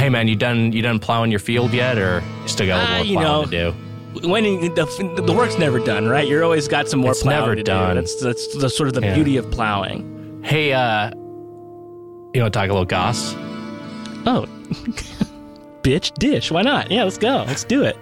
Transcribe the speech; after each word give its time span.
Hey 0.00 0.08
man, 0.08 0.28
you 0.28 0.34
done 0.36 0.72
you 0.72 0.80
done 0.80 0.98
plowing 0.98 1.30
your 1.30 1.40
field 1.40 1.74
yet, 1.74 1.98
or 1.98 2.22
you 2.42 2.48
still 2.48 2.66
got 2.66 2.78
a 2.78 2.80
little 2.80 2.94
Uh, 2.94 2.96
more 2.96 3.04
you 3.06 3.18
plowing 3.18 3.50
know, 3.50 3.72
to 3.72 4.22
do? 4.22 4.28
when 4.30 4.44
the, 4.74 5.22
the 5.26 5.32
work's 5.32 5.58
never 5.58 5.78
done, 5.78 6.08
right? 6.08 6.26
You're 6.26 6.42
always 6.42 6.68
got 6.68 6.88
some 6.88 7.00
more 7.00 7.10
It's 7.10 7.22
plowing 7.22 7.40
never 7.42 7.54
to 7.56 7.62
done. 7.62 7.96
do. 7.96 8.00
That's 8.00 8.22
that's 8.22 8.56
the 8.56 8.70
sort 8.70 8.88
of 8.88 8.94
the 8.94 9.02
Yeah. 9.02 9.14
beauty 9.14 9.36
of 9.36 9.50
plowing. 9.50 10.40
Hey, 10.42 10.72
uh, 10.72 11.10
you 11.10 12.40
want 12.40 12.50
to 12.54 12.58
talk 12.58 12.70
a 12.70 12.72
little 12.72 12.86
goss? 12.86 13.34
Oh, 14.24 14.46
bitch, 15.82 16.14
dish. 16.18 16.50
Why 16.50 16.62
not? 16.62 16.90
Yeah, 16.90 17.04
let's 17.04 17.18
go. 17.18 17.44
Let's 17.46 17.64
do 17.64 17.84
it. 17.84 17.98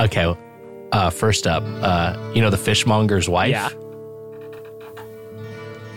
Okay. 0.00 0.34
Uh, 0.92 1.10
first 1.10 1.46
up, 1.46 1.62
uh, 1.82 2.16
you 2.34 2.40
know 2.40 2.48
the 2.48 2.56
fishmonger's 2.56 3.28
wife. 3.28 3.50
Yeah. 3.50 3.68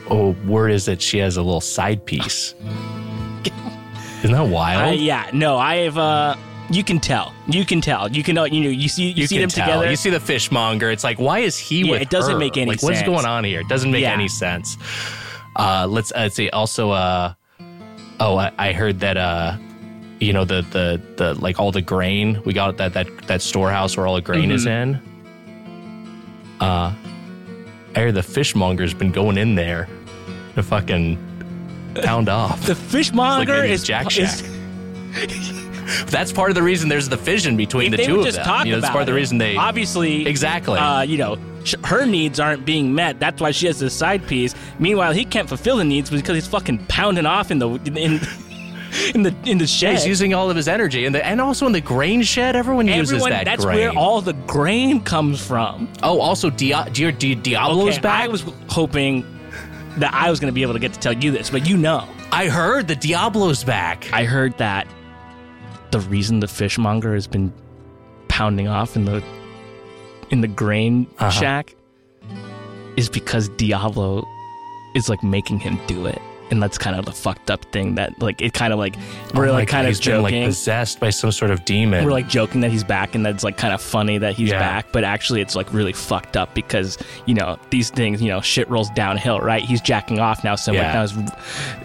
Oh, 0.09 0.36
word 0.45 0.71
is 0.71 0.84
that 0.88 1.02
she 1.02 1.20
has 1.20 1.38
a 1.38 1.41
little 1.41 1.61
side 1.61 2.04
piece. 2.05 2.54
Isn't 4.20 4.31
that 4.31 4.48
wild? 4.48 4.89
Uh, 4.89 5.02
yeah. 5.02 5.30
No, 5.34 5.57
I 5.57 5.76
have. 5.77 5.98
uh 5.98 6.35
You 6.70 6.84
can 6.84 6.99
tell. 6.99 7.34
You 7.48 7.66
can 7.66 7.81
tell. 7.81 8.09
You 8.12 8.23
can 8.23 8.35
know. 8.35 8.45
You 8.45 8.62
know. 8.62 8.70
You 8.70 8.89
see. 8.89 9.12
You, 9.12 9.27
see 9.27 9.38
them 9.39 9.49
tell. 9.49 9.66
together. 9.67 9.89
You 9.89 9.95
see 9.95 10.09
the 10.09 10.20
fishmonger. 10.20 10.89
It's 10.91 11.03
like, 11.03 11.20
why 11.20 11.39
is 11.39 11.58
he 11.58 11.84
Yeah, 11.84 11.91
with 11.91 12.02
it 12.02 12.09
doesn't 12.09 12.34
her? 12.34 12.39
make 12.39 12.58
any 12.58 12.72
like, 12.72 12.84
What's 12.84 13.03
going 13.03 13.25
on 13.25 13.44
here? 13.44 13.59
It 13.61 13.67
doesn't 13.70 13.91
make 13.91 14.02
Yeah. 14.02 14.13
any 14.13 14.27
sense. 14.27 14.77
Uh, 15.55 15.88
let's 15.89 16.11
uh, 16.11 16.20
let's 16.22 16.35
see. 16.35 16.49
Also, 16.49 16.91
uh, 16.91 17.34
oh, 18.20 18.38
I, 18.38 18.52
I 18.58 18.73
heard 18.73 18.99
that 18.99 19.17
uh, 19.17 19.58
you 20.20 20.34
know 20.34 20.45
the 20.45 20.61
the 20.72 21.02
the 21.17 21.34
like 21.36 21.59
all 21.59 21.72
the 21.72 21.81
grain 21.81 22.41
we 22.45 22.53
got 22.53 22.77
that 22.77 22.94
that 22.94 23.08
that 23.27 23.41
storehouse 23.41 23.95
where 23.97 24.05
all 24.08 24.16
the 24.16 24.22
grain 24.22 24.52
is 24.52 24.66
Mm-hmm. 24.66 24.95
in. 24.95 25.02
Uh, 26.59 26.94
I 27.95 27.99
heard 27.99 28.16
the 28.16 28.22
fishmonger's 28.23 28.94
been 28.94 29.11
going 29.11 29.38
in 29.38 29.55
there 29.55 29.88
to 30.55 30.63
fucking 30.63 31.17
pound 32.02 32.30
off. 32.30 32.66
the 32.66 32.76
fishmonger 32.76 33.62
maybe 33.62 33.74
is 33.74 33.84
Jack 33.84 34.18
is- 34.18 34.44
That's 36.08 36.34
part 36.34 36.50
of 36.50 36.56
the 36.56 36.64
reason 36.64 36.89
there's 36.89 37.08
the 37.08 37.17
fission 37.17 37.56
between 37.56 37.94
if 37.94 38.00
the 38.00 38.06
two 38.06 38.20
of 38.20 38.34
them. 38.34 38.44
talk 38.44 38.66
You 38.66 38.73
know, 38.73 38.81
that's 38.81 38.92
part 38.92 39.04
of 39.04 39.08
the 39.08 39.14
reason 39.14 39.38
they 39.38 39.56
obviously 39.56 40.28
exactly. 40.28 40.78
uh, 40.78 41.02
you 41.02 41.17
know, 41.17 41.38
sh- 41.64 41.76
her 41.86 42.06
needs 42.06 42.42
aren't 42.42 42.66
being 42.66 42.94
met. 42.94 43.22
That's 43.22 43.39
why 43.42 43.52
she 43.52 43.67
has 43.67 43.80
this 43.80 43.94
side 43.94 44.28
piece. 44.28 44.54
Meanwhile, 44.80 45.14
he 45.14 45.23
can't 45.23 45.48
fulfill 45.48 45.78
the 45.78 45.86
needs 45.86 46.09
because 46.09 46.36
he's 46.36 46.48
fucking 46.48 46.86
pounding 46.88 47.26
off 47.26 47.52
in 47.52 47.59
the 47.59 47.70
in 47.70 48.20
in 49.14 49.23
the 49.23 49.34
in 49.45 49.58
the 49.59 49.64
Yeah, 49.64 49.66
shed. 49.66 49.92
he's 49.94 50.06
using 50.08 50.34
all 50.34 50.50
of 50.50 50.58
his 50.58 50.67
energy, 50.67 51.06
and 51.06 51.16
the, 51.16 51.26
and 51.26 51.39
also 51.39 51.66
in 51.66 51.72
the 51.72 51.80
grain 51.82 52.22
shed, 52.22 52.58
everyone 52.58 52.88
uses 52.88 53.14
Everyone, 53.14 53.30
that 53.32 53.45
that's 53.45 53.64
grain. 53.64 53.78
where 53.78 53.92
all 53.92 54.20
the 54.20 54.34
grain 54.34 55.00
comes 55.02 55.39
from. 55.45 55.88
oh, 56.04 56.20
also 56.20 56.50
Dia- 56.50 56.89
Dia- 56.92 57.14
Dia- 57.14 57.36
Diablo's 57.36 57.94
Okay, 57.94 58.02
back. 58.02 58.23
I 58.26 58.28
was 58.28 58.44
hoping 58.67 59.23
that 59.98 60.14
I 60.14 60.30
was 60.30 60.40
going 60.40 60.52
to 60.52 60.56
be 60.56 60.62
able 60.62 60.73
to 60.73 60.80
get 60.80 60.94
to 60.94 61.00
tell 61.00 61.14
you 61.14 61.31
this, 61.31 61.50
but 61.50 61.67
you 61.67 61.78
know, 61.78 62.08
I 62.31 62.48
heard 62.48 62.88
the 62.88 62.95
Diablo's 62.95 63.64
back. 63.64 64.12
I 64.14 64.23
heard 64.26 64.58
that 64.58 64.88
the 65.92 66.00
reason 66.02 66.39
the 66.39 66.48
fishmonger 66.48 67.14
has 67.14 67.28
been 67.28 67.54
pounding 68.28 68.67
off 68.67 68.95
in 68.95 69.06
the 69.06 69.23
in 70.30 70.42
the 70.42 70.48
grain 70.48 71.08
Uh-huh. 71.20 71.30
shack 71.31 71.76
is 72.98 73.09
because 73.09 73.48
Diablo 73.50 74.26
is 74.95 75.08
like 75.09 75.23
making 75.23 75.59
him 75.59 75.80
do 75.88 76.06
it. 76.06 76.20
And 76.50 76.64
that's 76.64 76.78
kind 76.78 76.95
of 76.95 77.06
the 77.06 77.12
fucked 77.12 77.52
up 77.52 77.66
thing 77.73 77.95
that 77.95 78.22
like 78.22 78.42
it 78.42 78.53
kind 78.53 78.72
of 78.72 78.80
like 78.80 78.95
we're 79.34 79.48
Oh 79.50 79.52
like 79.52 79.67
God, 79.67 79.72
kind 79.73 79.88
of 79.88 79.90
he's 79.90 80.00
been, 80.06 80.22
like 80.22 80.31
joking. 80.31 80.48
possessed 80.48 81.00
by 81.00 81.09
some 81.09 81.31
sort 81.31 81.52
of 81.52 81.66
demon. 81.66 82.06
we're 82.06 82.12
like 82.12 82.30
joking 82.30 82.62
that 82.62 82.72
he's 82.72 82.86
back 82.86 83.16
and 83.16 83.26
that's 83.26 83.44
like 83.44 83.58
kind 83.58 83.73
of 83.73 83.81
funny 83.81 84.17
that 84.17 84.34
he's 84.36 84.50
Yeah. 84.52 84.59
back, 84.59 84.86
but 84.94 85.04
actually 85.04 85.42
it's 85.42 85.56
like 85.56 85.73
really 85.73 85.92
fucked 85.94 86.38
up 86.38 86.54
because, 86.54 86.98
you 87.26 87.34
know, 87.34 87.59
these 87.70 87.89
things, 87.89 88.22
you 88.22 88.30
know, 88.30 88.39
shit 88.39 88.70
rolls 88.70 88.89
downhill, 88.92 89.39
right? 89.42 89.62
He's 89.62 89.81
jacking 89.81 90.20
off 90.20 90.44
now 90.45 90.56
so 90.56 90.72
Yeah. 90.72 90.94
now 90.94 91.02
his 91.02 91.14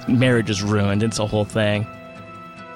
marriage 0.08 0.48
is 0.48 0.62
ruined. 0.62 1.02
It's 1.02 1.18
a 1.18 1.26
whole 1.26 1.44
thing. 1.44 1.86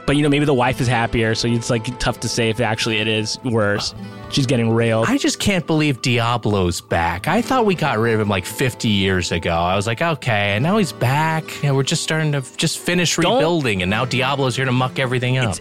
But 0.07 0.17
you 0.17 0.23
know, 0.23 0.29
maybe 0.29 0.45
the 0.45 0.55
wife 0.55 0.81
is 0.81 0.87
happier, 0.87 1.35
so 1.35 1.49
it's 1.49 1.69
like 1.69 1.99
tough 1.99 2.21
to 2.21 2.29
say 2.29 2.49
if 2.49 2.61
actually 2.61 2.99
it 2.99 3.09
is 3.09 3.39
worse. 3.43 3.93
She's 4.31 4.47
getting 4.47 4.71
railed. 4.73 5.07
I 5.09 5.19
just 5.19 5.41
can't 5.41 5.67
believe 5.67 6.01
Diablo's 6.01 6.81
back. 6.81 7.27
I 7.29 7.43
thought 7.43 7.67
we 7.67 7.75
got 7.75 7.99
rid 7.99 8.15
of 8.15 8.21
him 8.21 8.29
like 8.29 8.45
50 8.47 8.89
years 8.89 9.33
ago. 9.33 9.53
I 9.53 9.75
was 9.75 9.87
like, 9.87 10.01
okay, 10.03 10.55
and 10.55 10.63
now 10.63 10.79
he's 10.79 10.93
back. 10.93 11.45
And 11.65 11.75
we're 11.75 11.83
just 11.83 12.03
starting 12.05 12.33
to 12.33 12.43
just 12.57 12.79
finish 12.79 13.17
Don't- 13.17 13.35
rebuilding, 13.35 13.83
and 13.83 13.91
now 13.91 14.05
Diablo's 14.05 14.55
here 14.57 14.65
to 14.65 14.73
muck 14.73 14.99
everything 14.99 15.39
up. 15.39 15.57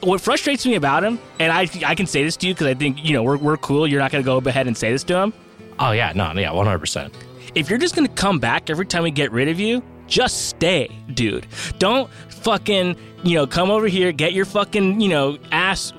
What 0.00 0.20
frustrates 0.22 0.64
me 0.64 0.76
about 0.76 1.04
him, 1.04 1.18
and 1.38 1.52
I 1.52 1.68
I 1.84 1.94
can 1.94 2.06
say 2.06 2.22
this 2.24 2.36
to 2.38 2.46
you 2.48 2.54
because 2.54 2.66
I 2.68 2.74
think 2.74 3.04
you 3.04 3.12
know 3.12 3.22
we're 3.22 3.36
we're 3.36 3.56
cool. 3.58 3.86
You're 3.86 4.00
not 4.00 4.10
gonna 4.10 4.24
go 4.24 4.38
ahead 4.38 4.66
and 4.66 4.74
say 4.76 4.92
this 4.92 5.04
to 5.04 5.16
him. 5.18 5.34
Oh 5.78 5.90
yeah, 5.92 6.12
no, 6.14 6.32
yeah, 6.32 6.50
100%. 6.50 7.12
if 7.54 7.68
you're 7.68 7.78
just 7.78 7.94
gonna 7.94 8.08
come 8.08 8.38
back 8.38 8.70
every 8.70 8.86
time 8.86 9.02
we 9.02 9.10
get 9.10 9.30
rid 9.30 9.48
of 9.48 9.60
you, 9.60 9.82
just 10.06 10.48
stay, 10.48 10.88
dude. 11.12 11.46
Don't 11.78 12.08
fucking, 12.42 12.96
you 13.22 13.34
know, 13.34 13.46
come 13.46 13.70
over 13.70 13.86
here, 13.86 14.12
get 14.12 14.32
your 14.32 14.44
fucking, 14.44 15.00
you 15.00 15.08
know, 15.08 15.38
ass, 15.52 15.92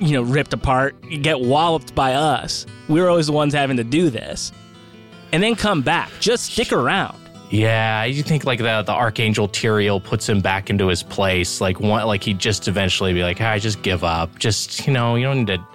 you 0.00 0.12
know, 0.12 0.22
ripped 0.22 0.52
apart, 0.52 1.00
get 1.22 1.40
walloped 1.40 1.94
by 1.94 2.14
us. 2.14 2.66
We're 2.88 3.08
always 3.08 3.26
the 3.26 3.32
ones 3.32 3.54
having 3.54 3.76
to 3.76 3.84
do 3.84 4.10
this. 4.10 4.52
And 5.32 5.42
then 5.42 5.54
come 5.54 5.82
back. 5.82 6.10
Just 6.20 6.52
stick 6.52 6.72
around. 6.72 7.18
Yeah, 7.52 8.04
you 8.04 8.22
think 8.22 8.44
like 8.44 8.60
the 8.60 8.82
the 8.82 8.92
Archangel 8.92 9.46
Tyrael 9.46 10.02
puts 10.02 10.26
him 10.26 10.40
back 10.40 10.70
into 10.70 10.88
his 10.88 11.02
place, 11.02 11.60
like 11.60 11.80
one, 11.80 12.06
like 12.06 12.24
he'd 12.24 12.38
just 12.38 12.66
eventually 12.66 13.12
be 13.12 13.22
like, 13.22 13.42
"I 13.42 13.58
just 13.58 13.82
give 13.82 14.04
up. 14.04 14.38
Just 14.38 14.86
you 14.86 14.92
know, 14.94 15.16
you 15.16 15.24
don't 15.24 15.40
need 15.40 15.48
to 15.48 15.66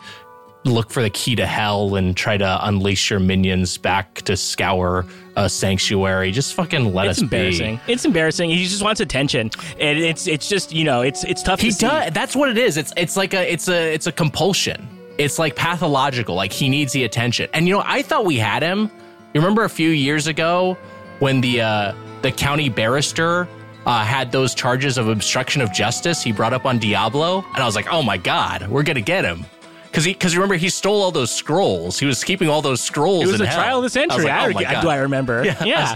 look 0.67 0.89
for 0.91 1.01
the 1.01 1.09
key 1.09 1.35
to 1.35 1.45
hell 1.45 1.95
and 1.95 2.16
try 2.16 2.38
to 2.38 2.59
unleash 2.67 3.09
your 3.09 3.19
minions 3.19 3.78
back 3.78 4.16
to 4.23 4.38
scour 4.38 5.05
a 5.35 5.50
sanctuary. 5.50 6.31
Just 6.31 6.53
fucking 6.55 6.94
let 6.94 7.07
It's 7.07 7.19
us 7.19 7.22
embarrassing. 7.23 7.79
It's 7.88 8.05
embarrassing. 8.05 8.50
He 8.50 8.66
just 8.66 8.83
wants 8.83 9.00
attention. 9.01 9.51
And 9.79 10.00
it's 10.00 10.28
it's 10.28 10.50
just, 10.50 10.72
you 10.73 10.83
know, 10.83 11.01
it's 11.01 11.23
it's 11.23 11.44
tough. 11.44 11.59
He 11.59 11.69
to 11.69 11.73
see. 11.73 11.88
does. 11.88 12.11
That's 12.11 12.35
what 12.35 12.50
it 12.50 12.57
is. 12.57 12.78
It's 12.78 12.94
it's 12.97 13.16
like 13.17 13.33
a 13.33 13.51
it's 13.51 13.67
a 13.69 13.94
it's 13.94 14.07
a 14.07 14.11
compulsion. 14.11 14.88
It's 15.17 15.39
like 15.39 15.55
pathological. 15.55 16.35
Like 16.35 16.51
he 16.51 16.69
needs 16.69 16.94
the 16.94 17.03
attention. 17.03 17.49
And 17.53 17.67
you 17.67 17.73
know, 17.75 17.84
I 17.85 18.01
thought 18.01 18.25
we 18.25 18.38
had 18.38 18.63
him. 18.63 18.91
You 19.34 19.41
remember 19.41 19.63
a 19.63 19.69
few 19.69 19.89
years 19.89 20.28
ago 20.28 20.78
when 21.19 21.41
the 21.41 21.61
uh, 21.61 21.94
the 22.22 22.31
county 22.31 22.69
barrister 22.69 23.47
uh, 23.85 24.03
had 24.03 24.31
those 24.31 24.53
charges 24.53 24.97
of 24.97 25.07
obstruction 25.07 25.61
of 25.61 25.72
justice 25.72 26.22
he 26.22 26.31
brought 26.31 26.53
up 26.53 26.66
on 26.66 26.78
Diablo, 26.79 27.45
and 27.53 27.57
I 27.57 27.66
was 27.66 27.75
like, 27.75 27.88
oh 27.91 28.01
my 28.03 28.17
god, 28.17 28.67
we're 28.67 28.84
gonna 28.84 29.01
get 29.01 29.23
him. 29.23 29.45
Because 29.91 30.05
he, 30.05 30.13
because 30.13 30.35
remember, 30.35 30.55
he 30.55 30.69
stole 30.69 31.01
all 31.01 31.11
those 31.11 31.31
scrolls. 31.31 31.97
He 31.99 32.05
was 32.05 32.23
keeping 32.23 32.49
all 32.49 32.61
those 32.61 32.81
scrolls. 32.81 33.23
It 33.23 33.27
was 33.27 33.35
in 33.35 33.41
the 33.41 33.47
hell. 33.47 33.61
trial 33.61 33.83
of 33.83 33.91
the 33.91 33.99
I 34.01 34.15
was 34.15 34.23
like, 34.23 34.33
I, 34.67 34.75
oh 34.75 34.77
I- 34.77 34.81
do 34.81 34.89
I 34.89 34.97
remember? 34.97 35.43
Yeah. 35.45 35.63
yeah. 35.63 35.95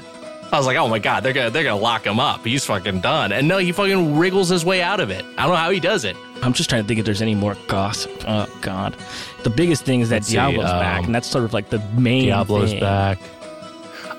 I 0.51 0.57
was 0.57 0.65
like, 0.65 0.75
oh 0.75 0.89
my 0.89 0.99
god, 0.99 1.23
they're 1.23 1.31
gonna 1.31 1.49
they're 1.49 1.63
gonna 1.63 1.81
lock 1.81 2.05
him 2.05 2.19
up. 2.19 2.43
He's 2.43 2.65
fucking 2.65 2.99
done. 2.99 3.31
And 3.31 3.47
no, 3.47 3.57
he 3.57 3.71
fucking 3.71 4.17
wriggles 4.17 4.49
his 4.49 4.65
way 4.65 4.81
out 4.81 4.99
of 4.99 5.09
it. 5.09 5.23
I 5.37 5.43
don't 5.43 5.51
know 5.51 5.55
how 5.55 5.69
he 5.71 5.79
does 5.79 6.03
it. 6.03 6.17
I'm 6.41 6.51
just 6.51 6.69
trying 6.69 6.81
to 6.83 6.87
think 6.89 6.99
if 6.99 7.05
there's 7.05 7.21
any 7.21 7.35
more 7.35 7.55
gossip. 7.67 8.11
Oh 8.27 8.47
God, 8.61 8.97
the 9.43 9.49
biggest 9.49 9.85
thing 9.85 10.01
is 10.01 10.09
that 10.09 10.15
Let's 10.17 10.27
see, 10.27 10.35
Diablo's 10.35 10.65
back, 10.65 10.99
um, 10.99 11.05
and 11.05 11.15
that's 11.15 11.27
sort 11.29 11.45
of 11.45 11.53
like 11.53 11.69
the 11.69 11.79
main. 11.97 12.27
Diablo's 12.29 12.71
thing. 12.71 12.81
back. 12.81 13.19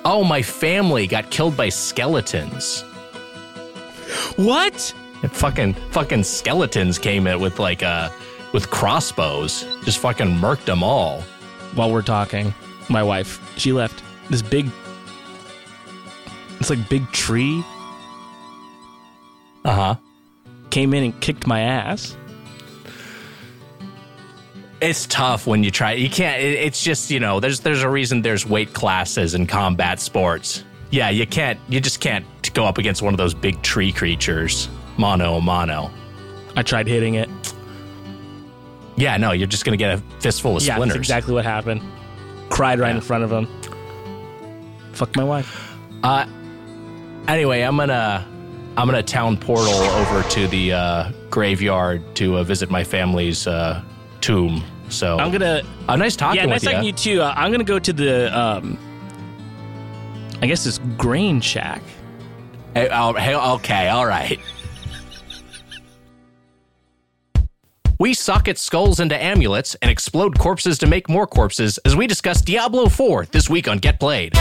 Oh, 0.06 0.24
my 0.24 0.40
family 0.40 1.06
got 1.06 1.30
killed 1.30 1.54
by 1.54 1.68
skeletons. 1.68 2.82
What? 4.36 4.94
And 5.22 5.30
fucking 5.32 5.74
fucking 5.90 6.24
skeletons 6.24 6.98
came 6.98 7.26
in 7.26 7.40
with 7.40 7.58
like 7.58 7.82
uh 7.82 8.08
with 8.52 8.70
crossbows. 8.70 9.64
Just 9.84 9.98
fucking 9.98 10.26
murked 10.28 10.64
them 10.64 10.82
all. 10.82 11.20
While 11.74 11.90
we're 11.90 12.02
talking, 12.02 12.54
my 12.88 13.02
wife 13.02 13.40
she 13.58 13.72
left 13.72 14.02
this 14.30 14.42
big. 14.42 14.70
It's 16.60 16.70
like 16.70 16.88
big 16.88 17.10
tree 17.12 17.64
Uh-huh. 19.64 19.96
came 20.70 20.94
in 20.94 21.04
and 21.04 21.20
kicked 21.20 21.46
my 21.46 21.60
ass. 21.60 22.16
It's 24.80 25.06
tough 25.06 25.46
when 25.46 25.62
you 25.62 25.70
try. 25.70 25.92
You 25.92 26.10
can't. 26.10 26.42
It, 26.42 26.54
it's 26.54 26.82
just 26.82 27.10
you 27.10 27.20
know. 27.20 27.38
There's 27.40 27.60
there's 27.60 27.82
a 27.82 27.88
reason 27.88 28.22
there's 28.22 28.44
weight 28.44 28.72
classes 28.74 29.34
in 29.34 29.46
combat 29.46 30.00
sports. 30.00 30.64
Yeah, 30.90 31.08
you 31.10 31.26
can't. 31.26 31.58
You 31.69 31.80
just 31.80 32.00
can't 32.00 32.24
go 32.52 32.64
up 32.66 32.78
against 32.78 33.00
one 33.00 33.14
of 33.14 33.19
those 33.19 33.32
big 33.32 33.62
tree 33.62 33.93
creatures. 33.93 34.69
Mono 34.99 35.40
mono. 35.40 35.90
I 36.56 36.62
tried 36.62 36.87
hitting 36.88 37.14
it. 37.14 37.31
Yeah, 38.96 39.16
no, 39.16 39.32
you're 39.32 39.46
just 39.48 39.64
gonna 39.64 39.76
get 39.76 39.94
a 39.94 40.02
fistful 40.20 40.56
of 40.56 40.62
yeah, 40.62 40.74
splinters. 40.74 40.94
that's 40.96 41.08
exactly 41.08 41.34
what 41.34 41.44
happened. 41.44 41.80
Cried 42.50 42.78
right 42.78 42.90
Yeah. 42.90 42.96
in 42.96 43.00
front 43.00 43.24
of 43.24 43.32
him. 43.32 43.48
Fuck 44.92 45.16
my 45.16 45.24
wife. 45.24 45.74
Uh, 46.02 46.26
anyway, 47.28 47.62
I'm 47.62 47.76
gonna 47.76 48.26
I'm 48.76 48.86
gonna 48.86 49.02
town 49.02 49.36
portal 49.38 49.72
over 49.74 50.22
to 50.30 50.46
the 50.48 50.72
uh, 50.72 51.12
graveyard 51.30 52.02
to 52.16 52.38
uh, 52.38 52.44
visit 52.44 52.70
my 52.70 52.84
family's 52.84 53.46
uh, 53.46 53.82
tomb. 54.20 54.62
So 54.88 55.18
I'm 55.18 55.30
gonna. 55.32 55.62
uh, 55.88 55.96
nice 55.96 56.16
talking 56.16 56.40
Yeah, 56.40 56.46
nice 56.46 56.62
talking 56.62 56.80
to 56.80 56.84
you. 56.84 56.90
you 56.92 56.92
too. 56.92 57.22
Uh, 57.22 57.32
I'm 57.36 57.50
gonna 57.50 57.64
go 57.64 57.78
to 57.78 57.92
the. 57.92 58.38
um 58.38 58.78
I 60.42 60.46
guess 60.46 60.64
this 60.64 60.78
grain 60.98 61.40
shack. 61.40 61.82
Hey, 62.74 62.88
oh, 62.90 63.12
hey, 63.14 63.34
okay, 63.36 63.88
all 63.88 64.06
right. 64.06 64.40
We 68.02 68.14
socket 68.14 68.58
skulls 68.58 68.99
into 68.99 69.14
amulets 69.14 69.76
and 69.81 69.88
explode 69.88 70.37
corpses 70.37 70.76
to 70.78 70.88
make 70.88 71.08
more 71.08 71.25
corpses 71.25 71.78
as 71.84 71.94
we 71.94 72.08
discuss 72.08 72.43
Diablo 72.43 72.88
4 72.88 73.26
this 73.26 73.49
week 73.49 73.69
on 73.69 73.78
Get 73.78 74.00
Played. 74.00 74.32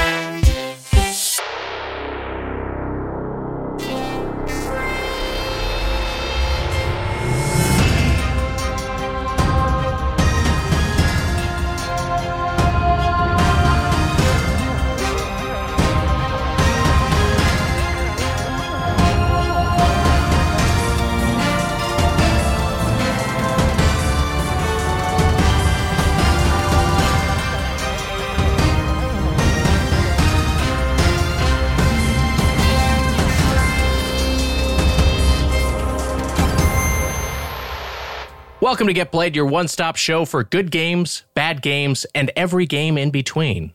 Welcome 38.72 38.88
to 38.88 38.94
Get 38.94 39.12
Played, 39.12 39.36
your 39.36 39.48
one 39.48 39.68
stop 39.68 39.98
show 39.98 40.24
for 40.24 40.46
good 40.46 40.72
games, 40.72 41.24
bad 41.34 41.62
games, 41.62 42.06
and 42.16 42.32
every 42.38 42.66
game 42.66 42.98
in 42.98 43.12
between. 43.12 43.74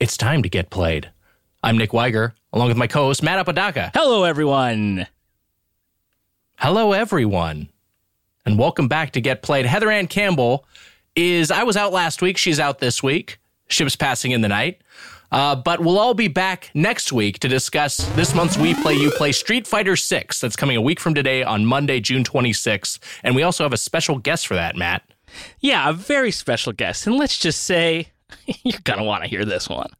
It's 0.00 0.16
time 0.16 0.42
to 0.42 0.48
get 0.48 0.68
played. 0.68 1.12
I'm 1.62 1.78
Nick 1.78 1.90
Weiger, 1.90 2.32
along 2.52 2.66
with 2.66 2.76
my 2.76 2.88
co 2.88 3.04
host, 3.04 3.22
Matt 3.22 3.38
Apodaca. 3.38 3.92
Hello, 3.94 4.24
everyone. 4.24 5.06
Hello, 6.56 6.90
everyone, 6.90 7.68
and 8.44 8.58
welcome 8.58 8.88
back 8.88 9.12
to 9.12 9.20
Get 9.20 9.42
Played. 9.42 9.64
Heather 9.64 9.92
Ann 9.92 10.08
Campbell 10.08 10.66
is, 11.14 11.52
I 11.52 11.62
was 11.62 11.76
out 11.76 11.92
last 11.92 12.20
week, 12.20 12.36
she's 12.36 12.58
out 12.58 12.80
this 12.80 13.00
week. 13.00 13.38
Ships 13.68 13.94
passing 13.94 14.32
in 14.32 14.40
the 14.40 14.48
night. 14.48 14.80
Uh, 15.32 15.56
but 15.56 15.80
we'll 15.80 15.98
all 15.98 16.14
be 16.14 16.28
back 16.28 16.70
next 16.74 17.10
week 17.12 17.38
to 17.40 17.48
discuss 17.48 17.96
this 18.14 18.34
month's 18.34 18.58
We 18.58 18.74
Play 18.74 18.94
You 18.94 19.10
Play 19.10 19.32
Street 19.32 19.66
Fighter 19.66 19.96
6. 19.96 20.40
That's 20.40 20.56
coming 20.56 20.76
a 20.76 20.80
week 20.82 21.00
from 21.00 21.14
today 21.14 21.42
on 21.42 21.64
Monday, 21.64 22.00
June 22.00 22.22
26th. 22.22 22.98
And 23.24 23.34
we 23.34 23.42
also 23.42 23.64
have 23.64 23.72
a 23.72 23.78
special 23.78 24.18
guest 24.18 24.46
for 24.46 24.54
that, 24.54 24.76
Matt. 24.76 25.02
Yeah, 25.60 25.88
a 25.88 25.94
very 25.94 26.30
special 26.30 26.72
guest. 26.72 27.06
And 27.06 27.16
let's 27.16 27.38
just 27.38 27.64
say 27.64 28.08
you're 28.62 28.80
going 28.84 28.98
to 28.98 29.04
want 29.04 29.24
to 29.24 29.28
hear 29.28 29.46
this 29.46 29.68
one. 29.68 29.90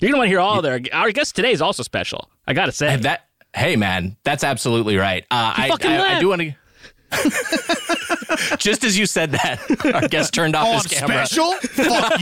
You're 0.00 0.10
going 0.10 0.14
to 0.14 0.18
want 0.20 0.26
to 0.26 0.30
hear 0.30 0.40
all 0.40 0.56
of 0.56 0.62
their. 0.62 0.80
Our 0.92 1.12
guest 1.12 1.36
today 1.36 1.52
is 1.52 1.60
also 1.60 1.82
special. 1.82 2.30
I 2.46 2.54
got 2.54 2.66
to 2.66 2.72
say. 2.72 2.96
That, 2.96 3.28
hey, 3.54 3.76
man, 3.76 4.16
that's 4.24 4.42
absolutely 4.42 4.96
right. 4.96 5.24
Uh, 5.30 5.52
I, 5.56 5.70
I, 5.82 6.16
I 6.16 6.20
do 6.20 6.30
want 6.30 6.40
to. 6.40 6.54
Just 8.58 8.82
as 8.84 8.96
you 8.98 9.04
said 9.06 9.32
that, 9.32 9.60
our 9.94 10.08
guest 10.08 10.32
turned 10.34 10.56
off 10.56 10.66
Oh, 10.66 10.72
his 10.74 10.84
I'm 11.02 11.08
camera. 11.08 11.26
special? 11.26 11.52
Fuck 11.54 12.20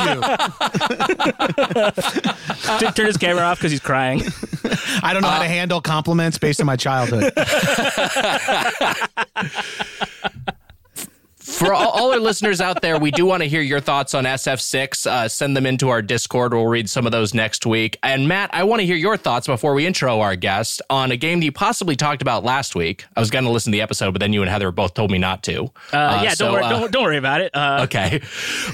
you. 2.81 2.93
Turn 2.95 3.07
his 3.07 3.17
camera 3.17 3.45
off 3.45 3.59
because 3.59 3.71
he's 3.71 3.81
crying. 3.81 4.23
I 5.03 5.13
don't 5.13 5.23
know 5.23 5.29
how 5.29 5.39
to 5.39 5.45
uh, 5.45 5.49
handle 5.49 5.81
compliments 5.81 6.37
based 6.39 6.61
on 6.61 6.67
my 6.67 6.77
childhood. 6.77 7.33
For 11.61 11.75
all, 11.75 11.91
all 11.91 12.11
our 12.13 12.19
listeners 12.19 12.63
out 12.63 12.81
there, 12.81 12.99
we 12.99 13.11
do 13.11 13.27
want 13.27 13.43
to 13.43 13.49
hear 13.49 13.61
your 13.61 13.81
thoughts 13.81 14.15
on 14.15 14.25
SF6. 14.25 15.07
Uh, 15.07 15.29
send 15.29 15.55
them 15.55 15.67
into 15.67 15.91
our 15.91 16.01
Discord. 16.01 16.55
We'll 16.55 16.67
read 16.67 16.89
some 16.89 17.05
of 17.05 17.13
those 17.13 17.35
next 17.35 17.67
week. 17.67 17.99
And 18.03 18.27
Matt, 18.27 18.49
I 18.55 18.65
want 18.65 18.81
to 18.81 18.87
hear 18.87 18.97
your 18.97 19.19
thoughts 19.19 19.47
before 19.47 19.75
we 19.75 19.85
intro 19.85 20.21
our 20.23 20.37
guest 20.37 20.81
on 20.89 21.11
a 21.13 21.19
game 21.19 21.41
that 21.41 21.45
you 21.45 21.53
possibly 21.53 21.97
talked 21.97 22.23
about 22.23 22.45
last 22.45 22.75
week. 22.75 23.05
I 23.15 23.21
was 23.21 23.31
going 23.31 23.45
to 23.45 23.51
listen 23.51 23.73
to 23.73 23.77
the 23.77 23.83
episode, 23.83 24.13
but 24.13 24.21
then 24.21 24.33
you 24.33 24.41
and 24.41 24.51
Heather 24.51 24.73
both 24.73 24.95
told 24.95 25.11
me 25.11 25.19
not 25.19 25.43
to. 25.43 25.65
Uh, 25.93 26.23
yeah, 26.25 26.35
don't, 26.35 26.55
worry, 26.55 26.63
uh, 26.65 26.71
don't, 26.71 26.93
don't 26.93 27.03
worry 27.03 27.19
about 27.19 27.43
it. 27.43 27.55
Uh, 27.55 27.81
Okay, 27.83 28.23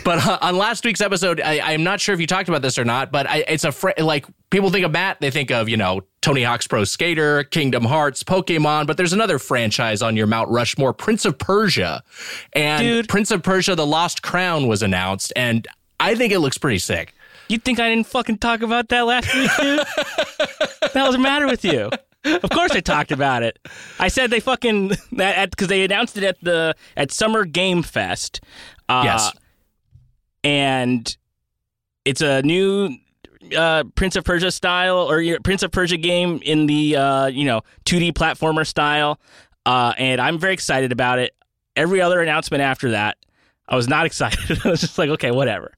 but 0.05 0.25
uh, 0.25 0.39
on 0.41 0.57
last 0.57 0.85
week's 0.85 1.01
episode, 1.01 1.41
I, 1.41 1.59
I'm 1.73 1.83
not 1.83 2.01
sure 2.01 2.15
if 2.15 2.21
you 2.21 2.27
talked 2.29 2.49
about 2.49 2.63
this 2.63 2.79
or 2.79 2.85
not, 2.85 3.11
but 3.11 3.29
I, 3.29 3.39
it's 3.49 3.65
a 3.65 3.73
fr- 3.73 3.91
like 3.99 4.27
people 4.51 4.71
think 4.71 4.87
of 4.87 4.93
Matt, 4.93 5.21
they 5.21 5.33
think 5.33 5.51
of 5.51 5.69
you 5.69 5.77
know 5.77 6.03
Tony 6.23 6.43
Hawk's 6.43 6.67
Pro 6.67 6.83
Skater, 6.85 7.45
Kingdom 7.45 7.85
Hearts, 7.85 8.23
Pokemon, 8.25 8.87
but 8.87 8.97
there's 8.97 9.13
another 9.13 9.39
franchise 9.39 10.03
on 10.03 10.17
your 10.17 10.27
Mount 10.27 10.51
Rushmore, 10.51 10.93
Prince 10.93 11.25
of 11.25 11.39
Persia, 11.39 12.03
and 12.53 12.83
Dude. 12.83 13.09
Prince 13.09 13.31
of 13.31 13.43
Persia: 13.43 13.75
The 13.77 13.87
Lost 13.87 14.23
Crown 14.23 14.67
was 14.67 14.83
announced, 14.83 15.33
and 15.37 15.69
I 16.01 16.15
think 16.17 16.33
it 16.33 16.41
looks 16.41 16.59
pretty 16.59 16.79
sick. 16.79 17.15
You 17.49 17.59
think 17.59 17.79
I 17.79 17.89
didn't 17.89 18.09
fucking 18.09 18.39
talk 18.39 18.63
about 18.63 18.89
that 18.89 19.03
last 19.03 19.33
week, 19.33 19.51
dude? 19.61 19.79
the 20.83 20.91
hell's 20.95 21.15
the 21.15 21.19
matter 21.21 21.47
with 21.47 21.65
you? 21.65 21.91
Of 22.25 22.51
course 22.51 22.73
I 22.73 22.81
talked 22.81 23.13
about 23.13 23.45
it. 23.45 23.57
I 24.01 24.09
said 24.09 24.31
they 24.31 24.41
fucking 24.41 24.89
that 25.13 25.51
because 25.51 25.69
they 25.69 25.85
announced 25.85 26.17
it 26.19 26.25
at 26.25 26.39
the 26.43 26.75
at 26.97 27.13
Summer 27.13 27.45
Game 27.45 27.85
Fest. 27.85 28.41
Uh, 28.89 29.03
Yes. 29.05 29.33
and 30.43 31.17
it's 32.05 32.21
a 32.21 32.43
new 32.43 32.97
uh, 33.55 33.85
Prince 33.95 34.17
of 34.17 34.25
Persia 34.25 34.51
style 34.51 34.99
or 34.99 35.21
your 35.21 35.41
Prince 35.41 35.63
of 35.63 35.71
Persia 35.71 35.97
game 35.97 36.41
in 36.43 36.67
the 36.67 36.97
uh, 36.97 37.27
you 37.27 37.45
know 37.45 37.63
2D 37.85 38.13
platformer 38.13 38.67
style, 38.67 39.21
uh, 39.65 39.93
and 39.99 40.21
I'm 40.21 40.39
very 40.39 40.55
excited 40.55 40.93
about 40.93 41.19
it. 41.19 41.35
Every 41.75 42.01
other 42.01 42.21
announcement 42.21 42.63
after 42.63 42.93
that, 42.93 43.19
I 43.69 43.77
was 43.77 43.89
not 43.89 44.07
excited. 44.07 44.61
I 44.65 44.71
was 44.71 44.81
just 44.81 44.99
like, 44.99 45.11
okay, 45.11 45.31
whatever. 45.31 45.73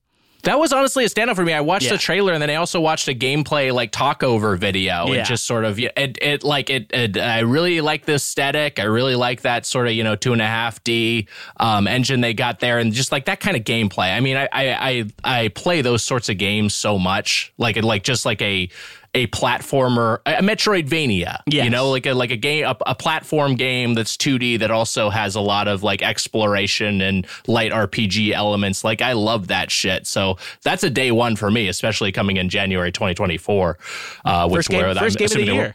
That 0.45 0.59
was 0.59 0.73
honestly 0.73 1.05
a 1.05 1.09
standout 1.09 1.35
for 1.35 1.45
me. 1.45 1.53
I 1.53 1.61
watched 1.61 1.87
Yeah. 1.87 1.93
the 1.93 1.99
trailer 1.99 2.33
and 2.33 2.41
then 2.41 2.49
I 2.49 2.55
also 2.55 2.81
watched 2.81 3.09
a 3.09 3.15
gameplay 3.15 3.73
like 3.73 3.91
talk 3.91 4.23
over 4.23 4.57
video 4.57 5.07
Yeah. 5.09 5.15
and 5.15 5.27
just 5.27 5.47
sort 5.47 5.65
of 5.65 5.79
it, 5.81 5.93
it 5.97 6.45
like 6.45 6.71
it, 6.71 6.87
it 6.93 7.19
I 7.19 7.41
really 7.41 7.81
like 7.81 8.05
the 8.07 8.15
aesthetic. 8.15 8.79
I 8.79 8.85
really 8.85 9.17
like 9.17 9.43
that 9.43 9.67
sort 9.67 9.89
of 9.89 9.95
you 9.95 10.05
know 10.05 10.15
two 10.15 10.33
and 10.33 10.41
a 10.41 10.47
half 10.47 10.83
D 10.85 11.27
um, 11.59 11.87
engine 11.89 12.21
they 12.21 12.35
got 12.35 12.61
there 12.61 12.79
and 12.79 12.93
just 12.93 13.11
like 13.11 13.25
that 13.25 13.41
kind 13.41 13.57
of 13.57 13.65
gameplay. 13.65 14.17
I 14.17 14.21
mean, 14.21 14.37
I 14.37 14.49
I 14.53 15.05
I, 15.25 15.43
I 15.43 15.49
play 15.49 15.83
those 15.83 16.05
sorts 16.05 16.29
of 16.29 16.39
games 16.39 16.73
so 16.75 16.99
much 16.99 17.53
like 17.59 17.77
like 17.83 18.05
just 18.05 18.25
like 18.25 18.41
a 18.41 18.69
a 19.15 19.27
platformer, 19.29 20.19
a 20.27 20.43
Metroidvania, 20.43 21.41
you 21.65 21.71
know, 21.71 21.91
like 21.91 22.07
a 22.07 22.13
like 22.13 22.31
a 22.31 22.37
game, 22.37 22.65
a, 22.65 22.77
a 22.87 22.95
platform 22.95 23.55
game 23.55 23.95
that's 23.95 24.17
2D 24.17 24.59
that 24.61 24.71
also 24.71 25.11
has 25.11 25.35
a 25.35 25.41
lot 25.41 25.69
of 25.69 25.83
like 25.83 26.03
exploration 26.03 27.01
and 27.01 27.27
light 27.47 27.73
RPG 27.73 28.33
elements. 28.33 28.85
Like 28.85 29.03
I 29.03 29.15
love 29.15 29.49
that 29.49 29.71
shit. 29.71 30.07
So 30.07 30.37
that's 30.63 30.85
a 30.85 30.91
day 30.91 31.11
one 31.11 31.37
for 31.37 31.51
me, 31.51 31.69
especially 31.69 32.13
coming 32.13 32.37
in 32.37 32.49
January 32.49 32.93
2024. 32.93 33.79
Uh, 34.25 34.49
which 34.49 34.59
First 34.59 34.69
game, 34.69 34.81
where 34.83 34.95
first 34.95 35.19
game 35.19 35.27
of 35.27 35.33
the 35.33 35.45
year. 35.45 35.75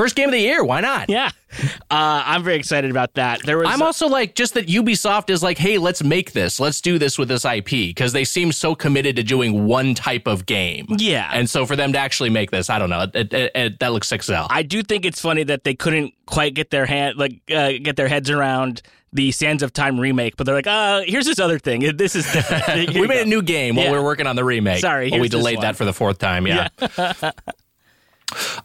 First 0.00 0.16
game 0.16 0.30
of 0.30 0.32
the 0.32 0.40
year. 0.40 0.64
Why 0.64 0.80
not? 0.80 1.10
Yeah, 1.10 1.28
uh, 1.62 1.68
I'm 1.90 2.42
very 2.42 2.56
excited 2.56 2.90
about 2.90 3.12
that. 3.14 3.42
There 3.44 3.58
was 3.58 3.68
I'm 3.68 3.82
also 3.82 4.08
like 4.08 4.34
just 4.34 4.54
that 4.54 4.66
Ubisoft 4.66 5.28
is 5.28 5.42
like, 5.42 5.58
hey, 5.58 5.76
let's 5.76 6.02
make 6.02 6.32
this, 6.32 6.58
let's 6.58 6.80
do 6.80 6.98
this 6.98 7.18
with 7.18 7.28
this 7.28 7.44
IP 7.44 7.66
because 7.68 8.14
they 8.14 8.24
seem 8.24 8.50
so 8.50 8.74
committed 8.74 9.16
to 9.16 9.22
doing 9.22 9.66
one 9.66 9.94
type 9.94 10.26
of 10.26 10.46
game. 10.46 10.86
Yeah. 10.88 11.28
and 11.34 11.50
so 11.50 11.66
for 11.66 11.76
them 11.76 11.92
to 11.92 11.98
actually 11.98 12.30
make 12.30 12.50
this, 12.50 12.70
I 12.70 12.78
don't 12.78 12.88
know, 12.88 13.08
it, 13.12 13.30
it, 13.34 13.52
it, 13.54 13.78
that 13.80 13.92
looks 13.92 14.08
sick 14.08 14.20
as 14.20 14.28
hell. 14.28 14.46
I 14.48 14.62
do 14.62 14.82
think 14.82 15.04
it's 15.04 15.20
funny 15.20 15.42
that 15.44 15.64
they 15.64 15.74
couldn't 15.74 16.14
quite 16.24 16.54
get 16.54 16.70
their 16.70 16.86
hand 16.86 17.18
like 17.18 17.42
uh, 17.54 17.72
get 17.82 17.96
their 17.96 18.08
heads 18.08 18.30
around 18.30 18.80
the 19.12 19.32
Sands 19.32 19.62
of 19.62 19.74
Time 19.74 20.00
remake, 20.00 20.38
but 20.38 20.46
they're 20.46 20.54
like, 20.54 20.66
uh, 20.66 21.02
here's 21.04 21.26
this 21.26 21.38
other 21.38 21.58
thing. 21.58 21.80
This 21.98 22.16
is 22.16 22.24
different. 22.32 22.94
We 22.94 23.06
made 23.06 23.16
go. 23.16 23.22
a 23.22 23.26
new 23.26 23.42
game 23.42 23.76
while 23.76 23.84
Yeah. 23.84 23.90
we 23.90 23.98
were 23.98 24.04
working 24.04 24.26
on 24.26 24.36
the 24.36 24.44
remake. 24.44 24.80
Sorry, 24.80 25.10
we 25.10 25.28
delayed 25.28 25.60
that 25.60 25.76
for 25.76 25.84
the 25.84 25.92
fourth 25.92 26.16
time. 26.16 26.46
Yeah. 26.46 26.68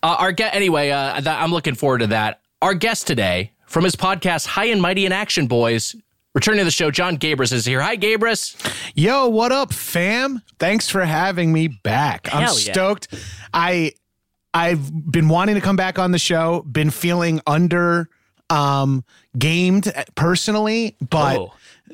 Uh, 0.04 0.16
our 0.20 0.32
guest, 0.32 0.56
anyway, 0.56 0.90
uh, 0.90 1.16
th- 1.16 1.28
I'm 1.28 1.52
looking 1.52 1.76
forward 1.76 2.00
to 2.00 2.08
that. 2.08 2.42
Our 2.62 2.74
guest 2.74 3.08
today 3.08 3.52
from 3.66 3.84
his 3.84 3.96
podcast, 3.96 4.46
High 4.48 4.66
and 4.66 4.82
Mighty 4.82 5.06
in 5.06 5.12
Action 5.12 5.48
Boyz, 5.48 5.96
returning 6.34 6.60
to 6.60 6.66
the 6.66 6.72
show, 6.72 6.92
Jon 6.92 7.18
Gabrus 7.18 7.52
is 7.52 7.66
here. 7.66 7.82
Hi, 7.82 7.98
Gabrus. 7.98 8.56
Yo, 8.96 9.28
what 9.28 9.52
up, 9.52 9.74
fam? 9.74 10.42
Thanks 10.60 10.90
for 10.90 11.04
having 11.06 11.52
me 11.52 11.68
back. 11.68 12.28
I'm 12.34 12.44
Hell 12.44 12.60
yeah. 12.60 12.72
stoked. 12.74 13.08
I 13.54 13.92
I've 14.54 14.90
been 15.12 15.28
wanting 15.28 15.56
to 15.56 15.62
come 15.62 15.76
back 15.76 16.00
on 16.00 16.12
the 16.12 16.20
show, 16.20 16.62
been 16.64 16.90
feeling 16.90 17.42
under 17.46 18.10
um 18.50 19.04
gamed 19.38 19.92
personally, 20.16 20.96
but 21.10 21.38
Oh. 21.38 21.54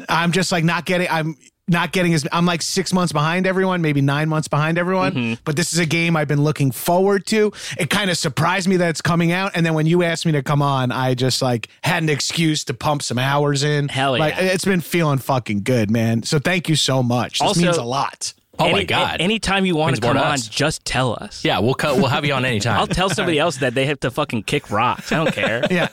I'm 0.10 0.32
just 0.32 0.52
like 0.52 0.64
not 0.64 0.86
getting 0.86 1.08
I'm 1.10 1.36
not 1.68 1.92
getting 1.94 2.14
as 2.14 2.28
I'm 2.32 2.46
like 2.46 2.62
six 2.62 2.92
months 2.92 3.14
behind 3.14 3.48
everyone, 3.48 3.82
maybe 3.82 4.02
nine 4.02 4.28
months 4.28 4.48
behind 4.48 4.78
everyone. 4.78 5.14
Mm-hmm. 5.14 5.34
But 5.46 5.56
this 5.56 5.72
is 5.74 5.80
a 5.80 5.86
game 5.86 6.18
I've 6.18 6.28
been 6.28 6.44
looking 6.44 6.72
forward 6.72 7.26
to. 7.28 7.52
It 7.78 7.90
kind 7.90 8.10
of 8.10 8.18
surprised 8.18 8.68
me 8.68 8.78
that 8.78 8.90
it's 8.90 9.02
coming 9.02 9.32
out, 9.32 9.52
and 9.56 9.66
then 9.66 9.74
when 9.74 9.86
you 9.86 10.04
asked 10.04 10.26
me 10.26 10.32
to 10.34 10.44
come 10.44 10.62
on, 10.62 10.92
I 10.92 11.14
just 11.14 11.42
like 11.42 11.70
had 11.84 12.04
an 12.04 12.10
excuse 12.10 12.64
to 12.66 12.74
pump 12.74 13.04
some 13.04 13.18
hours 13.20 13.64
in. 13.64 13.88
Hell 13.88 14.18
Like 14.18 14.36
yeah. 14.36 14.42
it's 14.44 14.66
been 14.66 14.82
feeling 14.82 15.20
fucking 15.20 15.64
good, 15.64 15.90
man. 15.90 16.24
So 16.24 16.40
thank 16.40 16.68
you 16.68 16.76
so 16.76 17.02
much. 17.04 17.40
This 17.40 17.48
Also- 17.48 17.62
means 17.62 17.78
a 17.78 17.84
lot. 17.84 18.34
Oh 18.60 18.70
my 18.72 18.84
God. 18.84 19.20
a- 19.20 19.24
anytime 19.24 19.66
you 19.66 19.76
want 19.76 19.92
Means 19.94 20.00
to 20.02 20.08
more 20.08 20.14
come 20.14 20.22
to 20.22 20.28
on, 20.28 20.34
us. 20.34 20.48
just 20.48 20.86
tell 20.86 21.14
us. 21.20 21.44
Yeah, 21.44 21.60
we'll 21.60 21.74
cut. 21.74 21.96
We'll 21.96 22.08
have 22.08 22.26
you 22.26 22.34
on 22.34 22.46
anytime. 22.46 22.78
I'll 22.80 22.86
tell 22.86 23.10
somebody 23.10 23.40
else 23.40 23.58
that 23.58 23.74
they 23.74 23.86
have 23.88 24.00
to 24.02 24.12
fucking 24.12 24.44
kick 24.44 24.70
rocks. 24.70 25.12
I 25.12 25.16
don't 25.24 25.34
care. 25.34 25.64
Yeah. 25.72 25.88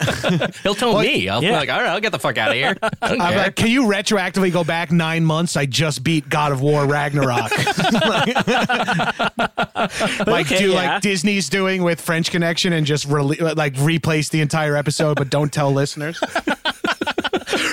He'll 0.64 0.74
tell 0.74 0.98
me. 1.00 1.28
I'll 1.28 1.40
be 1.40 1.46
yeah. 1.46 1.56
like, 1.56 1.68
all 1.70 1.78
right, 1.80 1.88
I'll 1.88 2.00
get 2.00 2.10
the 2.12 2.18
fuck 2.18 2.36
out 2.36 2.48
of 2.50 2.54
here. 2.56 2.76
I 3.00 3.08
don't 3.08 3.20
I'm 3.20 3.32
care. 3.32 3.42
like, 3.44 3.56
can 3.56 3.68
you 3.68 3.84
retroactively 3.84 4.52
go 4.52 4.64
back 4.64 4.90
nine 4.90 5.24
months? 5.24 5.56
I 5.56 5.66
just 5.66 6.02
beat 6.02 6.28
God 6.28 6.52
of 6.52 6.60
War 6.60 6.84
Ragnarok. 6.84 7.50
like 10.26 10.46
Okay, 10.46 10.58
do 10.58 10.70
yeah. 10.70 10.74
like 10.94 11.02
Disney's 11.02 11.48
doing 11.48 11.82
with 11.82 12.00
French 12.00 12.30
Connection 12.30 12.72
and 12.72 12.86
just 12.86 13.08
rele- 13.08 13.56
like 13.56 13.74
replace 13.78 14.28
the 14.28 14.40
entire 14.40 14.76
episode, 14.76 15.16
but 15.16 15.30
don't 15.30 15.52
tell 15.52 15.70
listeners. 15.72 16.20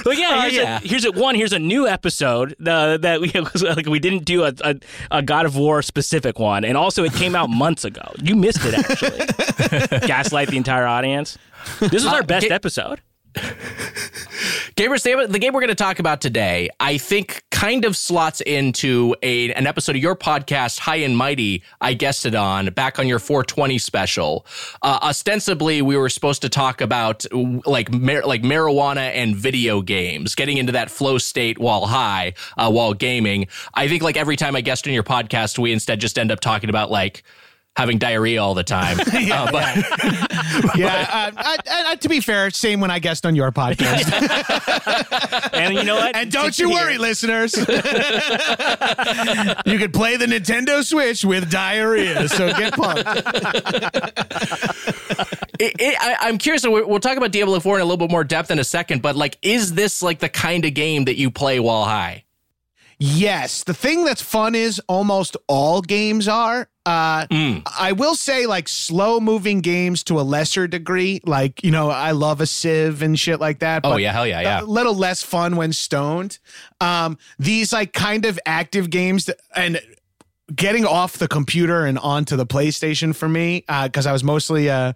But 0.06 0.18
yeah, 0.20 0.30
Oh, 0.32 0.42
here's, 0.42 0.54
yeah. 0.54 0.78
A, 0.78 0.88
here's 0.88 1.04
a 1.04 1.12
one. 1.12 1.34
Here's 1.34 1.52
a 1.52 1.58
new 1.60 1.88
episode 1.88 2.56
uh, 2.66 2.98
that 2.98 3.20
we 3.20 3.32
like. 3.62 3.88
We 3.88 3.98
didn't 4.00 4.24
do 4.24 4.44
a, 4.44 4.54
a, 4.62 4.76
a 5.10 5.22
God 5.24 5.48
of 5.48 5.58
War 5.58 5.82
specific 5.82 6.38
one, 6.40 6.64
and 6.64 6.78
also 6.78 7.04
it 7.04 7.14
came 7.14 7.36
out 7.36 7.50
months 7.50 7.84
ago. 7.84 8.14
You 8.22 8.36
missed 8.36 8.60
it 8.64 8.76
actually. 8.76 9.98
Gaslight 10.08 10.50
the 10.50 10.58
entire 10.58 10.86
audience. 10.86 11.38
This 11.80 12.04
is 12.04 12.06
our 12.06 12.22
best 12.24 12.52
episode. 12.52 13.02
Gamers, 14.76 15.04
the 15.32 15.40
game 15.40 15.54
we're 15.54 15.62
going 15.62 15.70
to 15.70 15.76
talk 15.76 16.00
about 16.00 16.20
today, 16.20 16.68
I 16.82 16.98
think, 16.98 17.46
kind 17.50 17.86
of 17.86 17.96
slots 17.96 18.42
into 18.42 19.16
a 19.24 19.54
an 19.54 19.68
episode 19.68 19.96
of 19.96 20.02
your 20.02 20.18
podcast, 20.18 20.80
High 20.80 20.98
and 20.98 21.16
Mighty. 21.16 21.64
I 21.80 21.94
guessed 21.94 22.26
it 22.26 22.36
on 22.36 22.66
back 22.74 23.00
on 23.00 23.08
your 23.08 23.20
420 23.20 23.78
special. 23.78 24.46
Uh, 24.82 25.00
ostensibly, 25.02 25.82
we 25.82 25.96
were 25.96 26.10
supposed 26.10 26.42
to 26.42 26.50
talk 26.50 26.82
about 26.82 27.26
like 27.66 27.90
mar- 27.90 28.26
like 28.26 28.42
marijuana 28.42 29.12
and 29.14 29.34
video 29.34 29.82
games, 29.82 30.36
getting 30.36 30.58
into 30.58 30.74
that 30.74 30.92
flow 30.92 31.20
state 31.20 31.58
while 31.58 31.86
high, 31.86 32.34
uh, 32.58 32.70
while 32.70 32.94
gaming. 32.94 33.48
I 33.76 33.88
think 33.88 34.04
like 34.04 34.18
every 34.18 34.36
time 34.36 34.58
I 34.58 34.62
guest 34.62 34.86
on 34.88 34.94
your 34.94 35.04
podcast, 35.04 35.58
we 35.58 35.72
instead 35.72 36.02
just 36.02 36.20
end 36.20 36.34
up 36.34 36.42
talking 36.42 36.70
about 36.70 36.92
like 36.92 37.24
having 37.76 37.98
diarrhea 37.98 38.42
all 38.42 38.54
the 38.54 38.64
time. 38.64 38.98
Uh, 39.36 39.52
but 39.52 39.76
yeah. 40.78 41.06
Uh, 41.16 41.32
I, 41.38 41.58
I, 41.88 41.96
to 41.96 42.10
be 42.10 42.20
fair, 42.22 42.50
same 42.52 42.80
when 42.80 42.92
I 42.92 43.00
guest 43.00 43.26
on 43.26 43.36
your 43.36 43.52
podcast. 43.52 44.06
And 45.54 45.74
you 45.74 45.84
know 45.84 45.96
what? 45.96 46.16
and 46.16 46.32
don't 46.32 46.46
Good 46.46 46.60
you 46.60 46.68
to 46.68 46.74
hear. 46.74 46.86
worry, 46.86 46.98
listeners. 46.98 47.56
you 47.56 47.66
can 49.80 49.92
play 49.92 50.18
the 50.18 50.26
Nintendo 50.26 50.84
Switch 50.84 51.24
with 51.26 51.50
diarrhea. 51.50 52.28
So 52.30 52.48
get 52.54 52.74
pumped. 52.74 53.04
it, 55.60 55.74
it, 55.80 55.98
I, 56.00 56.18
I'm 56.22 56.38
curious. 56.38 56.62
So 56.64 56.72
we'll 56.72 56.88
we'll 56.88 57.00
talk 57.00 57.18
about 57.18 57.32
Diablo 57.32 57.60
4 57.60 57.78
in 57.78 57.82
a 57.82 57.86
little 57.86 57.98
bit 57.98 58.12
more 58.12 58.24
depth 58.24 58.52
in 58.52 58.60
a 58.60 58.64
second. 58.64 59.02
But 59.02 59.16
like, 59.16 59.38
is 59.42 59.74
this 59.74 60.02
like 60.04 60.20
the 60.20 60.30
kind 60.30 60.66
of 60.66 60.74
game 60.74 61.06
that 61.06 61.16
you 61.18 61.32
play 61.32 61.60
while 61.60 61.86
high? 61.86 62.26
Yes. 63.00 63.64
The 63.64 63.74
thing 63.74 64.06
that's 64.06 64.22
fun 64.22 64.56
is 64.56 64.82
almost 64.88 65.36
all 65.48 65.82
games 65.82 66.28
are. 66.28 66.70
Uh, 66.86 67.26
I 67.80 67.94
will 67.94 68.14
say, 68.14 68.46
like, 68.46 68.68
slow 68.68 69.20
moving 69.20 69.62
games 69.62 70.04
to 70.04 70.20
a 70.20 70.22
lesser 70.22 70.68
degree. 70.68 71.20
Like, 71.26 71.64
you 71.64 71.72
know, 71.72 71.90
I 71.90 72.12
love 72.12 72.42
a 72.42 72.46
Civ 72.46 73.02
and 73.02 73.20
shit 73.20 73.40
like 73.40 73.60
that. 73.60 73.82
Oh 73.84 73.92
but 73.92 74.02
yeah, 74.02 74.12
hell 74.12 74.28
yeah, 74.28 74.42
yeah. 74.42 74.62
A 74.62 74.64
little 74.64 74.94
less 74.94 75.24
fun 75.24 75.56
when 75.56 75.74
stoned. 75.74 76.38
Um, 76.80 77.18
these, 77.40 77.74
like, 77.74 77.94
kind 77.94 78.26
of 78.26 78.40
active 78.46 78.92
games 78.92 79.26
that, 79.26 79.38
and 79.56 79.82
getting 80.54 80.86
off 80.86 81.18
the 81.18 81.28
computer 81.28 81.86
and 81.86 81.98
onto 81.98 82.36
the 82.36 82.46
PlayStation 82.46 83.16
for 83.16 83.28
me 83.30 83.64
because 83.84 84.06
I 84.06 84.12
was 84.12 84.24
mostly 84.24 84.70
uh, 84.70 84.94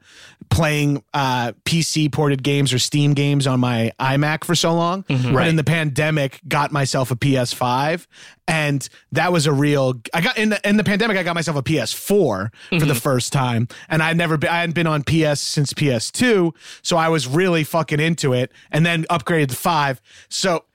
playing 0.50 1.04
uh, 1.14 1.54
PC 1.66 2.12
ported 2.12 2.44
games 2.44 2.72
or 2.74 2.78
Steam 2.80 3.14
games 3.14 3.48
on 3.48 3.60
my 3.60 3.92
iMac 4.00 4.44
for 4.44 4.54
so 4.56 4.74
long. 4.76 5.06
But 5.08 5.34
Right. 5.34 5.48
in 5.48 5.56
the 5.56 5.64
pandemic, 5.64 6.40
got 6.48 6.72
myself 6.72 7.10
a 7.12 7.16
PS5, 7.16 8.06
and 8.48 8.88
that 9.12 9.32
was 9.32 9.48
a 9.48 9.52
real. 9.54 10.00
I 10.14 10.22
got 10.22 10.38
in 10.38 10.50
the 10.50 10.68
in 10.70 10.78
the 10.78 10.84
pandemic, 10.84 11.18
I 11.18 11.24
got 11.24 11.34
myself 11.36 11.58
a 11.58 11.64
PS4 11.64 12.50
for 12.80 12.86
the 12.86 12.96
first 12.96 13.34
time, 13.34 13.68
and 13.90 14.04
I'd 14.04 14.18
never 14.18 14.38
been. 14.38 14.50
I 14.50 14.60
hadn't 14.60 14.76
been 14.76 14.88
on 14.88 15.04
PS 15.04 15.40
since 15.42 15.74
PS2, 15.74 16.52
so 16.84 16.98
I 16.98 17.10
was 17.10 17.28
really 17.28 17.64
fucking 17.64 18.00
into 18.00 18.34
it, 18.34 18.52
and 18.72 18.86
then 18.86 19.04
upgraded 19.10 19.50
to 19.50 19.56
five. 19.56 20.02
So 20.30 20.66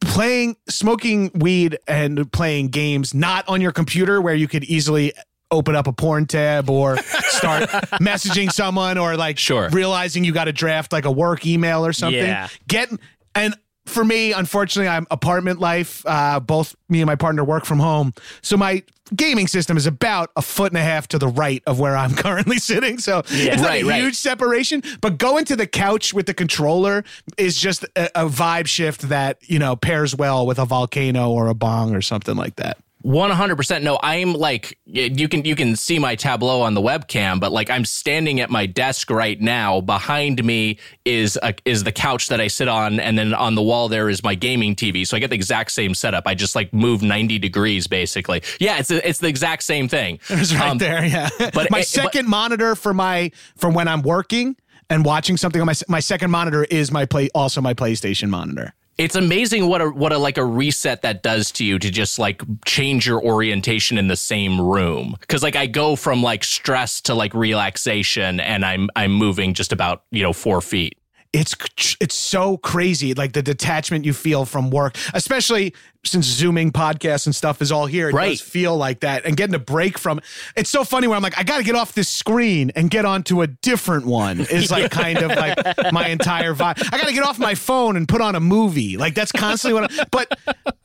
playing 0.00 0.56
smoking 0.68 1.30
weed 1.34 1.78
and 1.86 2.30
playing 2.32 2.68
games 2.68 3.12
not 3.14 3.48
on 3.48 3.60
your 3.60 3.72
computer 3.72 4.20
where 4.20 4.34
you 4.34 4.48
could 4.48 4.64
easily 4.64 5.12
open 5.50 5.74
up 5.74 5.86
a 5.86 5.92
porn 5.92 6.26
tab 6.26 6.70
or 6.70 6.96
start 6.98 7.68
messaging 8.00 8.50
someone 8.50 8.96
or 8.98 9.16
like 9.16 9.36
Sure. 9.38 9.68
realizing 9.70 10.24
you 10.24 10.32
got 10.32 10.44
to 10.44 10.52
draft 10.52 10.92
like 10.92 11.04
a 11.04 11.10
work 11.10 11.44
email 11.46 11.84
or 11.84 11.92
something 11.92 12.18
Yeah. 12.24 12.48
get 12.68 12.88
and 13.34 13.54
for 13.86 14.04
me 14.04 14.32
unfortunately 14.32 14.88
i'm 14.88 15.06
apartment 15.10 15.58
life. 15.60 16.04
Uh 16.06 16.38
both 16.40 16.76
me 16.88 17.00
and 17.00 17.06
my 17.06 17.16
partner 17.16 17.42
work 17.44 17.64
from 17.64 17.78
home. 17.80 18.12
So 18.42 18.56
my 18.56 18.82
gaming 19.16 19.48
system 19.48 19.76
is 19.76 19.86
about 19.86 20.30
a 20.36 20.42
foot 20.42 20.70
and 20.70 20.78
a 20.78 20.82
half 20.82 21.08
to 21.08 21.18
the 21.18 21.26
right 21.26 21.62
of 21.66 21.80
where 21.80 21.96
i'm 21.96 22.14
currently 22.24 22.58
sitting. 22.58 22.98
So 22.98 23.22
it's 23.26 23.60
not 23.62 23.68
Right, 23.68 23.82
a 23.82 23.86
right. 23.86 24.02
huge 24.02 24.16
separation 24.16 24.82
but 25.00 25.18
going 25.18 25.44
to 25.46 25.56
the 25.56 25.66
couch 25.66 26.14
with 26.14 26.26
the 26.26 26.34
controller 26.34 27.04
is 27.36 27.58
just 27.58 27.84
a, 27.96 28.08
a 28.14 28.26
vibe 28.26 28.66
shift 28.66 29.02
that 29.08 29.38
you 29.48 29.58
know 29.58 29.74
pairs 29.76 30.14
well 30.14 30.46
with 30.46 30.58
a 30.58 30.64
volcano 30.64 31.30
or 31.30 31.48
a 31.48 31.54
bong 31.54 31.94
or 31.94 32.00
something 32.02 32.36
like 32.36 32.56
that 32.56 32.78
One 33.02 33.30
hundred 33.30 33.56
percent. 33.56 33.82
No, 33.82 33.98
I'm 34.02 34.34
like 34.34 34.78
you 34.84 35.26
can 35.26 35.42
you 35.46 35.56
can 35.56 35.74
see 35.74 35.98
my 35.98 36.14
tableau 36.16 36.60
on 36.60 36.74
the 36.74 36.82
webcam, 36.82 37.40
but 37.40 37.50
like 37.50 37.70
I'm 37.70 37.86
standing 37.86 38.40
at 38.40 38.50
my 38.50 38.66
desk 38.66 39.08
right 39.10 39.40
now. 39.40 39.80
Behind 39.80 40.44
me 40.44 40.78
is 41.06 41.38
a, 41.42 41.54
is 41.64 41.82
the 41.82 41.92
couch 41.92 42.28
that 42.28 42.42
I 42.42 42.48
sit 42.48 42.68
on, 42.68 43.00
and 43.00 43.16
then 43.18 43.32
on 43.32 43.54
the 43.54 43.62
wall 43.62 43.88
there 43.88 44.10
is 44.10 44.22
my 44.22 44.34
gaming 44.34 44.76
TV. 44.76 45.06
So 45.06 45.16
I 45.16 45.20
get 45.20 45.30
the 45.30 45.36
exact 45.36 45.72
same 45.72 45.94
setup. 45.94 46.24
I 46.26 46.34
just 46.34 46.54
like 46.54 46.74
move 46.74 47.00
ninety 47.02 47.38
degrees 47.38 47.86
basically. 47.86 48.42
Yeah, 48.60 48.78
it's 48.78 48.90
it's 48.90 49.20
the 49.20 49.28
exact 49.28 49.62
same 49.62 49.88
thing. 49.88 50.18
It's 50.28 50.54
right 50.54 50.68
Um, 50.70 50.76
there, 50.78 51.02
yeah. 51.02 51.30
but 51.54 51.70
my 51.70 51.78
it- 51.80 51.86
second 51.86 52.28
monitor 52.28 52.76
for 52.76 52.92
my 52.92 53.30
for 53.56 53.70
when 53.70 53.88
I'm 53.88 54.02
working 54.02 54.56
and 54.90 55.06
watching 55.06 55.38
something 55.38 55.62
on 55.62 55.66
my 55.66 55.74
my 55.88 56.00
second 56.00 56.30
monitor 56.30 56.64
is 56.64 56.92
my 56.92 57.06
play 57.06 57.30
also 57.34 57.62
my 57.62 57.72
PlayStation 57.72 58.28
monitor. 58.28 58.74
It's 59.00 59.16
amazing 59.16 59.66
what 59.66 59.80
a 59.80 59.88
what 59.88 60.12
a 60.12 60.18
like 60.18 60.36
a 60.36 60.44
reset 60.44 61.00
that 61.00 61.22
does 61.22 61.50
to 61.52 61.64
you 61.64 61.78
to 61.78 61.90
just 61.90 62.18
like 62.18 62.42
change 62.66 63.06
your 63.06 63.18
orientation 63.24 63.96
in 63.96 64.08
the 64.08 64.16
same 64.16 64.60
room. 64.60 65.16
Cause 65.26 65.42
like 65.42 65.56
I 65.56 65.64
go 65.64 65.96
from 65.96 66.22
like 66.22 66.44
stress 66.44 67.00
to 67.02 67.14
like 67.14 67.32
relaxation 67.32 68.40
and 68.40 68.62
I'm 68.62 68.90
I'm 68.94 69.12
moving 69.12 69.54
just 69.54 69.72
about, 69.72 70.02
you 70.10 70.22
know, 70.22 70.34
four 70.34 70.60
feet. 70.60 70.98
It's 71.32 71.54
it's 72.00 72.14
so 72.16 72.56
crazy, 72.56 73.14
like 73.14 73.34
the 73.34 73.42
detachment 73.42 74.04
you 74.04 74.12
feel 74.12 74.44
from 74.44 74.68
work, 74.70 74.96
especially 75.14 75.74
since 76.04 76.26
zooming 76.26 76.72
podcasts 76.72 77.26
and 77.26 77.36
stuff 77.36 77.62
is 77.62 77.70
all 77.70 77.86
here. 77.86 78.08
It 78.08 78.14
Right. 78.14 78.30
does 78.30 78.40
feel 78.40 78.76
like 78.76 79.00
that, 79.00 79.24
and 79.24 79.36
getting 79.36 79.54
a 79.54 79.58
break 79.60 79.96
from. 79.96 80.20
It's 80.56 80.70
so 80.70 80.82
funny 80.82 81.06
where 81.06 81.14
I'm 81.16 81.22
like, 81.22 81.38
I 81.38 81.44
got 81.44 81.58
to 81.58 81.62
get 81.62 81.76
off 81.76 81.92
this 81.92 82.08
screen 82.08 82.72
and 82.74 82.90
get 82.90 83.04
onto 83.04 83.42
a 83.42 83.46
different 83.46 84.06
one. 84.06 84.40
Is 84.40 84.72
like 84.72 84.90
kind 85.04 85.18
of 85.18 85.28
like 85.30 85.56
my 85.92 86.08
entire 86.08 86.52
vibe. 86.52 86.82
I 86.92 86.98
got 86.98 87.06
to 87.06 87.12
get 87.14 87.22
off 87.22 87.38
my 87.38 87.54
phone 87.54 87.96
and 87.96 88.08
put 88.08 88.20
on 88.20 88.34
a 88.34 88.40
movie. 88.40 88.96
Like 88.96 89.14
that's 89.14 89.30
constantly 89.30 89.80
what. 89.82 89.92
I, 90.00 90.04
but 90.10 90.36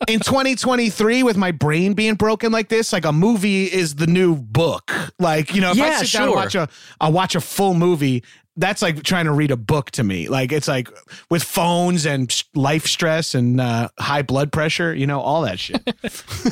in 0.07 0.19
2023, 0.19 1.23
with 1.23 1.37
my 1.37 1.49
brain 1.51 1.93
being 1.93 2.13
broken 2.13 2.51
like 2.51 2.69
this, 2.69 2.93
like 2.93 3.05
a 3.05 3.11
movie 3.13 3.65
is 3.65 3.95
the 3.95 4.05
new 4.07 4.35
book. 4.35 4.91
Like 5.17 5.55
you 5.55 5.61
know, 5.61 5.71
if 5.71 5.81
I 5.81 5.87
Yeah, 5.87 5.97
sit 6.03 6.11
down 6.11 6.23
and 6.23 6.31
sure. 6.31 6.35
watch 6.35 6.55
a 6.55 6.69
I 7.01 7.09
watch 7.09 7.33
a 7.33 7.41
full 7.41 7.73
movie. 7.73 8.23
That's 8.57 8.81
like 8.81 9.03
trying 9.03 9.25
to 9.25 9.31
read 9.31 9.51
a 9.51 9.57
book 9.57 9.91
to 9.91 10.03
me. 10.03 10.27
Like 10.29 10.51
it's 10.51 10.67
like 10.67 10.87
with 11.29 11.43
phones 11.43 12.05
and 12.05 12.33
life 12.53 12.85
stress 12.85 13.35
and 13.35 13.59
uh, 13.59 13.89
high 13.99 14.21
blood 14.21 14.51
pressure, 14.51 14.93
you 14.93 15.07
know, 15.07 15.19
all 15.19 15.41
that 15.41 15.59
shit. 15.59 15.81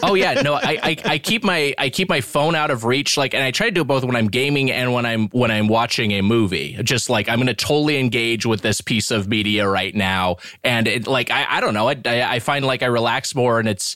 Oh 0.01 0.15
yeah, 0.15 0.41
no, 0.41 0.55
I, 0.55 0.79
I 0.83 0.97
I 1.05 1.17
keep 1.17 1.43
my 1.43 1.73
I 1.77 1.89
keep 1.89 2.09
my 2.09 2.19
phone 2.19 2.55
out 2.55 2.71
of 2.71 2.83
reach, 2.83 3.15
like, 3.15 3.33
and 3.33 3.43
I 3.43 3.51
try 3.51 3.67
to 3.67 3.71
do 3.71 3.81
it 3.81 3.87
both 3.87 4.03
when 4.03 4.15
I'm 4.15 4.27
gaming 4.27 4.71
and 4.71 4.91
when 4.91 5.05
I'm 5.05 5.29
when 5.29 5.51
I'm 5.51 5.67
watching 5.67 6.11
a 6.11 6.21
movie. 6.21 6.77
Just 6.83 7.09
like 7.09 7.29
I'm 7.29 7.37
going 7.37 7.47
to 7.47 7.53
totally 7.53 7.99
engage 7.99 8.45
with 8.45 8.61
this 8.61 8.81
piece 8.81 9.11
of 9.11 9.27
media 9.27 9.67
right 9.67 9.93
now, 9.93 10.37
and 10.63 10.87
it 10.87 11.07
like 11.07 11.31
I 11.31 11.45
I 11.47 11.61
don't 11.61 11.73
know, 11.73 11.87
I 11.87 11.95
I 12.05 12.39
find 12.39 12.65
like 12.65 12.83
I 12.83 12.87
relax 12.87 13.33
more, 13.35 13.59
and 13.59 13.69
it's 13.69 13.95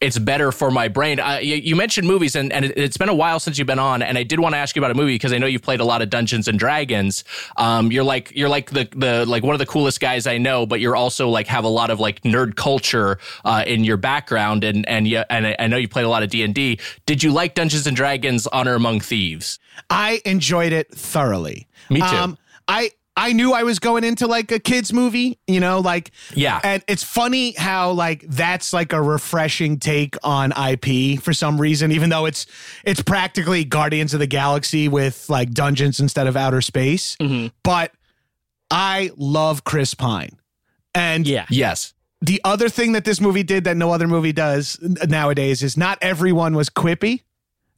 it's 0.00 0.18
better 0.18 0.52
for 0.52 0.70
my 0.70 0.88
brain. 0.88 1.20
Uh, 1.20 1.38
you, 1.40 1.56
you 1.56 1.76
mentioned 1.76 2.06
movies, 2.06 2.36
and 2.36 2.52
and 2.52 2.64
it, 2.64 2.76
it's 2.76 2.96
been 2.96 3.08
a 3.08 3.14
while 3.14 3.40
since 3.40 3.58
you've 3.58 3.66
been 3.66 3.78
on, 3.78 4.02
and 4.02 4.18
I 4.18 4.22
did 4.22 4.40
want 4.40 4.54
to 4.54 4.58
ask 4.58 4.76
you 4.76 4.80
about 4.80 4.90
a 4.90 4.94
movie 4.94 5.14
because 5.14 5.32
I 5.32 5.38
know 5.38 5.46
you've 5.46 5.62
played 5.62 5.80
a 5.80 5.84
lot 5.84 6.02
of 6.02 6.10
Dungeons 6.10 6.48
and 6.48 6.58
Dragons. 6.58 7.24
Um, 7.56 7.90
you're 7.90 8.04
like 8.04 8.32
you're 8.34 8.48
like 8.48 8.70
the 8.70 8.88
the 8.94 9.24
like 9.26 9.42
one 9.42 9.54
of 9.54 9.58
the 9.58 9.66
coolest 9.66 10.00
guys 10.00 10.26
I 10.26 10.38
know, 10.38 10.66
but 10.66 10.80
you're 10.80 10.96
also 10.96 11.28
like 11.28 11.46
have 11.46 11.64
a 11.64 11.68
lot 11.68 11.90
of 11.90 12.00
like 12.00 12.22
nerd 12.22 12.56
culture 12.56 13.18
uh, 13.44 13.64
in 13.66 13.84
your 13.84 13.96
background, 13.96 14.64
and 14.64 14.86
and 14.88 15.06
yeah, 15.08 15.24
and 15.30 15.46
I, 15.46 15.56
I 15.58 15.66
know 15.66 15.76
you 15.76 15.88
played 15.88 16.06
a 16.06 16.10
lot 16.10 16.22
of 16.22 16.30
D 16.30 16.42
and 16.42 16.54
D. 16.54 16.78
Did 17.06 17.22
you 17.22 17.32
like 17.32 17.54
Dungeons 17.54 17.86
and 17.86 17.96
Dragons: 17.96 18.46
Honor 18.48 18.74
Among 18.74 19.00
Thieves? 19.00 19.58
I 19.90 20.20
enjoyed 20.24 20.72
it 20.72 20.94
thoroughly. 20.94 21.66
Me 21.90 22.00
too. 22.00 22.36
I 22.68 22.90
I 23.16 23.32
knew 23.32 23.52
I 23.52 23.62
was 23.62 23.78
going 23.78 24.02
into 24.02 24.26
like 24.26 24.50
a 24.50 24.58
kids 24.58 24.92
movie, 24.92 25.38
you 25.46 25.60
know, 25.60 25.78
like 25.78 26.10
Yeah. 26.34 26.60
And 26.64 26.82
it's 26.88 27.04
funny 27.04 27.52
how 27.52 27.92
like 27.92 28.24
that's 28.28 28.72
like 28.72 28.92
a 28.92 29.00
refreshing 29.00 29.78
take 29.78 30.16
on 30.24 30.52
IP 30.52 31.20
for 31.20 31.32
some 31.32 31.60
reason, 31.60 31.92
even 31.92 32.10
though 32.10 32.26
it's 32.26 32.46
it's 32.84 33.02
practically 33.02 33.64
Guardians 33.64 34.14
of 34.14 34.20
the 34.20 34.26
Galaxy 34.26 34.88
with 34.88 35.28
like 35.30 35.52
dungeons 35.52 36.00
instead 36.00 36.26
of 36.26 36.36
outer 36.36 36.60
space. 36.60 37.16
Mm-hmm. 37.20 37.48
But 37.62 37.92
I 38.70 39.10
love 39.16 39.62
Chris 39.62 39.94
Pine, 39.94 40.36
and 40.94 41.26
Yeah. 41.26 41.46
Yes. 41.50 41.94
the 42.20 42.40
other 42.42 42.68
thing 42.68 42.92
that 42.92 43.04
this 43.04 43.20
movie 43.20 43.42
did 43.44 43.64
that 43.64 43.76
no 43.76 43.92
other 43.92 44.08
movie 44.08 44.32
does 44.32 44.78
nowadays 45.06 45.62
is 45.62 45.76
not 45.76 45.98
everyone 46.00 46.56
was 46.56 46.68
quippy 46.70 47.20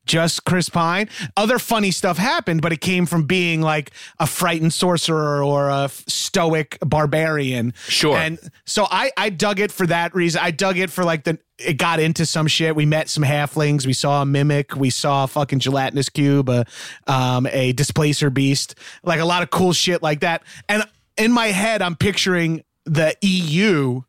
just 0.07 0.45
Chris 0.45 0.69
Pine. 0.69 1.09
Other 1.37 1.59
funny 1.59 1.91
stuff 1.91 2.17
happened, 2.17 2.63
but 2.63 2.73
it 2.73 2.81
came 2.81 3.07
from 3.07 3.25
being 3.25 3.61
like 3.61 3.91
a 4.19 4.27
frightened 4.27 4.73
sorcerer 4.73 5.43
or 5.43 5.69
a 5.69 5.89
stoic 6.07 6.79
barbarian. 6.81 7.75
Sure. 7.89 8.17
And 8.17 8.39
so 8.65 8.87
I 8.91 9.11
I 9.17 9.31
dug 9.31 9.61
it 9.61 9.73
for 9.73 9.87
that 9.87 10.15
reason. 10.15 10.41
I 10.43 10.51
dug 10.51 10.79
it 10.79 10.91
for 10.91 11.05
like 11.05 11.25
the 11.25 11.39
it 11.59 11.75
got 11.75 12.01
into 12.01 12.27
some 12.27 12.47
shit. 12.47 12.77
We 12.77 12.87
met 12.87 13.09
some 13.09 13.25
halflings. 13.25 13.87
We 13.87 13.95
saw 13.95 14.23
a 14.23 14.27
mimic. 14.27 14.77
We 14.77 14.91
saw 14.91 15.25
a 15.25 15.27
fucking 15.27 15.59
gelatinous 15.59 16.09
cube, 16.09 16.49
a 16.49 16.65
um 17.07 17.47
a 17.51 17.73
displacer 17.73 18.31
beast, 18.31 18.77
like 19.03 19.21
a 19.21 19.25
lot 19.25 19.43
of 19.43 19.51
cool 19.51 19.73
shit 19.73 20.03
like 20.03 20.21
that. 20.21 20.43
And 20.69 20.85
in 21.17 21.33
my 21.33 21.47
head, 21.47 21.83
I'm 21.83 21.97
picturing 21.97 22.63
the 22.85 23.17
EU 23.21 24.03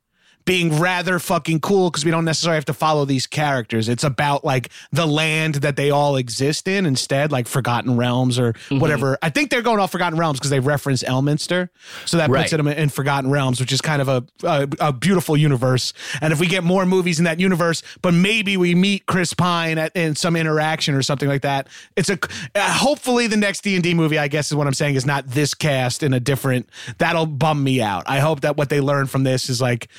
being 0.48 0.80
rather 0.80 1.20
fucking 1.20 1.60
cool 1.60 1.92
because 1.92 2.04
we 2.04 2.10
don't 2.10 2.26
necessarily 2.26 2.56
have 2.56 2.66
to 2.66 2.74
follow 2.74 3.06
these 3.06 3.28
characters. 3.28 3.88
It's 3.90 4.04
about 4.04 4.44
like 4.44 4.70
the 4.92 5.06
land 5.06 5.56
that 5.56 5.76
they 5.76 5.92
all 5.92 6.16
exist 6.16 6.68
in 6.68 6.88
instead, 6.88 7.32
like 7.32 7.48
Forgotten 7.48 7.98
Realms 7.98 8.40
or 8.40 8.48
Mm-hmm. 8.54 8.80
whatever. 8.80 9.18
I 9.22 9.30
think 9.30 9.52
they're 9.52 9.62
going 9.62 9.80
off 9.80 9.92
Forgotten 9.92 10.18
Realms 10.18 10.40
because 10.40 10.50
they 10.50 10.60
reference 10.62 11.04
Elminster, 11.04 11.70
so 12.06 12.18
that 12.18 12.28
puts 12.30 12.52
Right. 12.52 12.58
them 12.58 12.68
in 12.68 12.90
Forgotten 12.90 13.30
Realms, 13.30 13.60
which 13.60 13.72
is 13.72 13.82
kind 13.82 14.02
of 14.02 14.08
a, 14.08 14.24
a 14.44 14.68
a 14.80 14.94
beautiful 14.94 15.36
universe. 15.38 15.94
And 16.22 16.32
if 16.34 16.40
we 16.40 16.48
get 16.48 16.64
more 16.64 16.86
movies 16.86 17.20
in 17.20 17.26
that 17.26 17.40
universe, 17.40 17.84
but 18.02 18.14
maybe 18.14 18.56
we 18.58 18.74
meet 18.74 19.06
Chris 19.06 19.34
Pine 19.34 19.78
at, 19.78 19.94
in 19.96 20.16
some 20.16 20.36
interaction 20.38 20.96
or 20.96 21.02
something 21.02 21.28
like 21.28 21.42
that, 21.42 21.68
it's 21.98 22.10
a 22.10 22.18
uh, 22.56 22.72
hopefully 22.74 23.28
the 23.28 23.36
next 23.38 23.62
D 23.64 23.76
and 23.76 23.84
D 23.84 23.94
movie. 23.94 24.18
I 24.18 24.30
guess 24.30 24.48
is 24.50 24.56
what 24.56 24.66
I'm 24.66 24.74
saying 24.74 24.96
is 24.96 25.06
not 25.06 25.28
this 25.28 25.54
cast 25.54 26.04
in 26.04 26.14
a 26.14 26.20
different. 26.22 26.70
That'll 27.00 27.26
bum 27.26 27.62
me 27.64 27.82
out. 27.82 28.04
I 28.08 28.20
hope 28.20 28.42
that 28.42 28.56
what 28.56 28.70
they 28.70 28.80
learn 28.80 29.08
from 29.08 29.24
this 29.24 29.50
is 29.50 29.60
like 29.62 29.90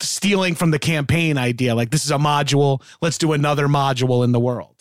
stealing 0.00 0.54
from 0.54 0.70
the 0.70 0.78
campaign 0.78 1.38
idea. 1.38 1.74
Like 1.74 1.90
this 1.90 2.04
is 2.04 2.10
a 2.10 2.18
module. 2.18 2.82
Let's 3.00 3.18
do 3.18 3.32
another 3.32 3.68
module 3.68 4.24
in 4.24 4.32
the 4.32 4.40
world. 4.40 4.74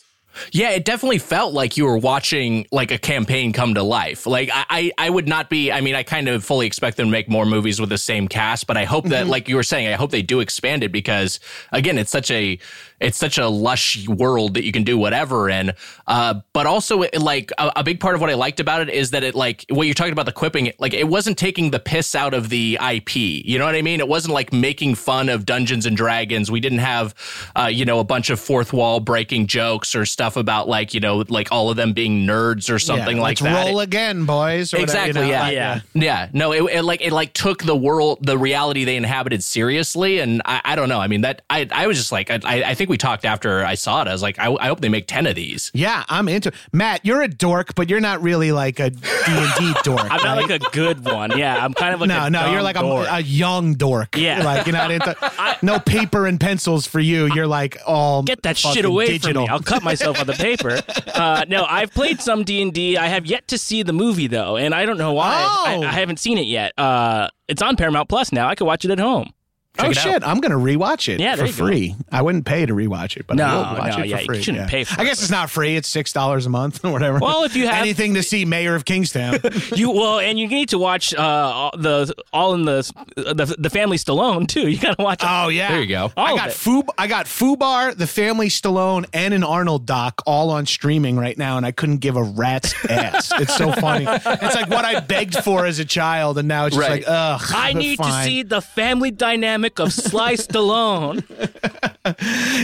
Yeah, 0.52 0.72
it 0.72 0.86
definitely 0.86 1.18
felt 1.18 1.54
like 1.54 1.78
you 1.78 1.86
were 1.86 1.98
watching 1.98 2.68
like 2.72 2.92
a 2.92 2.98
campaign 2.98 3.54
come 3.54 3.74
to 3.74 3.84
life. 3.84 4.26
Like 4.26 4.50
I, 4.54 4.66
I, 4.70 4.92
I 5.08 5.10
would 5.10 5.28
not 5.28 5.50
be. 5.50 5.72
I 5.72 5.82
mean, 5.82 5.96
I 5.96 6.04
kind 6.04 6.28
of 6.28 6.44
fully 6.44 6.68
expect 6.68 6.98
them 6.98 7.08
to 7.08 7.12
make 7.12 7.30
more 7.30 7.46
movies 7.46 7.80
with 7.80 7.90
the 7.90 7.98
same 7.98 8.28
cast, 8.28 8.68
but 8.68 8.78
I 8.78 8.86
hope 8.86 9.06
that, 9.06 9.24
mm-hmm. 9.24 9.32
like 9.32 9.50
you 9.50 9.56
were 9.56 9.64
saying, 9.64 9.88
I 9.88 9.94
hope 9.94 10.12
they 10.12 10.22
do 10.22 10.40
expand 10.40 10.84
it 10.84 10.92
because 10.92 11.40
again, 11.72 11.98
it's 11.98 12.12
such 12.12 12.32
a 12.32 12.60
it's 13.00 13.18
such 13.18 13.38
a 13.38 13.48
lush 13.48 14.08
world 14.08 14.56
that 14.56 14.63
you 14.63 14.72
can 14.72 14.84
do 14.84 14.98
whatever 14.98 15.50
in. 15.50 15.74
Uh, 16.08 16.42
but 16.54 16.66
also, 16.66 17.04
it, 17.04 17.20
like 17.22 17.51
a, 17.58 17.72
a, 17.77 17.84
big 17.84 18.00
part 18.00 18.16
of 18.16 18.22
what 18.22 18.30
I 18.30 18.34
liked 18.34 18.60
about 18.60 18.82
it 18.82 18.89
is 18.89 19.12
that 19.12 19.24
it 19.24 19.36
like 19.36 19.66
what 19.70 19.86
you're 19.86 19.94
talking 19.94 20.13
about 20.13 20.25
the 20.25 20.32
quipping, 20.32 20.72
like 20.80 20.94
it 20.94 21.08
wasn't 21.08 21.38
taking 21.38 21.72
the 21.72 21.80
piss 21.80 22.16
out 22.16 22.34
of 22.34 22.50
the 22.50 22.77
IP. 22.82 23.16
You 23.16 23.60
know 23.60 23.66
what 23.66 23.75
I 23.75 23.82
mean? 23.82 24.00
It 24.00 24.08
wasn't 24.08 24.34
like 24.34 24.51
making 24.51 24.96
fun 24.96 25.30
of 25.30 25.46
Dungeons 25.46 25.86
and 25.86 25.96
Dragons. 25.96 26.50
We 26.50 26.60
didn't 26.60 26.80
have, 26.80 27.13
uh, 27.56 27.66
you 27.66 27.86
know, 27.86 28.00
a 28.00 28.04
bunch 28.04 28.30
of 28.30 28.39
fourth 28.39 28.74
wall 28.74 29.00
breaking 29.00 29.48
jokes 29.48 29.96
or 29.96 30.06
stuff 30.06 30.36
about 30.36 30.68
like 30.68 30.94
you 30.94 31.00
know 31.00 31.24
like 31.30 31.51
all 31.51 31.70
of 31.70 31.77
them 31.77 31.94
being 31.94 32.25
nerds 32.25 32.74
or 32.74 32.80
something 32.80 33.18
yeah, 33.18 33.24
like 33.24 33.39
that. 33.39 33.68
Roll 33.68 33.80
again, 33.80 34.25
boys. 34.25 34.74
exactly. 34.74 35.22
Whatever, 35.22 35.25
you 35.25 35.32
know, 35.32 35.50
yeah. 35.50 35.50
yeah. 35.50 35.82
Yeah. 35.94 36.30
No, 36.34 36.51
it, 36.51 36.63
it, 36.63 36.84
like 36.84 37.01
it 37.01 37.12
like 37.12 37.34
took 37.34 37.63
the 37.63 37.75
world, 37.75 38.25
the 38.25 38.38
reality 38.38 38.86
they 38.86 38.96
inhabited 38.96 39.44
seriously, 39.44 40.20
and 40.20 40.42
I, 40.46 40.62
I 40.66 40.75
don't 40.75 40.89
know. 40.89 41.00
I 41.00 41.08
mean 41.08 41.22
that 41.22 41.44
I 41.50 41.68
I 41.72 41.88
was 41.88 41.98
just 41.98 42.12
like 42.12 42.32
I 42.32 42.39
I 42.44 42.74
think 42.74 42.87
we 42.88 42.98
talked 42.98 43.25
after 43.25 43.63
I 43.63 43.75
saw 43.75 44.01
it. 44.01 44.08
I 44.08 44.12
was 44.12 44.22
like, 44.22 44.39
I, 44.39 44.51
I 44.53 44.67
hope 44.67 44.82
they 44.82 44.89
make 44.89 45.08
ten 45.08 45.27
of 45.27 45.36
these. 45.36 45.72
Yeah, 45.74 46.03
I'm 46.10 46.27
into. 46.27 46.50
It. 46.50 46.56
Matt, 46.72 47.06
you're 47.06 47.22
a 47.22 47.27
dork, 47.27 47.75
but 47.75 47.89
you're 47.89 48.00
not 48.00 48.22
really 48.22 48.51
like 48.51 48.79
a 48.79 48.89
D 48.89 49.00
and 49.27 49.53
D 49.58 49.74
dork. 49.84 50.08
I'm 50.10 50.24
not 50.24 50.38
like 50.38 50.62
a 50.62 50.72
good 50.72 51.06
one. 51.06 51.38
Yeah, 51.38 51.63
I'm 51.63 51.74
kind 51.74 51.94
of 51.94 52.01
like 52.01 52.10
no, 52.10 52.29
no. 52.29 52.51
You're 52.51 52.62
like 52.62 52.77
a, 52.77 52.86
a, 52.86 53.20
young 53.20 53.74
dork. 53.74 54.15
Yeah, 54.15 54.44
like 54.46 54.65
you're 54.65 54.74
not 54.75 54.91
into. 54.91 55.15
I, 55.22 55.58
no 55.62 55.79
paper 55.79 56.25
and 56.25 56.39
pencils 56.39 56.86
for 56.88 57.00
you. 57.00 57.32
You're 57.34 57.48
like 57.48 57.77
all 57.86 58.24
get 58.24 58.44
that 58.44 58.58
shit 58.58 58.86
away 58.86 59.08
digital. 59.08 59.34
from 59.34 59.41
me. 59.44 59.48
I'll 59.50 59.60
cut 59.60 59.84
myself 59.84 60.20
on 60.20 60.27
the 60.27 60.34
paper. 60.34 60.82
Uh, 61.13 61.46
no, 61.48 61.65
I've 61.65 61.91
played 61.91 62.22
some 62.22 62.44
D 62.44 62.62
and 62.62 62.74
D. 62.74 62.98
I 62.98 63.08
have 63.08 63.25
yet 63.25 63.48
to 63.50 63.58
see 63.58 63.84
the 63.84 63.94
movie 63.94 64.27
though, 64.27 64.58
and 64.58 64.74
I 64.74 64.86
don't 64.86 64.98
know 64.98 65.13
why. 65.13 65.46
Oh. 65.48 65.84
I, 65.84 65.88
I 65.88 65.91
haven't 65.91 66.20
seen 66.20 66.38
it 66.38 66.48
yet. 66.48 66.74
Uh, 66.77 67.29
it's 67.48 67.62
on 67.62 67.75
Paramount 67.75 68.10
Plus 68.10 68.32
now. 68.32 68.48
I 68.48 68.56
can 68.56 68.67
watch 68.67 68.86
it 68.86 68.91
at 68.91 69.00
home. 69.00 69.32
Oh 69.80 69.92
shit! 69.92 70.24
I'm 70.24 70.40
gonna 70.40 70.56
rewatch 70.56 71.08
it 71.14 71.20
Yeah, 71.20 71.32
for 71.34 71.38
there 71.38 71.46
you 71.48 71.54
go. 71.54 71.66
free. 71.66 71.96
I 72.12 72.22
wouldn't 72.22 72.46
pay 72.46 72.66
to 72.66 72.74
rewatch 72.74 73.18
it, 73.18 73.26
but 73.28 73.40
I 73.40 73.48
No, 73.48 73.58
will 73.58 73.78
watch 73.80 73.98
no, 73.98 74.04
it 74.04 74.08
yeah, 74.08 74.16
for 74.18 74.22
you 74.22 74.26
free. 74.28 74.42
shouldn't 74.44 74.70
pay 74.70 74.84
for 74.84 75.00
I 75.00 75.04
it. 75.04 75.08
guess 75.08 75.22
it's 75.22 75.32
not 75.32 75.50
free. 75.50 75.76
It's 75.76 75.88
six 75.88 76.14
dollars 76.14 76.46
a 76.46 76.50
month 76.50 76.84
or 76.86 76.92
whatever. 76.92 77.20
Well, 77.20 77.44
if 77.44 77.56
you 77.56 77.68
have- 77.68 77.76
anything 77.82 78.14
to 78.16 78.24
see 78.24 78.46
Mayor 78.46 78.76
of 78.76 78.86
Kingstown, 78.86 79.40
You 79.76 79.92
well, 79.92 80.20
and 80.20 80.38
you 80.40 80.48
need 80.48 80.70
to 80.70 80.78
watch 80.78 81.14
uh, 81.14 81.22
all 81.22 81.72
the 81.78 82.14
all 82.34 82.54
in 82.54 82.64
the 82.66 82.90
the 83.16 83.56
the 83.58 83.70
family 83.70 83.98
Stallone 83.98 84.48
too. 84.48 84.68
You 84.68 84.78
gotta 84.80 85.02
watch. 85.02 85.22
oh 85.24 85.48
yeah, 85.50 85.70
There 85.72 85.82
you 85.82 85.88
go. 85.88 86.12
All 86.18 86.26
I 86.28 86.36
got 86.36 86.50
it. 86.50 86.54
Fub, 86.54 86.88
I 86.98 87.08
got 87.08 87.26
Fubar, 87.26 87.96
the 87.96 88.08
Family 88.08 88.48
Stallone, 88.50 89.06
and 89.14 89.34
an 89.34 89.44
Arnold 89.44 89.86
doc 89.86 90.22
all 90.26 90.50
on 90.52 90.66
streaming 90.66 91.18
right 91.18 91.38
now, 91.38 91.58
and 91.58 91.66
I 91.66 91.72
couldn't 91.72 91.98
give 91.98 92.16
a 92.16 92.24
rat's 92.24 92.74
ass. 92.90 93.32
it's 93.40 93.56
so 93.56 93.72
funny. 93.72 94.06
It's 94.08 94.56
like 94.56 94.70
what 94.70 94.86
I 94.86 95.00
begged 95.00 95.36
for 95.44 95.66
as 95.66 95.80
a 95.80 95.86
child, 95.86 96.38
and 96.38 96.48
now 96.48 96.66
it's 96.66 96.76
just 96.76 96.88
Right. 96.88 97.02
like, 97.02 97.10
ugh. 97.10 97.42
I 97.54 97.74
but 97.74 97.80
need 97.80 97.98
to 98.00 98.24
see 98.24 98.44
the 98.44 98.62
family 98.62 99.12
dynamic 99.12 99.66
of 99.80 99.93
Sly 99.93 100.34
Stallone. 100.34 101.23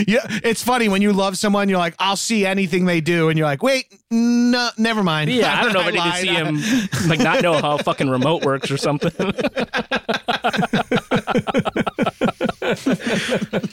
Yeah, 0.06 0.26
it's 0.42 0.62
funny 0.62 0.88
when 0.88 1.02
you 1.02 1.12
love 1.12 1.36
someone, 1.36 1.68
you're 1.68 1.78
like, 1.78 1.94
I'll 1.98 2.16
see 2.16 2.46
anything 2.46 2.86
they 2.86 3.02
do, 3.02 3.28
and 3.28 3.38
you're 3.38 3.46
like, 3.46 3.62
wait, 3.62 3.94
no, 4.10 4.70
never 4.78 5.02
mind. 5.02 5.30
Yeah, 5.30 5.60
I 5.60 5.62
don't 5.62 5.74
know 5.74 5.80
if 5.80 5.86
I 5.88 5.90
need 5.90 6.02
to 6.02 6.16
see 6.16 6.28
him 6.28 6.58
like 7.08 7.18
not 7.18 7.42
know 7.42 7.60
how 7.60 7.76
fucking 7.76 8.08
remote 8.08 8.42
works 8.42 8.70
or 8.70 8.78
something. 8.78 9.12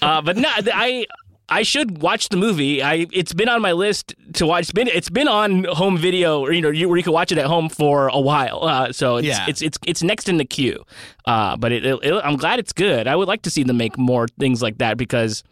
uh, 0.02 0.22
but 0.22 0.36
no, 0.36 0.50
I 0.50 1.06
I 1.52 1.64
should 1.64 2.02
watch 2.02 2.30
the 2.30 2.38
movie. 2.38 2.82
I 2.82 3.06
it's 3.12 3.34
been 3.34 3.50
on 3.50 3.62
my 3.62 3.74
list 3.74 4.16
to 4.36 4.46
watch. 4.48 4.62
It's 4.62 4.72
been 4.72 4.88
it's 4.88 5.10
been 5.10 5.28
on 5.28 5.66
home 5.66 5.98
video, 5.98 6.40
or 6.40 6.54
you 6.54 6.62
know, 6.62 6.70
you, 6.70 6.88
where 6.88 6.98
you 6.98 7.04
can 7.04 7.12
watch 7.14 7.32
it 7.32 7.38
at 7.38 7.46
home 7.46 7.68
for 7.68 8.08
a 8.08 8.20
while. 8.20 8.64
Uh, 8.64 8.92
so 8.94 9.18
it's, 9.18 9.28
Yeah. 9.28 9.46
it's 9.50 9.62
it's 9.62 9.78
it's 9.86 10.02
next 10.02 10.30
in 10.30 10.38
the 10.38 10.46
queue. 10.46 10.84
Uh, 11.26 11.58
but 11.58 11.72
it, 11.74 11.86
it, 11.86 12.22
I'm 12.24 12.38
glad 12.38 12.60
it's 12.60 12.72
good. 12.74 13.06
I 13.06 13.16
would 13.18 13.28
like 13.28 13.42
to 13.44 13.52
see 13.52 13.64
them 13.64 13.78
make 13.78 13.98
more 13.98 14.28
things 14.40 14.62
like 14.62 14.78
that 14.78 14.98
because, 14.98 15.44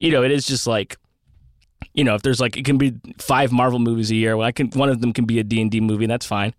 you 0.00 0.10
know, 0.10 0.22
it 0.24 0.30
is 0.32 0.46
just 0.46 0.66
like 0.66 0.96
you 1.94 2.04
know, 2.04 2.14
if 2.14 2.22
there's 2.22 2.40
like 2.40 2.56
it 2.56 2.64
can 2.64 2.78
be 2.78 2.94
five 3.18 3.52
Marvel 3.52 3.78
movies 3.78 4.10
a 4.10 4.14
year, 4.14 4.36
well, 4.36 4.46
I 4.46 4.52
can 4.52 4.70
one 4.70 4.88
of 4.88 5.00
them 5.00 5.12
can 5.12 5.26
be 5.26 5.38
a 5.38 5.44
D 5.44 5.60
and 5.60 5.70
D 5.70 5.80
movie, 5.80 6.04
and 6.04 6.10
that's 6.10 6.26
fine. 6.26 6.54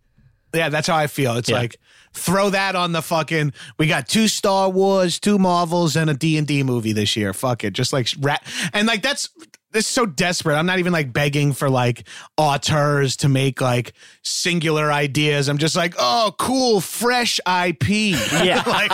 Yeah, 0.54 0.70
that's 0.70 0.88
how 0.88 0.96
I 0.96 1.08
feel. 1.08 1.36
It's 1.38 1.50
Yeah. 1.50 1.58
like 1.58 1.78
throw 2.14 2.50
that 2.50 2.76
on 2.76 2.92
the 2.92 3.02
fucking. 3.02 3.54
We 3.78 3.88
got 3.88 4.08
two 4.08 4.28
Star 4.28 4.70
Wars, 4.70 5.20
two 5.20 5.38
Marvels, 5.38 5.96
and 5.96 6.10
a 6.10 6.14
D 6.14 6.38
and 6.38 6.48
D 6.48 6.64
movie 6.64 6.92
this 6.94 7.16
year. 7.16 7.34
Fuck 7.34 7.64
it, 7.64 7.74
just 7.74 7.94
like 7.94 8.10
rat 8.20 8.44
and 8.74 8.88
like 8.88 9.02
that's. 9.02 9.30
This 9.72 9.86
is 9.86 9.92
so 9.92 10.08
desperate. 10.08 10.56
I'm 10.56 10.66
not 10.66 10.80
even 10.80 10.92
like 10.92 11.14
begging 11.14 11.54
for 11.54 11.70
like 11.70 12.08
auteurs 12.38 13.18
to 13.18 13.30
make 13.30 13.62
like 13.62 13.94
singular 14.24 14.92
ideas. 14.92 15.48
I'm 15.48 15.60
just 15.60 15.76
like, 15.76 15.94
oh, 16.00 16.34
cool, 16.40 16.82
fresh 16.82 17.40
IP. 17.48 17.88
Yeah. 18.40 18.64
like, 18.66 18.92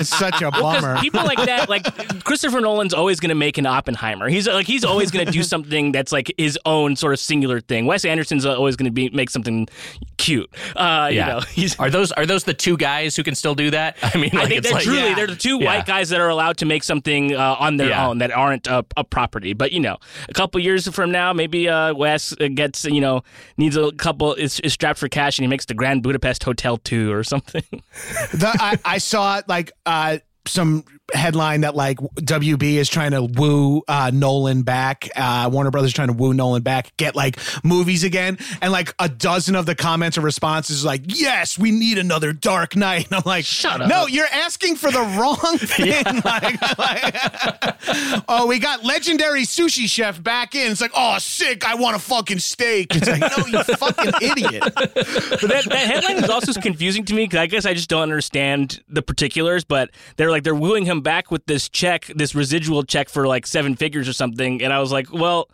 it's 0.00 0.10
such 0.10 0.42
a 0.42 0.50
Because 0.50 0.60
bummer. 0.82 0.98
people 1.00 1.24
like 1.24 1.38
that, 1.46 1.68
like 1.68 1.84
Christopher 2.24 2.60
Nolan's 2.60 2.92
always 2.94 3.18
going 3.20 3.30
to 3.30 3.34
make 3.34 3.58
an 3.58 3.66
Oppenheimer. 3.66 4.28
He's 4.28 4.46
like 4.46 4.66
he's 4.66 4.84
always 4.84 5.10
going 5.10 5.24
to 5.26 5.32
do 5.32 5.42
something 5.42 5.92
that's 5.92 6.12
like 6.12 6.32
his 6.36 6.58
own 6.66 6.94
sort 6.94 7.12
of 7.14 7.18
singular 7.20 7.60
thing. 7.60 7.86
Wes 7.86 8.04
Anderson's 8.04 8.44
always 8.44 8.76
going 8.76 8.84
to 8.86 8.92
be 8.92 9.08
make 9.10 9.30
something 9.30 9.66
cute. 10.18 10.48
Uh, 10.76 11.08
You 11.10 11.16
Yeah. 11.18 11.26
know, 11.26 11.40
he's. 11.40 11.76
Are 11.80 11.90
those 11.90 12.12
are 12.12 12.26
those 12.26 12.44
the 12.44 12.54
two 12.54 12.76
guys 12.76 13.16
who 13.16 13.22
can 13.22 13.34
still 13.34 13.54
do 13.54 13.70
that? 13.70 13.96
I 14.02 14.16
mean, 14.18 14.30
I 14.36 14.42
think 14.46 14.52
it's 14.58 14.66
they're 14.68 14.74
like, 14.74 14.84
truly 14.84 15.00
yeah. 15.08 15.14
they're 15.14 15.26
the 15.26 15.36
two 15.36 15.58
Yeah. 15.58 15.66
white 15.66 15.86
guys 15.86 16.10
that 16.10 16.20
are 16.20 16.28
allowed 16.28 16.58
to 16.58 16.66
make 16.66 16.84
something 16.84 17.34
uh, 17.34 17.56
on 17.58 17.76
their 17.78 17.88
Yeah. 17.88 18.08
own 18.08 18.18
that 18.18 18.30
aren't 18.30 18.66
a, 18.66 18.84
a 18.96 19.04
property. 19.04 19.52
But 19.54 19.72
you 19.72 19.80
know, 19.80 19.95
a 20.28 20.32
couple 20.32 20.60
years 20.60 20.88
from 20.88 21.10
now, 21.10 21.32
maybe 21.32 21.68
uh, 21.68 21.94
Wes 21.94 22.34
gets 22.54 22.84
you 22.84 23.00
know 23.00 23.22
needs 23.56 23.76
a 23.76 23.92
couple 23.92 24.34
is, 24.34 24.60
is 24.60 24.72
strapped 24.72 24.98
for 24.98 25.08
cash 25.08 25.38
and 25.38 25.44
he 25.44 25.48
makes 25.48 25.64
the 25.64 25.74
Grand 25.74 26.02
Budapest 26.02 26.44
Hotel 26.44 26.76
two 26.76 27.12
or 27.12 27.24
something. 27.24 27.64
the, 27.70 28.50
I, 28.60 28.78
I 28.84 28.98
saw 28.98 29.40
like 29.48 29.72
uh, 29.84 30.18
some 30.46 30.84
headline 31.14 31.60
that 31.62 31.74
like 31.74 31.98
WB 31.98 32.62
is 32.74 32.88
trying 32.88 33.12
to 33.12 33.22
woo 33.22 33.82
uh, 33.88 34.10
Nolan 34.12 34.62
back. 34.62 35.08
Uh, 35.14 35.48
Warner 35.52 35.70
Brothers 35.70 35.92
trying 35.92 36.08
to 36.08 36.14
woo 36.14 36.34
Nolan 36.34 36.62
back, 36.62 36.96
get 36.96 37.14
like 37.14 37.38
movies 37.64 38.04
again, 38.04 38.38
and 38.60 38.72
like 38.72 38.94
a 38.98 39.08
dozen 39.08 39.54
of 39.54 39.66
the 39.66 39.74
comments 39.74 40.18
or 40.18 40.22
responses 40.22 40.78
is 40.78 40.84
like, 40.84 41.02
"Yes, 41.06 41.58
we 41.58 41.70
need 41.70 41.98
another 41.98 42.32
Dark 42.32 42.74
Knight." 42.76 43.06
And 43.06 43.14
I'm 43.16 43.22
like, 43.24 43.44
Shut 43.44 43.80
up. 43.80 43.88
No, 43.88 44.06
you're 44.06 44.26
asking 44.32 44.76
for 44.76 44.90
the 44.90 45.00
wrong 45.00 45.36
thing. 45.58 46.02
like, 46.24 46.78
like- 46.78 48.24
oh, 48.28 48.46
we 48.48 48.58
got 48.58 48.84
legendary 48.84 49.42
sushi 49.42 49.88
chef 49.88 50.22
back 50.22 50.54
in. 50.54 50.72
It's 50.72 50.80
like, 50.80 50.92
oh, 50.94 51.18
sick. 51.18 51.64
I 51.66 51.74
want 51.76 51.96
a 51.96 51.98
fucking 51.98 52.38
steak. 52.40 52.94
It's 52.94 53.08
like, 53.08 53.20
no, 53.20 53.46
you 53.46 53.62
fucking 53.64 54.12
idiot. 54.20 54.62
But 54.74 55.40
that, 55.48 55.64
that 55.68 55.86
headline 55.86 56.24
is 56.24 56.30
also 56.30 56.52
confusing 56.60 57.04
to 57.06 57.14
me 57.14 57.24
because 57.24 57.38
I 57.38 57.46
guess 57.46 57.66
I 57.66 57.74
just 57.74 57.88
don't 57.88 58.02
understand 58.02 58.82
the 58.88 59.02
particulars. 59.02 59.64
But 59.64 59.90
they're 60.16 60.30
like 60.30 60.42
they're 60.42 60.54
wooing 60.54 60.84
him 60.84 60.95
back 61.00 61.30
with 61.30 61.46
this 61.46 61.68
check, 61.68 62.06
this 62.14 62.34
residual 62.34 62.82
check 62.82 63.08
for 63.08 63.26
like 63.26 63.46
seven 63.46 63.76
figures 63.76 64.08
or 64.08 64.12
something, 64.12 64.62
and 64.62 64.72
I 64.72 64.80
was 64.80 64.92
like, 64.92 65.12
well, 65.12 65.48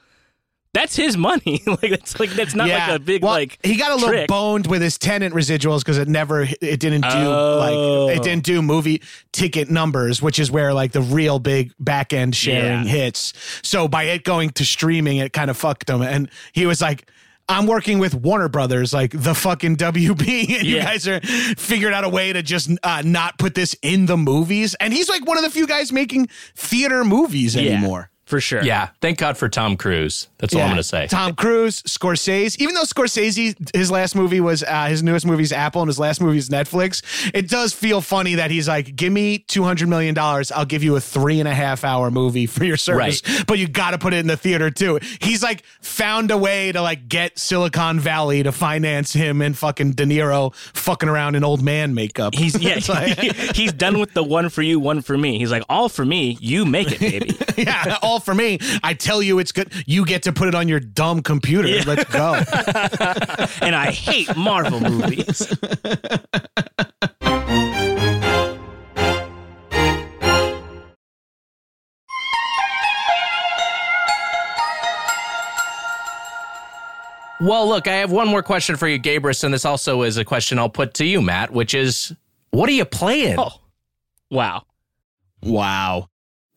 that's 0.74 0.96
his 0.96 1.18
money. 1.18 1.62
like 1.66 1.90
that's 1.90 2.18
like 2.18 2.30
that's 2.30 2.54
not 2.54 2.66
like 2.68 2.88
a 2.88 2.98
big 2.98 3.22
Well, 3.22 3.32
like 3.32 3.58
he 3.62 3.76
got 3.76 3.90
a 3.90 3.94
little 3.94 4.08
trick. 4.08 4.26
boned 4.28 4.66
with 4.66 4.80
his 4.80 4.96
Tenet 4.96 5.34
residuals 5.34 5.80
because 5.80 5.98
it 5.98 6.08
never 6.08 6.42
it 6.62 6.80
didn't 6.80 7.02
do 7.02 7.08
Oh. 7.10 7.58
like 7.58 8.16
it 8.16 8.20
oh. 8.20 8.22
didn't 8.22 8.44
do 8.44 8.62
movie 8.62 9.02
ticket 9.32 9.70
numbers 9.70 10.22
which 10.22 10.38
is 10.38 10.50
where 10.50 10.72
like 10.72 10.92
the 10.92 11.02
real 11.02 11.38
big 11.38 11.74
back 11.78 12.14
end 12.14 12.34
sharing 12.34 12.84
Yeah. 12.86 12.90
hits 12.90 13.34
so 13.62 13.86
by 13.86 14.04
it 14.04 14.24
going 14.24 14.48
to 14.50 14.64
streaming 14.64 15.18
it 15.18 15.34
kind 15.34 15.50
of 15.50 15.58
fucked 15.58 15.90
him 15.90 16.00
and 16.00 16.30
he 16.54 16.64
was 16.64 16.80
like 16.80 17.06
I'm 17.48 17.66
working 17.66 17.98
with 17.98 18.14
Warner 18.14 18.48
Brothers, 18.48 18.92
like 18.94 19.10
the 19.12 19.34
fucking 19.34 19.76
WB, 19.76 20.20
and 20.58 20.66
you 20.66 20.76
Yeah. 20.76 20.84
guys 20.84 21.06
are 21.08 21.20
figured 21.20 21.92
out 21.92 22.04
a 22.04 22.08
way 22.08 22.32
to 22.32 22.42
just 22.42 22.70
uh, 22.82 23.02
not 23.04 23.38
put 23.38 23.54
this 23.54 23.74
in 23.82 24.06
the 24.06 24.16
movies. 24.16 24.74
And 24.80 24.92
he's 24.92 25.08
like 25.08 25.26
one 25.26 25.36
of 25.36 25.42
the 25.42 25.50
few 25.50 25.66
guys 25.66 25.92
making 25.92 26.28
theater 26.56 27.04
movies 27.04 27.56
anymore. 27.56 28.10
For 28.32 28.40
sure. 28.40 28.64
Yeah, 28.64 28.88
thank 29.02 29.18
God 29.18 29.36
for 29.36 29.50
Tom 29.50 29.76
Cruise. 29.76 30.28
That's 30.38 30.54
all 30.54 30.62
I'm 30.62 30.68
going 30.68 30.78
to 30.78 30.82
say. 30.82 31.06
Tom 31.06 31.34
Cruise, 31.34 31.82
Scorsese. 31.82 32.58
Even 32.58 32.74
though 32.74 32.84
Scorsese, 32.84 33.76
his 33.76 33.90
last 33.90 34.16
movie 34.16 34.40
was 34.40 34.62
uh, 34.62 34.86
his 34.86 35.02
newest 35.02 35.26
movie 35.26 35.42
is 35.42 35.52
Apple, 35.52 35.82
and 35.82 35.88
his 35.90 35.98
last 35.98 36.22
movie 36.22 36.38
is 36.38 36.48
Netflix. 36.48 37.02
It 37.34 37.50
does 37.50 37.74
feel 37.74 38.00
funny 38.00 38.36
that 38.36 38.50
he's 38.50 38.66
like, 38.66 38.96
"Give 38.96 39.12
me 39.12 39.36
two 39.38 39.64
hundred 39.64 39.90
million 39.90 40.14
dollars, 40.14 40.50
I'll 40.50 40.64
give 40.64 40.82
you 40.82 40.96
a 40.96 41.00
three 41.00 41.40
and 41.40 41.48
a 41.48 41.52
half 41.54 41.84
hour 41.84 42.10
movie 42.10 42.46
for 42.46 42.64
your 42.64 42.78
service, 42.78 43.20
but 43.46 43.58
you 43.58 43.68
got 43.68 43.90
to 43.90 43.98
put 43.98 44.14
it 44.14 44.18
in 44.20 44.28
the 44.28 44.38
theater 44.38 44.70
too." 44.70 44.98
He's 45.20 45.42
like 45.42 45.62
found 45.82 46.30
a 46.30 46.38
way 46.38 46.72
to 46.72 46.80
like 46.80 47.08
get 47.08 47.38
Silicon 47.38 48.00
Valley 48.00 48.42
to 48.44 48.50
finance 48.50 49.12
him 49.12 49.42
and 49.42 49.56
fucking 49.56 49.92
De 49.92 50.06
Niro 50.06 50.54
fucking 50.54 51.10
around 51.10 51.34
in 51.34 51.44
old 51.44 51.62
man 51.62 51.92
makeup. 51.94 52.34
He's 52.34 52.58
yeah, 52.58 52.80
like- 52.88 53.18
he's 53.54 53.74
done 53.74 54.00
with 54.00 54.14
the 54.14 54.22
one 54.22 54.48
for 54.48 54.62
you, 54.62 54.80
one 54.80 55.02
for 55.02 55.18
me. 55.18 55.38
He's 55.38 55.50
like, 55.50 55.64
all 55.68 55.90
for 55.90 56.04
me, 56.06 56.38
you 56.40 56.64
make 56.64 56.90
it, 56.92 57.00
baby. 57.00 57.36
yeah, 57.62 57.98
all 58.02 58.20
for 58.22 58.34
me. 58.34 58.58
I 58.82 58.94
tell 58.94 59.22
you, 59.22 59.38
it's 59.38 59.52
good. 59.52 59.72
You 59.86 60.04
get 60.04 60.22
to 60.24 60.32
put 60.32 60.48
it 60.48 60.54
on 60.54 60.68
your 60.68 60.80
dumb 60.80 61.22
computer. 61.22 61.68
Let's 61.86 62.10
go. 62.12 62.34
and 63.66 63.74
I 63.74 63.90
hate 63.90 64.36
Marvel 64.36 64.80
movies. 64.80 65.46
Well, 77.42 77.66
look, 77.66 77.88
I 77.88 77.94
have 77.94 78.12
one 78.12 78.28
more 78.28 78.42
question 78.44 78.76
for 78.76 78.86
you, 78.86 79.00
Gabrus, 79.00 79.42
and 79.42 79.52
this 79.52 79.64
also 79.64 80.02
is 80.02 80.16
a 80.16 80.24
question 80.24 80.60
I'll 80.60 80.68
put 80.68 80.94
to 80.94 81.04
you, 81.04 81.20
Matt, 81.20 81.52
which 81.52 81.74
is, 81.74 82.12
what 82.52 82.68
are 82.68 82.72
you 82.72 82.84
playing? 82.84 83.34
Oh, 83.36 83.50
wow. 84.30 84.62
Wow. 85.42 86.08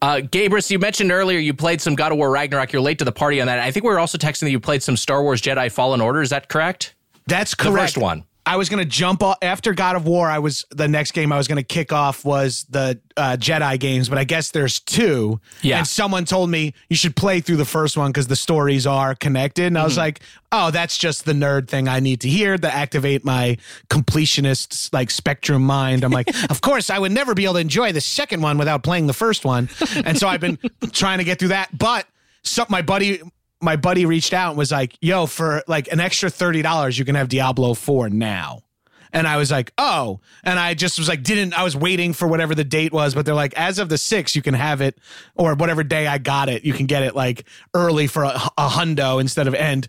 Uh, 0.05 0.17
Gabrus, 0.21 0.69
you 0.69 0.77
mentioned 0.77 1.11
earlier 1.11 1.39
you 1.39 1.51
played 1.51 1.81
some 1.81 1.95
God 1.95 2.11
of 2.11 2.19
War 2.19 2.29
Ragnarok. 2.29 2.71
You're 2.71 2.81
late 2.83 2.99
to 2.99 3.05
the 3.05 3.11
party 3.11 3.41
on 3.41 3.47
that. 3.47 3.57
I 3.57 3.71
think 3.71 3.85
we 3.85 3.89
were 3.89 3.97
also 3.97 4.19
texting 4.19 4.41
that 4.41 4.51
you 4.51 4.59
played 4.59 4.83
some 4.83 4.95
Star 4.95 5.23
Wars 5.23 5.41
Jedi 5.41 5.71
Fallen 5.71 5.99
Order. 5.99 6.21
Is 6.21 6.29
that 6.29 6.47
correct? 6.47 6.93
That's 7.25 7.55
The 7.55 7.63
correct. 7.63 7.93
first 7.93 7.97
one. 7.97 8.23
I 8.47 8.57
was 8.57 8.69
gonna 8.69 8.85
jump 8.85 9.23
off 9.23 9.37
after 9.41 9.73
God 9.73 9.95
of 9.95 10.05
War. 10.05 10.29
I 10.29 10.39
was 10.39 10.65
the 10.69 10.87
next 10.87 11.11
game 11.11 11.31
I 11.31 11.37
was 11.37 11.47
gonna 11.47 11.63
kick 11.63 11.91
off 11.91 12.23
was 12.23 12.65
the 12.69 12.99
uh, 13.17 13.37
Jedi 13.39 13.79
games, 13.79 14.07
but 14.07 14.17
I 14.17 14.23
guess 14.23 14.51
there's 14.51 14.79
two. 14.79 15.39
Yeah. 15.61 15.79
And 15.79 15.87
someone 15.87 16.25
told 16.25 16.49
me 16.49 16.73
you 16.89 16.95
should 16.95 17.15
play 17.15 17.39
through 17.39 17.57
the 17.57 17.65
first 17.65 17.97
one 17.97 18.11
because 18.11 18.27
the 18.27 18.35
stories 18.35 18.85
are 18.85 19.15
connected. 19.15 19.65
And 19.65 19.77
I 19.77 19.81
Mm-hmm. 19.81 19.85
was 19.87 19.97
like, 19.97 20.19
oh, 20.51 20.69
that's 20.71 20.97
just 20.97 21.25
the 21.25 21.33
nerd 21.33 21.67
thing 21.69 21.87
I 21.87 21.99
need 21.99 22.21
to 22.21 22.29
hear 22.29 22.57
to 22.57 22.71
activate 22.73 23.25
my 23.25 23.57
completionist 24.09 24.93
like 24.93 25.09
spectrum 25.11 25.63
mind. 25.63 26.03
I'm 26.03 26.11
like, 26.11 26.27
of 26.49 26.61
course, 26.61 26.89
I 26.89 26.99
would 26.99 27.11
never 27.11 27.33
be 27.33 27.45
able 27.45 27.55
to 27.55 27.59
enjoy 27.59 27.91
the 27.91 28.01
second 28.01 28.41
one 28.41 28.57
without 28.57 28.83
playing 28.83 29.07
the 29.07 29.13
first 29.13 29.43
one. 29.45 29.69
And 30.05 30.17
so 30.17 30.27
I've 30.27 30.41
been 30.41 30.59
trying 30.91 31.17
to 31.17 31.23
get 31.23 31.39
through 31.39 31.49
that. 31.49 31.75
But 31.77 32.05
so 32.43 32.65
my 32.69 32.81
buddy 32.81 33.21
my 33.65 33.75
buddy 33.75 34.05
reached 34.05 34.33
out 34.33 34.51
and 34.51 34.57
was 34.57 34.71
like, 34.71 34.97
yo, 35.01 35.25
for 35.25 35.63
like 35.67 35.91
an 35.91 35.99
extra 35.99 36.29
$30, 36.29 36.97
you 36.97 37.03
can 37.03 37.15
have 37.15 37.27
Diablo 37.27 37.73
4 37.73 38.09
now. 38.09 38.61
And 39.11 39.27
I 39.27 39.37
was 39.37 39.49
like, 39.49 39.71
oh. 39.77 40.19
And 40.43 40.59
I 40.59 40.73
just 40.73 40.99
was 40.99 41.07
like, 41.07 41.23
didn't, 41.23 41.57
I 41.57 41.63
was 41.63 41.75
waiting 41.75 42.11
for 42.11 42.27
whatever 42.27 42.53
the 42.53 42.65
date 42.65 42.91
was, 42.91 43.15
but 43.15 43.25
they're 43.25 43.33
like, 43.33 43.53
as 43.55 43.79
of 43.79 43.87
the 43.87 43.95
6th, 43.95 44.35
you 44.35 44.41
can 44.41 44.53
have 44.53 44.81
it, 44.81 44.97
or 45.35 45.55
whatever 45.55 45.83
day 45.83 46.05
I 46.05 46.17
got 46.17 46.49
it, 46.49 46.65
you 46.65 46.73
can 46.73 46.85
get 46.85 47.01
it 47.01 47.15
like 47.15 47.45
early 47.73 48.07
for 48.07 48.23
a, 48.23 48.35
a 48.57 48.67
hundo 48.67 49.21
instead 49.21 49.47
of 49.47 49.55
end. 49.55 49.87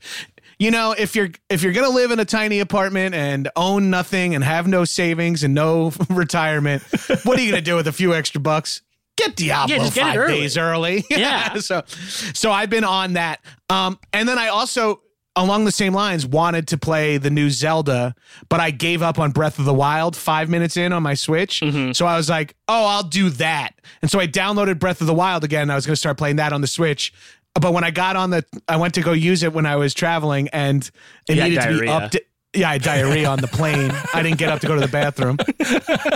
You 0.58 0.70
know, 0.70 0.94
if 0.96 1.14
you're 1.14 1.28
if 1.50 1.62
you're 1.62 1.74
gonna 1.74 1.90
live 1.90 2.12
in 2.12 2.18
a 2.18 2.24
tiny 2.24 2.60
apartment 2.60 3.14
and 3.14 3.50
own 3.56 3.90
nothing 3.90 4.34
and 4.34 4.42
have 4.42 4.66
no 4.66 4.86
savings 4.86 5.44
and 5.44 5.52
no 5.52 5.92
retirement, 6.08 6.82
what 7.24 7.38
are 7.38 7.42
you 7.42 7.50
gonna 7.50 7.60
do 7.60 7.76
with 7.76 7.88
a 7.88 7.92
few 7.92 8.14
extra 8.14 8.40
bucks? 8.40 8.80
Get 9.16 9.36
Diablo 9.36 9.76
Yeah, 9.76 9.82
just 9.82 9.94
get 9.94 10.02
it 10.02 10.10
five 10.10 10.18
early. 10.18 10.32
days 10.40 10.56
early. 10.58 11.04
Yeah. 11.10 11.54
so 11.58 11.82
so 11.86 12.50
I've 12.52 12.70
been 12.70 12.84
on 12.84 13.14
that. 13.14 13.40
Um, 13.70 13.98
and 14.12 14.28
then 14.28 14.38
I 14.38 14.48
also 14.48 15.00
along 15.38 15.66
the 15.66 15.72
same 15.72 15.92
lines 15.92 16.26
wanted 16.26 16.66
to 16.68 16.78
play 16.78 17.18
the 17.18 17.28
new 17.30 17.50
Zelda, 17.50 18.14
but 18.48 18.58
I 18.58 18.70
gave 18.70 19.02
up 19.02 19.18
on 19.18 19.32
Breath 19.32 19.58
of 19.58 19.66
the 19.66 19.74
Wild 19.74 20.16
five 20.16 20.48
minutes 20.48 20.78
in 20.78 20.92
on 20.94 21.02
my 21.02 21.12
Switch. 21.14 21.60
Mm-hmm. 21.60 21.92
So 21.92 22.06
I 22.06 22.16
was 22.16 22.30
like, 22.30 22.54
oh, 22.68 22.86
I'll 22.86 23.02
do 23.02 23.28
that. 23.30 23.74
And 24.00 24.10
so 24.10 24.18
I 24.18 24.26
downloaded 24.26 24.78
Breath 24.78 25.02
of 25.02 25.06
the 25.06 25.14
Wild 25.14 25.44
again. 25.44 25.68
I 25.70 25.74
was 25.74 25.84
going 25.84 25.92
to 25.92 25.98
start 26.00 26.16
playing 26.16 26.36
that 26.36 26.54
on 26.54 26.62
the 26.62 26.66
Switch. 26.66 27.12
But 27.54 27.72
when 27.74 27.84
I 27.84 27.90
got 27.90 28.16
on 28.16 28.30
the, 28.30 28.44
I 28.68 28.76
went 28.76 28.94
to 28.94 29.02
go 29.02 29.12
use 29.12 29.42
it 29.42 29.52
when 29.52 29.66
I 29.66 29.76
was 29.76 29.92
traveling, 29.94 30.48
and 30.54 30.90
it 31.28 31.36
had 31.38 31.50
needed 31.50 31.62
to 31.62 31.80
be 31.80 31.86
diarrhea. 31.86 32.10
Yeah, 32.56 32.70
I 32.70 32.72
had 32.74 32.82
diarrhea 32.82 33.28
on 33.28 33.40
the 33.40 33.48
plane. 33.48 33.92
I 34.14 34.22
didn't 34.22 34.38
get 34.38 34.48
up 34.48 34.60
to 34.60 34.66
go 34.66 34.74
to 34.74 34.80
the 34.80 34.88
bathroom. 34.88 35.36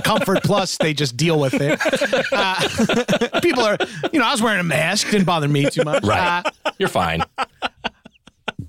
Comfort 0.02 0.42
Plus, 0.42 0.78
they 0.78 0.94
just 0.94 1.16
deal 1.16 1.38
with 1.38 1.54
it. 1.60 1.78
Uh, 2.32 3.40
people 3.42 3.62
are, 3.62 3.76
you 4.12 4.18
know, 4.18 4.26
I 4.26 4.32
was 4.32 4.40
wearing 4.40 4.60
a 4.60 4.64
mask, 4.64 5.10
didn't 5.10 5.26
bother 5.26 5.48
me 5.48 5.68
too 5.68 5.84
much. 5.84 6.02
Right. 6.02 6.42
Uh, 6.46 6.70
You're 6.78 6.88
fine. 6.88 7.22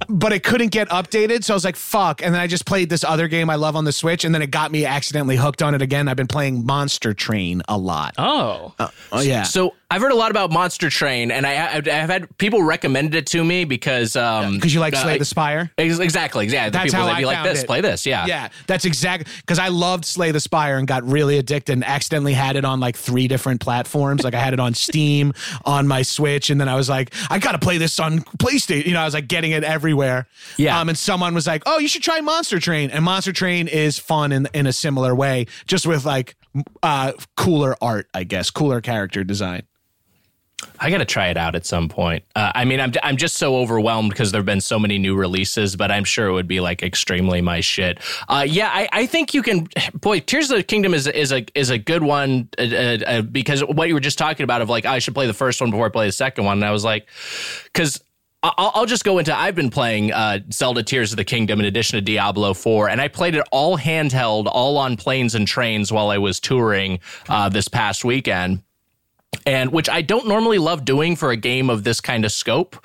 But 0.09 0.33
it 0.33 0.43
couldn't 0.43 0.69
get 0.71 0.89
updated. 0.89 1.43
So 1.43 1.53
I 1.53 1.55
was 1.55 1.65
like, 1.65 1.75
fuck. 1.75 2.21
And 2.23 2.33
then 2.33 2.41
I 2.41 2.47
just 2.47 2.65
played 2.65 2.89
this 2.89 3.03
other 3.03 3.27
game 3.27 3.49
I 3.49 3.55
love 3.55 3.75
on 3.75 3.85
the 3.85 3.91
Switch, 3.91 4.23
and 4.25 4.33
then 4.33 4.41
it 4.41 4.51
got 4.51 4.71
me 4.71 4.85
accidentally 4.85 5.35
hooked 5.37 5.61
on 5.61 5.75
it 5.75 5.81
again. 5.81 6.07
I've 6.07 6.17
been 6.17 6.27
playing 6.27 6.65
Monster 6.65 7.13
Train 7.13 7.61
a 7.67 7.77
lot. 7.77 8.15
Oh. 8.17 8.73
Oh, 9.11 9.21
yeah. 9.21 9.43
So 9.43 9.73
I've 9.89 10.01
heard 10.01 10.11
a 10.11 10.15
lot 10.15 10.31
about 10.31 10.51
Monster 10.51 10.89
Train, 10.89 11.31
and 11.31 11.45
I, 11.45 11.75
I've, 11.75 11.87
I've 11.87 12.09
had 12.09 12.37
people 12.37 12.63
recommended 12.63 13.15
it 13.15 13.25
to 13.27 13.43
me 13.43 13.65
because 13.65 14.15
um 14.15 14.55
Because 14.55 14.73
you 14.73 14.79
like 14.79 14.93
uh, 14.95 15.03
Slay 15.03 15.17
the 15.17 15.25
Spire? 15.25 15.69
ex- 15.77 15.99
exactly, 15.99 16.47
yeah. 16.47 16.65
The 16.65 16.71
That's 16.71 16.85
people 16.85 16.99
how 17.01 17.05
that 17.07 17.15
I 17.15 17.19
be 17.19 17.25
like 17.25 17.37
found 17.37 17.49
this, 17.49 17.63
it. 17.63 17.67
play 17.67 17.81
this, 17.81 18.05
yeah, 18.05 18.25
Yeah, 18.25 18.49
that's 18.67 18.85
exactly 18.85 19.31
because 19.41 19.59
I 19.59 19.67
loved 19.67 20.05
Slay 20.05 20.31
the 20.31 20.39
Spire 20.39 20.77
and 20.77 20.87
got 20.87 21.03
really 21.03 21.37
addicted 21.37 21.73
and 21.73 21.83
accidentally 21.83 22.33
had 22.33 22.55
it 22.55 22.63
on 22.65 22.79
like 22.79 22.95
three 22.95 23.27
different 23.27 23.59
platforms. 23.61 24.23
like 24.23 24.33
I 24.33 24.39
had 24.39 24.53
it 24.53 24.59
on 24.61 24.73
Steam, 24.73 25.33
on 25.65 25.87
my 25.87 26.01
Switch, 26.03 26.49
and 26.49 26.59
then 26.59 26.69
I 26.69 26.75
was 26.75 26.87
like, 26.89 27.13
I 27.29 27.39
gotta 27.39 27.59
play 27.59 27.77
this 27.77 27.99
on 27.99 28.19
PlayStation. 28.21 28.85
You 28.85 28.93
know, 28.93 29.01
I 29.01 29.05
was 29.05 29.13
like 29.13 29.27
getting 29.27 29.51
it 29.51 29.63
everywhere. 29.91 30.27
Yeah. 30.57 30.79
Um, 30.79 30.89
and 30.89 30.97
someone 30.97 31.33
was 31.33 31.47
like, 31.47 31.63
Oh, 31.65 31.79
you 31.79 31.87
should 31.87 32.03
try 32.03 32.21
Monster 32.21 32.59
Train. 32.59 32.91
And 32.91 33.03
Monster 33.03 33.33
Train 33.33 33.67
is 33.67 33.99
fun 33.99 34.31
in 34.31 34.47
in 34.53 34.67
a 34.67 34.73
similar 34.73 35.13
way, 35.13 35.47
just 35.65 35.85
with 35.85 36.05
like 36.05 36.35
uh 36.83 37.13
cooler 37.35 37.75
art, 37.81 38.07
I 38.13 38.23
guess, 38.23 38.49
cooler 38.49 38.81
character 38.81 39.23
design. 39.23 39.63
I 40.79 40.91
got 40.91 40.99
to 40.99 41.05
try 41.05 41.29
it 41.29 41.37
out 41.37 41.55
at 41.55 41.65
some 41.65 41.89
point. 41.89 42.23
Uh, 42.35 42.51
I 42.53 42.65
mean, 42.65 42.79
I'm 42.79 42.91
I'm 43.03 43.17
just 43.17 43.37
so 43.37 43.55
overwhelmed 43.55 44.11
because 44.11 44.31
there've 44.31 44.45
been 44.45 44.61
so 44.61 44.77
many 44.77 44.99
new 44.99 45.15
releases, 45.15 45.75
but 45.75 45.91
I'm 45.91 46.03
sure 46.03 46.27
it 46.27 46.33
would 46.33 46.47
be 46.47 46.59
like 46.59 46.83
extremely 46.83 47.41
my 47.41 47.61
shit. 47.61 47.99
Uh, 48.27 48.45
yeah, 48.47 48.69
I, 48.71 48.87
I 48.91 49.05
think 49.07 49.33
you 49.33 49.41
can. 49.41 49.67
Boy, 49.93 50.19
Tears 50.19 50.51
of 50.51 50.57
the 50.57 50.63
Kingdom 50.63 50.93
is 50.93 51.07
is 51.07 51.31
a 51.31 51.45
is 51.55 51.71
a 51.71 51.79
good 51.79 52.03
one 52.03 52.47
uh, 52.59 52.63
uh, 52.63 52.97
uh, 53.07 53.21
because 53.21 53.61
what 53.61 53.87
you 53.87 53.95
were 53.95 53.99
just 53.99 54.17
talking 54.17 54.43
about 54.43 54.61
of 54.61 54.69
like 54.69 54.85
I 54.85 54.99
should 54.99 55.15
play 55.15 55.27
the 55.27 55.33
first 55.33 55.61
one 55.61 55.71
before 55.71 55.87
I 55.87 55.89
play 55.89 56.05
the 56.05 56.11
second 56.11 56.45
one, 56.45 56.57
and 56.57 56.65
I 56.65 56.71
was 56.71 56.83
like, 56.83 57.07
because. 57.65 58.01
I'll, 58.43 58.71
I'll 58.73 58.85
just 58.85 59.03
go 59.03 59.19
into. 59.19 59.37
I've 59.37 59.53
been 59.53 59.69
playing 59.69 60.11
uh, 60.11 60.39
Zelda 60.51 60.81
Tears 60.81 61.11
of 61.11 61.17
the 61.17 61.23
Kingdom 61.23 61.59
in 61.59 61.65
addition 61.65 61.97
to 61.97 62.01
Diablo 62.01 62.55
4, 62.55 62.89
and 62.89 62.99
I 62.99 63.07
played 63.07 63.35
it 63.35 63.43
all 63.51 63.77
handheld, 63.77 64.49
all 64.51 64.77
on 64.77 64.97
planes 64.97 65.35
and 65.35 65.47
trains 65.47 65.91
while 65.91 66.09
I 66.09 66.17
was 66.17 66.39
touring 66.39 66.99
uh, 67.29 67.49
this 67.49 67.67
past 67.67 68.03
weekend 68.03 68.63
and 69.45 69.71
which 69.71 69.89
I 69.89 70.01
don't 70.01 70.27
normally 70.27 70.57
love 70.57 70.85
doing 70.85 71.15
for 71.15 71.31
a 71.31 71.37
game 71.37 71.69
of 71.69 71.83
this 71.83 72.01
kind 72.01 72.25
of 72.25 72.31
scope, 72.31 72.75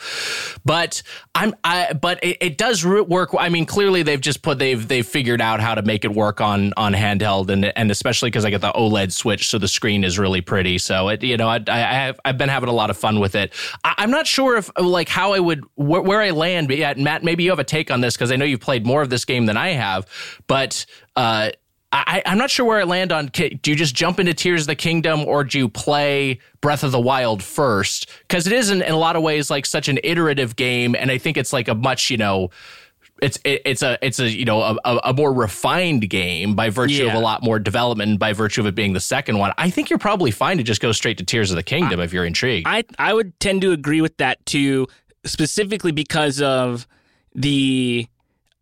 but 0.64 1.02
I'm 1.34 1.54
I 1.64 1.92
but 1.92 2.22
it, 2.22 2.38
it 2.40 2.58
does 2.58 2.84
work. 2.84 3.30
I 3.38 3.48
mean, 3.48 3.66
clearly 3.66 4.02
they've 4.02 4.20
just 4.20 4.42
put 4.42 4.58
they've 4.58 4.86
they've 4.86 5.06
figured 5.06 5.40
out 5.40 5.60
how 5.60 5.74
to 5.74 5.82
make 5.82 6.04
it 6.04 6.12
work 6.12 6.40
on 6.40 6.72
on 6.76 6.92
handheld 6.94 7.50
and 7.50 7.64
and 7.76 7.90
especially 7.90 8.28
because 8.28 8.44
I 8.44 8.50
get 8.50 8.60
the 8.60 8.72
OLED 8.72 9.12
switch, 9.12 9.48
so 9.48 9.58
the 9.58 9.68
screen 9.68 10.04
is 10.04 10.18
really 10.18 10.40
pretty. 10.40 10.78
So 10.78 11.08
it 11.08 11.22
you 11.22 11.36
know 11.36 11.48
I, 11.48 11.60
I 11.68 11.78
have 11.78 12.20
I've 12.24 12.38
been 12.38 12.48
having 12.48 12.68
a 12.68 12.72
lot 12.74 12.90
of 12.90 12.96
fun 12.96 13.20
with 13.20 13.34
it. 13.34 13.52
I, 13.84 13.94
I'm 13.98 14.10
not 14.10 14.26
sure 14.26 14.56
if 14.56 14.70
like 14.78 15.08
how 15.08 15.32
I 15.32 15.40
would 15.40 15.64
wh- 15.74 16.04
where 16.04 16.22
I 16.22 16.30
land, 16.30 16.68
but 16.68 16.76
yeah, 16.78 16.94
Matt, 16.96 17.24
maybe 17.24 17.42
you 17.44 17.50
have 17.50 17.58
a 17.58 17.64
take 17.64 17.90
on 17.90 18.00
this 18.00 18.14
because 18.14 18.30
I 18.32 18.36
know 18.36 18.44
you've 18.44 18.60
played 18.60 18.86
more 18.86 19.02
of 19.02 19.10
this 19.10 19.24
game 19.24 19.46
than 19.46 19.56
I 19.56 19.70
have, 19.70 20.06
but. 20.46 20.86
uh 21.16 21.50
I, 21.92 22.22
I'm 22.26 22.36
not 22.36 22.50
sure 22.50 22.66
where 22.66 22.80
I 22.80 22.84
land 22.84 23.12
on. 23.12 23.26
Do 23.26 23.48
you 23.64 23.76
just 23.76 23.94
jump 23.94 24.18
into 24.18 24.34
Tears 24.34 24.62
of 24.62 24.66
the 24.66 24.74
Kingdom 24.74 25.24
or 25.24 25.44
do 25.44 25.58
you 25.58 25.68
play 25.68 26.40
Breath 26.60 26.82
of 26.82 26.92
the 26.92 27.00
Wild 27.00 27.42
first? 27.42 28.10
Because 28.22 28.46
it 28.46 28.52
is 28.52 28.70
in, 28.70 28.82
a 28.82 28.96
lot 28.96 29.16
of 29.16 29.22
ways 29.22 29.50
like 29.50 29.64
such 29.66 29.88
an 29.88 29.98
iterative 30.02 30.56
game, 30.56 30.94
and 30.94 31.10
I 31.10 31.18
think 31.18 31.36
it's 31.36 31.52
like 31.52 31.68
a 31.68 31.74
much 31.74 32.10
you 32.10 32.16
know, 32.16 32.50
it's 33.22 33.38
it, 33.44 33.62
it's 33.64 33.82
a 33.82 33.98
it's 34.02 34.18
a 34.18 34.28
you 34.28 34.44
know 34.44 34.78
a, 34.84 34.96
a 35.04 35.12
more 35.14 35.32
refined 35.32 36.08
game 36.10 36.54
by 36.54 36.70
virtue 36.70 37.06
of 37.06 37.14
a 37.14 37.20
lot 37.20 37.42
more 37.42 37.58
development 37.58 38.18
by 38.18 38.32
virtue 38.32 38.60
of 38.60 38.66
it 38.66 38.74
being 38.74 38.92
the 38.92 39.00
second 39.00 39.38
one. 39.38 39.52
I 39.56 39.70
think 39.70 39.88
you're 39.88 39.98
probably 39.98 40.30
fine 40.30 40.58
to 40.58 40.62
just 40.62 40.80
go 40.80 40.92
straight 40.92 41.18
to 41.18 41.24
Tears 41.24 41.50
of 41.50 41.56
the 41.56 41.62
Kingdom 41.62 42.00
if 42.00 42.12
you're 42.12 42.26
intrigued. 42.26 42.66
I 42.66 42.84
I 42.98 43.14
would 43.14 43.38
tend 43.40 43.62
to 43.62 43.72
agree 43.72 44.00
with 44.00 44.16
that 44.18 44.44
too, 44.44 44.88
specifically 45.24 45.92
because 45.92 46.42
of 46.42 46.86
the 47.34 48.06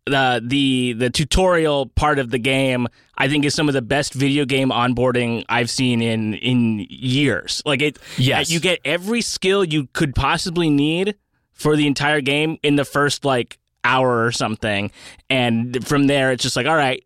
the 0.05 0.41
the 0.45 0.93
the 0.93 1.09
tutorial 1.09 1.87
part 1.87 2.19
of 2.19 2.29
the 2.31 2.39
game. 2.39 2.87
I 3.17 3.27
think 3.29 3.45
is 3.45 3.53
some 3.55 3.67
of 3.69 3.73
the 3.73 3.81
best 3.81 4.13
video 4.13 4.43
game 4.45 4.69
onboarding 4.69 5.45
I've 5.49 5.69
seen 5.69 6.01
in 6.01 6.33
in 6.35 6.85
years. 6.89 7.61
Like 7.65 7.81
it, 7.81 7.97
Yes. 8.17 8.51
you 8.51 8.59
get 8.59 8.79
every 8.83 9.21
skill 9.21 9.63
you 9.63 9.87
could 9.93 10.13
possibly 10.15 10.69
need 10.69 11.15
for 11.53 11.75
the 11.77 11.87
entire 11.87 12.19
game 12.21 12.57
in 12.61 12.75
the 12.75 12.83
first 12.85 13.23
like 13.23 13.57
hour 13.85 14.25
or 14.25 14.31
something, 14.31 14.91
and 15.29 15.85
from 15.87 16.07
there 16.07 16.31
it's 16.31 16.43
just 16.43 16.55
like, 16.57 16.65
all 16.67 16.75
right, 16.75 17.03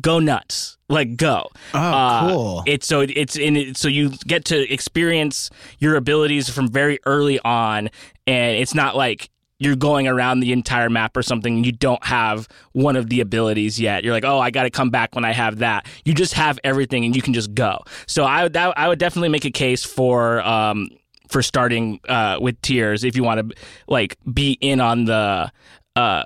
go 0.00 0.18
nuts, 0.18 0.78
like 0.88 1.16
go. 1.16 1.48
Oh, 1.74 1.78
Uh, 1.78 2.28
cool. 2.28 2.64
It's 2.66 2.86
so 2.88 3.00
it's 3.02 3.36
in 3.36 3.56
it, 3.56 3.76
so 3.76 3.86
you 3.88 4.10
get 4.26 4.44
to 4.46 4.72
experience 4.72 5.48
your 5.78 5.94
abilities 5.94 6.48
from 6.50 6.68
very 6.68 6.98
early 7.06 7.38
on, 7.44 7.88
and 8.26 8.56
it's 8.56 8.74
not 8.74 8.96
like 8.96 9.30
you're 9.62 9.76
going 9.76 10.08
around 10.08 10.40
the 10.40 10.52
entire 10.52 10.90
map 10.90 11.16
or 11.16 11.22
something. 11.22 11.56
and 11.56 11.66
You 11.66 11.72
don't 11.72 12.04
have 12.04 12.48
one 12.72 12.96
of 12.96 13.08
the 13.08 13.20
abilities 13.20 13.80
yet. 13.80 14.02
You're 14.04 14.12
like, 14.12 14.24
oh, 14.24 14.38
I 14.38 14.50
got 14.50 14.64
to 14.64 14.70
come 14.70 14.90
back 14.90 15.14
when 15.14 15.24
I 15.24 15.32
have 15.32 15.58
that. 15.58 15.86
You 16.04 16.14
just 16.14 16.34
have 16.34 16.58
everything, 16.64 17.04
and 17.04 17.14
you 17.14 17.22
can 17.22 17.34
just 17.34 17.54
go. 17.54 17.78
So 18.06 18.24
I 18.24 18.42
would 18.42 18.56
I 18.56 18.88
would 18.88 18.98
definitely 18.98 19.28
make 19.28 19.44
a 19.44 19.50
case 19.50 19.84
for 19.84 20.40
um 20.42 20.88
for 21.28 21.42
starting 21.42 22.00
uh 22.08 22.38
with 22.40 22.60
tears 22.62 23.04
if 23.04 23.16
you 23.16 23.22
want 23.24 23.50
to 23.50 23.56
like 23.86 24.18
be 24.32 24.58
in 24.60 24.80
on 24.80 25.04
the 25.04 25.52
uh. 25.96 26.24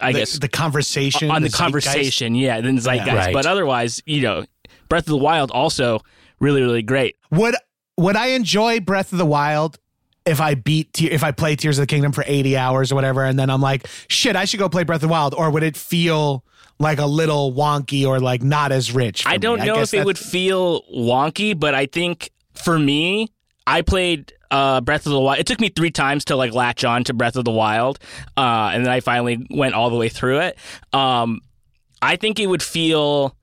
I 0.00 0.12
the, 0.12 0.18
guess 0.20 0.38
the 0.38 0.48
conversation 0.48 1.28
on 1.28 1.42
the, 1.42 1.48
zeitgeist. 1.48 1.58
conversation, 1.58 2.34
yeah, 2.36 2.60
then 2.60 2.78
zeitgeist. 2.78 3.16
Right. 3.16 3.34
But 3.34 3.46
otherwise, 3.46 4.00
you 4.06 4.22
know, 4.22 4.44
Breath 4.88 5.04
of 5.04 5.10
the 5.10 5.16
Wild 5.16 5.50
also 5.50 6.02
really, 6.38 6.62
really 6.62 6.82
great. 6.82 7.16
Would 7.32 7.56
would 7.96 8.14
I 8.14 8.28
enjoy 8.28 8.78
Breath 8.78 9.10
of 9.12 9.18
the 9.18 9.26
Wild 9.26 9.78
if 10.28 10.40
I 10.40 10.54
beat 10.54 11.00
if 11.02 11.24
I 11.24 11.32
play 11.32 11.56
Tears 11.56 11.78
of 11.78 11.82
the 11.82 11.86
Kingdom 11.86 12.12
for 12.12 12.24
80 12.26 12.56
hours 12.56 12.92
or 12.92 12.94
whatever 12.94 13.24
and 13.24 13.38
then 13.38 13.50
I'm 13.50 13.60
like, 13.60 13.86
shit, 14.08 14.36
I 14.36 14.44
should 14.44 14.60
go 14.60 14.68
play 14.68 14.84
Breath 14.84 14.98
of 14.98 15.08
the 15.08 15.08
Wild 15.08 15.34
or 15.34 15.50
would 15.50 15.62
it 15.62 15.76
feel 15.76 16.44
like 16.78 16.98
a 16.98 17.06
little 17.06 17.52
wonky 17.52 18.06
or 18.06 18.20
like 18.20 18.42
not 18.42 18.70
as 18.72 18.92
rich? 18.92 19.22
for 19.24 19.28
I 19.30 19.36
don't 19.38 19.60
me? 19.60 19.66
know 19.66 19.76
guess 19.76 19.94
if 19.94 20.00
it 20.00 20.06
would 20.06 20.18
feel 20.18 20.82
wonky, 20.94 21.58
but 21.58 21.74
I 21.74 21.86
think 21.86 22.30
for 22.54 22.78
me, 22.78 23.32
I 23.66 23.82
played 23.82 24.32
uh, 24.50 24.80
Breath 24.80 25.06
of 25.06 25.12
the 25.12 25.20
Wild. 25.20 25.38
It 25.38 25.46
took 25.46 25.60
me 25.60 25.68
three 25.68 25.90
times 25.90 26.24
to 26.26 26.36
like 26.36 26.52
latch 26.52 26.84
on 26.84 27.04
to 27.04 27.14
Breath 27.14 27.36
of 27.36 27.44
the 27.44 27.50
Wild, 27.50 27.98
uh, 28.36 28.70
and 28.72 28.84
then 28.84 28.92
I 28.92 29.00
finally 29.00 29.46
went 29.50 29.74
all 29.74 29.90
the 29.90 29.96
way 29.96 30.08
through 30.08 30.40
it. 30.40 30.58
Um, 30.92 31.40
I 32.00 32.16
think 32.16 32.38
it 32.38 32.46
would 32.46 32.62
feel 32.62 33.36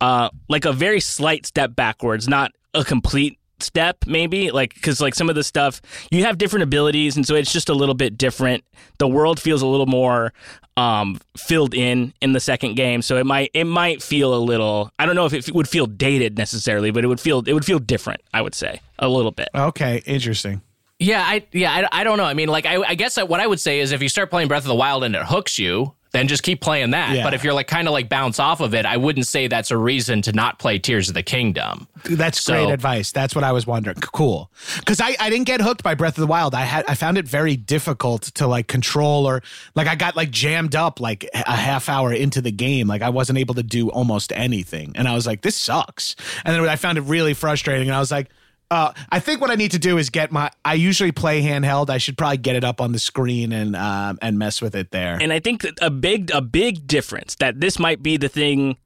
uh, 0.00 0.30
like 0.48 0.64
a 0.64 0.72
very 0.72 1.00
slight 1.00 1.46
step 1.46 1.74
backwards, 1.74 2.28
not 2.28 2.52
a 2.74 2.84
complete 2.84 3.38
step 3.62 3.96
maybe 4.06 4.50
like 4.50 4.74
because 4.74 5.00
like 5.00 5.14
some 5.14 5.28
of 5.28 5.34
the 5.34 5.44
stuff 5.44 5.80
you 6.10 6.24
have 6.24 6.38
different 6.38 6.62
abilities 6.62 7.16
and 7.16 7.26
so 7.26 7.34
it's 7.34 7.52
just 7.52 7.68
a 7.68 7.74
little 7.74 7.94
bit 7.94 8.18
different 8.18 8.64
the 8.98 9.08
world 9.08 9.40
feels 9.40 9.62
a 9.62 9.66
little 9.66 9.86
more 9.86 10.32
um 10.76 11.18
filled 11.36 11.74
in 11.74 12.12
in 12.20 12.32
the 12.32 12.40
second 12.40 12.74
game 12.74 13.02
so 13.02 13.16
it 13.16 13.24
might 13.26 13.50
it 13.54 13.64
might 13.64 14.02
feel 14.02 14.34
a 14.34 14.38
little 14.40 14.90
i 14.98 15.06
don't 15.06 15.14
know 15.14 15.26
if 15.26 15.32
it 15.34 15.54
would 15.54 15.68
feel 15.68 15.86
dated 15.86 16.36
necessarily 16.38 16.90
but 16.90 17.04
it 17.04 17.06
would 17.08 17.20
feel 17.20 17.42
it 17.46 17.52
would 17.52 17.64
feel 17.64 17.78
different 17.78 18.20
i 18.34 18.40
would 18.42 18.54
say 18.54 18.80
a 18.98 19.08
little 19.08 19.32
bit 19.32 19.48
Okay, 19.54 20.02
interesting. 20.06 20.62
Yeah, 20.98 21.22
I 21.26 21.44
yeah, 21.52 21.88
I, 21.92 22.00
I 22.00 22.04
don't 22.04 22.16
know. 22.16 22.24
I 22.24 22.34
mean, 22.34 22.48
like, 22.48 22.64
I, 22.64 22.76
I 22.80 22.94
guess 22.94 23.16
what 23.20 23.40
I 23.40 23.46
would 23.48 23.58
say 23.58 23.80
is 23.80 23.90
if 23.90 24.00
you 24.02 24.08
start 24.08 24.30
playing 24.30 24.46
Breath 24.46 24.62
of 24.62 24.68
the 24.68 24.74
Wild 24.76 25.02
and 25.02 25.16
it 25.16 25.22
hooks 25.24 25.58
you, 25.58 25.94
then 26.12 26.28
just 26.28 26.42
keep 26.42 26.60
playing 26.60 26.90
that. 26.90 27.14
Yeah. 27.16 27.24
But 27.24 27.34
if 27.34 27.42
you're 27.42 27.54
like 27.54 27.66
kind 27.68 27.88
of 27.88 27.92
like 27.92 28.08
bounce 28.08 28.38
off 28.38 28.60
of 28.60 28.74
it, 28.74 28.84
I 28.86 28.96
wouldn't 28.98 29.26
say 29.26 29.46
that's 29.48 29.70
a 29.70 29.76
reason 29.78 30.22
to 30.22 30.32
not 30.32 30.58
play 30.58 30.78
Tears 30.78 31.08
of 31.08 31.14
the 31.14 31.22
Kingdom. 31.22 31.88
That's 32.04 32.42
So- 32.42 32.52
great 32.52 32.72
advice. 32.72 33.12
That's 33.12 33.34
what 33.34 33.44
I 33.44 33.52
was 33.52 33.66
wondering. 33.66 33.96
Cool. 33.96 34.50
Because 34.78 35.00
I, 35.00 35.16
I 35.18 35.30
didn't 35.30 35.46
get 35.46 35.60
hooked 35.60 35.82
by 35.82 35.94
Breath 35.94 36.16
of 36.18 36.20
the 36.22 36.26
Wild. 36.26 36.54
I 36.54 36.62
had 36.62 36.84
I 36.86 36.94
found 36.94 37.16
it 37.18 37.26
very 37.26 37.56
difficult 37.56 38.22
to 38.34 38.46
like 38.46 38.68
control 38.68 39.26
or 39.26 39.42
like 39.74 39.86
I 39.88 39.94
got 39.94 40.14
like 40.16 40.30
jammed 40.30 40.76
up 40.76 41.00
like 41.00 41.28
a 41.34 41.56
half 41.56 41.88
hour 41.88 42.12
into 42.12 42.40
the 42.40 42.52
game. 42.52 42.86
Like 42.88 43.02
I 43.02 43.08
wasn't 43.08 43.38
able 43.38 43.54
to 43.54 43.62
do 43.62 43.88
almost 43.90 44.32
anything. 44.32 44.92
And 44.94 45.08
I 45.08 45.14
was 45.14 45.26
like, 45.26 45.42
this 45.42 45.56
sucks. 45.56 46.14
And 46.44 46.54
then 46.54 46.68
I 46.68 46.76
found 46.76 46.98
it 46.98 47.02
really 47.02 47.34
frustrating. 47.34 47.88
And 47.88 47.96
I 47.96 48.00
was 48.00 48.10
like, 48.10 48.28
uh, 48.72 48.92
I 49.10 49.20
think 49.20 49.40
what 49.42 49.50
I 49.50 49.54
need 49.54 49.72
to 49.72 49.78
do 49.78 49.98
is 49.98 50.08
get 50.08 50.32
my. 50.32 50.50
I 50.64 50.74
usually 50.74 51.12
play 51.12 51.42
handheld. 51.42 51.90
I 51.90 51.98
should 51.98 52.16
probably 52.16 52.38
get 52.38 52.56
it 52.56 52.64
up 52.64 52.80
on 52.80 52.92
the 52.92 52.98
screen 52.98 53.52
and 53.52 53.76
um, 53.76 54.18
and 54.22 54.38
mess 54.38 54.62
with 54.62 54.74
it 54.74 54.90
there. 54.92 55.18
and 55.20 55.30
i 55.32 55.38
think 55.40 55.66
a 55.82 55.90
big 55.90 56.30
a 56.30 56.40
big 56.40 56.86
difference 56.86 57.34
that 57.36 57.60
this 57.60 57.78
might 57.78 58.02
be 58.02 58.16
the 58.16 58.28
thing 58.30 58.76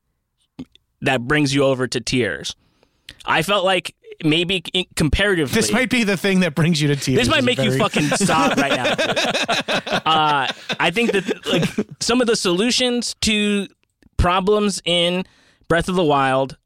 that 1.03 1.23
brings 1.29 1.55
you 1.55 1.63
over 1.63 1.87
to 1.87 2.01
tears 2.01 2.57
i 3.27 3.43
felt 3.43 3.65
like 3.65 3.95
maybe 4.25 4.63
in- 4.73 4.87
comparatively 4.97 5.55
this 5.55 5.71
might 5.71 5.91
be 5.91 6.03
the 6.05 6.17
thing 6.17 6.41
that 6.41 6.55
brings 6.55 6.81
you 6.81 6.89
to 6.89 6.97
tears. 6.97 7.19
This 7.19 7.29
might 7.29 7.45
make 7.45 7.59
you 7.59 7.77
fucking 7.79 8.09
sob 8.17 8.57
right 8.59 8.73
now. 8.73 8.95
uh, 10.05 10.53
I 10.81 10.91
think 10.91 11.13
that 11.13 11.47
like 11.47 11.69
some 12.01 12.21
of 12.21 12.27
the 12.27 12.35
solutions 12.37 13.15
to 13.23 13.69
problems 14.17 14.81
in 14.85 15.25
Breath 15.69 15.89
of 15.89 15.97
the 15.97 16.05
Wild, 16.05 16.57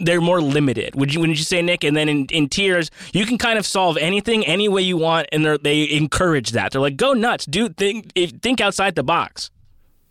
they're 0.00 0.20
more 0.20 0.40
limited. 0.40 0.94
Would 0.94 1.14
you? 1.14 1.20
Wouldn't 1.20 1.38
you 1.38 1.44
say, 1.44 1.62
Nick? 1.62 1.84
And 1.84 1.96
then 1.96 2.08
in, 2.08 2.26
in 2.26 2.48
Tears, 2.48 2.90
you 3.12 3.26
can 3.26 3.38
kind 3.38 3.58
of 3.58 3.66
solve 3.66 3.96
anything 3.98 4.46
any 4.46 4.68
way 4.68 4.82
you 4.82 4.96
want, 4.96 5.28
and 5.32 5.44
they're- 5.44 5.58
encourage 5.96 6.50
that. 6.52 6.72
They're 6.72 6.80
like, 6.80 6.96
go 6.96 7.12
nuts, 7.12 7.46
do 7.46 7.68
Think 7.68 8.12
think 8.42 8.60
outside 8.60 8.94
the 8.94 9.02
box. 9.02 9.50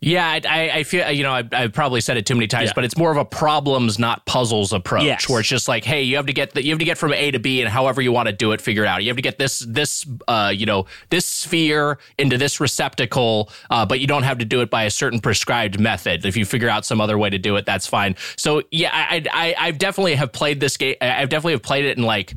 Yeah, 0.02 0.26
I, 0.48 0.70
I, 0.70 0.82
feel 0.84 1.10
you 1.10 1.22
know 1.22 1.32
I, 1.32 1.44
I've 1.52 1.74
probably 1.74 2.00
said 2.00 2.16
it 2.16 2.24
too 2.24 2.34
many 2.34 2.46
times, 2.46 2.68
Yeah. 2.68 2.72
but 2.74 2.84
it's 2.84 2.96
more 2.96 3.10
of 3.10 3.18
a 3.18 3.24
problems, 3.24 3.98
not 3.98 4.24
puzzles 4.24 4.72
approach, 4.72 5.02
Yes. 5.04 5.28
where 5.28 5.40
it's 5.40 5.48
just 5.48 5.68
like, 5.68 5.84
hey, 5.84 6.02
you 6.02 6.16
have 6.16 6.24
to 6.24 6.32
get 6.32 6.54
the, 6.54 6.64
you 6.64 6.70
have 6.70 6.78
to 6.78 6.86
get 6.86 6.96
from 6.96 7.12
A 7.12 7.30
to 7.30 7.38
B, 7.38 7.60
and 7.60 7.68
however 7.68 8.00
you 8.00 8.10
want 8.10 8.26
to 8.26 8.32
do 8.32 8.52
it, 8.52 8.62
figure 8.62 8.84
it 8.84 8.86
out. 8.86 9.02
You 9.02 9.10
have 9.10 9.16
to 9.16 9.22
get 9.22 9.38
this 9.38 9.58
this 9.58 10.06
uh, 10.26 10.52
you 10.56 10.64
know 10.64 10.86
this 11.10 11.26
sphere 11.26 11.98
into 12.18 12.38
this 12.38 12.60
receptacle, 12.60 13.50
uh, 13.68 13.84
but 13.84 14.00
you 14.00 14.06
don't 14.06 14.22
have 14.22 14.38
to 14.38 14.46
do 14.46 14.62
it 14.62 14.70
by 14.70 14.84
a 14.84 14.90
certain 14.90 15.20
prescribed 15.20 15.78
method. 15.78 16.24
If 16.24 16.34
you 16.34 16.46
figure 16.46 16.70
out 16.70 16.86
some 16.86 17.00
other 17.02 17.18
way 17.18 17.28
to 17.28 17.38
do 17.38 17.56
it, 17.56 17.66
that's 17.66 17.86
fine. 17.86 18.16
So 18.36 18.62
yeah, 18.70 18.90
I 18.92 19.22
I, 19.30 19.54
I 19.58 19.70
definitely 19.72 20.14
have 20.14 20.32
played 20.32 20.60
this 20.60 20.78
game. 20.78 20.96
I've 21.02 21.28
definitely 21.28 21.52
have 21.52 21.62
played 21.62 21.84
it 21.84 21.98
in 21.98 22.04
like. 22.04 22.32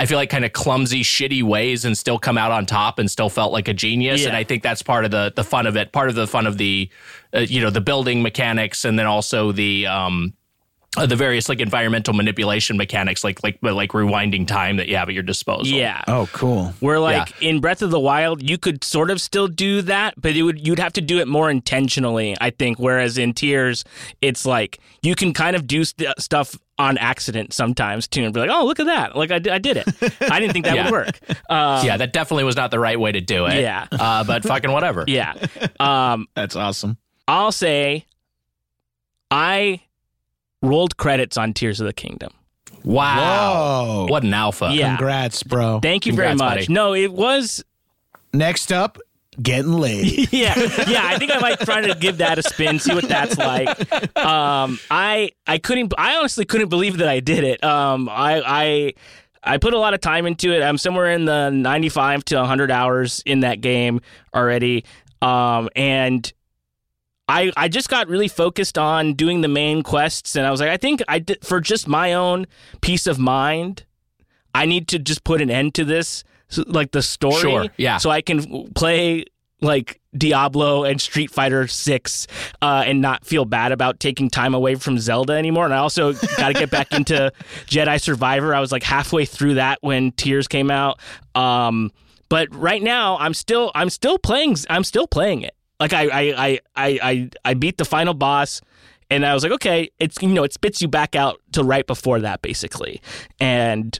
I 0.00 0.06
feel 0.06 0.16
like 0.16 0.30
kind 0.30 0.46
of 0.46 0.54
clumsy, 0.54 1.02
shitty 1.02 1.42
ways, 1.42 1.84
and 1.84 1.96
still 1.96 2.18
come 2.18 2.38
out 2.38 2.50
on 2.50 2.64
top, 2.64 2.98
and 2.98 3.10
still 3.10 3.28
felt 3.28 3.52
like 3.52 3.68
a 3.68 3.74
genius. 3.74 4.22
Yeah. 4.22 4.28
And 4.28 4.36
I 4.36 4.44
think 4.44 4.62
that's 4.62 4.80
part 4.80 5.04
of 5.04 5.10
the 5.10 5.30
the 5.36 5.44
fun 5.44 5.66
of 5.66 5.76
it. 5.76 5.92
Part 5.92 6.08
of 6.08 6.14
the 6.14 6.26
fun 6.26 6.46
of 6.46 6.56
the, 6.56 6.88
uh, 7.34 7.40
you 7.40 7.60
know, 7.60 7.68
the 7.68 7.82
building 7.82 8.22
mechanics, 8.22 8.86
and 8.86 8.98
then 8.98 9.04
also 9.04 9.52
the 9.52 9.86
um, 9.86 10.32
uh, 10.96 11.04
the 11.04 11.16
various 11.16 11.50
like 11.50 11.60
environmental 11.60 12.14
manipulation 12.14 12.78
mechanics, 12.78 13.22
like 13.22 13.42
like 13.44 13.58
like 13.62 13.90
rewinding 13.90 14.46
time 14.46 14.78
that 14.78 14.88
you 14.88 14.96
have 14.96 15.08
at 15.08 15.14
your 15.14 15.22
disposal. 15.22 15.76
Yeah. 15.76 16.02
Oh, 16.08 16.30
cool. 16.32 16.72
Where 16.80 16.98
like 16.98 17.34
in 17.42 17.60
Breath 17.60 17.82
of 17.82 17.90
the 17.90 18.00
Wild, 18.00 18.42
you 18.42 18.56
could 18.56 18.82
sort 18.82 19.10
of 19.10 19.20
still 19.20 19.48
do 19.48 19.82
that, 19.82 20.14
but 20.16 20.34
it 20.34 20.44
would 20.44 20.66
you'd 20.66 20.78
have 20.78 20.94
to 20.94 21.02
do 21.02 21.20
it 21.20 21.28
more 21.28 21.50
intentionally, 21.50 22.38
I 22.40 22.48
think. 22.48 22.78
Whereas 22.78 23.18
in 23.18 23.34
Tears, 23.34 23.84
it's 24.22 24.46
like 24.46 24.80
you 25.02 25.14
can 25.14 25.34
kind 25.34 25.54
of 25.54 25.66
do 25.66 25.84
st- 25.84 26.18
stuff 26.18 26.56
on 26.80 26.96
accident 26.98 27.52
sometimes 27.52 28.08
too, 28.08 28.24
and 28.24 28.32
be 28.32 28.40
like, 28.40 28.48
"Oh, 28.50 28.64
look 28.64 28.80
at 28.80 28.86
that! 28.86 29.14
Like 29.14 29.30
I, 29.30 29.38
did- 29.38 29.52
I 29.52 29.58
did 29.58 29.76
it. 29.76 29.86
I 30.22 30.40
didn't 30.40 30.54
think 30.54 30.64
that 30.64 30.74
Yeah. 30.76 30.84
would 30.84 30.92
work." 30.92 31.18
Uh, 31.48 31.82
yeah, 31.84 31.96
that 31.98 32.12
definitely 32.12 32.44
was 32.44 32.56
not 32.56 32.70
the 32.70 32.78
right 32.78 32.98
way 32.98 33.12
to 33.12 33.20
do 33.20 33.46
it. 33.46 33.60
Yeah. 33.60 33.86
uh, 33.92 34.24
but 34.24 34.42
fucking 34.44 34.72
whatever. 34.72 35.04
yeah. 35.06 35.34
Um, 35.78 36.26
That's 36.34 36.56
awesome. 36.56 36.96
I'll 37.28 37.52
say, 37.52 38.06
I 39.30 39.82
rolled 40.62 40.96
credits 40.96 41.36
on 41.36 41.52
Tears 41.52 41.80
of 41.80 41.86
the 41.86 41.92
Kingdom. 41.92 42.32
Wow, 42.82 44.06
Whoa. 44.06 44.06
what 44.08 44.22
an 44.22 44.32
alpha! 44.32 44.70
Yeah. 44.72 44.96
Congrats, 44.96 45.42
bro. 45.42 45.80
Thank 45.80 46.06
you 46.06 46.14
very 46.14 46.34
much. 46.34 46.60
buddy. 46.60 46.72
No, 46.72 46.94
it 46.94 47.12
was 47.12 47.62
Next 48.32 48.72
up, 48.72 48.98
getting 49.40 49.72
laid. 49.72 50.32
yeah, 50.32 50.58
yeah. 50.88 51.02
I 51.04 51.18
think 51.18 51.34
I 51.34 51.38
might 51.38 51.60
try 51.60 51.80
to 51.80 51.94
give 51.94 52.18
that 52.18 52.38
a 52.38 52.42
spin, 52.42 52.78
see 52.78 52.94
what 52.94 53.08
that's 53.08 53.36
like. 53.38 53.68
Um, 54.16 54.78
I 54.90 55.32
I 55.46 55.58
couldn't. 55.58 55.92
I 55.96 56.16
honestly 56.16 56.44
couldn't 56.44 56.68
believe 56.68 56.98
that 56.98 57.08
I 57.08 57.20
did 57.20 57.44
it. 57.44 57.62
Um, 57.64 58.08
I 58.08 58.42
I. 58.44 58.94
I 59.42 59.56
put 59.56 59.72
a 59.72 59.78
lot 59.78 59.94
of 59.94 60.02
time 60.02 60.26
into 60.26 60.52
it. 60.52 60.62
I'm 60.62 60.76
somewhere 60.76 61.10
in 61.10 61.24
the 61.24 61.48
95 61.48 62.26
to 62.26 62.36
100 62.36 62.70
hours 62.70 63.22
in 63.24 63.40
that 63.40 63.62
game 63.62 64.02
already. 64.34 64.84
Um, 65.22 65.70
and 65.74 66.30
I 67.30 67.52
I 67.56 67.68
just 67.68 67.88
got 67.88 68.08
really 68.08 68.28
focused 68.28 68.76
on 68.76 69.14
doing 69.14 69.40
the 69.40 69.48
main 69.48 69.82
quests 69.82 70.36
and 70.36 70.46
I 70.46 70.50
was 70.50 70.60
like 70.60 70.68
I 70.68 70.76
think 70.76 71.00
I 71.08 71.20
did, 71.20 71.44
for 71.44 71.60
just 71.60 71.86
my 71.86 72.12
own 72.12 72.46
peace 72.80 73.06
of 73.06 73.18
mind 73.18 73.84
I 74.52 74.66
need 74.66 74.88
to 74.88 74.98
just 74.98 75.22
put 75.22 75.40
an 75.40 75.48
end 75.48 75.74
to 75.74 75.84
this 75.84 76.24
so, 76.50 76.64
like 76.66 76.90
the 76.90 77.02
story. 77.02 77.40
Sure, 77.40 77.66
yeah. 77.76 77.96
so 77.96 78.10
I 78.10 78.20
can 78.20 78.72
play 78.74 79.24
like 79.62 80.00
Diablo 80.16 80.84
and 80.84 81.00
Street 81.00 81.30
Fighter 81.30 81.66
6 81.66 82.26
uh, 82.62 82.84
and 82.86 83.00
not 83.00 83.24
feel 83.24 83.44
bad 83.44 83.72
about 83.72 84.00
taking 84.00 84.30
time 84.30 84.54
away 84.54 84.74
from 84.74 84.98
Zelda 84.98 85.34
anymore. 85.34 85.64
And 85.64 85.74
I 85.74 85.78
also 85.78 86.12
got 86.36 86.48
to 86.48 86.54
get 86.54 86.70
back 86.70 86.92
into 86.92 87.32
Jedi 87.66 88.00
Survivor. 88.00 88.54
I 88.54 88.60
was 88.60 88.72
like 88.72 88.82
halfway 88.82 89.24
through 89.24 89.54
that 89.54 89.78
when 89.82 90.12
Tears 90.12 90.48
came 90.48 90.70
out. 90.70 91.00
Um 91.34 91.92
but 92.28 92.54
right 92.54 92.82
now 92.82 93.18
I'm 93.18 93.34
still 93.34 93.70
I'm 93.74 93.90
still 93.90 94.18
playing 94.18 94.56
I'm 94.68 94.84
still 94.84 95.06
playing 95.06 95.42
it. 95.42 95.54
Like 95.78 95.92
I 95.92 96.08
I 96.08 96.60
I 96.76 96.98
I, 97.02 97.30
I 97.44 97.54
beat 97.54 97.78
the 97.78 97.84
final 97.84 98.14
boss 98.14 98.60
and 99.10 99.26
I 99.26 99.34
was 99.34 99.42
like 99.42 99.52
okay 99.52 99.90
it's 99.98 100.20
you 100.22 100.28
know 100.28 100.44
it 100.44 100.52
spits 100.52 100.80
you 100.80 100.88
back 100.88 101.14
out 101.14 101.40
to 101.52 101.62
right 101.62 101.86
before 101.86 102.20
that 102.20 102.42
basically. 102.42 103.00
And 103.40 103.98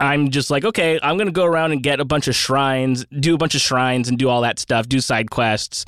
I'm 0.00 0.30
just 0.30 0.50
like, 0.50 0.64
okay, 0.64 0.98
I'm 1.02 1.18
gonna 1.18 1.30
go 1.32 1.44
around 1.44 1.72
and 1.72 1.82
get 1.82 2.00
a 2.00 2.04
bunch 2.04 2.28
of 2.28 2.34
shrines, 2.34 3.04
do 3.06 3.34
a 3.34 3.38
bunch 3.38 3.54
of 3.54 3.60
shrines, 3.60 4.08
and 4.08 4.18
do 4.18 4.28
all 4.28 4.42
that 4.42 4.58
stuff, 4.58 4.88
do 4.88 5.00
side 5.00 5.30
quests. 5.30 5.84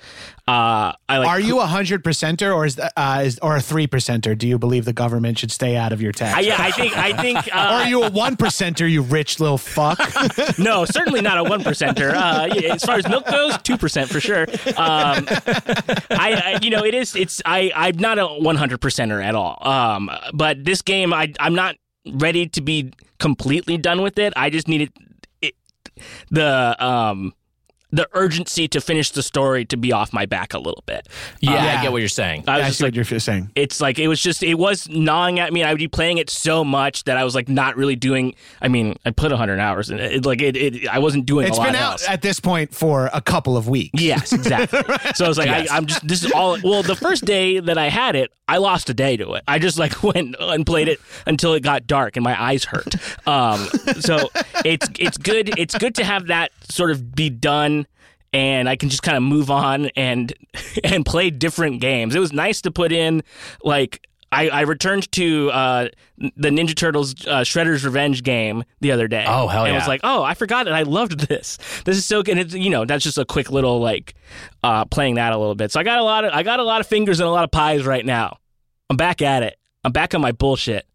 Uh, 0.49 0.93
I 1.09 1.19
like. 1.19 1.29
Are 1.29 1.39
you 1.39 1.61
a 1.61 1.67
hundred 1.67 2.03
percenter 2.03 2.53
or 2.53 2.67
is 2.67 2.75
that, 2.77 2.93
uh, 2.97 3.23
is 3.25 3.39
or 3.41 3.55
a 3.55 3.61
three 3.61 3.87
percenter? 3.87 4.37
Do 4.37 4.49
you 4.49 4.59
believe 4.59 4.85
the 4.85 4.93
government 4.93 5.39
should 5.39 5.53
stay 5.53 5.77
out 5.77 5.93
of 5.93 6.03
your 6.03 6.11
tax? 6.11 6.39
I, 6.39 6.41
yeah, 6.41 6.57
I 6.59 6.71
think. 6.73 6.97
I 6.97 7.13
think. 7.21 7.39
Uh, 7.51 7.83
are 7.83 7.89
you 7.89 8.03
a 8.05 8.11
one 8.11 8.37
percenter? 8.37 8.89
You 8.89 9.03
rich 9.03 9.41
little 9.41 9.59
fuck. 9.59 9.99
no, 10.59 10.85
certainly 10.85 11.21
not 11.21 11.39
a 11.39 11.45
one 11.45 11.63
percenter. 11.63 12.13
Uh, 12.15 12.47
as 12.73 12.85
far 12.85 12.97
as 12.97 13.09
milk 13.09 13.27
goes, 13.27 13.59
two 13.63 13.77
percent 13.77 14.09
for 14.09 14.21
sure. 14.21 14.43
Um, 14.77 15.27
I, 15.27 16.55
I, 16.55 16.59
you 16.63 16.71
know, 16.71 16.85
it 16.85 16.95
is. 16.95 17.17
It's. 17.17 17.43
I. 17.45 17.73
I'm 17.75 17.99
not 17.99 18.19
a 18.19 18.27
one 18.27 18.57
hundred 18.57 18.81
percenter 18.81 19.23
at 19.25 19.35
all. 19.35 19.59
Um, 19.67 20.11
but 20.33 20.65
this 20.65 20.83
game, 20.83 21.13
I. 21.13 21.33
I'm 21.41 21.55
not 21.55 21.77
ready 22.13 22.47
to 22.49 22.61
be 22.61 22.93
completely 23.19 23.77
done 23.77 24.03
with 24.03 24.19
it. 24.19 24.33
I 24.37 24.51
just 24.51 24.69
needed 24.69 24.93
it, 25.41 25.55
the 26.31 26.77
um 26.85 27.35
the 27.93 28.09
urgency 28.13 28.69
to 28.69 28.81
finish 28.81 29.11
the 29.11 29.23
story 29.23 29.65
to 29.67 29.77
be 29.77 29.93
off 29.93 30.13
my 30.13 30.27
back 30.27 30.55
a 30.55 30.59
little 30.59 30.83
bit. 30.87 31.09
yeah, 31.41 31.53
Yeah. 31.65 31.79
I 31.79 31.83
get 31.83 31.93
what 31.93 31.99
you're 31.99 32.09
saying. 32.09 32.45
I 32.47 32.59
was 32.59 32.63
I 32.65 32.67
just 32.69 32.79
see 32.79 32.85
like, 32.85 32.97
what 32.97 33.11
you're 33.11 33.19
saying. 33.21 33.51
it's 33.55 33.81
like 33.81 33.99
it 33.99 34.09
was 34.09 34.23
just 34.23 34.43
it 34.43 34.55
was 34.55 34.89
gnawing 34.89 35.39
at 35.41 35.53
me. 35.53 35.63
and 35.63 35.69
I 35.69 35.73
would 35.73 35.79
be 35.79 35.89
playing 35.89 36.19
it 36.19 36.31
so 36.31 36.65
much 36.65 37.05
that 37.05 37.17
I 37.17 37.25
was 37.25 37.35
like 37.35 37.49
not 37.49 37.77
really 37.77 37.97
doing. 37.97 38.35
I 38.63 38.69
mean, 38.69 38.97
I 39.05 39.11
put 39.11 39.33
hundred 39.33 39.59
hours 39.61 39.91
in 39.91 39.99
it. 39.99 40.13
it 40.13 40.27
like 40.27 40.41
it, 40.43 40.57
it, 40.57 40.89
I 40.89 40.99
wasn't 40.99 41.27
doing. 41.27 41.47
It's 41.49 41.57
a 41.57 41.61
lot 41.61 41.67
been 41.69 41.77
out 41.77 41.93
else. 41.93 42.09
at 42.09 42.23
this 42.23 42.41
point 42.41 42.75
for 42.75 43.11
a 43.13 43.21
couple 43.21 43.57
of 43.57 43.69
weeks. 43.69 44.01
Yes, 44.01 44.33
exactly. 44.41 44.81
So 45.15 45.25
I 45.25 45.29
was 45.29 45.39
like, 45.39 45.47
Yes. 45.49 45.71
I, 45.71 45.77
I'm 45.77 45.87
just 45.87 46.07
this 46.07 46.25
is 46.25 46.31
all. 46.33 46.59
Well, 46.63 46.83
the 46.83 46.97
first 46.97 47.25
day 47.25 47.59
that 47.61 47.79
I 47.79 47.89
had 47.89 48.17
it, 48.17 48.33
I 48.49 48.59
lost 48.59 48.91
a 48.91 48.95
day 48.95 49.17
to 49.17 49.33
it. 49.35 49.45
I 49.49 49.59
just 49.59 49.79
like 49.79 50.03
went 50.03 50.37
and 50.39 50.65
played 50.67 50.89
it 50.89 51.01
until 51.27 51.55
it 51.55 51.63
got 51.63 51.87
dark 51.87 52.17
and 52.17 52.23
my 52.25 52.41
eyes 52.41 52.65
hurt. 52.65 52.95
Um, 53.27 53.59
so 54.01 54.29
it's 54.65 54.89
it's 54.99 55.17
good. 55.19 55.59
It's 55.59 55.77
good 55.77 55.95
to 55.97 56.05
have 56.05 56.27
that 56.29 56.51
sort 56.69 56.91
of 56.91 57.15
be 57.15 57.31
done. 57.31 57.80
And 58.33 58.69
I 58.69 58.77
can 58.77 58.89
just 58.89 59.03
kind 59.03 59.17
of 59.17 59.23
move 59.23 59.51
on 59.51 59.87
and 59.97 60.33
and 60.85 61.05
play 61.05 61.31
different 61.31 61.81
games. 61.81 62.15
It 62.15 62.21
was 62.21 62.33
nice 62.33 62.63
to 62.63 62.71
put 62.71 62.93
in 62.93 63.23
like 63.63 64.07
I, 64.33 64.49
I 64.49 64.61
returned 64.61 65.11
to 65.13 65.51
uh, 65.51 65.89
the 66.19 66.51
Ninja 66.51 66.77
Turtles 66.77 67.15
uh, 67.27 67.41
Shredder's 67.41 67.85
Revenge 67.85 68.23
game 68.23 68.63
the 68.81 68.93
other 68.93 69.09
day. 69.09 69.25
Oh, 69.27 69.49
hell 69.49 69.65
And 69.65 69.73
it 69.73 69.79
was 69.79 69.89
like, 69.89 70.03
oh, 70.05 70.23
I 70.23 70.35
forgot 70.35 70.69
it. 70.69 70.73
I 70.73 70.85
loved 70.85 71.21
this. 71.29 71.59
This 71.85 71.97
is 71.97 72.05
so 72.05 72.23
good. 72.23 72.33
And 72.33 72.41
it's, 72.41 72.55
you 72.55 72.71
know, 72.71 72.85
that's 72.85 73.03
just 73.03 73.19
a 73.19 73.25
quick 73.25 73.51
little 73.51 73.81
like 73.81 74.15
uh, 74.63 74.85
playing 74.85 75.17
that 75.17 75.33
a 75.33 75.39
little 75.39 75.57
bit. 75.57 75.73
So 75.73 75.81
I 75.81 75.83
got 75.83 75.99
a 75.99 76.05
lot 76.05 76.25
of 76.25 76.33
I 76.33 76.45
got 76.45 76.61
a 76.61 76.65
lot 76.65 76.81
of 76.81 76.87
fingers 76.87 77.19
and 77.19 77.29
a 77.29 77.33
lot 77.33 77.43
of 77.43 77.51
pies 77.51 77.85
right 77.85 78.07
now. 78.07 78.39
I'm 78.89 78.97
back 78.97 79.21
at 79.21 79.43
it. 79.43 79.57
I'm 79.83 79.93
back 79.93 80.15
on 80.15 80.21
my 80.21 80.33
bullshit. 80.33 80.87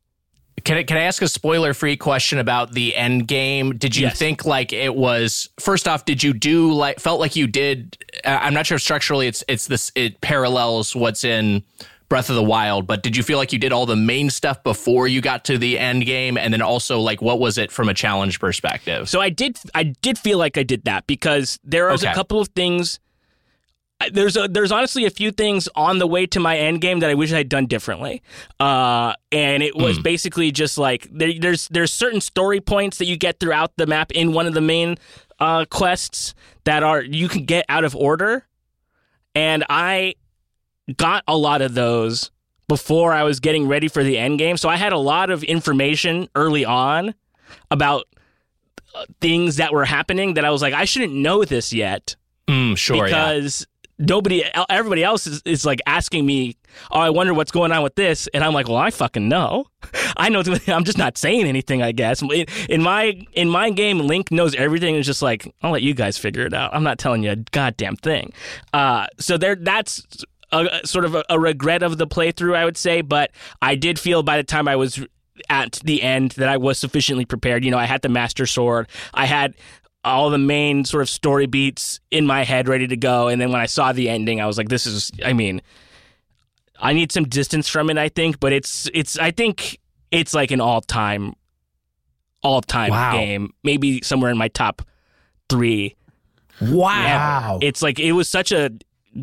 Can 0.63 0.77
I, 0.77 0.83
can 0.83 0.97
I 0.97 1.01
ask 1.01 1.21
a 1.21 1.27
spoiler 1.27 1.73
free 1.73 1.97
question 1.97 2.39
about 2.39 2.71
the 2.71 2.95
end 2.95 3.27
game? 3.27 3.77
Did 3.77 3.95
you 3.95 4.03
Yes. 4.07 4.17
think 4.17 4.45
like 4.45 4.73
it 4.73 4.95
was 4.95 5.49
first 5.59 5.87
off? 5.87 6.05
Did 6.05 6.23
you 6.23 6.33
do 6.33 6.71
like 6.71 6.99
felt 6.99 7.19
like 7.19 7.35
you 7.35 7.45
did? 7.45 7.97
Uh, 8.23 8.39
I'm 8.41 8.53
not 8.53 8.65
sure 8.65 8.77
if 8.77 8.81
structurally 8.81 9.27
it's 9.27 9.43
it's 9.47 9.67
this 9.67 9.91
it 9.95 10.21
parallels 10.21 10.95
what's 10.95 11.23
in 11.23 11.61
Breath 12.07 12.29
of 12.29 12.35
the 12.35 12.43
Wild, 12.43 12.87
but 12.87 13.03
did 13.03 13.17
you 13.17 13.23
feel 13.23 13.37
like 13.37 13.51
you 13.51 13.59
did 13.59 13.73
all 13.73 13.85
the 13.85 13.95
main 13.95 14.29
stuff 14.29 14.63
before 14.63 15.07
you 15.07 15.21
got 15.21 15.43
to 15.45 15.57
the 15.57 15.77
end 15.77 16.05
game, 16.05 16.37
and 16.37 16.53
then 16.53 16.61
also 16.61 16.99
like 16.99 17.21
what 17.21 17.39
was 17.39 17.57
it 17.57 17.71
from 17.71 17.89
a 17.89 17.93
challenge 17.93 18.39
perspective? 18.39 19.09
So 19.09 19.19
I 19.21 19.29
did 19.29 19.57
I 19.75 19.83
did 20.01 20.17
feel 20.17 20.37
like 20.37 20.57
I 20.57 20.63
did 20.63 20.85
that 20.85 21.05
because 21.05 21.59
there 21.63 21.87
was 21.87 22.03
Okay. 22.03 22.11
a 22.11 22.15
couple 22.15 22.39
of 22.39 22.47
things 22.49 22.99
there's 24.11 24.35
a, 24.35 24.47
there's 24.47 24.71
honestly 24.71 25.05
a 25.05 25.09
few 25.09 25.31
things 25.31 25.69
on 25.75 25.99
the 25.99 26.07
way 26.07 26.25
to 26.27 26.39
my 26.39 26.57
end 26.57 26.81
game 26.81 26.99
that 26.99 27.09
I 27.09 27.13
wish 27.13 27.31
I 27.31 27.37
had 27.37 27.49
done 27.49 27.65
differently. 27.65 28.21
Uh, 28.59 29.13
and 29.31 29.63
it 29.63 29.75
was 29.75 29.99
basically 29.99 30.51
just 30.51 30.77
like 30.77 31.07
there, 31.11 31.31
there's 31.39 31.67
there's 31.69 31.93
certain 31.93 32.21
story 32.21 32.59
points 32.59 32.97
that 32.97 33.05
you 33.05 33.17
get 33.17 33.39
throughout 33.39 33.71
the 33.77 33.87
map 33.87 34.11
in 34.11 34.33
one 34.33 34.47
of 34.47 34.53
the 34.53 34.61
main 34.61 34.97
uh, 35.39 35.65
quests 35.65 36.33
that 36.65 36.83
are 36.83 37.01
you 37.01 37.29
can 37.29 37.45
get 37.45 37.65
out 37.69 37.83
of 37.83 37.95
order, 37.95 38.45
and 39.33 39.63
I 39.69 40.15
got 40.97 41.23
a 41.27 41.37
lot 41.37 41.61
of 41.61 41.73
those 41.73 42.31
before 42.67 43.13
I 43.13 43.23
was 43.23 43.39
getting 43.39 43.67
ready 43.67 43.87
for 43.87 44.03
the 44.03 44.17
end 44.17 44.39
game. 44.39 44.57
So 44.57 44.67
I 44.69 44.75
had 44.75 44.91
a 44.91 44.97
lot 44.97 45.29
of 45.29 45.43
information 45.43 46.27
early 46.35 46.65
on 46.65 47.13
about 47.71 48.05
uh, 48.93 49.05
things 49.21 49.55
that 49.57 49.71
were 49.71 49.85
happening 49.85 50.33
that 50.33 50.43
I 50.45 50.49
was 50.49 50.61
like, 50.61 50.73
I 50.73 50.85
shouldn't 50.85 51.13
know 51.13 51.45
this 51.45 51.71
yet 51.71 52.15
Mm, 52.47 52.77
sure, 52.77 53.07
yeah. 53.07 53.33
because 53.33 53.65
nobody, 53.97 54.43
everybody 54.69 55.03
else 55.03 55.27
is, 55.27 55.41
is 55.45 55.65
like 55.65 55.81
asking 55.85 56.25
me, 56.25 56.55
oh, 56.91 56.99
I 56.99 57.09
wonder 57.09 57.33
what's 57.33 57.51
going 57.51 57.71
on 57.71 57.83
with 57.83 57.95
this, 57.95 58.27
and 58.33 58.43
I'm 58.43 58.53
like, 58.53 58.67
well, 58.67 58.77
I 58.77 58.91
fucking 58.91 59.27
know. 59.27 59.65
I 60.17 60.29
know. 60.29 60.43
I'm 60.67 60.83
just 60.83 60.97
not 60.97 61.17
saying 61.17 61.45
anything. 61.45 61.81
I 61.81 61.91
guess 61.91 62.21
in, 62.69 62.81
my 62.81 63.25
in 63.33 63.49
my 63.49 63.69
game, 63.69 63.99
Link 63.99 64.31
knows 64.31 64.55
everything. 64.55 64.95
It's 64.95 65.07
just 65.07 65.21
like 65.21 65.53
I'll 65.61 65.71
let 65.71 65.83
you 65.83 65.93
guys 65.93 66.17
figure 66.17 66.45
it 66.45 66.53
out. 66.53 66.73
I'm 66.73 66.83
not 66.83 66.99
telling 66.99 67.23
you 67.23 67.31
a 67.31 67.35
goddamn 67.35 67.95
thing. 67.97 68.33
Uh, 68.73 69.07
so 69.19 69.37
there, 69.37 69.55
that's. 69.55 70.05
A- 70.51 70.85
sort 70.85 71.03
of 71.03 71.15
a, 71.15 71.23
a 71.29 71.39
regret 71.39 71.81
of 71.81 71.97
the 71.97 72.07
playthrough, 72.07 72.55
I 72.55 72.63
would 72.63 72.77
say, 72.77 73.01
but 73.01 73.31
I 73.63 73.75
did 73.75 73.99
feel 73.99 74.21
by 74.23 74.37
the 74.37 74.43
time 74.43 74.67
I 74.67 74.75
was 74.75 75.03
at 75.49 75.81
the 75.83 76.01
end 76.01 76.31
that 76.31 76.47
I 76.47 76.55
was 76.57 76.79
sufficiently 76.79 77.25
prepared. 77.25 77.65
You 77.65 77.71
know, 77.71 77.77
I 77.77 77.85
had 77.85 78.03
the 78.03 78.09
Master 78.09 78.45
Sword, 78.45 78.87
I 79.13 79.25
had 79.25 79.55
all 80.05 80.29
the 80.29 80.37
main 80.37 80.85
sort 80.85 81.01
of 81.01 81.09
story 81.09 81.45
beats 81.47 81.99
in 82.11 82.25
my 82.25 82.43
head 82.43 82.67
ready 82.69 82.87
to 82.87 82.95
go, 82.97 83.27
and 83.27 83.41
then 83.41 83.51
when 83.51 83.59
I 83.59 83.65
saw 83.65 83.91
the 83.91 84.07
ending, 84.09 84.39
I 84.39 84.45
was 84.45 84.57
like, 84.57 84.69
"This 84.69 84.85
is." 84.85 85.11
I 85.25 85.33
mean, 85.33 85.61
I 86.79 86.93
need 86.93 87.11
some 87.11 87.25
distance 87.25 87.67
from 87.67 87.89
it, 87.89 87.97
I 87.97 88.07
think, 88.09 88.39
but 88.39 88.53
it's 88.53 88.89
it's. 88.93 89.17
I 89.17 89.31
think 89.31 89.79
it's 90.11 90.33
like 90.33 90.51
an 90.51 90.61
all 90.61 90.81
time, 90.81 91.33
all 92.43 92.61
time 92.61 92.91
Wow. 92.91 93.11
game. 93.11 93.53
Maybe 93.63 94.01
somewhere 94.03 94.31
in 94.31 94.37
my 94.37 94.47
top 94.47 94.81
three. 95.49 95.95
Wow. 96.61 97.59
It's 97.61 97.81
like 97.81 97.99
it 97.99 98.13
was 98.13 98.29
such 98.29 98.51
a 98.51 98.69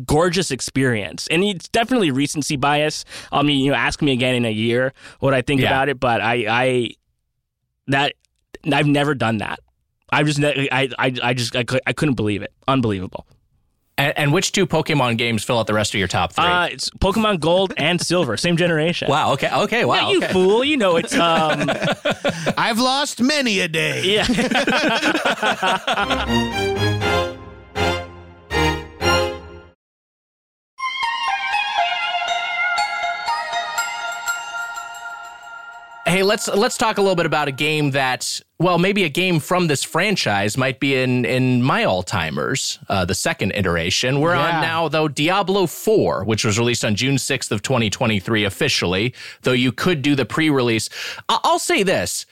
gorgeous 0.05 0.51
experience, 0.51 1.27
and 1.27 1.43
it's 1.43 1.67
definitely 1.69 2.11
recency 2.11 2.57
bias. 2.57 3.05
I 3.31 3.41
mean, 3.43 3.63
you 3.63 3.71
know, 3.71 3.77
ask 3.77 4.01
me 4.01 4.11
again 4.11 4.35
in 4.35 4.45
a 4.45 4.51
year 4.51 4.93
what 5.19 5.33
I 5.33 5.41
think 5.41 5.61
Yeah. 5.61 5.67
about 5.69 5.89
it, 5.89 5.99
but 5.99 6.19
I, 6.21 6.45
I 6.47 6.89
that 7.87 8.13
I've 8.71 8.87
never 8.87 9.13
done 9.15 9.37
that. 9.37 9.59
I 10.11 10.23
just, 10.23 10.43
I, 10.43 10.69
I, 10.71 11.13
I 11.23 11.33
just, 11.33 11.55
I, 11.55 11.65
I 11.87 11.93
couldn't 11.93 12.15
believe 12.15 12.41
it. 12.41 12.53
Unbelievable. 12.67 13.25
And, 13.97 14.17
and 14.17 14.33
which 14.33 14.51
two 14.51 14.65
Pokemon 14.65 15.17
games 15.17 15.43
fill 15.43 15.59
out 15.59 15.67
the 15.67 15.73
rest 15.73 15.93
of 15.93 15.99
your 15.99 16.07
top 16.07 16.33
three? 16.33 16.43
Uh, 16.45 16.65
it's 16.65 16.89
Pokemon 16.91 17.39
Gold 17.39 17.73
and 17.77 18.01
Silver, 18.01 18.37
same 18.37 18.57
generation. 18.57 19.07
wow. 19.09 19.33
Okay. 19.33 19.49
Okay. 19.53 19.85
Wow. 19.85 19.95
Yeah, 19.95 20.09
you 20.09 20.17
okay. 20.23 20.33
fool! 20.33 20.63
You 20.63 20.77
know 20.77 20.95
it's 20.95 21.13
um, 21.15 21.69
I've 22.57 22.79
lost 22.79 23.21
many 23.21 23.59
a 23.59 23.67
day. 23.67 24.01
yeah. 24.03 24.25
Hey, 36.05 36.21
let's 36.21 36.47
let's 36.49 36.77
talk 36.77 36.97
a 36.97 37.01
little 37.01 37.15
bit 37.15 37.25
about 37.25 37.47
a 37.47 37.51
game 37.51 37.91
that, 37.91 38.41
well, 38.63 38.79
maybe 38.79 39.03
a 39.03 39.09
game 39.09 39.39
from 39.39 39.67
this 39.67 39.83
franchise 39.83 40.57
might 40.57 40.79
be 40.79 40.95
in 40.95 41.25
in 41.25 41.61
my 41.61 41.83
all 41.83 42.01
timers, 42.01 42.79
uh, 42.89 43.05
the 43.05 43.13
second 43.13 43.51
iteration. 43.55 44.21
We're 44.21 44.35
Yeah. 44.35 44.55
on 44.55 44.61
now 44.61 44.87
though 44.87 45.07
Diablo 45.07 45.67
Four, 45.67 46.23
which 46.23 46.43
was 46.45 46.57
released 46.57 46.83
on 46.85 46.95
June 46.95 47.17
sixth 47.17 47.51
of 47.51 47.61
twenty 47.61 47.89
twenty 47.89 48.19
three 48.19 48.45
officially. 48.45 49.13
Though 49.41 49.51
you 49.51 49.71
could 49.71 50.01
do 50.01 50.15
the 50.15 50.25
pre 50.25 50.49
release. 50.49 50.89
I'll 51.29 51.59
say 51.59 51.83
this. 51.83 52.25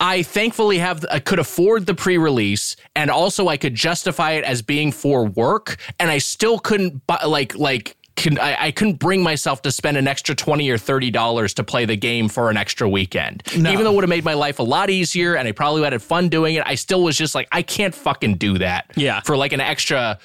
I 0.00 0.22
thankfully 0.22 0.78
have 0.78 1.04
I 1.10 1.18
could 1.20 1.38
afford 1.38 1.86
the 1.86 1.94
pre-release 1.94 2.76
and 2.96 3.10
also 3.10 3.46
I 3.48 3.56
could 3.56 3.74
justify 3.76 4.32
it 4.32 4.44
as 4.44 4.60
being 4.60 4.90
for 4.92 5.24
work 5.24 5.76
and 6.00 6.10
I 6.10 6.18
still 6.18 6.58
couldn't 6.58 7.06
buy 7.06 7.20
like 7.24 7.54
like 7.56 7.96
can, 8.16 8.38
I, 8.38 8.66
I 8.66 8.70
couldn't 8.70 8.98
bring 9.00 9.22
myself 9.22 9.62
to 9.62 9.72
spend 9.72 9.96
an 9.96 10.06
extra 10.06 10.34
20 10.34 10.68
or 10.70 10.78
30 10.78 11.10
dollars 11.10 11.52
to 11.54 11.64
play 11.64 11.84
the 11.84 11.96
game 11.96 12.28
for 12.28 12.48
an 12.50 12.56
extra 12.56 12.88
weekend. 12.88 13.42
Even 13.54 13.84
though 13.84 13.90
it 13.90 13.94
would 13.94 14.04
have 14.04 14.08
made 14.08 14.24
my 14.24 14.34
life 14.34 14.58
a 14.60 14.62
lot 14.62 14.88
easier 14.90 15.34
and 15.34 15.48
I 15.48 15.52
probably 15.52 15.80
would 15.80 15.92
have 15.92 16.00
had 16.02 16.08
fun 16.08 16.28
doing 16.28 16.54
it, 16.54 16.62
I 16.66 16.76
still 16.76 17.02
was 17.02 17.16
just 17.16 17.34
like 17.34 17.48
I 17.52 17.62
can't 17.62 17.94
fucking 17.94 18.36
do 18.36 18.58
that. 18.58 18.90
Yeah. 18.96 19.20
For 19.22 19.36
like 19.36 19.52
an 19.52 19.60
extra 19.60 20.18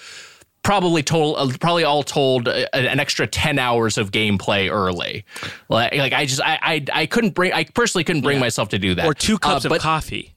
probably 0.62 1.02
total 1.02 1.36
uh, 1.38 1.52
probably 1.60 1.84
all 1.84 2.04
told 2.04 2.48
uh, 2.48 2.66
an 2.74 3.00
extra 3.00 3.26
10 3.26 3.58
hours 3.58 3.98
of 3.98 4.12
gameplay 4.12 4.70
early. 4.72 5.26
Like, 5.70 5.96
like 5.96 6.14
I 6.14 6.26
just 6.26 6.42
I, 6.42 6.60
I 6.62 6.86
I 6.94 7.06
couldn't 7.08 7.34
bring 7.34 7.54
I 7.54 7.64
personally 7.64 8.04
couldn't 8.04 8.22
bring 8.24 8.40
myself 8.40 8.70
to 8.70 8.78
do 8.80 8.94
that. 8.96 9.06
or 9.06 9.14
two 9.14 9.40
cups 9.40 9.66
Uh, 9.66 9.68
of 9.68 9.70
but 9.70 9.82
coffee. 9.82 10.36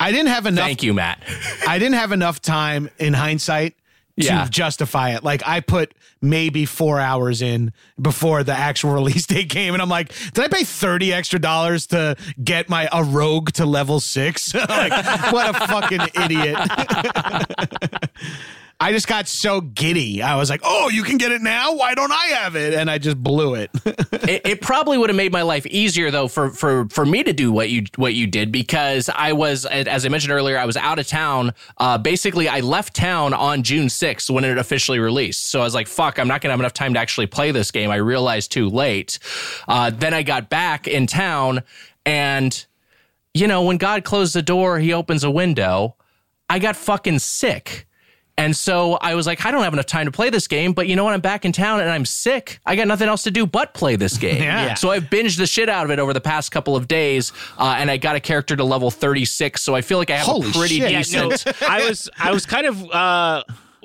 I 0.00 0.10
didn't 0.10 0.28
have 0.28 0.46
enough. 0.46 0.64
Thank 0.64 0.82
you, 0.82 0.92
Matt. 0.94 1.22
I 1.68 1.78
didn't 1.78 1.94
have 1.94 2.10
enough 2.10 2.42
time 2.42 2.90
in 2.98 3.14
hindsight 3.14 3.74
to 4.20 4.46
justify 4.50 5.10
it. 5.10 5.24
Like 5.24 5.42
I 5.46 5.60
put 5.60 5.94
maybe 6.20 6.64
four 6.64 7.00
hours 7.00 7.42
in 7.42 7.72
before 8.00 8.44
the 8.44 8.52
actual 8.52 8.90
release 8.92 9.26
date 9.26 9.50
came, 9.50 9.74
and 9.74 9.82
I'm 9.82 9.88
like, 9.88 10.12
did 10.32 10.44
I 10.44 10.48
pay 10.48 10.64
thirty 10.64 11.12
extra 11.12 11.38
dollars 11.38 11.86
to 11.88 12.16
get 12.42 12.68
my 12.68 12.88
a 12.92 13.04
rogue 13.04 13.52
to 13.52 13.66
level 13.66 14.00
six? 14.00 14.54
like, 14.54 14.92
what 15.32 15.54
a 15.54 15.66
fucking 15.66 16.00
idiot! 16.22 16.58
I 18.82 18.90
just 18.90 19.06
got 19.06 19.28
so 19.28 19.60
giddy. 19.60 20.22
I 20.22 20.34
was 20.34 20.50
like, 20.50 20.60
oh, 20.64 20.88
you 20.88 21.04
can 21.04 21.16
get 21.16 21.30
it 21.30 21.40
now. 21.40 21.72
Why 21.76 21.94
don't 21.94 22.10
I 22.10 22.26
have 22.40 22.56
it? 22.56 22.74
And 22.74 22.90
I 22.90 22.98
just 22.98 23.16
blew 23.16 23.54
it. 23.54 23.70
it, 23.84 24.42
it 24.44 24.60
probably 24.60 24.98
would 24.98 25.08
have 25.08 25.16
made 25.16 25.30
my 25.30 25.42
life 25.42 25.64
easier 25.66 26.10
though 26.10 26.26
for 26.26 26.50
for 26.50 26.88
for 26.88 27.06
me 27.06 27.22
to 27.22 27.32
do 27.32 27.52
what 27.52 27.70
you 27.70 27.84
what 27.94 28.14
you 28.14 28.26
did 28.26 28.50
because 28.50 29.08
I 29.08 29.34
was 29.34 29.66
as 29.66 30.04
I 30.04 30.08
mentioned 30.08 30.32
earlier 30.32 30.58
I 30.58 30.64
was 30.64 30.76
out 30.76 30.98
of 30.98 31.06
town. 31.06 31.54
Uh, 31.78 31.96
basically, 31.96 32.48
I 32.48 32.58
left 32.58 32.96
town 32.96 33.34
on 33.34 33.62
June 33.62 33.88
sixth 33.88 34.28
when 34.28 34.42
it 34.42 34.58
officially 34.58 34.98
released. 34.98 35.48
So 35.48 35.60
I 35.60 35.64
was 35.64 35.76
like, 35.76 35.86
"Fuck, 35.86 36.18
I'm 36.18 36.26
not 36.26 36.40
gonna 36.40 36.52
have 36.52 36.60
enough 36.60 36.74
time 36.74 36.94
to 36.94 36.98
actually 36.98 37.28
play 37.28 37.52
this 37.52 37.70
game." 37.70 37.88
I 37.88 37.96
realized 37.96 38.50
too 38.50 38.68
late. 38.68 39.20
Uh, 39.68 39.90
then 39.90 40.12
I 40.12 40.24
got 40.24 40.50
back 40.50 40.88
in 40.88 41.06
town, 41.06 41.62
and 42.04 42.66
you 43.32 43.46
know 43.46 43.62
when 43.62 43.76
God 43.76 44.02
closed 44.02 44.34
the 44.34 44.42
door, 44.42 44.80
He 44.80 44.92
opens 44.92 45.22
a 45.22 45.30
window. 45.30 45.94
I 46.50 46.58
got 46.58 46.74
fucking 46.74 47.20
sick. 47.20 47.86
And 48.42 48.56
so 48.56 48.94
I 49.00 49.14
was 49.14 49.26
like, 49.26 49.46
I 49.46 49.50
don't 49.52 49.62
have 49.62 49.72
enough 49.72 49.86
time 49.86 50.06
to 50.06 50.10
play 50.12 50.28
this 50.30 50.48
game, 50.48 50.72
but 50.72 50.88
you 50.88 50.96
know 50.96 51.04
what? 51.04 51.14
I'm 51.14 51.20
back 51.20 51.44
in 51.44 51.52
town 51.52 51.80
and 51.80 51.88
I'm 51.88 52.04
sick. 52.04 52.58
I 52.66 52.74
got 52.76 52.88
nothing 52.88 53.08
else 53.08 53.22
to 53.24 53.30
do 53.30 53.46
but 53.46 53.72
play 53.72 53.94
this 53.96 54.16
game. 54.26 54.42
Yeah. 54.42 54.74
So 54.74 54.90
I've 54.90 55.04
binged 55.04 55.36
the 55.38 55.46
shit 55.46 55.68
out 55.68 55.84
of 55.84 55.90
it 55.90 55.98
over 56.00 56.12
the 56.12 56.20
past 56.20 56.50
couple 56.50 56.74
of 56.74 56.88
days, 56.88 57.32
uh, 57.58 57.76
and 57.78 57.90
I 57.90 57.98
got 57.98 58.16
a 58.16 58.20
character 58.20 58.56
to 58.56 58.64
level 58.64 58.90
36. 58.90 59.62
So 59.62 59.74
I 59.74 59.80
feel 59.80 59.98
like 59.98 60.10
I 60.10 60.16
have 60.16 60.26
Holy 60.26 60.48
a 60.48 60.52
pretty 60.52 60.78
shit. 60.80 60.90
Yeah, 60.90 60.98
decent. 60.98 61.46
no, 61.46 61.52
I 61.68 61.88
was 61.88 62.10
I 62.18 62.32
was 62.32 62.44
kind 62.46 62.66
of 62.66 62.90
uh 62.90 63.44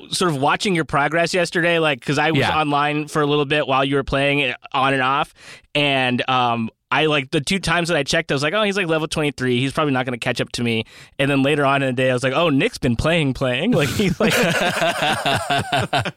sort 0.10 0.32
of 0.32 0.40
watching 0.42 0.76
your 0.76 0.86
progress 0.86 1.34
yesterday 1.34 1.80
like 1.80 2.02
cuz 2.02 2.18
I 2.20 2.32
was 2.32 2.40
Yeah. 2.42 2.58
online 2.60 3.08
for 3.08 3.22
a 3.22 3.26
little 3.26 3.46
bit 3.46 3.68
while 3.68 3.84
you 3.84 3.96
were 3.96 4.04
playing 4.04 4.40
it 4.40 4.56
on 4.72 4.94
and 4.94 5.02
off 5.02 5.34
and 5.76 6.28
um 6.30 6.70
I 6.90 7.08
like 7.08 7.32
the 7.32 7.42
two 7.42 7.60
times 7.60 7.90
that 7.90 7.98
I 7.98 8.04
checked, 8.04 8.32
I 8.32 8.36
was 8.36 8.44
like, 8.44 8.54
oh, 8.54 8.64
he's 8.64 8.78
like 8.78 8.88
level 8.88 9.08
23. 9.10 9.60
He's 9.60 9.74
probably 9.74 9.94
not 9.94 10.06
going 10.06 10.18
to 10.18 10.24
catch 10.24 10.40
up 10.40 10.52
to 10.54 10.64
me. 10.64 10.86
And 11.20 11.30
then 11.30 11.44
later 11.44 11.66
on 11.66 11.84
in 11.84 11.88
the 11.88 11.94
day, 11.94 12.10
I 12.10 12.14
was 12.14 12.24
like, 12.24 12.34
oh, 12.34 12.50
Nick's 12.50 12.78
been 12.78 12.96
playing, 12.96 13.34
playing. 13.34 13.72
Like, 13.78 13.90
he's 13.90 14.20
like, 14.20 14.34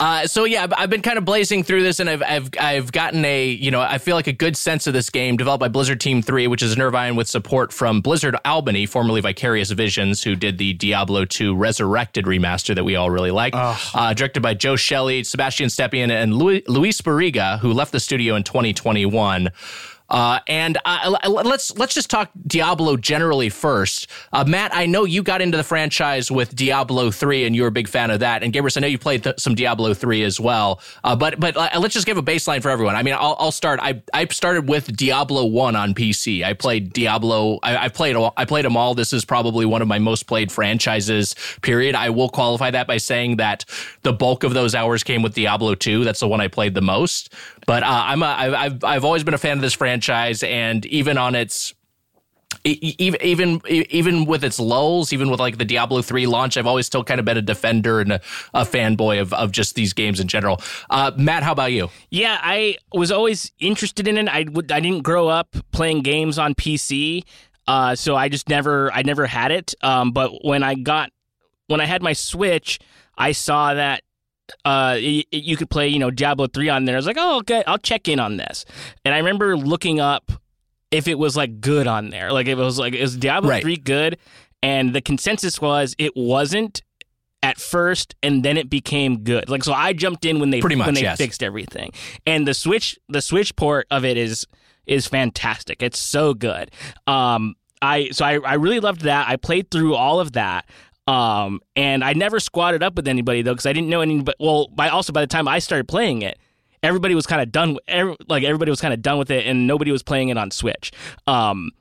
Uh, 0.00 0.26
so 0.26 0.44
yeah, 0.44 0.66
I've- 0.76 0.90
been 0.90 1.02
kind 1.02 1.18
of 1.18 1.24
blazing 1.24 1.62
through 1.62 1.82
this, 1.82 2.00
and 2.00 2.08
I've 2.10 2.22
I've 2.22 2.50
I've 2.58 2.90
gotten 2.90 3.24
a 3.24 3.48
you 3.48 3.70
know 3.70 3.80
I 3.80 3.98
feel 3.98 4.16
like 4.16 4.26
a 4.26 4.32
good 4.32 4.56
sense 4.56 4.86
of 4.88 4.92
this 4.94 5.08
game 5.10 5.36
developed 5.36 5.60
by 5.60 5.68
Blizzard 5.68 6.00
Team 6.00 6.20
Three, 6.22 6.46
which 6.48 6.62
is 6.62 6.74
Nervine 6.76 7.14
with 7.16 7.28
support 7.28 7.72
from 7.72 8.00
Blizzard 8.00 8.34
Albany, 8.44 8.86
formerly 8.86 9.20
Vicarious 9.20 9.70
Visions, 9.70 10.22
who 10.22 10.34
did 10.34 10.58
the 10.58 10.72
Diablo 10.72 11.24
2 11.26 11.54
Resurrected 11.54 12.24
remaster 12.24 12.74
that 12.74 12.82
we 12.82 12.96
all 12.96 13.10
really 13.10 13.30
like. 13.30 13.52
Uh, 13.54 14.14
directed 14.14 14.40
by 14.42 14.54
Joe 14.54 14.74
Shely, 14.74 15.24
Sebastian 15.24 15.68
Stepien, 15.68 16.10
and 16.10 16.34
Louis, 16.34 16.62
Luis 16.66 17.00
Barriga, 17.02 17.58
who 17.60 17.72
left 17.72 17.92
the 17.92 18.00
studio 18.00 18.34
in 18.34 18.42
2021. 18.42 19.50
Uh, 20.10 20.40
and 20.48 20.76
uh, 20.84 21.16
let's 21.28 21.76
let's 21.78 21.94
just 21.94 22.10
talk 22.10 22.30
Diablo 22.46 22.96
generally 22.96 23.48
first. 23.48 24.08
Uh, 24.32 24.44
Matt, 24.44 24.74
I 24.74 24.86
know 24.86 25.04
you 25.04 25.22
got 25.22 25.40
into 25.40 25.56
the 25.56 25.62
franchise 25.64 26.30
with 26.30 26.54
Diablo 26.54 27.10
three, 27.10 27.44
and 27.44 27.54
you're 27.54 27.68
a 27.68 27.72
big 27.72 27.88
fan 27.88 28.10
of 28.10 28.20
that. 28.20 28.42
And 28.42 28.52
Gabrus, 28.52 28.76
I 28.76 28.80
know 28.80 28.88
you 28.88 28.98
played 28.98 29.22
th- 29.22 29.38
some 29.38 29.54
Diablo 29.54 29.94
three 29.94 30.24
as 30.24 30.40
well. 30.40 30.80
Uh, 31.04 31.14
but 31.14 31.38
but 31.38 31.56
uh, 31.56 31.78
let's 31.78 31.94
just 31.94 32.06
give 32.06 32.18
a 32.18 32.22
baseline 32.22 32.60
for 32.60 32.70
everyone. 32.70 32.96
I 32.96 33.02
mean, 33.02 33.14
I'll, 33.14 33.36
I'll 33.38 33.52
start. 33.52 33.78
I 33.80 34.02
I 34.12 34.26
started 34.26 34.68
with 34.68 34.96
Diablo 34.96 35.44
one 35.44 35.76
on 35.76 35.94
PC. 35.94 36.44
I 36.44 36.54
played 36.54 36.92
Diablo. 36.92 37.60
I, 37.62 37.84
I 37.84 37.88
played 37.88 38.16
I 38.36 38.44
played 38.44 38.64
them 38.64 38.76
all. 38.76 38.94
This 38.94 39.12
is 39.12 39.24
probably 39.24 39.64
one 39.64 39.80
of 39.80 39.88
my 39.88 40.00
most 40.00 40.26
played 40.26 40.50
franchises. 40.50 41.36
Period. 41.62 41.94
I 41.94 42.10
will 42.10 42.28
qualify 42.28 42.72
that 42.72 42.88
by 42.88 42.96
saying 42.96 43.36
that 43.36 43.64
the 44.02 44.12
bulk 44.12 44.42
of 44.42 44.54
those 44.54 44.74
hours 44.74 45.04
came 45.04 45.22
with 45.22 45.34
Diablo 45.34 45.76
two. 45.76 46.02
That's 46.02 46.20
the 46.20 46.28
one 46.28 46.40
I 46.40 46.48
played 46.48 46.74
the 46.74 46.82
most. 46.82 47.32
But 47.70 47.84
uh, 47.84 47.86
I'm 47.86 48.20
a, 48.24 48.26
I've 48.26 48.82
I've 48.82 49.04
always 49.04 49.22
been 49.22 49.32
a 49.32 49.38
fan 49.38 49.56
of 49.56 49.62
this 49.62 49.74
franchise, 49.74 50.42
and 50.42 50.84
even 50.86 51.16
on 51.16 51.36
its 51.36 51.72
even 52.64 53.22
even 53.22 53.62
even 53.68 54.24
with 54.24 54.42
its 54.42 54.58
lulls, 54.58 55.12
even 55.12 55.30
with 55.30 55.38
like 55.38 55.56
the 55.56 55.64
Diablo 55.64 56.02
three 56.02 56.26
launch, 56.26 56.56
I've 56.56 56.66
always 56.66 56.86
still 56.86 57.04
kind 57.04 57.20
of 57.20 57.26
been 57.26 57.36
a 57.36 57.42
defender 57.42 58.00
and 58.00 58.14
a, 58.14 58.20
a 58.54 58.62
fanboy 58.62 59.20
of 59.20 59.32
of 59.32 59.52
just 59.52 59.76
these 59.76 59.92
games 59.92 60.18
in 60.18 60.26
general. 60.26 60.60
Uh, 60.90 61.12
Matt, 61.16 61.44
how 61.44 61.52
about 61.52 61.70
you? 61.70 61.90
Yeah, 62.10 62.40
I 62.42 62.76
was 62.92 63.12
always 63.12 63.52
interested 63.60 64.08
in 64.08 64.18
it. 64.18 64.26
I 64.26 64.46
would 64.50 64.72
I 64.72 64.80
didn't 64.80 65.04
grow 65.04 65.28
up 65.28 65.54
playing 65.70 66.02
games 66.02 66.40
on 66.40 66.56
PC, 66.56 67.22
uh, 67.68 67.94
so 67.94 68.16
I 68.16 68.28
just 68.28 68.48
never 68.48 68.92
I 68.92 69.02
never 69.02 69.26
had 69.26 69.52
it. 69.52 69.76
Um, 69.80 70.10
but 70.10 70.44
when 70.44 70.64
I 70.64 70.74
got 70.74 71.12
when 71.68 71.80
I 71.80 71.86
had 71.86 72.02
my 72.02 72.14
Switch, 72.14 72.80
I 73.16 73.30
saw 73.30 73.74
that 73.74 74.02
uh, 74.64 74.96
you 74.98 75.56
could 75.56 75.70
play, 75.70 75.88
you 75.88 75.98
know, 75.98 76.10
Diablo 76.10 76.46
3 76.46 76.68
on 76.68 76.84
there. 76.84 76.96
I 76.96 76.98
was 76.98 77.06
like, 77.06 77.18
oh, 77.18 77.38
okay, 77.38 77.62
I'll 77.66 77.78
check 77.78 78.08
in 78.08 78.18
on 78.20 78.36
this. 78.36 78.64
And 79.04 79.14
I 79.14 79.18
remember 79.18 79.56
looking 79.56 80.00
up 80.00 80.32
if 80.90 81.08
it 81.08 81.18
was 81.18 81.36
like 81.36 81.60
good 81.60 81.86
on 81.86 82.10
there. 82.10 82.32
Like, 82.32 82.46
it 82.46 82.56
was 82.56 82.78
like, 82.78 82.94
is 82.94 83.16
Diablo 83.16 83.50
right. 83.50 83.62
3 83.62 83.76
good? 83.76 84.18
And 84.62 84.94
the 84.94 85.00
consensus 85.00 85.60
was 85.60 85.94
it 85.98 86.12
wasn't 86.16 86.82
at 87.42 87.58
first 87.58 88.14
and 88.22 88.44
then 88.44 88.56
it 88.56 88.68
became 88.68 89.22
good. 89.22 89.48
Like 89.48 89.64
so 89.64 89.72
I 89.72 89.92
jumped 89.92 90.24
in 90.24 90.40
when 90.40 90.50
they 90.50 90.60
Pretty 90.60 90.76
much, 90.76 90.86
when 90.86 90.94
they 90.94 91.02
yes. 91.02 91.18
fixed 91.18 91.42
everything. 91.42 91.92
And 92.26 92.46
the 92.46 92.54
switch 92.54 92.98
the 93.08 93.22
switch 93.22 93.56
port 93.56 93.86
of 93.90 94.04
it 94.04 94.16
is 94.16 94.46
is 94.86 95.06
fantastic. 95.06 95.82
It's 95.82 95.98
so 95.98 96.34
good. 96.34 96.70
Um 97.06 97.54
I 97.80 98.10
so 98.10 98.24
I, 98.24 98.38
I 98.40 98.54
really 98.54 98.80
loved 98.80 99.02
that. 99.02 99.28
I 99.28 99.36
played 99.36 99.70
through 99.70 99.94
all 99.94 100.20
of 100.20 100.32
that. 100.32 100.66
Um, 101.10 101.60
and 101.74 102.04
I 102.04 102.12
never 102.12 102.38
squatted 102.38 102.84
up 102.84 102.94
with 102.94 103.08
anybody 103.08 103.42
though 103.42 103.52
because 103.52 103.66
I 103.66 103.72
didn't 103.72 103.88
know 103.88 104.00
anybody. 104.00 104.36
Well, 104.38 104.68
by 104.68 104.88
also 104.88 105.12
by 105.12 105.20
the 105.20 105.26
time 105.26 105.48
I 105.48 105.58
started 105.58 105.88
playing 105.88 106.22
it, 106.22 106.38
everybody 106.84 107.16
was 107.16 107.26
kind 107.26 107.42
of 107.42 107.50
done. 107.50 107.78
Every, 107.88 108.16
like 108.28 108.44
everybody 108.44 108.70
was 108.70 108.80
kind 108.80 108.94
of 108.94 109.02
done 109.02 109.18
with 109.18 109.30
it, 109.32 109.44
and 109.44 109.66
nobody 109.66 109.90
was 109.90 110.04
playing 110.04 110.28
it 110.28 110.38
on 110.38 110.52
Switch. 110.52 110.92
Um, 111.26 111.72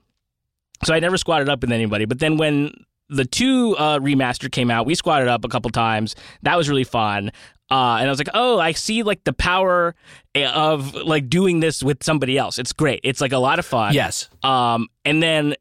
so 0.84 0.96
I 0.96 1.00
never 1.00 1.16
squatted 1.18 1.48
up 1.48 1.62
with 1.62 1.72
anybody. 1.72 2.06
But 2.06 2.18
then 2.18 2.38
when 2.38 2.74
the 3.08 3.24
two 3.24 3.76
uh, 3.78 4.00
remaster 4.00 4.52
came 4.52 4.72
out, 4.72 4.88
we 4.88 4.96
squatted 4.96 5.28
up 5.28 5.46
a 5.46 5.48
couple 5.48 5.70
times. 5.70 6.16
That 6.42 6.58
was 6.58 6.68
really 6.68 6.84
fun. 6.84 7.32
Uh, 7.72 7.98
and 8.00 8.08
I 8.08 8.10
was 8.10 8.18
like, 8.18 8.30
oh, 8.34 8.58
I 8.60 8.72
see 8.72 9.04
like 9.04 9.24
the 9.26 9.34
power 9.34 9.94
eh, 10.34 10.50
of 10.50 10.96
like 10.96 11.30
doing 11.30 11.60
this 11.60 11.84
with 11.84 12.04
somebody 12.04 12.36
else. 12.36 12.58
It's 12.58 12.74
great. 12.74 13.02
It's 13.04 13.22
like 13.22 13.32
a 13.32 13.38
lot 13.38 13.60
of 13.60 13.66
fun. 13.66 13.94
Yes. 13.94 14.28
Um, 14.42 14.88
and 15.06 15.22
then 15.22 15.54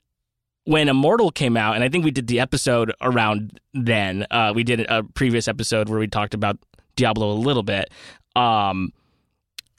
when 0.68 0.90
Immortal 0.90 1.30
came 1.30 1.56
out, 1.56 1.76
and 1.76 1.82
I 1.82 1.88
think 1.88 2.04
we 2.04 2.10
did 2.10 2.26
the 2.26 2.40
episode 2.40 2.92
around 3.00 3.58
then. 3.72 4.26
Uh, 4.30 4.52
we 4.54 4.64
did 4.64 4.80
a 4.80 5.02
previous 5.02 5.48
episode 5.48 5.88
where 5.88 5.98
we 5.98 6.06
talked 6.06 6.34
about 6.34 6.58
Diablo 6.94 7.32
a 7.32 7.32
little 7.32 7.62
bit. 7.62 7.88
Um, 8.36 8.92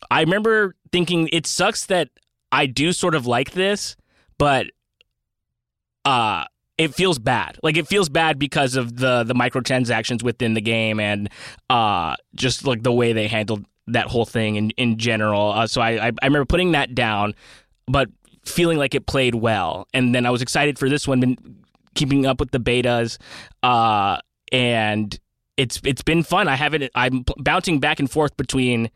I 0.09 0.21
remember 0.21 0.73
thinking 0.91 1.29
it 1.31 1.45
sucks 1.45 1.85
that 1.85 2.09
I 2.51 2.65
do 2.65 2.91
sort 2.91 3.13
of 3.13 3.27
like 3.27 3.51
this, 3.51 3.97
but 4.39 4.65
uh, 6.05 6.45
it 6.79 6.95
feels 6.95 7.19
bad. 7.19 7.59
Like 7.61 7.77
it 7.77 7.87
feels 7.87 8.09
bad 8.09 8.39
because 8.39 8.75
of 8.75 8.97
the 8.97 9.23
the 9.23 9.35
microtransactions 9.35 10.23
within 10.23 10.55
the 10.55 10.61
game 10.61 10.99
and 10.99 11.29
uh, 11.69 12.15
just 12.33 12.65
like 12.65 12.81
the 12.81 12.91
way 12.91 13.13
they 13.13 13.27
handled 13.27 13.63
that 13.85 14.07
whole 14.07 14.25
thing 14.25 14.55
in 14.55 14.71
in 14.71 14.97
general. 14.97 15.51
Uh, 15.51 15.67
so 15.67 15.81
I, 15.81 16.07
I 16.07 16.11
I 16.23 16.25
remember 16.25 16.45
putting 16.45 16.71
that 16.71 16.95
down, 16.95 17.35
but 17.87 18.09
feeling 18.49 18.77
like 18.77 18.95
it 18.95 19.05
played 19.05 19.35
well. 19.35 19.87
And 19.93 20.13
then 20.13 20.25
I 20.25 20.29
was 20.29 20.41
excited 20.41 20.77
for 20.79 20.89
this 20.89 21.07
one, 21.07 21.19
been 21.19 21.37
keeping 21.95 22.25
up 22.25 22.39
with 22.39 22.51
the 22.51 22.59
betas, 22.59 23.17
uh, 23.63 24.19
and 24.51 25.19
it's 25.57 25.81
it's 25.83 26.01
been 26.01 26.23
fun. 26.23 26.47
I 26.47 26.55
haven't. 26.55 26.89
I'm 26.95 27.25
bouncing 27.37 27.79
back 27.79 27.99
and 27.99 28.09
forth 28.09 28.35
between 28.37 28.89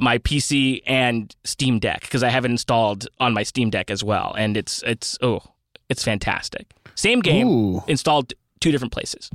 my 0.00 0.18
PC 0.18 0.82
and 0.86 1.34
Steam 1.44 1.78
Deck 1.78 2.02
because 2.02 2.22
I 2.22 2.28
have 2.28 2.44
it 2.44 2.50
installed 2.50 3.08
on 3.18 3.32
my 3.32 3.42
Steam 3.42 3.70
Deck 3.70 3.90
as 3.90 4.04
well, 4.04 4.34
and 4.36 4.56
it's 4.56 4.82
it's 4.84 5.18
oh, 5.22 5.40
it's 5.88 6.04
fantastic. 6.04 6.66
Same 6.94 7.20
game 7.20 7.48
Ooh. 7.48 7.82
installed 7.86 8.32
two 8.60 8.70
different 8.70 8.92
places. 8.92 9.30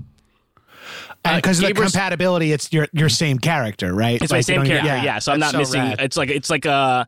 Because 1.23 1.61
uh, 1.61 1.67
of 1.67 1.75
the 1.75 1.81
compatibility, 1.81 2.51
it's 2.51 2.71
your 2.73 2.87
your 2.91 3.09
same 3.09 3.37
character, 3.37 3.93
right? 3.93 4.21
It's 4.21 4.31
like, 4.31 4.37
my 4.37 4.41
same 4.41 4.65
character, 4.65 4.87
yeah. 4.87 5.03
yeah. 5.03 5.19
So 5.19 5.31
I'm 5.31 5.39
not 5.39 5.51
so 5.51 5.59
missing. 5.59 5.81
Rad. 5.81 6.01
It's 6.01 6.17
like 6.17 6.29
it's 6.29 6.49
like 6.49 6.65
a, 6.65 6.71
uh, 6.71 7.05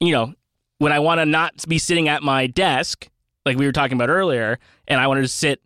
you 0.00 0.12
know, 0.12 0.34
when 0.78 0.92
I 0.92 0.98
want 0.98 1.20
to 1.20 1.26
not 1.26 1.66
be 1.68 1.78
sitting 1.78 2.08
at 2.08 2.22
my 2.22 2.46
desk, 2.46 3.08
like 3.44 3.56
we 3.56 3.66
were 3.66 3.72
talking 3.72 3.96
about 3.96 4.08
earlier, 4.10 4.58
and 4.86 5.00
I 5.00 5.06
wanted 5.06 5.22
to 5.22 5.28
sit 5.28 5.62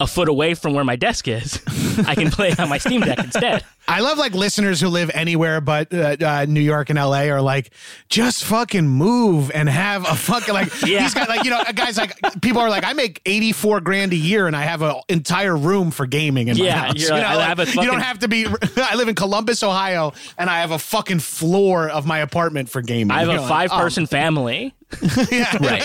a 0.00 0.06
foot 0.06 0.28
away 0.28 0.54
from 0.54 0.74
where 0.74 0.84
my 0.84 0.96
desk 0.96 1.28
is, 1.28 1.60
I 2.06 2.14
can 2.14 2.30
play 2.30 2.52
on 2.58 2.68
my 2.68 2.78
Steam 2.78 3.00
Deck 3.02 3.18
instead. 3.18 3.64
I 3.88 4.00
love 4.00 4.16
like 4.18 4.32
listeners 4.32 4.80
who 4.80 4.88
live 4.88 5.10
anywhere 5.12 5.60
but 5.60 5.92
uh, 5.92 6.16
uh, 6.20 6.46
New 6.48 6.60
York 6.60 6.90
and 6.90 6.98
LA 6.98 7.24
are 7.24 7.40
like, 7.40 7.70
just 8.08 8.44
fucking 8.44 8.86
move 8.86 9.50
and 9.52 9.68
have 9.68 10.02
a 10.08 10.14
fucking 10.14 10.54
like 10.54 10.68
yeah. 10.86 11.02
these 11.02 11.14
guys 11.14 11.28
like 11.28 11.44
you 11.44 11.50
know 11.50 11.62
guys 11.74 11.96
like 11.96 12.16
people 12.40 12.60
are 12.60 12.70
like 12.70 12.84
I 12.84 12.92
make 12.92 13.20
eighty 13.26 13.52
four 13.52 13.80
grand 13.80 14.12
a 14.12 14.16
year 14.16 14.46
and 14.46 14.56
I 14.56 14.62
have 14.62 14.82
an 14.82 14.96
entire 15.08 15.56
room 15.56 15.90
for 15.90 16.06
gaming 16.06 16.48
in 16.48 16.56
yeah, 16.56 16.64
my 16.64 16.86
house. 16.86 17.00
You 17.00 17.08
know, 17.08 17.16
like, 17.16 17.56
fucking, 17.58 17.82
you 17.82 17.90
don't 17.90 18.00
have 18.00 18.20
to 18.20 18.28
be. 18.28 18.46
I 18.76 18.94
live 18.94 19.08
in 19.08 19.14
Columbus, 19.14 19.62
Ohio, 19.62 20.12
and 20.38 20.48
I 20.48 20.60
have 20.60 20.70
a 20.70 20.78
fucking 20.78 21.20
floor 21.20 21.88
of 21.88 22.06
my 22.06 22.18
apartment 22.18 22.68
for 22.68 22.82
gaming. 22.82 23.10
I 23.10 23.20
have 23.20 23.28
you 23.28 23.40
a 23.40 23.48
five 23.48 23.70
like, 23.70 23.80
person 23.80 24.04
oh. 24.04 24.06
family. 24.06 24.74
yeah, 25.30 25.56
right. 25.60 25.84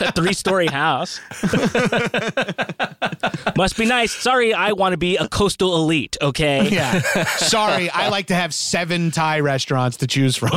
a 0.00 0.12
three 0.12 0.32
story 0.32 0.66
house. 0.66 1.20
Must 3.56 3.76
be 3.76 3.86
nice. 3.86 4.12
Sorry, 4.12 4.54
I 4.54 4.72
want 4.72 4.92
to 4.92 4.96
be 4.96 5.16
a 5.16 5.28
coastal 5.28 5.76
elite. 5.76 6.16
Okay. 6.20 6.70
Yeah. 6.82 7.00
Sorry, 7.36 7.90
I 7.90 8.08
like 8.08 8.28
to 8.28 8.34
have 8.34 8.54
seven 8.54 9.10
Thai 9.10 9.40
restaurants 9.40 9.98
to 9.98 10.06
choose 10.06 10.36
from. 10.36 10.52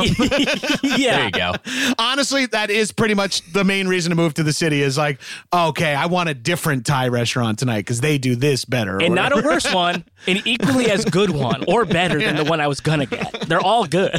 yeah. 0.82 0.82
There 0.82 1.24
you 1.26 1.30
go. 1.30 1.52
Honestly, 1.98 2.46
that 2.46 2.70
is 2.70 2.90
pretty 2.90 3.14
much 3.14 3.42
the 3.52 3.64
main 3.64 3.86
reason 3.86 4.10
to 4.10 4.16
move 4.16 4.32
to 4.34 4.42
the 4.42 4.52
city 4.52 4.80
is 4.80 4.96
like, 4.96 5.20
okay, 5.52 5.94
I 5.94 6.06
want 6.06 6.30
a 6.30 6.34
different 6.34 6.86
Thai 6.86 7.08
restaurant 7.08 7.58
tonight 7.58 7.80
because 7.80 8.00
they 8.00 8.16
do 8.16 8.34
this 8.34 8.64
better. 8.64 9.00
And 9.02 9.14
not 9.14 9.36
a 9.36 9.42
worse 9.42 9.72
one, 9.72 10.04
an 10.26 10.40
equally 10.46 10.90
as 10.90 11.04
good 11.04 11.30
one 11.30 11.64
or 11.68 11.84
better 11.84 12.18
than 12.18 12.36
the 12.36 12.44
one 12.44 12.60
I 12.60 12.66
was 12.66 12.80
going 12.80 13.00
to 13.00 13.06
get. 13.06 13.42
They're 13.42 13.60
all 13.60 13.86
good. 13.86 14.18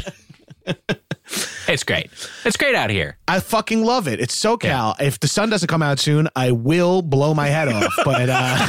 It's 1.68 1.84
great. 1.84 2.10
It's 2.46 2.56
great 2.56 2.74
out 2.74 2.88
here. 2.88 3.18
I 3.28 3.40
fucking 3.40 3.84
love 3.84 4.08
it. 4.08 4.20
It's 4.20 4.34
SoCal. 4.34 4.64
Yeah. 4.64 4.94
If 5.00 5.20
the 5.20 5.28
sun 5.28 5.50
doesn't 5.50 5.68
come 5.68 5.82
out 5.82 5.98
soon, 5.98 6.28
I 6.34 6.52
will 6.52 7.02
blow 7.02 7.34
my 7.34 7.48
head 7.48 7.68
off. 7.68 7.92
But 8.04 8.30
uh, 8.30 8.66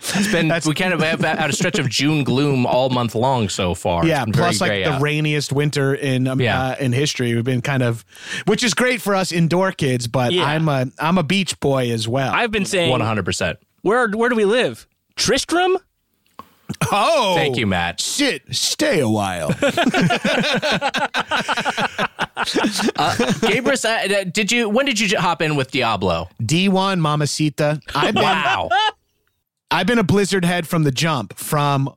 it's 0.00 0.30
been 0.30 0.46
That's, 0.46 0.66
we 0.66 0.74
kind 0.74 0.94
of 0.94 1.00
have 1.00 1.22
had 1.22 1.50
a 1.50 1.52
stretch 1.52 1.80
of 1.80 1.88
June 1.88 2.22
gloom 2.22 2.66
all 2.66 2.88
month 2.88 3.16
long 3.16 3.48
so 3.48 3.74
far. 3.74 4.06
Yeah, 4.06 4.24
plus 4.32 4.60
like 4.60 4.84
the 4.84 4.98
rainiest 5.00 5.52
winter 5.52 5.94
in 5.94 6.28
um, 6.28 6.40
yeah. 6.40 6.62
uh, 6.62 6.76
in 6.78 6.92
history. 6.92 7.34
We've 7.34 7.42
been 7.42 7.62
kind 7.62 7.82
of, 7.82 8.04
which 8.46 8.62
is 8.62 8.72
great 8.72 9.02
for 9.02 9.16
us 9.16 9.32
indoor 9.32 9.72
kids. 9.72 10.06
But 10.06 10.32
yeah. 10.32 10.44
I'm 10.44 10.68
a 10.68 10.86
I'm 11.00 11.18
a 11.18 11.24
beach 11.24 11.58
boy 11.58 11.90
as 11.90 12.06
well. 12.06 12.32
I've 12.32 12.52
been 12.52 12.64
saying 12.64 12.90
100. 12.90 13.24
percent 13.24 13.58
Where 13.82 14.08
where 14.08 14.28
do 14.28 14.36
we 14.36 14.44
live? 14.44 14.86
Tristram. 15.16 15.76
Oh, 16.92 17.34
thank 17.36 17.56
you, 17.56 17.66
Matt. 17.66 18.00
Shit, 18.00 18.42
stay 18.54 19.00
a 19.00 19.08
while. 19.08 19.48
uh, 19.50 19.54
Gabrus, 23.40 23.84
uh, 23.84 24.24
did 24.24 24.50
you? 24.50 24.68
When 24.68 24.86
did 24.86 24.98
you 25.00 25.18
hop 25.18 25.42
in 25.42 25.56
with 25.56 25.70
Diablo? 25.70 26.28
D 26.44 26.68
one, 26.68 27.00
Mamacita. 27.00 27.80
I've 27.94 28.14
been, 28.14 28.22
wow. 28.22 28.68
I've 29.70 29.86
been 29.86 29.98
a 29.98 30.04
Blizzard 30.04 30.44
head 30.44 30.66
from 30.66 30.82
the 30.84 30.92
jump. 30.92 31.36
From 31.38 31.94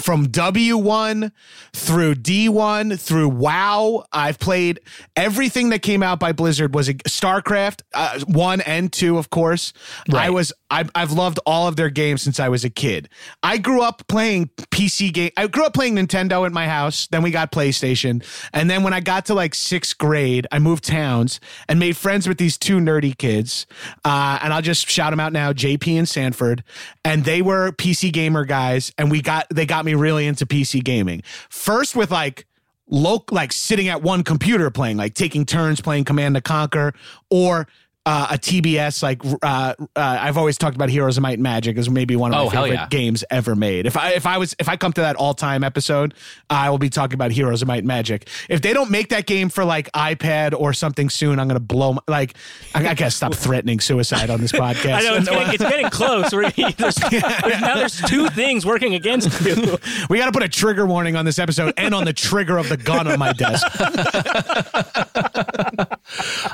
from 0.00 0.26
W1 0.26 1.32
through 1.72 2.14
D1 2.16 3.00
through 3.00 3.28
WoW. 3.28 4.04
I've 4.12 4.38
played 4.38 4.80
everything 5.14 5.70
that 5.70 5.82
came 5.82 6.02
out 6.02 6.20
by 6.20 6.32
Blizzard 6.32 6.74
was 6.74 6.88
a 6.88 6.94
StarCraft 6.94 7.82
uh, 7.94 8.20
1 8.26 8.60
and 8.62 8.92
2 8.92 9.18
of 9.18 9.30
course. 9.30 9.72
Right. 10.08 10.26
I 10.26 10.30
was 10.30 10.52
I've, 10.70 10.90
I've 10.94 11.12
loved 11.12 11.38
all 11.46 11.68
of 11.68 11.76
their 11.76 11.90
games 11.90 12.22
since 12.22 12.40
I 12.40 12.48
was 12.48 12.64
a 12.64 12.70
kid. 12.70 13.08
I 13.42 13.58
grew 13.58 13.82
up 13.82 14.06
playing 14.08 14.50
PC 14.70 15.12
game. 15.12 15.30
I 15.36 15.46
grew 15.46 15.64
up 15.64 15.74
playing 15.74 15.94
Nintendo 15.94 16.44
at 16.44 16.52
my 16.52 16.66
house. 16.66 17.06
Then 17.06 17.22
we 17.22 17.30
got 17.30 17.52
PlayStation. 17.52 18.24
And 18.52 18.68
then 18.68 18.82
when 18.82 18.92
I 18.92 19.00
got 19.00 19.26
to 19.26 19.34
like 19.34 19.52
6th 19.52 19.96
grade, 19.98 20.46
I 20.50 20.58
moved 20.58 20.84
towns 20.84 21.40
and 21.68 21.78
made 21.78 21.96
friends 21.96 22.28
with 22.28 22.38
these 22.38 22.58
two 22.58 22.78
nerdy 22.78 23.16
kids. 23.16 23.66
Uh, 24.04 24.38
and 24.42 24.52
I'll 24.52 24.62
just 24.62 24.88
shout 24.88 25.12
them 25.12 25.20
out 25.20 25.32
now, 25.32 25.52
JP 25.52 25.98
and 25.98 26.08
Sanford. 26.08 26.64
And 27.04 27.24
they 27.24 27.42
were 27.42 27.70
PC 27.72 28.12
gamer 28.12 28.44
guys 28.44 28.92
and 28.98 29.10
we 29.10 29.22
got 29.22 29.46
they 29.50 29.66
got 29.66 29.84
me 29.84 29.94
really 29.94 30.26
into 30.26 30.46
PC 30.46 30.82
gaming. 30.82 31.22
First 31.48 31.94
with 31.94 32.10
like 32.10 32.46
loc 32.88 33.32
like 33.32 33.52
sitting 33.52 33.88
at 33.88 34.02
one 34.02 34.22
computer 34.22 34.70
playing, 34.70 34.96
like 34.96 35.14
taking 35.14 35.44
turns 35.44 35.80
playing 35.80 36.04
Command 36.04 36.36
and 36.36 36.44
Conquer, 36.44 36.92
or 37.30 37.66
uh, 38.06 38.28
a 38.30 38.38
TBS 38.38 39.02
like 39.02 39.20
uh, 39.24 39.36
uh, 39.42 39.74
I've 39.96 40.38
always 40.38 40.56
talked 40.56 40.76
about 40.76 40.88
Heroes 40.90 41.16
of 41.16 41.22
Might 41.22 41.34
and 41.34 41.42
Magic 41.42 41.76
as 41.76 41.90
maybe 41.90 42.14
one 42.16 42.32
of 42.32 42.36
my 42.36 42.42
Oh, 42.44 42.48
hell 42.48 42.62
favorite 42.62 42.76
yeah. 42.76 42.86
games 42.88 43.24
ever 43.30 43.56
made. 43.56 43.84
If 43.84 43.96
I 43.96 44.10
if 44.12 44.26
I 44.26 44.38
was 44.38 44.54
if 44.60 44.68
I 44.68 44.76
come 44.76 44.92
to 44.94 45.00
that 45.02 45.16
all 45.16 45.34
time 45.34 45.64
episode, 45.64 46.14
I 46.48 46.70
will 46.70 46.78
be 46.78 46.88
talking 46.88 47.14
about 47.14 47.32
Heroes 47.32 47.62
of 47.62 47.68
Might 47.68 47.78
and 47.78 47.86
Magic. 47.88 48.28
If 48.48 48.62
they 48.62 48.72
don't 48.72 48.90
make 48.92 49.08
that 49.08 49.26
game 49.26 49.48
for 49.48 49.64
like 49.64 49.90
iPad 49.92 50.54
or 50.58 50.72
something 50.72 51.10
soon, 51.10 51.40
I'm 51.40 51.48
gonna 51.48 51.58
blow. 51.58 51.94
My, 51.94 52.00
like 52.06 52.34
I, 52.74 52.86
I 52.86 52.94
gotta 52.94 53.10
stop 53.10 53.34
threatening 53.34 53.80
suicide 53.80 54.30
on 54.30 54.40
this 54.40 54.52
podcast. 54.62 54.94
I 54.94 55.00
know 55.00 55.14
it's 55.16 55.28
getting, 55.28 55.54
it's 55.54 55.62
getting 55.64 55.90
close. 55.90 56.30
There's, 56.30 56.54
there's, 56.76 57.60
now 57.60 57.74
there's 57.74 58.00
two 58.02 58.28
things 58.28 58.64
working 58.64 58.94
against 58.94 59.40
you. 59.44 59.78
we 60.08 60.18
got 60.18 60.26
to 60.26 60.32
put 60.32 60.42
a 60.44 60.48
trigger 60.48 60.86
warning 60.86 61.16
on 61.16 61.24
this 61.24 61.38
episode 61.40 61.74
and 61.76 61.92
on 61.94 62.04
the 62.04 62.12
trigger 62.12 62.56
of 62.58 62.68
the 62.68 62.76
gun 62.76 63.08
on 63.08 63.18
my 63.18 63.32
desk. 63.32 63.66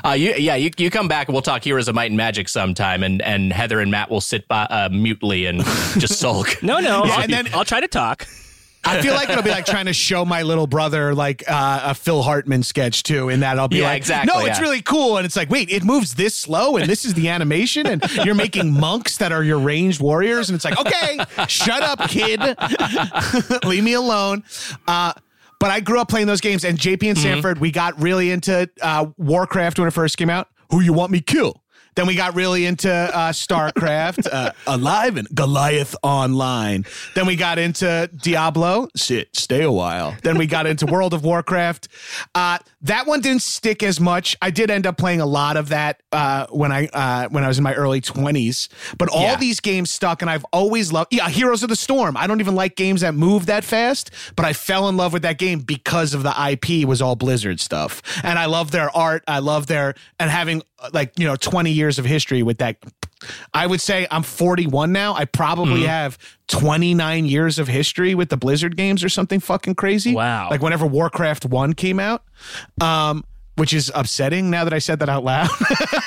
Uh, 0.03 0.11
you, 0.17 0.33
yeah, 0.35 0.55
you, 0.55 0.71
you 0.77 0.89
come 0.89 1.07
back 1.07 1.27
we'll 1.29 1.41
talk 1.43 1.63
Heroes 1.63 1.87
of 1.87 1.95
Might 1.95 2.11
and 2.11 2.17
Magic 2.17 2.49
sometime, 2.49 3.03
and, 3.03 3.21
and 3.21 3.53
Heather 3.53 3.79
and 3.79 3.91
Matt 3.91 4.09
will 4.09 4.21
sit 4.21 4.47
by, 4.47 4.63
uh, 4.63 4.89
mutely 4.91 5.45
and 5.45 5.63
just 5.97 6.19
sulk. 6.19 6.57
No, 6.63 6.79
no. 6.79 7.05
Yeah, 7.05 7.11
I'll, 7.13 7.21
and 7.23 7.33
then- 7.33 7.47
I'll 7.53 7.65
try 7.65 7.79
to 7.81 7.87
talk. 7.87 8.25
I 8.85 9.01
feel 9.01 9.13
like 9.13 9.29
it'll 9.29 9.43
be 9.43 9.49
like 9.49 9.65
trying 9.65 9.85
to 9.85 9.93
show 9.93 10.25
my 10.25 10.41
little 10.41 10.67
brother 10.67 11.15
like 11.15 11.41
uh, 11.47 11.79
a 11.85 11.95
Phil 11.95 12.21
Hartman 12.21 12.63
sketch 12.63 13.03
too. 13.03 13.29
In 13.29 13.39
that 13.39 13.57
I'll 13.57 13.69
be 13.69 13.77
Yeah, 13.77 13.85
like, 13.85 13.95
exactly, 13.97 14.33
no, 14.33 14.45
it's 14.45 14.57
yeah. 14.57 14.61
really 14.61 14.81
cool, 14.81 15.15
and 15.15 15.25
it's 15.25 15.37
like, 15.37 15.49
wait, 15.49 15.69
it 15.71 15.85
moves 15.85 16.15
this 16.15 16.35
slow, 16.35 16.75
and 16.75 16.89
this 16.89 17.05
is 17.05 17.13
the 17.13 17.29
animation, 17.29 17.87
and 17.87 18.03
you're 18.25 18.35
making 18.35 18.73
monks 18.77 19.15
that 19.19 19.31
are 19.31 19.41
your 19.41 19.57
ranged 19.59 20.01
warriors, 20.01 20.49
and 20.49 20.55
it's 20.57 20.65
like, 20.65 20.77
okay, 20.77 21.17
shut 21.47 21.81
up, 21.81 22.09
kid, 22.09 22.41
leave 23.65 23.85
me 23.85 23.93
alone. 23.93 24.43
Uh, 24.85 25.13
but 25.59 25.71
I 25.71 25.79
grew 25.79 26.01
up 26.01 26.09
playing 26.09 26.27
those 26.27 26.41
games, 26.41 26.65
and 26.65 26.77
JP 26.77 27.07
and 27.07 27.17
Sanford, 27.17 27.59
we 27.59 27.71
got 27.71 28.01
really 28.01 28.31
into 28.31 28.69
uh, 28.81 29.05
Warcraft 29.17 29.79
when 29.79 29.87
it 29.87 29.91
first 29.91 30.17
came 30.17 30.29
out. 30.29 30.49
Who 30.73 30.81
you 30.81 30.91
want 30.91 31.11
me 31.11 31.21
kill? 31.21 31.61
Then 31.95 32.07
we 32.07 32.15
got 32.15 32.33
really 32.33 32.65
into 32.65 32.91
uh, 32.91 33.31
StarCraft, 33.31 34.27
uh, 34.31 34.53
Alive 34.65 35.17
and 35.17 35.27
Goliath 35.35 35.95
Online. 36.01 36.83
Then 37.13 37.27
we 37.27 37.35
got 37.35 37.59
into 37.59 38.09
Diablo. 38.23 38.87
Sit, 38.95 39.35
stay 39.35 39.61
a 39.61 39.71
while. 39.71 40.15
Then 40.23 40.35
we 40.39 40.47
got 40.47 40.65
into 40.65 40.87
World 40.87 41.13
of 41.13 41.23
Warcraft. 41.23 41.89
Uh, 42.33 42.57
that 42.83 43.07
one 43.07 43.21
didn't 43.21 43.41
stick 43.41 43.81
as 43.83 43.99
much. 43.99 44.35
I 44.41 44.49
did 44.51 44.69
end 44.69 44.85
up 44.85 44.97
playing 44.97 45.21
a 45.21 45.25
lot 45.25 45.57
of 45.57 45.69
that 45.69 46.01
uh, 46.11 46.47
when 46.49 46.71
I 46.71 46.87
uh, 46.87 47.29
when 47.29 47.43
I 47.43 47.47
was 47.47 47.57
in 47.57 47.63
my 47.63 47.73
early 47.73 48.01
twenties. 48.01 48.69
But 48.97 49.09
all 49.09 49.21
Yeah. 49.23 49.35
these 49.37 49.59
games 49.59 49.89
stuck, 49.91 50.21
and 50.21 50.29
I've 50.29 50.45
always 50.53 50.91
loved. 50.91 51.13
Yeah, 51.13 51.29
Heroes 51.29 51.63
of 51.63 51.69
the 51.69 51.75
Storm. 51.75 52.15
I 52.17 52.27
don't 52.27 52.39
even 52.41 52.55
like 52.55 52.75
games 52.75 53.01
that 53.01 53.15
move 53.15 53.45
that 53.47 53.63
fast, 53.63 54.11
but 54.35 54.45
I 54.45 54.53
fell 54.53 54.89
in 54.89 54.97
love 54.97 55.13
with 55.13 55.21
that 55.23 55.37
game 55.37 55.59
because 55.59 56.13
of 56.13 56.23
the 56.23 56.33
IP 56.51 56.85
was 56.87 57.01
all 57.01 57.15
Blizzard 57.15 57.59
stuff, 57.59 58.01
and 58.23 58.37
I 58.37 58.45
love 58.45 58.71
their 58.71 58.95
art. 58.95 59.23
I 59.27 59.39
love 59.39 59.67
their 59.67 59.95
and 60.19 60.29
having 60.29 60.61
uh, 60.79 60.89
like 60.93 61.17
you 61.17 61.25
know 61.25 61.35
twenty 61.35 61.71
years 61.71 61.99
of 61.99 62.05
history 62.05 62.43
with 62.43 62.57
that. 62.59 62.77
I 63.53 63.67
would 63.67 63.79
say 63.79 64.05
I'm 64.11 64.21
41 64.21 64.91
now. 64.91 65.13
I 65.13 65.23
probably 65.23 65.81
Mm-hmm. 65.81 65.85
have 65.87 66.17
29 66.47 67.25
years 67.25 67.59
of 67.59 67.67
history 67.67 68.15
with 68.15 68.29
the 68.29 68.37
Blizzard 68.37 68.75
games 68.77 69.03
or 69.03 69.09
something 69.09 69.39
fucking 69.39 69.75
crazy. 69.75 70.13
Wow. 70.13 70.49
Like 70.49 70.61
whenever 70.61 70.85
Warcraft 70.85 71.45
1 71.45 71.73
came 71.73 71.99
out. 71.99 72.23
Um 72.81 73.23
which 73.55 73.71
is 73.71 73.91
upsetting 73.93 74.49
now 74.49 74.63
that 74.63 74.73
I 74.73 74.79
said 74.79 74.97
that 74.99 75.09
out 75.09 75.23
loud. 75.23 75.49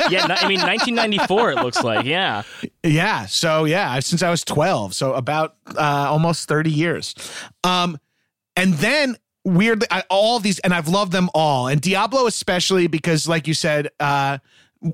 Yeah, 0.09 0.23
I 0.23 0.47
mean 0.47 0.61
1994. 0.61 1.53
It 1.53 1.57
looks 1.57 1.83
like. 1.83 2.07
Yeah. 2.07 2.43
Yeah. 2.85 3.27
So 3.27 3.65
yeah, 3.65 3.99
since 3.99 4.23
I 4.23 4.31
was 4.31 4.45
12, 4.45 4.95
so 4.95 5.15
about 5.15 5.57
uh, 5.77 5.81
almost 6.09 6.47
30 6.47 6.71
years. 6.71 7.13
Um, 7.65 7.99
and 8.55 8.75
then 8.75 9.17
weirdly, 9.45 9.89
I, 9.91 10.05
all 10.09 10.39
these, 10.39 10.61
and 10.61 10.73
I've 10.73 10.87
loved 10.87 11.11
them 11.11 11.29
all, 11.35 11.67
and 11.67 11.81
Diablo 11.81 12.27
especially 12.27 12.87
because, 12.87 13.27
like 13.27 13.49
you 13.49 13.55
said, 13.55 13.89
uh, 13.99 14.39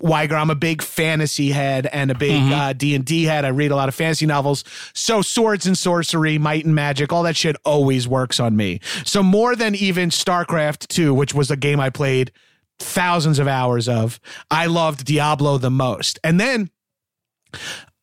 Wiger, 0.01 0.36
I'm 0.36 0.51
a 0.51 0.55
big 0.55 0.82
fantasy 0.82 1.51
head 1.51 1.86
and 1.93 2.11
a 2.11 2.14
big 2.14 2.53
uh, 2.53 2.72
D 2.72 2.95
and 2.95 3.05
D 3.05 3.24
head. 3.24 3.45
I 3.45 3.49
read 3.49 3.70
a 3.70 3.76
lot 3.76 3.88
of 3.88 3.95
fantasy 3.95 4.26
novels, 4.26 4.64
so 4.95 5.22
swords 5.22 5.66
and 5.66 5.76
sorcery, 5.76 6.38
might 6.38 6.64
and 6.64 6.74
magic, 6.74 7.12
all 7.12 7.22
that 7.24 7.36
shit 7.36 7.57
always 7.64 8.07
works 8.09 8.40
on 8.40 8.57
me. 8.57 8.80
So 9.05 9.22
more 9.22 9.55
than 9.57 9.74
even 9.74 10.11
StarCraft 10.11 10.88
2, 10.88 11.12
which 11.14 11.34
was 11.34 11.51
a 11.51 11.57
game 11.57 11.80
I 11.80 11.90
played 11.90 12.32
thousands 12.78 13.38
of 13.38 13.47
hours 13.47 13.88
of, 13.88 14.18
I 14.51 14.66
loved 14.66 15.05
Diablo 15.05 15.59
the 15.59 15.70
most. 15.70 16.18
And 16.24 16.40
then 16.40 16.70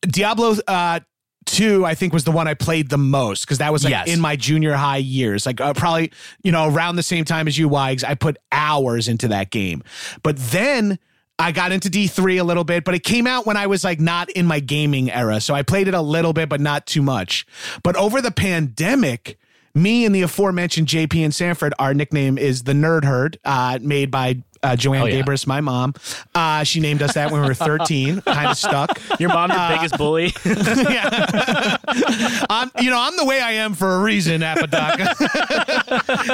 Diablo 0.02 0.56
uh 0.66 1.00
2 1.46 1.84
I 1.84 1.94
think 1.94 2.12
was 2.12 2.24
the 2.24 2.30
one 2.30 2.46
I 2.46 2.54
played 2.54 2.90
the 2.90 2.98
most 2.98 3.40
because 3.44 3.58
that 3.58 3.72
was 3.72 3.82
like 3.82 3.90
Yes. 3.90 4.08
in 4.08 4.20
my 4.20 4.36
junior 4.36 4.74
high 4.74 4.98
years 4.98 5.46
like 5.46 5.60
uh, 5.60 5.74
probably 5.74 6.12
you 6.44 6.52
know 6.52 6.68
around 6.68 6.94
the 6.96 7.02
same 7.02 7.24
time 7.24 7.48
as 7.48 7.58
you 7.58 7.68
Wags 7.68 8.04
I 8.04 8.14
put 8.14 8.36
hours 8.52 9.08
into 9.08 9.26
that 9.28 9.50
game 9.50 9.82
but 10.22 10.36
then 10.36 10.98
I 11.40 11.52
got 11.52 11.72
into 11.72 11.88
D3 11.88 12.40
a 12.40 12.44
little 12.44 12.64
bit 12.64 12.84
but 12.84 12.94
it 12.94 13.02
came 13.02 13.26
out 13.26 13.46
when 13.46 13.56
I 13.56 13.66
was 13.66 13.82
like 13.82 13.98
not 13.98 14.30
in 14.30 14.46
my 14.46 14.60
gaming 14.60 15.10
era. 15.10 15.40
So 15.40 15.54
I 15.54 15.62
played 15.62 15.88
it 15.88 15.94
a 15.94 16.00
little 16.02 16.32
bit 16.32 16.48
but 16.48 16.60
not 16.60 16.86
too 16.86 17.02
much. 17.02 17.46
But 17.82 17.96
over 17.96 18.20
the 18.20 18.30
pandemic 18.30 19.38
me 19.74 20.04
and 20.04 20.14
the 20.14 20.22
aforementioned 20.22 20.88
JP 20.88 21.24
and 21.24 21.34
Sanford, 21.34 21.74
our 21.78 21.94
nickname 21.94 22.38
is 22.38 22.64
the 22.64 22.72
Nerd 22.72 23.04
Herd, 23.04 23.38
uh, 23.44 23.78
made 23.80 24.10
by 24.10 24.42
uh, 24.62 24.76
Joanne 24.76 25.02
Oh, 25.02 25.06
yeah. 25.06 25.22
Gabrus, 25.22 25.46
my 25.46 25.60
mom. 25.60 25.94
Uh, 26.34 26.64
she 26.64 26.80
named 26.80 27.02
us 27.02 27.14
that 27.14 27.30
when 27.30 27.40
we 27.40 27.46
were 27.48 27.54
13, 27.54 28.20
kind 28.26 28.48
of 28.50 28.56
stuck. 28.56 29.00
Your 29.18 29.30
mom, 29.30 29.50
your 29.50 29.68
biggest 29.70 29.96
bully. 29.96 30.32
yeah. 30.44 31.76
I'm, 32.50 32.70
you 32.80 32.90
know, 32.90 32.98
I'm 33.00 33.16
the 33.16 33.24
way 33.24 33.40
I 33.40 33.52
am 33.52 33.74
for 33.74 33.96
a 33.96 34.02
reason, 34.02 34.42
Apodaca. 34.42 35.14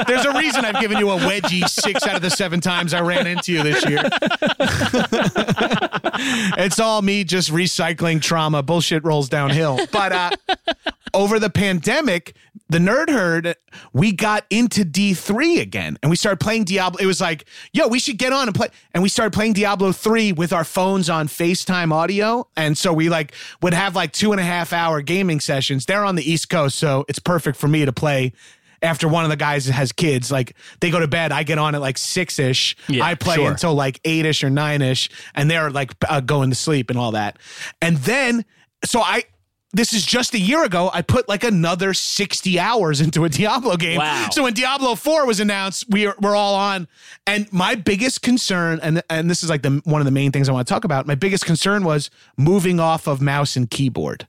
There's 0.07 0.25
a 0.25 0.33
reason 0.37 0.65
I've 0.65 0.79
given 0.81 0.97
you 0.97 1.09
a 1.11 1.17
wedgie 1.17 1.67
six 1.69 2.05
out 2.05 2.15
of 2.15 2.21
the 2.21 2.29
seven 2.29 2.59
times 2.61 2.93
I 2.93 3.01
ran 3.01 3.27
into 3.27 3.53
you 3.53 3.63
this 3.63 3.85
year. 3.87 4.03
It's 6.57 6.79
all 6.79 7.01
me 7.01 7.23
just 7.23 7.51
recycling 7.51 8.21
trauma. 8.21 8.63
Bullshit 8.63 9.03
rolls 9.03 9.29
downhill. 9.29 9.79
But 9.91 10.11
uh, 10.11 10.29
over 11.13 11.39
the 11.39 11.49
pandemic, 11.49 12.35
the 12.69 12.79
nerd 12.79 13.09
herd, 13.09 13.55
we 13.93 14.11
got 14.11 14.45
into 14.49 14.83
D3 14.83 15.61
again 15.61 15.97
and 16.03 16.09
we 16.09 16.15
started 16.15 16.39
playing 16.39 16.65
Diablo. 16.65 16.99
It 17.01 17.05
was 17.05 17.21
like, 17.21 17.45
yo, 17.71 17.87
we 17.87 17.99
should 17.99 18.17
get 18.17 18.33
on 18.33 18.47
and 18.47 18.55
play. 18.55 18.67
And 18.93 19.01
we 19.01 19.09
started 19.09 19.31
playing 19.31 19.53
Diablo 19.53 19.91
3 19.91 20.33
with 20.33 20.51
our 20.51 20.63
phones 20.63 21.09
on 21.09 21.27
FaceTime 21.27 21.91
audio. 21.93 22.47
And 22.57 22.77
so 22.77 22.91
we 22.91 23.09
like 23.09 23.33
would 23.61 23.73
have 23.73 23.95
like 23.95 24.11
two 24.11 24.31
and 24.31 24.41
a 24.41 24.43
half 24.43 24.73
hour 24.73 25.01
gaming 25.01 25.39
sessions. 25.39 25.85
They're 25.85 26.03
on 26.03 26.15
the 26.15 26.29
East 26.29 26.49
Coast, 26.49 26.77
so 26.77 27.05
it's 27.07 27.19
perfect 27.19 27.57
for 27.57 27.67
me 27.67 27.85
to 27.85 27.93
play. 27.93 28.33
After 28.81 29.07
one 29.07 29.23
of 29.23 29.29
the 29.29 29.35
guys 29.35 29.65
has 29.67 29.91
kids, 29.91 30.31
like 30.31 30.55
they 30.79 30.91
go 30.91 30.99
to 30.99 31.07
bed, 31.07 31.31
I 31.31 31.43
get 31.43 31.57
on 31.57 31.75
at 31.75 31.81
like 31.81 31.97
six 31.97 32.39
ish. 32.39 32.75
Yeah, 32.87 33.05
I 33.05 33.15
play 33.15 33.35
sure. 33.35 33.49
until 33.49 33.73
like 33.73 33.99
eight 34.05 34.25
ish 34.25 34.43
or 34.43 34.49
nine 34.49 34.81
ish, 34.81 35.09
and 35.33 35.49
they're 35.49 35.69
like 35.71 35.93
uh, 36.07 36.21
going 36.21 36.49
to 36.49 36.55
sleep 36.55 36.89
and 36.89 36.99
all 36.99 37.11
that. 37.11 37.39
And 37.81 37.97
then, 37.97 38.45
so 38.85 39.01
I, 39.01 39.23
this 39.73 39.93
is 39.93 40.05
just 40.05 40.33
a 40.33 40.39
year 40.39 40.63
ago, 40.63 40.89
I 40.93 41.01
put 41.01 41.27
like 41.27 41.43
another 41.43 41.93
60 41.93 42.59
hours 42.59 43.01
into 43.01 43.25
a 43.25 43.29
Diablo 43.37 43.77
game. 43.77 43.97
Wow. 43.97 44.29
So 44.31 44.43
when 44.43 44.53
Diablo 44.53 44.95
4 44.95 45.25
was 45.25 45.39
announced, 45.39 45.85
we 45.89 46.07
are, 46.07 46.15
we're 46.21 46.35
all 46.35 46.55
on. 46.55 46.87
And 47.25 47.51
my 47.51 47.75
biggest 47.75 48.21
concern, 48.21 48.79
and, 48.81 49.03
and 49.09 49.29
this 49.29 49.43
is 49.43 49.49
like 49.49 49.61
the 49.61 49.81
one 49.83 50.01
of 50.01 50.05
the 50.05 50.11
main 50.11 50.31
things 50.31 50.49
I 50.49 50.53
want 50.53 50.67
to 50.67 50.73
talk 50.73 50.83
about, 50.83 51.07
my 51.07 51.15
biggest 51.15 51.45
concern 51.45 51.83
was 51.83 52.09
moving 52.37 52.79
off 52.79 53.07
of 53.07 53.21
mouse 53.21 53.55
and 53.55 53.69
keyboard. 53.69 54.27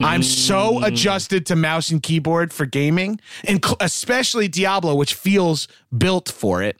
I'm 0.00 0.22
so 0.22 0.80
mm. 0.80 0.86
adjusted 0.86 1.46
to 1.46 1.56
mouse 1.56 1.90
and 1.90 2.02
keyboard 2.02 2.52
for 2.52 2.66
gaming, 2.66 3.20
and 3.44 3.64
cl- 3.64 3.76
especially 3.80 4.48
Diablo, 4.48 4.94
which 4.94 5.14
feels 5.14 5.68
built 5.96 6.28
for 6.28 6.62
it. 6.62 6.78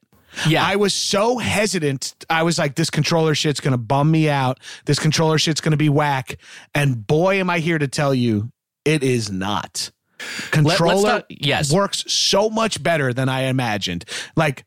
Yeah. 0.48 0.64
I 0.64 0.76
was 0.76 0.94
so 0.94 1.38
hesitant. 1.38 2.14
I 2.30 2.42
was 2.42 2.58
like, 2.58 2.74
this 2.74 2.90
controller 2.90 3.34
shit's 3.34 3.60
gonna 3.60 3.78
bum 3.78 4.10
me 4.10 4.28
out. 4.28 4.60
This 4.86 4.98
controller 4.98 5.38
shit's 5.38 5.60
gonna 5.60 5.76
be 5.76 5.88
whack. 5.88 6.38
And 6.74 7.06
boy, 7.06 7.36
am 7.36 7.50
I 7.50 7.58
here 7.58 7.78
to 7.78 7.88
tell 7.88 8.14
you, 8.14 8.50
it 8.84 9.02
is 9.02 9.30
not. 9.30 9.90
Controller 10.50 11.20
talk- 11.20 11.26
yes. 11.28 11.72
works 11.72 12.04
so 12.12 12.48
much 12.48 12.82
better 12.82 13.12
than 13.12 13.28
I 13.28 13.42
imagined. 13.42 14.04
Like 14.36 14.64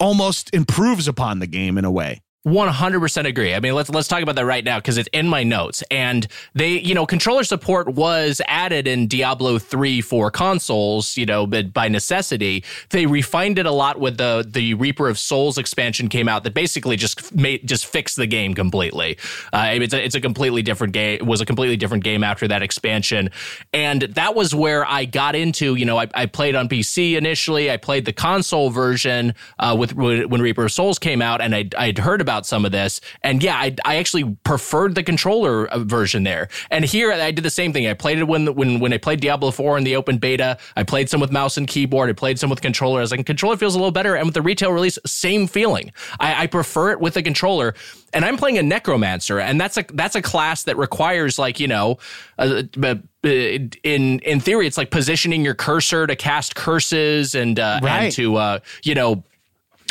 almost 0.00 0.54
improves 0.54 1.08
upon 1.08 1.40
the 1.40 1.46
game 1.46 1.78
in 1.78 1.84
a 1.84 1.90
way. 1.90 2.22
100% 2.46 3.26
agree. 3.26 3.52
I 3.52 3.58
mean, 3.58 3.74
let's 3.74 3.90
let's 3.90 4.06
talk 4.06 4.22
about 4.22 4.36
that 4.36 4.44
right 4.44 4.64
now 4.64 4.78
because 4.78 4.96
it's 4.96 5.08
in 5.12 5.26
my 5.26 5.42
notes. 5.42 5.82
And 5.90 6.26
they, 6.54 6.78
you 6.78 6.94
know, 6.94 7.04
controller 7.04 7.42
support 7.42 7.88
was 7.88 8.40
added 8.46 8.86
in 8.86 9.08
Diablo 9.08 9.58
3 9.58 10.00
for 10.00 10.30
consoles, 10.30 11.16
you 11.16 11.26
know, 11.26 11.48
but 11.48 11.72
by 11.72 11.88
necessity. 11.88 12.64
They 12.90 13.06
refined 13.06 13.58
it 13.58 13.66
a 13.66 13.72
lot 13.72 13.98
with 13.98 14.18
the 14.18 14.46
the 14.48 14.74
Reaper 14.74 15.08
of 15.08 15.18
Souls 15.18 15.58
expansion 15.58 16.08
came 16.08 16.28
out 16.28 16.44
that 16.44 16.54
basically 16.54 16.96
just 16.96 17.34
made 17.34 17.66
just 17.66 17.86
fixed 17.86 18.16
the 18.16 18.26
game 18.26 18.54
completely. 18.54 19.18
Uh, 19.52 19.70
it's 19.72 19.94
a, 19.94 20.04
it's 20.04 20.14
a 20.14 20.20
completely 20.20 20.62
different 20.62 20.92
game. 20.92 21.16
It 21.16 21.26
was 21.26 21.40
a 21.40 21.46
completely 21.46 21.76
different 21.76 22.04
game 22.04 22.22
after 22.22 22.46
that 22.46 22.62
expansion, 22.62 23.30
and 23.72 24.02
that 24.02 24.36
was 24.36 24.54
where 24.54 24.86
I 24.86 25.06
got 25.06 25.34
into. 25.34 25.74
You 25.74 25.86
know, 25.86 25.98
I, 25.98 26.06
I 26.14 26.26
played 26.26 26.54
on 26.54 26.68
PC 26.68 27.16
initially. 27.16 27.68
I 27.68 27.78
played 27.78 28.04
the 28.04 28.12
console 28.12 28.70
version 28.70 29.34
uh, 29.58 29.74
with 29.76 29.94
when 29.94 30.40
Reaper 30.40 30.66
of 30.66 30.72
Souls 30.72 31.00
came 31.00 31.20
out, 31.20 31.40
and 31.40 31.52
I 31.52 31.68
I'd 31.76 31.98
heard 31.98 32.20
about 32.20 32.27
about 32.28 32.44
some 32.44 32.66
of 32.66 32.72
this. 32.72 33.00
And 33.22 33.42
yeah, 33.42 33.56
I, 33.56 33.74
I 33.86 33.96
actually 33.96 34.36
preferred 34.44 34.94
the 34.94 35.02
controller 35.02 35.66
uh, 35.66 35.78
version 35.78 36.24
there. 36.24 36.48
And 36.70 36.84
here 36.84 37.10
I 37.10 37.30
did 37.30 37.42
the 37.42 37.50
same 37.50 37.72
thing. 37.72 37.86
I 37.86 37.94
played 37.94 38.18
it 38.18 38.24
when 38.24 38.54
when 38.54 38.80
when 38.80 38.92
I 38.92 38.98
played 38.98 39.20
Diablo 39.20 39.50
4 39.50 39.78
in 39.78 39.84
the 39.84 39.96
open 39.96 40.18
beta. 40.18 40.58
I 40.76 40.82
played 40.82 41.08
some 41.08 41.20
with 41.20 41.32
mouse 41.32 41.56
and 41.56 41.66
keyboard. 41.66 42.10
I 42.10 42.12
played 42.12 42.38
some 42.38 42.50
with 42.50 42.60
controller. 42.60 42.98
I 42.98 43.02
was 43.02 43.12
like, 43.12 43.24
controller 43.24 43.56
feels 43.56 43.74
a 43.74 43.78
little 43.78 43.92
better. 43.92 44.14
And 44.14 44.26
with 44.26 44.34
the 44.34 44.42
retail 44.42 44.72
release, 44.72 44.98
same 45.06 45.46
feeling. 45.46 45.92
I, 46.20 46.42
I 46.42 46.46
prefer 46.46 46.92
it 46.92 47.00
with 47.00 47.14
the 47.14 47.22
controller 47.22 47.74
and 48.12 48.24
I'm 48.24 48.36
playing 48.36 48.58
a 48.58 48.62
necromancer, 48.62 49.38
and 49.38 49.60
that's 49.60 49.76
a 49.76 49.84
that's 49.92 50.16
a 50.16 50.22
class 50.22 50.64
that 50.64 50.76
requires 50.76 51.38
like 51.38 51.60
you 51.60 51.68
know, 51.68 51.98
uh, 52.38 52.62
uh 52.82 52.94
in 53.24 54.20
in 54.20 54.40
theory, 54.40 54.66
it's 54.66 54.78
like 54.78 54.90
positioning 54.90 55.44
your 55.44 55.54
cursor 55.54 56.06
to 56.06 56.16
cast 56.16 56.54
curses 56.54 57.34
and 57.34 57.58
uh, 57.58 57.80
right. 57.82 58.04
and 58.04 58.12
to 58.14 58.36
uh, 58.36 58.58
you 58.82 58.94
know 58.94 59.24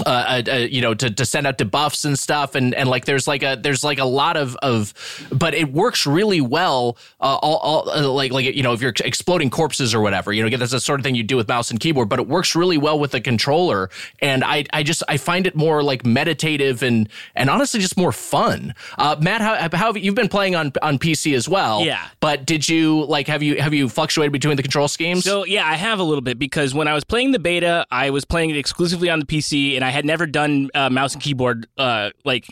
uh, 0.06 0.10
uh, 0.48 0.52
uh, 0.52 0.56
you 0.58 0.82
know, 0.82 0.94
to, 0.94 1.10
to 1.10 1.26
send 1.26 1.48
out 1.48 1.58
debuffs 1.58 2.06
and 2.06 2.18
stuff, 2.18 2.56
and 2.56 2.76
and 2.76 2.90
like 2.90 3.06
there's 3.06 3.28
like 3.28 3.44
a 3.44 3.58
there's 3.60 3.84
like 3.84 4.00
a 4.00 4.06
lot 4.06 4.38
of 4.38 4.56
of, 4.58 4.94
but 5.32 5.54
it 5.54 5.74
works 5.74 6.06
really 6.06 6.42
well. 6.42 6.98
Uh, 7.20 7.38
all, 7.42 7.58
all 7.58 7.90
uh, 7.90 8.08
like 8.08 8.32
like 8.32 8.46
you 8.56 8.64
know, 8.64 8.74
if 8.74 8.82
you're 8.82 8.94
exploding 9.04 9.50
corpses 9.50 9.96
or 9.96 10.02
whatever, 10.02 10.32
you 10.32 10.48
know, 10.48 10.56
that's 10.58 10.72
the 10.72 10.80
sort 10.80 11.00
of 11.00 11.04
thing 11.04 11.16
you 11.16 11.24
do 11.24 11.36
with 11.36 11.48
mouse 11.48 11.72
and 11.72 11.80
keyboard. 11.80 12.10
But 12.10 12.20
it 12.20 12.28
works 12.28 12.56
really 12.56 12.78
well 12.78 13.00
with 13.00 13.12
the 13.12 13.22
controller, 13.22 13.90
and 14.20 14.44
I 14.44 14.66
I 14.72 14.84
just 14.84 15.04
I 15.08 15.18
find 15.18 15.48
it 15.48 15.56
more 15.56 15.82
like 15.82 16.06
meditative 16.06 16.84
and 16.84 17.10
and 17.36 17.50
honestly 17.50 17.80
just 17.80 17.98
more 17.98 18.12
fun. 18.12 18.76
Uh, 18.98 19.16
Matt, 19.20 19.42
how 19.42 19.56
how 19.78 19.94
have, 19.94 19.98
you've 19.98 20.16
been 20.16 20.30
playing 20.30 20.56
on 20.56 20.74
on 20.82 21.00
PC 21.00 21.36
as 21.36 21.50
well? 21.50 21.84
Yeah. 21.84 22.08
But 22.20 22.46
did 22.46 22.70
you 22.70 23.06
like 23.06 23.28
have 23.28 23.42
you 23.42 23.60
have 23.62 23.74
you 23.74 23.90
fluctuated 23.90 24.32
between 24.32 24.58
the 24.58 24.64
control 24.64 24.88
schemes? 24.88 25.24
So 25.24 25.46
yeah, 25.46 25.68
I 25.68 25.76
have 25.76 26.00
a 26.00 26.04
little 26.04 26.22
bit 26.22 26.38
because 26.38 26.74
when 26.74 26.88
I 26.88 26.94
was 26.94 27.04
playing 27.04 27.32
the 27.32 27.40
beta, 27.40 27.86
I 27.90 28.12
was 28.12 28.26
playing 28.26 28.52
it 28.52 28.58
exclusively 28.58 29.10
on 29.10 29.20
the 29.20 29.26
PC, 29.26 29.76
and 29.76 29.84
I 29.84 29.87
had 29.90 30.06
never 30.06 30.26
done 30.26 30.70
uh, 30.74 30.90
mouse 30.90 31.14
and 31.14 31.22
keyboard 31.22 31.68
uh, 31.78 32.12
like 32.26 32.48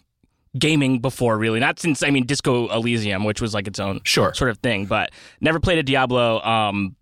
gaming 0.57 0.99
before, 0.99 1.38
really. 1.38 1.59
Not 1.59 1.79
since 1.79 2.03
I 2.03 2.09
mean 2.09 2.25
Disco 2.25 2.67
Elysium, 2.69 3.23
which 3.23 3.41
was 3.41 3.53
like 3.53 3.67
its 3.67 3.79
own 3.79 4.01
sure 4.03 4.33
sort 4.33 4.49
of 4.49 4.57
thing, 4.59 4.86
but 4.86 5.11
never 5.41 5.59
played 5.59 5.77
a 5.77 5.83
Diablo 5.83 6.41
um, 6.41 6.95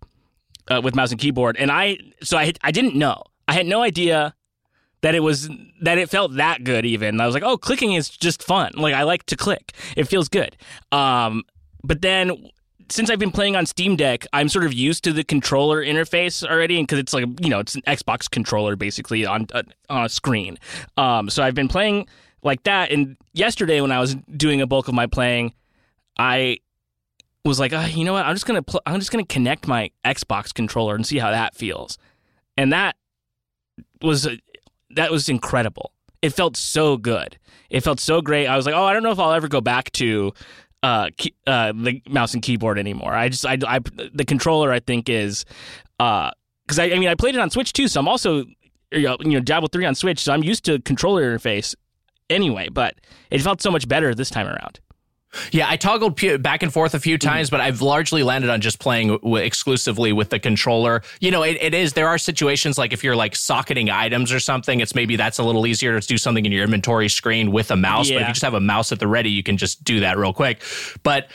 uh, 0.68 0.80
with 0.82 0.94
mouse 0.94 1.10
and 1.10 1.20
keyboard. 1.20 1.56
And 1.56 1.70
I 1.70 1.98
so 2.22 2.36
I 2.36 2.52
I 2.62 2.70
didn't 2.70 2.94
know. 2.94 3.22
I 3.46 3.54
had 3.54 3.66
no 3.66 3.82
idea 3.82 4.34
that 5.02 5.14
it 5.14 5.20
was 5.20 5.48
that 5.82 5.98
it 5.98 6.10
felt 6.10 6.36
that 6.36 6.64
good. 6.64 6.86
Even 6.86 7.20
I 7.20 7.26
was 7.26 7.34
like, 7.34 7.44
oh, 7.44 7.56
clicking 7.56 7.92
is 7.92 8.08
just 8.08 8.42
fun. 8.42 8.72
Like 8.74 8.94
I 8.94 9.02
like 9.02 9.24
to 9.26 9.36
click. 9.36 9.72
It 9.96 10.04
feels 10.04 10.28
good. 10.28 10.56
Um, 10.92 11.44
but 11.82 12.00
then 12.00 12.50
since 12.88 13.10
I've 13.10 13.18
been 13.18 13.30
playing 13.30 13.56
on 13.56 13.66
Steam 13.66 13.96
Deck, 13.96 14.26
I'm 14.32 14.48
sort 14.48 14.64
of 14.64 14.72
used 14.72 15.04
to 15.04 15.12
the 15.12 15.24
controller 15.24 15.84
interface 15.84 16.46
already, 16.46 16.80
because 16.80 16.98
it's 16.98 17.14
like 17.14 17.24
you 17.40 17.48
know 17.48 17.60
it's 17.60 17.74
an 17.74 17.82
Xbox 17.82 18.30
controller 18.30 18.76
basically 18.76 19.24
on 19.26 19.46
uh, 19.52 19.62
on 19.88 20.04
a 20.04 20.08
screen. 20.08 20.58
Um, 20.96 21.30
so 21.30 21.42
I've 21.42 21.54
been 21.54 21.68
playing 21.68 22.06
like 22.42 22.62
that. 22.64 22.90
And 22.90 23.16
yesterday, 23.32 23.80
when 23.80 23.92
I 23.92 24.00
was 24.00 24.14
doing 24.36 24.60
a 24.60 24.66
bulk 24.66 24.88
of 24.88 24.94
my 24.94 25.06
playing, 25.06 25.54
I 26.18 26.58
was 27.44 27.60
like, 27.60 27.72
oh, 27.72 27.84
you 27.86 28.04
know 28.04 28.12
what? 28.12 28.26
I'm 28.26 28.34
just 28.34 28.46
gonna 28.46 28.62
pl- 28.62 28.82
I'm 28.86 28.98
just 28.98 29.10
gonna 29.10 29.24
connect 29.24 29.66
my 29.66 29.90
Xbox 30.04 30.52
controller 30.52 30.94
and 30.94 31.06
see 31.06 31.18
how 31.18 31.30
that 31.30 31.54
feels. 31.54 31.98
And 32.56 32.72
that 32.72 32.96
was 34.02 34.26
uh, 34.26 34.36
that 34.90 35.10
was 35.10 35.28
incredible. 35.28 35.92
It 36.22 36.30
felt 36.30 36.56
so 36.56 36.96
good. 36.96 37.36
It 37.70 37.80
felt 37.80 38.00
so 38.00 38.22
great. 38.22 38.46
I 38.46 38.56
was 38.56 38.66
like, 38.66 38.74
oh, 38.74 38.84
I 38.84 38.92
don't 38.92 39.02
know 39.02 39.10
if 39.10 39.18
I'll 39.18 39.32
ever 39.32 39.48
go 39.48 39.60
back 39.60 39.90
to 39.92 40.32
uh, 40.84 41.08
key, 41.16 41.34
uh, 41.46 41.72
the 41.72 42.02
mouse 42.10 42.34
and 42.34 42.42
keyboard 42.42 42.78
anymore. 42.78 43.14
I 43.14 43.30
just 43.30 43.46
I, 43.46 43.56
I 43.66 43.80
the 44.12 44.24
controller 44.26 44.70
I 44.70 44.80
think 44.80 45.08
is 45.08 45.46
because 45.98 46.78
uh, 46.78 46.82
I, 46.82 46.92
I 46.92 46.98
mean 46.98 47.08
I 47.08 47.14
played 47.14 47.34
it 47.34 47.40
on 47.40 47.48
Switch 47.48 47.72
too, 47.72 47.88
so 47.88 48.00
I'm 48.00 48.06
also 48.06 48.44
you 48.92 49.16
know 49.24 49.40
Diablo 49.40 49.68
three 49.72 49.86
on 49.86 49.94
Switch, 49.94 50.20
so 50.20 50.34
I'm 50.34 50.44
used 50.44 50.62
to 50.66 50.78
controller 50.80 51.22
interface 51.22 51.74
anyway. 52.28 52.68
But 52.68 52.96
it 53.30 53.40
felt 53.40 53.62
so 53.62 53.70
much 53.70 53.88
better 53.88 54.14
this 54.14 54.28
time 54.28 54.46
around. 54.46 54.78
Yeah, 55.52 55.68
I 55.68 55.76
toggled 55.76 56.20
back 56.42 56.62
and 56.62 56.72
forth 56.72 56.94
a 56.94 57.00
few 57.00 57.18
mm-hmm. 57.18 57.28
times, 57.28 57.50
but 57.50 57.60
I've 57.60 57.80
largely 57.80 58.22
landed 58.22 58.50
on 58.50 58.60
just 58.60 58.78
playing 58.78 59.08
w- 59.08 59.36
exclusively 59.36 60.12
with 60.12 60.30
the 60.30 60.38
controller. 60.38 61.02
You 61.20 61.30
know, 61.30 61.42
it, 61.42 61.58
it 61.60 61.74
is, 61.74 61.92
there 61.92 62.08
are 62.08 62.18
situations 62.18 62.78
like 62.78 62.92
if 62.92 63.04
you're 63.04 63.16
like 63.16 63.36
socketing 63.36 63.90
items 63.90 64.32
or 64.32 64.40
something, 64.40 64.80
it's 64.80 64.94
maybe 64.94 65.16
that's 65.16 65.38
a 65.38 65.42
little 65.42 65.66
easier 65.66 65.98
to 65.98 66.06
do 66.06 66.18
something 66.18 66.44
in 66.44 66.52
your 66.52 66.64
inventory 66.64 67.08
screen 67.08 67.52
with 67.52 67.70
a 67.70 67.76
mouse. 67.76 68.08
Yeah. 68.08 68.16
But 68.16 68.22
if 68.22 68.28
you 68.28 68.34
just 68.34 68.44
have 68.44 68.54
a 68.54 68.60
mouse 68.60 68.92
at 68.92 68.98
the 68.98 69.06
ready, 69.06 69.30
you 69.30 69.42
can 69.42 69.56
just 69.56 69.84
do 69.84 70.00
that 70.00 70.18
real 70.18 70.32
quick. 70.32 70.62
But 71.02 71.28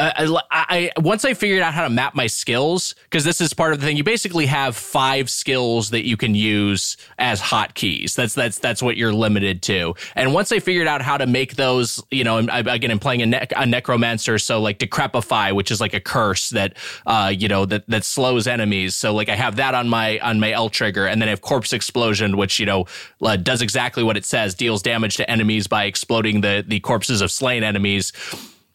I, 0.00 0.40
I, 0.50 1.00
once 1.00 1.24
I 1.24 1.34
figured 1.34 1.60
out 1.60 1.74
how 1.74 1.82
to 1.82 1.90
map 1.90 2.14
my 2.14 2.28
skills 2.28 2.94
because 3.04 3.24
this 3.24 3.40
is 3.40 3.52
part 3.52 3.72
of 3.72 3.80
the 3.80 3.86
thing. 3.86 3.96
You 3.96 4.04
basically 4.04 4.46
have 4.46 4.76
five 4.76 5.28
skills 5.28 5.90
that 5.90 6.06
you 6.06 6.16
can 6.16 6.36
use 6.36 6.96
as 7.18 7.40
hotkeys. 7.40 8.14
That's 8.14 8.34
that's 8.34 8.60
that's 8.60 8.80
what 8.80 8.96
you're 8.96 9.12
limited 9.12 9.60
to. 9.62 9.94
And 10.14 10.32
once 10.32 10.52
I 10.52 10.60
figured 10.60 10.86
out 10.86 11.02
how 11.02 11.16
to 11.16 11.26
make 11.26 11.56
those, 11.56 12.00
you 12.12 12.22
know, 12.22 12.38
I, 12.38 12.60
again, 12.60 12.92
I'm 12.92 13.00
playing 13.00 13.22
a, 13.22 13.26
ne- 13.26 13.46
a 13.56 13.66
necromancer, 13.66 14.38
so 14.38 14.60
like 14.60 14.78
decrepify, 14.78 15.52
which 15.52 15.72
is 15.72 15.80
like 15.80 15.94
a 15.94 16.00
curse 16.00 16.50
that, 16.50 16.76
uh, 17.04 17.32
you 17.36 17.48
know, 17.48 17.66
that 17.66 17.88
that 17.88 18.04
slows 18.04 18.46
enemies. 18.46 18.94
So 18.94 19.12
like 19.12 19.28
I 19.28 19.34
have 19.34 19.56
that 19.56 19.74
on 19.74 19.88
my 19.88 20.20
on 20.20 20.38
my 20.38 20.52
L 20.52 20.68
trigger, 20.68 21.06
and 21.06 21.20
then 21.20 21.28
I 21.28 21.30
have 21.30 21.40
corpse 21.40 21.72
explosion, 21.72 22.36
which 22.36 22.60
you 22.60 22.66
know 22.66 22.86
uh, 23.20 23.34
does 23.36 23.62
exactly 23.62 24.04
what 24.04 24.16
it 24.16 24.24
says, 24.24 24.54
deals 24.54 24.80
damage 24.80 25.16
to 25.16 25.28
enemies 25.28 25.66
by 25.66 25.84
exploding 25.84 26.40
the 26.40 26.64
the 26.66 26.78
corpses 26.80 27.20
of 27.20 27.32
slain 27.32 27.64
enemies. 27.64 28.12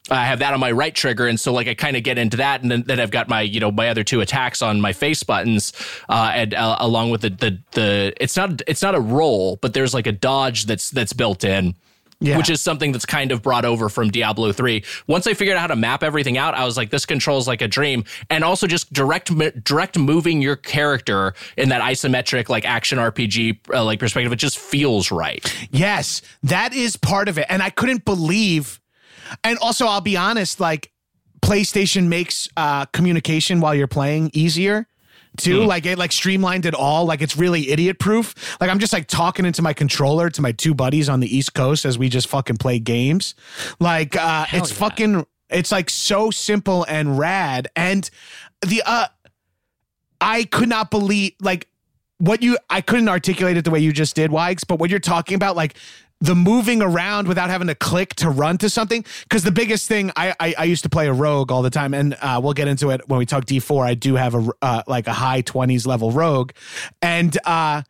I 0.10 0.26
have 0.26 0.40
that 0.40 0.54
on 0.54 0.60
my 0.60 0.72
right 0.72 0.94
trigger, 0.94 1.28
and 1.28 1.40
so 1.40 1.54
like 1.54 1.68
I 1.68 1.76
kind 1.76 1.96
of 1.96 2.04
get 2.04 2.18
into 2.18 2.38
that, 2.38 2.62
and 2.62 2.70
then, 2.70 2.84
then 2.84 3.00
I've 3.00 3.12
got 3.12 3.30
my 3.30 3.42
you 3.42 3.60
know 3.60 3.72
my 3.72 3.88
other 3.90 4.04
two 4.04 4.20
attacks 4.20 4.62
on 4.62 4.82
my 4.82 4.92
face 4.92 5.24
buttons, 5.24 5.72
uh, 6.10 6.32
and 6.34 6.54
uh, 6.54 6.78
along 6.80 7.12
with 7.12 7.22
the, 7.22 7.30
the 7.30 7.60
the 7.72 8.14
it's 8.20 8.36
not 8.36 8.62
it's 8.68 8.82
not 8.82 8.96
a 8.96 9.00
roll, 9.00 9.58
but 9.58 9.74
there's 9.74 9.94
like 9.94 10.08
a 10.08 10.12
dodge 10.12 10.66
that's 10.66 10.90
that's 10.90 11.14
built 11.14 11.44
in. 11.44 11.76
Yeah. 12.20 12.38
Which 12.38 12.50
is 12.50 12.62
something 12.62 12.94
that's 12.94 13.06
kind 13.06 13.34
of 13.34 13.42
brought 13.42 13.66
over 13.66 13.90
from 13.90 14.10
Diablo 14.10 14.54
3. 14.54 14.82
Once 15.08 15.28
I 15.28 15.34
figured 15.34 15.58
out 15.58 15.60
how 15.60 15.68
to 15.68 15.76
map 15.76 16.04
everything 16.04 16.38
out, 16.38 16.54
I 16.54 16.64
was 16.64 16.78
like, 16.78 16.90
this 16.90 17.06
controls 17.06 17.50
like 17.50 17.62
a 17.62 17.68
dream. 17.68 18.06
And 18.30 18.46
also 18.46 18.66
just 18.66 18.94
direct, 18.94 19.30
direct 19.66 20.00
moving 20.00 20.42
your 20.42 20.56
character 20.56 21.34
in 21.58 21.68
that 21.68 21.82
isometric, 21.82 22.48
like 22.48 22.64
action 22.64 22.98
RPG, 22.98 23.70
uh, 23.74 23.84
like 23.84 24.00
perspective, 24.00 24.32
it 24.32 24.38
just 24.38 24.58
feels 24.58 25.12
right. 25.12 25.54
Yes, 25.70 26.22
that 26.44 26.74
is 26.74 26.96
part 26.96 27.28
of 27.28 27.38
it. 27.38 27.46
And 27.50 27.62
I 27.62 27.70
couldn't 27.70 28.06
believe 28.06 28.80
and 29.44 29.58
also, 29.60 29.86
I'll 29.88 30.02
be 30.02 30.18
honest, 30.18 30.60
like 30.60 30.92
PlayStation 31.42 32.08
makes 32.08 32.48
uh, 32.58 32.86
communication 32.86 33.60
while 33.60 33.76
you're 33.76 33.88
playing 33.88 34.32
easier 34.34 34.88
too. 35.38 35.62
Mm. 35.62 35.68
Like 35.68 35.86
it 35.86 35.98
like 35.98 36.12
streamlined 36.12 36.66
it 36.66 36.74
all. 36.74 37.06
Like 37.06 37.22
it's 37.22 37.36
really 37.36 37.70
idiot 37.70 38.00
proof. 38.00 38.58
Like 38.62 38.70
I'm 38.70 38.80
just 38.80 38.94
like 38.94 39.08
talking 39.08 39.46
into 39.46 39.62
my 39.62 39.74
controller 39.74 40.30
to 40.30 40.42
my 40.42 40.52
two 40.52 40.74
buddies 40.74 41.10
on 41.10 41.20
the 41.20 41.36
East 41.36 41.54
Coast 41.54 41.86
as 41.86 41.98
we 41.98 42.10
just 42.10 42.28
fucking 42.28 42.58
play 42.58 42.80
games. 42.80 43.36
Like 43.80 44.16
uh 44.16 44.46
Hell 44.46 44.62
it's 44.62 44.72
yeah. 44.72 44.78
fucking 44.78 45.26
it's 45.50 45.72
like 45.72 45.90
so 45.90 46.30
simple 46.32 46.86
and 46.88 47.18
rad. 47.18 47.68
And 47.76 48.10
the 48.62 48.84
uh 48.86 49.08
I 50.22 50.46
could 50.46 50.70
not 50.70 50.92
believe 50.92 51.34
like 51.42 51.68
what 52.20 52.42
you 52.42 52.58
I 52.70 52.82
couldn't 52.82 53.10
articulate 53.10 53.58
it 53.58 53.66
the 53.66 53.72
way 53.72 53.80
you 53.80 53.92
just 53.92 54.16
did, 54.16 54.32
Wags, 54.32 54.64
but 54.64 54.80
what 54.80 54.90
you're 54.90 55.00
talking 55.00 55.36
about, 55.36 55.56
like 55.56 55.76
the 56.24 56.36
moving 56.36 56.82
around 56.82 57.28
without 57.28 57.50
having 57.50 57.68
to 57.68 57.76
click 57.76 58.16
to 58.16 58.30
run 58.30 58.58
to 58.58 58.70
something. 58.70 59.06
Because 59.24 59.44
the 59.44 59.52
biggest 59.52 59.90
thing, 59.90 60.10
I, 60.16 60.34
I, 60.40 60.56
I 60.58 60.64
used 60.64 60.84
to 60.84 60.90
play 60.90 61.08
a 61.08 61.14
rogue 61.14 61.52
all 61.52 61.62
the 61.62 61.70
time, 61.70 61.94
and 61.94 62.16
uh, 62.22 62.40
we'll 62.42 62.54
get 62.54 62.70
into 62.70 62.92
it 62.92 63.02
when 63.10 63.20
we 63.20 63.26
talk 63.26 63.44
D 63.46 63.60
four. 63.60 63.86
I 63.86 63.94
do 63.94 64.16
have 64.16 64.34
a 64.34 64.50
uh, 64.62 64.84
like 64.88 65.08
a 65.08 65.14
high 65.14 65.42
twenties 65.42 65.86
level 65.86 66.12
rogue, 66.12 66.54
and 67.02 67.38
uh, 67.46 67.84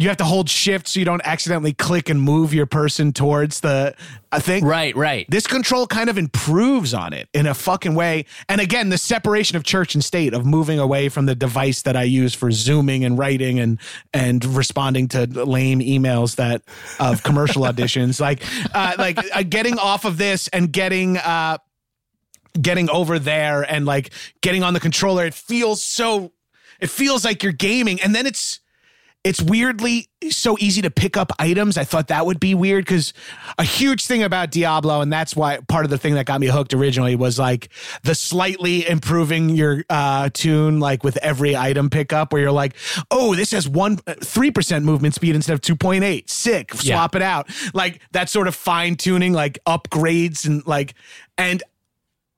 you 0.00 0.08
have 0.08 0.16
to 0.16 0.24
hold 0.24 0.48
shift 0.48 0.88
so 0.88 0.98
you 0.98 1.04
don't 1.04 1.20
accidentally 1.26 1.74
click 1.74 2.08
and 2.08 2.22
move 2.22 2.54
your 2.54 2.64
person 2.64 3.12
towards 3.12 3.60
the 3.60 3.94
a 4.32 4.40
thing. 4.40 4.64
Right, 4.64 4.96
right. 4.96 5.26
This 5.28 5.46
control 5.46 5.86
kind 5.86 6.08
of 6.08 6.16
improves 6.16 6.94
on 6.94 7.12
it 7.12 7.28
in 7.34 7.46
a 7.46 7.52
fucking 7.52 7.94
way. 7.94 8.24
And 8.48 8.62
again, 8.62 8.88
the 8.88 8.96
separation 8.96 9.58
of 9.58 9.64
church 9.64 9.94
and 9.94 10.02
state 10.02 10.32
of 10.32 10.46
moving 10.46 10.78
away 10.78 11.10
from 11.10 11.26
the 11.26 11.34
device 11.34 11.82
that 11.82 11.96
I 11.96 12.04
use 12.04 12.34
for 12.34 12.50
zooming 12.50 13.04
and 13.04 13.18
writing 13.18 13.60
and 13.60 13.78
and 14.14 14.42
responding 14.42 15.06
to 15.08 15.26
lame 15.26 15.80
emails 15.80 16.36
that 16.36 16.62
of 16.98 17.22
commercial 17.22 17.62
auditions. 17.70 18.20
Like 18.20 18.42
uh, 18.74 18.94
like 18.96 19.18
uh, 19.36 19.42
getting 19.42 19.78
off 19.78 20.06
of 20.06 20.16
this 20.16 20.48
and 20.48 20.72
getting 20.72 21.18
uh 21.18 21.58
getting 22.58 22.88
over 22.88 23.18
there 23.18 23.70
and 23.70 23.84
like 23.84 24.12
getting 24.40 24.62
on 24.62 24.72
the 24.72 24.80
controller. 24.80 25.26
It 25.26 25.34
feels 25.34 25.84
so 25.84 26.32
it 26.80 26.88
feels 26.88 27.22
like 27.22 27.42
you're 27.42 27.52
gaming 27.52 28.00
and 28.00 28.14
then 28.14 28.26
it's 28.26 28.60
it's 29.22 29.42
weirdly 29.42 30.08
so 30.30 30.56
easy 30.58 30.80
to 30.80 30.90
pick 30.90 31.16
up 31.16 31.30
items. 31.38 31.76
I 31.76 31.84
thought 31.84 32.08
that 32.08 32.24
would 32.24 32.40
be 32.40 32.54
weird 32.54 32.84
because 32.84 33.12
a 33.58 33.64
huge 33.64 34.06
thing 34.06 34.22
about 34.22 34.50
Diablo, 34.50 35.02
and 35.02 35.12
that's 35.12 35.36
why 35.36 35.58
part 35.68 35.84
of 35.84 35.90
the 35.90 35.98
thing 35.98 36.14
that 36.14 36.24
got 36.24 36.40
me 36.40 36.46
hooked 36.46 36.72
originally 36.72 37.16
was 37.16 37.38
like 37.38 37.68
the 38.02 38.14
slightly 38.14 38.88
improving 38.88 39.50
your 39.50 39.84
uh, 39.90 40.30
tune, 40.32 40.80
like 40.80 41.04
with 41.04 41.18
every 41.18 41.54
item 41.54 41.90
pickup, 41.90 42.32
where 42.32 42.40
you're 42.40 42.50
like, 42.50 42.74
oh, 43.10 43.34
this 43.34 43.50
has 43.50 43.68
one 43.68 43.96
three 43.96 44.50
percent 44.50 44.84
movement 44.86 45.14
speed 45.14 45.34
instead 45.34 45.52
of 45.52 45.60
two 45.60 45.76
point 45.76 46.02
eight. 46.02 46.30
Sick, 46.30 46.72
swap 46.72 47.14
yeah. 47.14 47.18
it 47.18 47.22
out. 47.22 47.50
Like 47.74 48.00
that 48.12 48.30
sort 48.30 48.48
of 48.48 48.54
fine 48.54 48.96
tuning, 48.96 49.34
like 49.34 49.58
upgrades 49.66 50.46
and 50.46 50.66
like, 50.66 50.94
and 51.36 51.62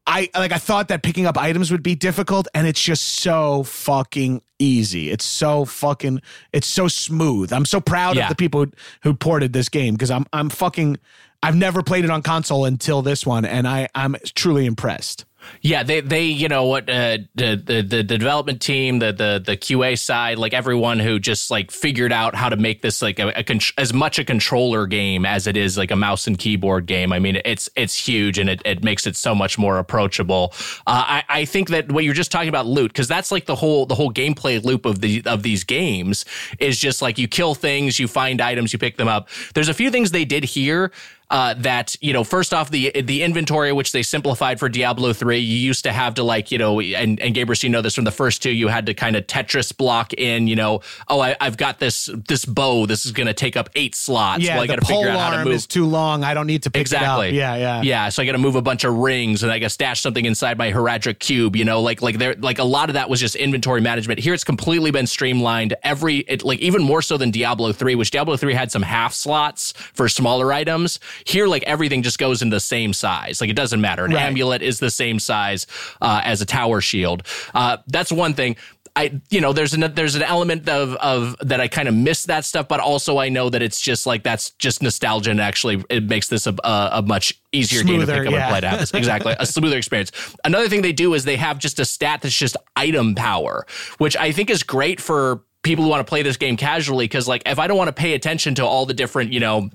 I 0.07 0.29
like 0.35 0.53
I 0.53 0.59
thought 0.59 0.89
that 0.89 1.03
picking 1.03 1.27
up 1.27 1.39
items 1.39 1.71
would 1.71 1.83
be 1.83 1.95
difficult 1.95 2.49
and 2.55 2.67
it's 2.67 2.83
just 2.83 3.03
so 3.21 3.63
fucking 3.63 4.43
easy. 4.59 5.11
It's 5.11 5.25
so 5.25 5.65
fucking 5.65 6.21
it's 6.53 6.67
so 6.67 6.89
smooth. 6.89 7.53
I'm 7.53 7.65
so 7.65 7.81
proud 7.81 8.17
Yeah. 8.17 8.25
of 8.25 8.29
the 8.31 8.35
people 8.35 8.65
who, 8.65 8.73
who 9.03 9.15
ported 9.15 9.53
this 9.53 9.69
game 9.69 9.95
because 9.95 10.11
I'm 10.11 10.27
I'm 10.33 10.51
fucking 10.51 10.97
I've 11.43 11.57
never 11.57 11.83
played 11.83 12.05
it 12.05 12.11
on 12.11 12.23
console 12.23 12.65
until 12.65 13.03
this 13.03 13.25
one 13.25 13.45
and 13.45 13.67
I 13.69 13.89
I'm 13.95 14.17
truly 14.35 14.67
impressed. 14.67 15.25
Yeah, 15.61 15.83
they 15.83 16.01
they 16.01 16.25
you 16.25 16.49
know 16.49 16.65
what 16.67 16.89
uh, 16.89 17.19
the, 17.35 17.57
the 17.57 17.83
the 17.83 18.03
development 18.03 18.61
team, 18.61 18.99
the 18.99 19.13
the 19.13 19.43
the 19.45 19.57
QA 19.57 19.99
side, 19.99 20.39
like 20.39 20.53
everyone 20.53 20.99
who 20.99 21.19
just 21.19 21.51
like 21.51 21.71
figured 21.71 22.13
out 22.13 22.35
how 22.35 22.49
to 22.49 22.57
make 22.57 22.83
this 22.83 23.03
like 23.03 23.19
a, 23.19 23.29
a 23.39 23.45
con- 23.45 23.61
as 23.79 23.93
much 23.93 24.19
a 24.19 24.25
controller 24.25 24.87
game 24.87 25.25
as 25.25 25.47
it 25.47 25.57
is 25.57 25.79
like 25.79 25.91
a 25.91 25.97
mouse 25.97 26.27
and 26.27 26.39
keyboard 26.39 26.87
game. 26.87 27.13
I 27.13 27.19
mean, 27.19 27.41
it's 27.45 27.69
it's 27.77 27.97
huge 27.97 28.39
and 28.39 28.49
it, 28.49 28.63
it 28.65 28.83
makes 28.83 29.07
it 29.07 29.17
so 29.17 29.35
much 29.35 29.59
more 29.59 29.79
approachable. 29.79 30.53
Uh, 30.87 31.05
I 31.07 31.25
I 31.29 31.45
think 31.45 31.69
that 31.71 31.93
what 31.93 32.05
you're 32.05 32.15
just 32.15 32.33
talking 32.33 32.49
about 32.49 32.67
loot 32.67 32.93
because 32.93 33.09
that's 33.09 33.31
like 33.31 33.47
the 33.47 33.57
whole 33.57 33.87
the 33.87 33.95
whole 33.95 34.13
gameplay 34.13 34.63
loop 34.63 34.85
of 34.85 35.01
the 35.01 35.23
of 35.27 35.43
these 35.43 35.65
games 35.65 36.25
is 36.59 36.79
just 36.79 37.03
like 37.03 37.19
you 37.19 37.29
kill 37.29 37.55
things, 37.55 37.99
you 37.99 38.09
find 38.09 38.41
items, 38.41 38.73
you 38.73 38.79
pick 38.79 38.97
them 38.97 39.09
up. 39.09 39.29
There's 39.55 39.69
a 39.69 39.75
few 39.75 39.91
things 39.91 40.11
they 40.11 40.25
did 40.25 40.45
here 40.45 40.93
uh, 41.33 41.55
that 41.55 41.97
you 42.01 42.13
know 42.13 42.23
first 42.23 42.55
off 42.55 42.71
the 42.71 42.93
the 43.03 43.23
inventory 43.23 43.73
which 43.73 43.91
they 43.91 44.03
simplified 44.03 44.61
for 44.61 44.69
Diablo 44.69 45.13
3 45.13 45.39
you 45.39 45.57
used 45.57 45.83
to 45.85 45.91
have 45.91 46.15
to 46.15 46.23
like 46.23 46.53
you 46.53 46.59
know 46.59 46.79
and 46.81 47.19
and 47.19 47.35
Gabrus 47.35 47.63
you 47.65 47.71
know 47.71 47.81
this 47.83 47.95
from 47.97 48.05
the 48.05 48.11
first 48.13 48.43
two 48.43 48.51
you 48.51 48.69
had 48.69 48.87
to 48.87 48.95
kind 48.95 49.17
of 49.17 49.27
Tetris 49.27 49.77
block 49.77 50.13
in 50.13 50.47
you 50.47 50.55
know 50.57 50.81
oh 51.09 51.21
I, 51.21 51.35
I've 51.41 51.57
got 51.57 51.81
this 51.81 52.09
this 52.29 52.45
bow 52.45 52.87
this 52.87 53.05
is 53.07 53.13
going 53.13 53.27
to 53.29 53.35
take 53.35 53.57
up 53.57 53.71
eight 53.75 53.95
slots 53.95 54.45
Yeah, 54.45 54.55
well 54.57 54.65
I 54.65 54.67
the 54.67 54.75
got 54.75 54.81
to 54.81 54.87
pole 54.87 55.03
figure 55.03 55.11
out 55.13 55.21
how 55.33 55.39
to 55.39 55.45
move 55.45 55.55
is 55.55 55.67
too 55.67 55.87
long. 55.87 56.23
I 56.23 56.35
don't 56.35 56.47
need 56.47 56.65
to 56.65 56.71
pick 56.71 56.83
Exactly. 56.83 57.29
it 57.29 57.31
up. 57.31 57.35
Yeah, 57.35 57.57
yeah. 57.57 57.83
Yeah. 57.83 58.09
So 58.11 58.23
I 58.23 58.27
got 58.27 58.33
to 58.33 58.39
move 58.39 58.55
a 58.55 58.63
bunch 58.63 58.85
of 58.85 58.95
rings 58.95 59.43
and 59.43 59.51
I 59.51 59.59
got 59.59 59.67
to 59.67 59.71
stash 59.71 60.03
something 60.03 60.25
inside 60.27 60.59
my 60.59 60.71
Horadric 60.71 61.19
cube. 61.19 61.57
You 61.57 61.65
know, 61.65 61.81
like 61.81 62.03
like 62.03 62.19
there 62.19 62.35
like 62.35 62.59
a 62.59 62.65
lot 62.65 62.91
of 62.91 62.95
that 62.95 63.09
was 63.09 63.21
just 63.21 63.37
inventory 63.37 63.81
management. 63.81 64.21
Here 64.21 64.35
it's 64.35 64.45
completely 64.45 64.91
been 64.91 65.07
streamlined. 65.07 65.75
Every 65.83 66.19
it 66.19 66.43
like 66.45 66.59
even 66.59 66.83
more 66.83 67.01
so 67.01 67.17
than 67.17 67.31
Diablo 67.31 67.73
three, 67.73 67.95
which 67.95 68.11
Diablo 68.11 68.37
three 68.37 68.53
had 68.53 68.71
some 68.71 68.83
half 68.83 69.15
slots 69.15 69.73
for 69.95 70.11
smaller 70.11 70.53
items. 70.53 71.01
Here, 71.27 71.47
like 71.47 71.63
everything 71.65 72.03
just 72.03 72.19
goes 72.19 72.43
in 72.43 72.51
the 72.51 72.61
same 72.61 72.93
size. 72.93 73.41
Like 73.41 73.51
it 73.51 73.57
doesn't 73.57 73.81
matter. 73.81 74.05
An 74.05 74.13
Right. 74.13 74.23
amulet 74.23 74.63
is 74.63 74.79
the 74.79 74.91
same 74.91 75.19
size 75.19 75.67
uh, 76.01 76.21
as 76.25 76.41
a 76.41 76.47
tower 76.47 76.81
shield. 76.81 77.23
Uh, 77.55 77.79
that's 77.87 78.13
one 78.13 78.35
thing. 78.35 78.57
I 78.95 79.23
you 79.31 79.41
know 79.41 79.55
there's 79.55 79.73
an 79.73 79.95
there's 79.95 80.17
an 80.17 80.23
element 80.23 80.69
of 80.69 80.95
of 80.97 81.35
that 81.41 81.61
I 81.63 81.69
kind 81.69 81.89
of 81.89 81.95
miss 81.95 82.25
that 82.25 82.45
stuff, 82.45 82.69
but 82.69 82.79
also 82.79 83.17
I 83.17 83.31
know 83.31 83.49
that 83.49 83.63
it's 83.63 83.81
just 83.81 84.07
like 84.07 84.23
that's 84.23 84.51
just 84.53 84.83
nostalgia 84.83 85.31
and 85.31 85.41
actually 85.41 85.83
it 85.89 86.05
makes 86.05 86.29
this 86.29 86.47
a 86.47 86.55
a, 86.63 86.91
a 86.93 87.03
much 87.03 87.41
easier 87.53 87.83
game 87.85 88.01
to 88.01 88.07
pick 88.07 88.27
up 88.27 88.33
yeah. 88.33 88.43
and 88.43 88.51
play 88.51 88.61
to 88.61 88.69
have 88.69 88.81
exactly 88.93 89.35
a 89.39 89.47
smoother 89.47 89.79
experience. 89.79 90.13
Another 90.45 90.69
thing 90.69 90.83
they 90.83 90.93
do 90.93 91.15
is 91.15 91.25
they 91.25 91.37
have 91.37 91.59
just 91.59 91.81
a 91.81 91.87
stat 91.87 92.21
that's 92.21 92.37
just 92.37 92.55
item 92.77 93.15
power, 93.15 93.67
which 93.97 94.15
I 94.17 94.31
think 94.31 94.51
is 94.51 94.63
great 94.63 95.01
for 95.01 95.43
people 95.63 95.85
who 95.85 95.91
want 95.91 96.05
to 96.05 96.09
play 96.11 96.23
this 96.23 96.37
game 96.37 96.59
casually 96.59 97.05
because 97.05 97.27
like 97.27 97.43
if 97.47 97.59
I 97.59 97.69
don't 97.69 97.79
want 97.79 97.89
to 97.89 97.95
pay 97.95 98.13
attention 98.13 98.55
to 98.57 98.67
all 98.67 98.85
the 98.85 98.95
different 98.95 99.33
you 99.33 99.41
know 99.41 99.71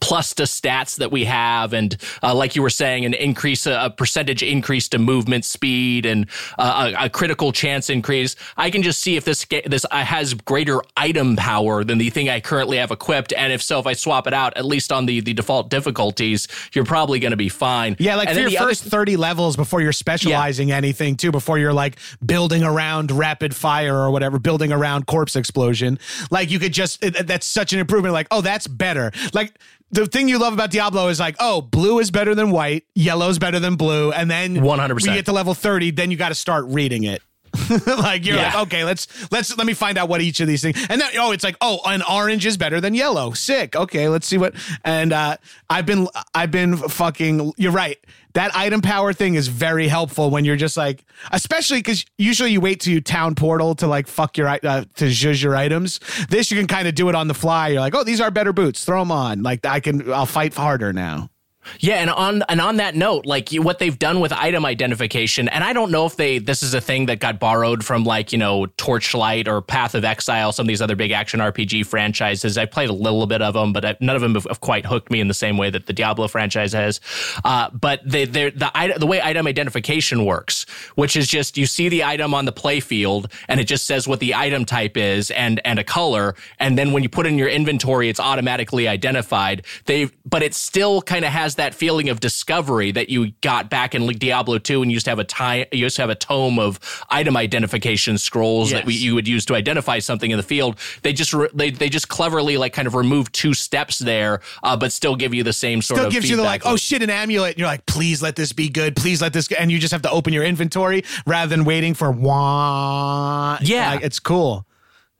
plus 0.00 0.34
the 0.34 0.44
stats 0.44 0.96
that 0.96 1.10
we 1.10 1.24
have 1.24 1.72
and 1.72 1.96
uh, 2.22 2.34
like 2.34 2.54
you 2.54 2.62
were 2.62 2.70
saying 2.70 3.04
an 3.04 3.14
increase 3.14 3.66
a, 3.66 3.92
percentage 3.96 4.42
increase 4.42 4.88
to 4.88 4.98
movement 4.98 5.44
speed 5.44 6.06
and 6.06 6.26
uh, 6.58 6.92
a, 6.98 7.06
a 7.06 7.10
critical 7.10 7.52
chance 7.52 7.90
increase 7.90 8.36
i 8.56 8.70
can 8.70 8.82
just 8.82 9.00
see 9.00 9.16
if 9.16 9.24
this 9.24 9.44
this 9.66 9.84
uh, 9.90 10.04
has 10.04 10.34
greater 10.34 10.80
item 10.96 11.36
power 11.36 11.84
than 11.84 11.98
the 11.98 12.10
thing 12.10 12.28
i 12.28 12.40
currently 12.40 12.76
have 12.76 12.90
equipped 12.90 13.32
and 13.32 13.52
if 13.52 13.62
so 13.62 13.78
if 13.78 13.86
i 13.86 13.92
swap 13.92 14.26
it 14.26 14.32
out 14.32 14.56
at 14.56 14.64
least 14.64 14.92
on 14.92 15.06
the 15.06 15.20
the 15.20 15.34
default 15.34 15.70
difficulties 15.70 16.46
you're 16.72 16.84
probably 16.84 17.18
going 17.18 17.32
to 17.32 17.36
be 17.36 17.48
fine 17.48 17.96
Yeah, 17.98 18.16
like 18.16 18.28
and 18.28 18.36
for 18.36 18.40
your 18.42 18.50
the 18.50 18.58
other 18.58 18.68
first 18.68 18.84
30 18.84 19.16
levels 19.16 19.56
before 19.56 19.80
you're 19.80 19.92
specializing 19.92 20.72
anything 20.72 21.16
too, 21.16 21.30
before 21.30 21.58
you're 21.58 21.72
like 21.72 21.96
building 22.24 22.62
around 22.62 23.10
rapid 23.10 23.54
fire 23.54 23.96
or 23.96 24.10
whatever, 24.10 24.38
building 24.38 24.72
around 24.72 25.06
corpse 25.06 25.36
explosion. 25.36 25.98
Like 26.30 26.50
you 26.50 26.58
could 26.58 26.72
just, 26.72 27.00
that's 27.00 27.46
such 27.46 27.72
an 27.72 27.78
improvement. 27.78 28.12
Like, 28.12 28.28
oh, 28.30 28.40
that's 28.40 28.66
better. 28.66 29.12
Like, 29.32 29.54
the 29.90 30.06
thing 30.06 30.28
you 30.28 30.38
love 30.38 30.52
about 30.52 30.70
Diablo 30.70 31.08
is 31.08 31.20
like, 31.20 31.36
oh, 31.40 31.60
blue 31.60 31.98
is 31.98 32.10
better 32.10 32.34
than 32.34 32.50
white, 32.50 32.84
yellow's 32.94 33.38
better 33.38 33.58
than 33.58 33.76
blue, 33.76 34.12
and 34.12 34.30
then 34.30 34.56
100%. 34.56 34.94
when 34.94 35.04
you 35.04 35.12
get 35.14 35.26
to 35.26 35.32
level 35.32 35.54
30, 35.54 35.90
then 35.92 36.10
you 36.10 36.16
got 36.16 36.28
to 36.30 36.34
start 36.34 36.64
reading 36.68 37.04
it. 37.04 37.22
like 37.86 38.24
you're 38.24 38.36
Yeah. 38.36 38.46
like, 38.54 38.66
okay, 38.66 38.84
let's 38.84 39.06
let's 39.32 39.56
let 39.56 39.66
me 39.66 39.74
find 39.74 39.98
out 39.98 40.08
what 40.08 40.20
each 40.20 40.40
of 40.40 40.46
these 40.48 40.62
things. 40.62 40.76
And 40.88 41.00
then 41.00 41.10
oh, 41.18 41.32
it's 41.32 41.44
like, 41.44 41.56
oh, 41.60 41.80
an 41.86 42.02
orange 42.02 42.46
is 42.46 42.56
better 42.56 42.80
than 42.80 42.94
yellow. 42.94 43.32
Sick. 43.32 43.74
Okay, 43.76 44.08
let's 44.08 44.26
see 44.26 44.38
what. 44.38 44.54
And 44.84 45.12
uh, 45.12 45.36
I've 45.68 45.86
been 45.86 46.06
I've 46.34 46.50
been 46.50 46.76
fucking. 46.76 47.52
You're 47.56 47.72
right. 47.72 47.98
That 48.34 48.54
item 48.54 48.80
power 48.80 49.12
thing 49.12 49.34
is 49.34 49.48
very 49.48 49.88
helpful 49.88 50.30
when 50.30 50.44
you're 50.44 50.54
just 50.54 50.76
like, 50.76 51.04
especially 51.32 51.78
because 51.78 52.04
usually 52.16 52.52
you 52.52 52.60
wait 52.60 52.78
to 52.82 52.92
you 52.92 53.00
town 53.00 53.34
portal 53.34 53.74
to 53.76 53.88
like 53.88 54.06
fuck 54.06 54.38
your 54.38 54.46
i- 54.48 54.60
uh, 54.62 54.84
to 54.96 55.06
zhuzh 55.06 55.42
your 55.42 55.56
items. 55.56 55.98
This 56.28 56.52
you 56.52 56.56
can 56.56 56.68
kind 56.68 56.86
of 56.86 56.94
do 56.94 57.08
it 57.08 57.16
on 57.16 57.26
the 57.26 57.34
fly. 57.34 57.68
You're 57.68 57.80
like, 57.80 57.94
oh, 57.96 58.04
these 58.04 58.20
are 58.20 58.30
better 58.30 58.52
boots. 58.52 58.84
Throw 58.84 59.00
them 59.00 59.10
on. 59.10 59.42
Like 59.42 59.66
I 59.66 59.80
can. 59.80 60.12
I'll 60.12 60.26
fight 60.26 60.54
harder 60.54 60.92
now. 60.92 61.30
Yeah, 61.78 61.96
and 61.96 62.10
on 62.10 62.42
and 62.48 62.60
on 62.60 62.76
that 62.76 62.94
note, 62.94 63.26
like 63.26 63.50
what 63.52 63.78
they've 63.78 63.98
done 63.98 64.20
with 64.20 64.32
item 64.32 64.64
identification, 64.64 65.48
and 65.48 65.62
I 65.62 65.72
don't 65.72 65.90
know 65.90 66.06
if 66.06 66.16
they 66.16 66.38
this 66.38 66.62
is 66.62 66.74
a 66.74 66.80
thing 66.80 67.06
that 67.06 67.20
got 67.20 67.38
borrowed 67.38 67.84
from 67.84 68.04
like 68.04 68.32
you 68.32 68.38
know 68.38 68.66
Torchlight 68.76 69.48
or 69.48 69.62
Path 69.62 69.94
of 69.94 70.04
Exile, 70.04 70.52
some 70.52 70.64
of 70.64 70.68
these 70.68 70.82
other 70.82 70.96
big 70.96 71.10
action 71.10 71.40
RPG 71.40 71.86
franchises. 71.86 72.58
I 72.58 72.66
played 72.66 72.90
a 72.90 72.94
little 72.94 73.26
bit 73.26 73.42
of 73.42 73.54
them, 73.54 73.72
but 73.72 74.00
none 74.00 74.16
of 74.16 74.22
them 74.22 74.34
have, 74.34 74.60
quite 74.60 74.84
hooked 74.84 75.10
me 75.10 75.20
in 75.20 75.28
the 75.28 75.34
same 75.34 75.56
way 75.56 75.70
that 75.70 75.86
the 75.86 75.92
Diablo 75.92 76.28
franchise 76.28 76.72
has. 76.72 77.00
Uh, 77.44 77.70
but 77.70 78.00
they, 78.04 78.24
the 78.24 78.50
the 78.98 79.06
way 79.06 79.20
item 79.22 79.46
identification 79.46 80.24
works, 80.24 80.66
which 80.94 81.16
is 81.16 81.26
just 81.26 81.56
you 81.56 81.66
see 81.66 81.88
the 81.88 82.04
item 82.04 82.34
on 82.34 82.44
the 82.44 82.52
play 82.52 82.80
field, 82.80 83.32
and 83.48 83.60
it 83.60 83.64
just 83.64 83.86
says 83.86 84.06
what 84.06 84.20
the 84.20 84.34
item 84.34 84.64
type 84.64 84.96
is 84.96 85.30
and 85.30 85.60
and 85.64 85.78
a 85.78 85.84
color, 85.84 86.34
and 86.58 86.76
then 86.76 86.92
when 86.92 87.02
you 87.02 87.08
put 87.08 87.26
it 87.26 87.30
in 87.30 87.38
your 87.38 87.48
inventory, 87.48 88.08
it's 88.08 88.20
automatically 88.20 88.88
identified. 88.88 89.64
They 89.86 90.10
but 90.24 90.42
it 90.42 90.54
still 90.54 91.02
kind 91.02 91.24
of 91.24 91.32
has 91.32 91.56
that 91.60 91.74
feeling 91.74 92.08
of 92.08 92.20
discovery 92.20 92.90
that 92.90 93.10
you 93.10 93.32
got 93.42 93.68
back 93.68 93.94
in 93.94 94.06
like 94.06 94.18
Diablo 94.18 94.58
2 94.58 94.80
and 94.82 94.90
you 94.90 94.94
used 94.94 95.04
to 95.04 95.10
have 95.10 95.18
a 95.18 95.24
time 95.24 95.66
you 95.72 95.80
used 95.80 95.96
to 95.96 96.02
have 96.02 96.10
a 96.10 96.14
tome 96.14 96.58
of 96.58 96.80
item 97.10 97.36
identification 97.36 98.16
scrolls 98.16 98.70
that 98.70 98.86
we, 98.86 98.94
you 98.94 99.14
would 99.14 99.28
use 99.28 99.44
to 99.46 99.54
identify 99.54 99.98
something 99.98 100.30
in 100.30 100.38
the 100.38 100.42
field. 100.42 100.78
They 101.02 101.12
just 101.12 101.34
re, 101.34 101.48
they 101.52 101.70
they 101.70 101.90
just 101.90 102.08
cleverly 102.08 102.56
like 102.56 102.72
kind 102.72 102.88
of 102.88 102.94
remove 102.94 103.30
two 103.32 103.52
steps 103.52 103.98
there, 103.98 104.40
uh, 104.62 104.76
but 104.76 104.90
still 104.90 105.16
give 105.16 105.34
you 105.34 105.42
the 105.42 105.52
same 105.52 105.82
sort 105.82 105.98
Still 105.98 106.06
of 106.06 106.12
gives 106.12 106.30
you 106.30 106.36
the 106.36 106.42
like, 106.42 106.62
oh 106.64 106.76
shit, 106.76 107.02
an 107.02 107.10
amulet. 107.10 107.52
And 107.52 107.58
you're 107.58 107.68
like, 107.68 107.84
please 107.86 108.22
let 108.22 108.36
this 108.36 108.52
be 108.52 108.68
good. 108.68 108.96
Please 108.96 109.20
let 109.20 109.32
this, 109.32 109.46
go. 109.46 109.56
and 109.58 109.70
you 109.70 109.78
just 109.78 109.92
have 109.92 110.02
to 110.02 110.10
open 110.10 110.32
your 110.32 110.44
inventory 110.44 111.04
rather 111.26 111.48
than 111.48 111.64
waiting 111.64 111.94
for 111.94 112.10
wah. 112.10 113.58
Yeah. 113.60 113.90
Like, 113.90 114.02
it's 114.02 114.18
cool. 114.18 114.66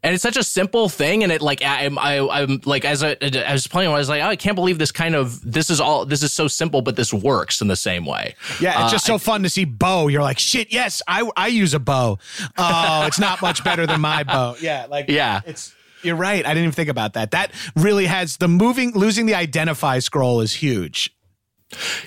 And 0.03 0.15
it's 0.15 0.23
such 0.23 0.37
a 0.37 0.43
simple 0.43 0.89
thing 0.89 1.23
and 1.23 1.31
it 1.33 1.43
like 1.43 1.63
I, 1.63 1.85
I'm 1.85 1.99
I, 1.99 2.19
I'm 2.21 2.61
like 2.65 2.85
as 2.85 3.03
I, 3.03 3.17
I 3.21 3.53
was 3.53 3.67
playing 3.67 3.91
I 3.91 3.95
was 3.99 4.09
like 4.09 4.23
oh, 4.23 4.27
I 4.29 4.37
can't 4.37 4.55
believe 4.57 4.79
this 4.79 4.93
kind 4.93 5.15
of 5.15 5.41
this 5.43 5.71
is 5.71 5.81
all 5.81 6.05
this 6.07 6.23
is 6.23 6.33
so 6.33 6.49
simple 6.49 6.83
but 6.83 6.97
this 6.97 7.13
works 7.13 7.61
in 7.61 7.69
the 7.69 7.77
same 7.77 8.07
way 8.07 8.35
Yeah, 8.61 8.71
it's 8.85 8.89
Uh, 8.89 8.91
just 8.91 9.07
so 9.07 9.19
fun 9.19 9.43
to 9.43 9.51
see 9.51 9.65
bow. 9.65 10.09
You're 10.09 10.23
like, 10.23 10.39
shit, 10.39 10.73
yes, 10.73 11.03
I 11.07 11.29
I 11.37 11.49
use 11.49 11.75
a 11.75 11.81
bow. 11.81 12.19
Oh, 12.57 13.05
it's 13.07 13.19
not 13.19 13.43
much 13.43 13.63
better 13.65 13.87
than 13.87 14.01
my 14.01 14.23
bow. 14.25 14.57
Yeah, 14.61 14.87
like 14.89 15.07
Yeah. 15.09 15.41
it's 15.47 15.75
you're 16.03 16.17
right. 16.17 16.47
I 16.47 16.49
didn't 16.55 16.63
even 16.65 16.73
think 16.73 16.89
about 16.89 17.13
that. 17.13 17.33
That 17.33 17.53
really 17.77 18.07
has 18.07 18.39
the 18.39 18.49
moving 18.49 18.93
losing 18.95 19.27
the 19.27 19.35
identify 19.35 19.99
scroll 19.99 20.41
is 20.41 20.55
huge. 20.55 21.15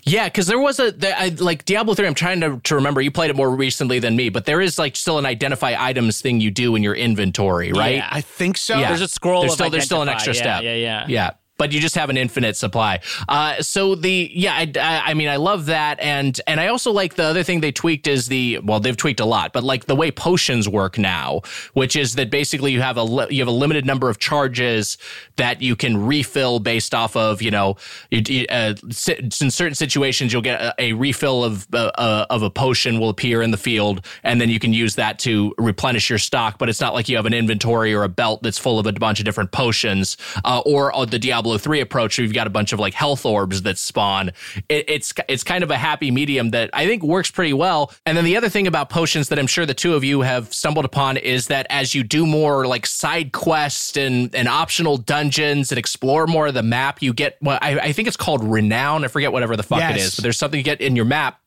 Yeah, 0.03 0.25
because 0.25 0.47
there 0.47 0.59
was 0.59 0.79
a 0.79 0.91
the, 0.91 1.17
I, 1.17 1.27
like 1.29 1.65
Diablo 1.65 1.93
three. 1.93 2.05
I'm 2.07 2.13
trying 2.13 2.41
to, 2.41 2.59
to 2.63 2.75
remember. 2.75 3.01
You 3.01 3.11
played 3.11 3.29
it 3.29 3.35
more 3.35 3.49
recently 3.49 3.99
than 3.99 4.15
me, 4.15 4.29
but 4.29 4.45
there 4.45 4.61
is 4.61 4.77
like 4.77 4.95
still 4.95 5.17
an 5.17 5.25
identify 5.25 5.75
items 5.77 6.21
thing 6.21 6.41
you 6.41 6.51
do 6.51 6.75
in 6.75 6.83
your 6.83 6.95
inventory, 6.95 7.71
right? 7.71 7.95
Yeah. 7.95 8.09
I 8.11 8.21
think 8.21 8.57
so. 8.57 8.77
Yeah. 8.77 8.89
There's 8.89 9.01
a 9.01 9.07
scroll 9.07 9.41
There's 9.41 9.53
of 9.53 9.55
still 9.57 9.69
there's 9.69 9.85
still 9.85 10.01
an 10.01 10.09
extra 10.09 10.33
Yeah, 10.33 10.41
step. 10.41 10.63
yeah, 10.63 10.75
yeah. 10.75 11.05
yeah. 11.07 11.31
But 11.63 11.71
you 11.71 11.79
just 11.79 11.95
have 11.95 12.09
an 12.09 12.17
infinite 12.17 12.57
supply. 12.57 12.99
Uh, 13.29 13.61
so 13.61 13.95
the 13.95 14.29
yeah, 14.33 14.53
I, 14.53 14.69
I, 14.77 15.11
I 15.11 15.13
mean, 15.13 15.29
I 15.29 15.37
love 15.37 15.67
that, 15.67 15.97
and 16.01 16.37
and 16.45 16.59
I 16.59 16.67
also 16.67 16.91
like 16.91 17.15
the 17.15 17.23
other 17.23 17.41
thing 17.41 17.61
they 17.61 17.71
tweaked 17.71 18.05
is 18.05 18.27
the 18.27 18.59
well, 18.59 18.81
they've 18.81 18.97
tweaked 18.97 19.21
a 19.21 19.25
lot, 19.25 19.53
but 19.53 19.63
like 19.63 19.85
the 19.85 19.95
way 19.95 20.11
potions 20.11 20.67
work 20.67 20.97
now, 20.97 21.41
which 21.71 21.95
is 21.95 22.15
that 22.15 22.29
basically 22.29 22.73
you 22.73 22.81
have 22.81 22.97
a 22.97 23.27
you 23.29 23.39
have 23.39 23.47
a 23.47 23.51
limited 23.51 23.85
number 23.85 24.09
of 24.09 24.19
charges 24.19 24.97
that 25.37 25.61
you 25.61 25.77
can 25.77 26.05
refill 26.05 26.59
based 26.59 26.93
off 26.93 27.15
of 27.15 27.41
you 27.41 27.49
know 27.49 27.77
you, 28.11 28.45
uh, 28.49 28.73
in 28.81 29.31
certain 29.31 29.73
situations 29.73 30.33
you'll 30.33 30.41
get 30.41 30.59
a, 30.59 30.75
a 30.77 30.91
refill 30.91 31.45
of 31.45 31.65
uh, 31.73 31.91
uh, 31.95 32.25
of 32.29 32.43
a 32.43 32.49
potion 32.49 32.99
will 32.99 33.07
appear 33.07 33.41
in 33.41 33.51
the 33.51 33.57
field, 33.57 34.05
and 34.23 34.41
then 34.41 34.49
you 34.49 34.59
can 34.59 34.73
use 34.73 34.95
that 34.95 35.17
to 35.19 35.55
replenish 35.57 36.09
your 36.09 36.19
stock. 36.19 36.57
But 36.57 36.67
it's 36.67 36.81
not 36.81 36.93
like 36.93 37.07
you 37.07 37.15
have 37.15 37.25
an 37.25 37.33
inventory 37.33 37.93
or 37.93 38.03
a 38.03 38.09
belt 38.09 38.43
that's 38.43 38.57
full 38.57 38.79
of 38.79 38.85
a 38.85 38.91
bunch 38.91 39.19
of 39.19 39.25
different 39.25 39.53
potions, 39.53 40.17
uh, 40.43 40.61
or 40.65 40.93
uh, 40.93 41.05
the 41.05 41.19
Diablo 41.19 41.52
three 41.57 41.79
approach 41.79 42.17
where 42.17 42.23
you've 42.23 42.33
got 42.33 42.47
a 42.47 42.49
bunch 42.49 42.73
of 42.73 42.79
like 42.79 42.93
health 42.93 43.25
orbs 43.25 43.61
that 43.63 43.77
spawn. 43.77 44.29
It, 44.69 44.85
it's 44.89 45.13
it's 45.27 45.43
kind 45.43 45.63
of 45.63 45.71
a 45.71 45.77
happy 45.77 46.11
medium 46.11 46.51
that 46.51 46.69
I 46.73 46.85
think 46.85 47.03
works 47.03 47.31
pretty 47.31 47.53
well. 47.53 47.91
And 48.05 48.17
then 48.17 48.25
the 48.25 48.37
other 48.37 48.49
thing 48.49 48.67
about 48.67 48.89
potions 48.89 49.29
that 49.29 49.39
I'm 49.39 49.47
sure 49.47 49.65
the 49.65 49.73
two 49.73 49.95
of 49.95 50.03
you 50.03 50.21
have 50.21 50.53
stumbled 50.53 50.85
upon 50.85 51.17
is 51.17 51.47
that 51.47 51.67
as 51.69 51.93
you 51.95 52.03
do 52.03 52.25
more 52.25 52.65
like 52.67 52.85
side 52.85 53.31
quests 53.31 53.97
and 53.97 54.33
and 54.35 54.47
optional 54.47 54.97
dungeons 54.97 55.71
and 55.71 55.79
explore 55.79 56.27
more 56.27 56.47
of 56.47 56.53
the 56.53 56.63
map, 56.63 57.01
you 57.01 57.13
get 57.13 57.37
well, 57.41 57.59
I, 57.61 57.79
I 57.79 57.91
think 57.91 58.07
it's 58.07 58.17
called 58.17 58.43
renown. 58.43 59.03
I 59.03 59.07
forget 59.07 59.31
whatever 59.31 59.55
the 59.55 59.63
fuck 59.63 59.79
it 59.79 59.97
Yes. 59.97 60.01
is, 60.07 60.15
but 60.15 60.23
there's 60.23 60.37
something 60.37 60.57
you 60.57 60.63
get 60.63 60.81
in 60.81 60.95
your 60.95 61.05
map 61.05 61.39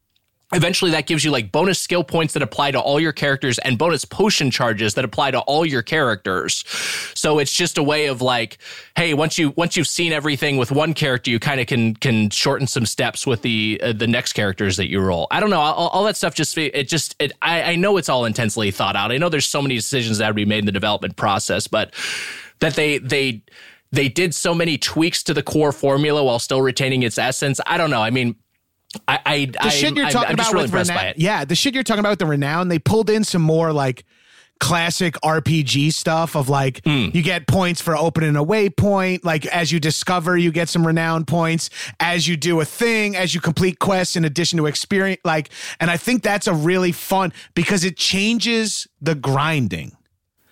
eventually 0.53 0.93
that 0.93 1.07
gives 1.07 1.25
you 1.25 1.33
like 1.33 1.51
bonus 1.51 1.81
skill 1.81 2.05
points 2.05 2.35
that 2.35 2.43
apply 2.43 2.71
to 2.71 2.79
all 2.79 3.01
your 3.01 3.13
characters 3.13 3.59
and 3.59 3.79
bonus 3.79 4.05
potion 4.05 4.49
charges 4.51 4.95
that 4.95 5.05
apply 5.05 5.33
to 5.33 5.41
all 5.41 5.67
your 5.67 5.83
characters. 5.83 6.65
So 7.15 7.41
it's 7.41 7.53
just 7.53 7.79
a 7.79 7.83
way 7.83 8.07
of 8.07 8.23
like 8.23 8.59
hey 8.95 9.13
once 9.13 9.39
you 9.39 9.51
once 9.57 9.77
you've 9.77 9.89
seen 9.89 10.13
everything 10.13 10.57
with 10.57 10.71
one 10.71 10.95
character 10.95 11.31
you 11.31 11.41
kind 11.41 11.61
of 11.61 11.67
can 11.67 11.95
can 11.95 12.31
shorten 12.31 12.69
some 12.69 12.87
steps 12.87 13.27
with 13.27 13.43
the 13.43 13.81
uh, 13.83 13.93
the 13.93 14.07
next 14.07 14.35
characters 14.35 14.77
that 14.77 14.89
you 14.89 15.01
roll. 15.01 15.27
I 15.33 15.41
don't 15.41 15.51
know 15.51 15.61
all, 15.61 15.89
all 15.89 16.05
that 16.05 16.17
stuff 16.17 16.35
just 16.35 16.57
it 16.57 16.89
just 16.89 17.17
it 17.19 17.33
I, 17.43 17.63
I 17.63 17.77
know 17.77 17.97
it's 17.97 18.09
all 18.09 18.25
intensely 18.25 18.71
thought 18.71 18.95
out. 18.95 19.11
I 19.11 19.19
know 19.19 19.29
there's 19.29 19.47
so 19.47 19.61
many 19.61 19.75
decisions 19.75 20.19
that 20.19 20.27
have 20.27 20.33
to 20.33 20.37
be 20.37 20.45
made 20.45 20.61
in 20.61 20.67
the 20.67 20.73
development 20.73 21.17
process 21.17 21.67
but 21.67 21.93
that 22.61 22.75
they 22.75 22.99
they 22.99 23.43
they 23.91 24.09
did 24.09 24.33
so 24.33 24.55
many 24.55 24.79
tweaks 24.79 25.25
to 25.25 25.35
the 25.35 25.43
core 25.43 25.73
formula 25.73 26.23
while 26.23 26.39
still 26.39 26.63
retaining 26.63 27.03
its 27.03 27.19
essence. 27.19 27.61
I 27.67 27.79
don't 27.79 27.91
know 27.91 28.03
i 28.03 28.11
mean 28.11 28.37
I, 29.09 29.19
I 29.27 29.45
the 29.47 29.65
I, 29.65 29.69
shit 29.69 29.95
you're 29.97 30.05
I'm- 30.07 30.13
talking 30.13 30.29
I'm 30.31 30.35
about 30.35 30.53
really 30.53 30.65
with 30.71 30.89
renown, 30.89 31.15
yeah, 31.17 31.45
the 31.45 31.55
shit 31.55 31.75
you're 31.75 31.83
talking 31.83 32.01
about 32.01 32.11
with 32.11 32.19
the 32.21 32.27
renown, 32.27 32.69
they 32.69 32.79
pulled 32.79 33.11
in 33.11 33.25
some 33.25 33.43
more 33.43 33.73
like 33.73 34.05
classic 34.59 35.15
RPG 35.23 35.93
stuff 35.93 36.35
of 36.35 36.49
like 36.49 36.81
Hmm. 36.85 37.09
you 37.13 37.23
get 37.23 37.47
points 37.47 37.83
for 37.83 37.95
opening 37.95 38.37
a 38.37 38.45
waypoint, 38.45 39.23
like 39.23 39.45
as 39.47 39.71
you 39.71 39.79
discover, 39.79 40.35
you 40.37 40.51
get 40.51 40.71
some 40.71 40.87
renown 40.87 41.27
points 41.27 41.69
as 42.01 42.27
you 42.27 42.39
do 42.39 42.61
a 42.61 42.65
thing, 42.65 43.17
as 43.17 43.35
you 43.35 43.41
complete 43.43 43.79
quests 43.81 44.17
in 44.17 44.25
addition 44.25 44.57
to 44.57 44.65
experience 44.67 45.21
like 45.25 45.51
and 45.79 45.91
I 45.91 45.99
think 45.99 46.23
that's 46.23 46.47
a 46.47 46.55
really 46.55 46.93
fun 46.93 47.35
because 47.55 47.85
it 47.85 47.97
changes 47.99 48.87
the 49.03 49.15
grinding. 49.15 49.93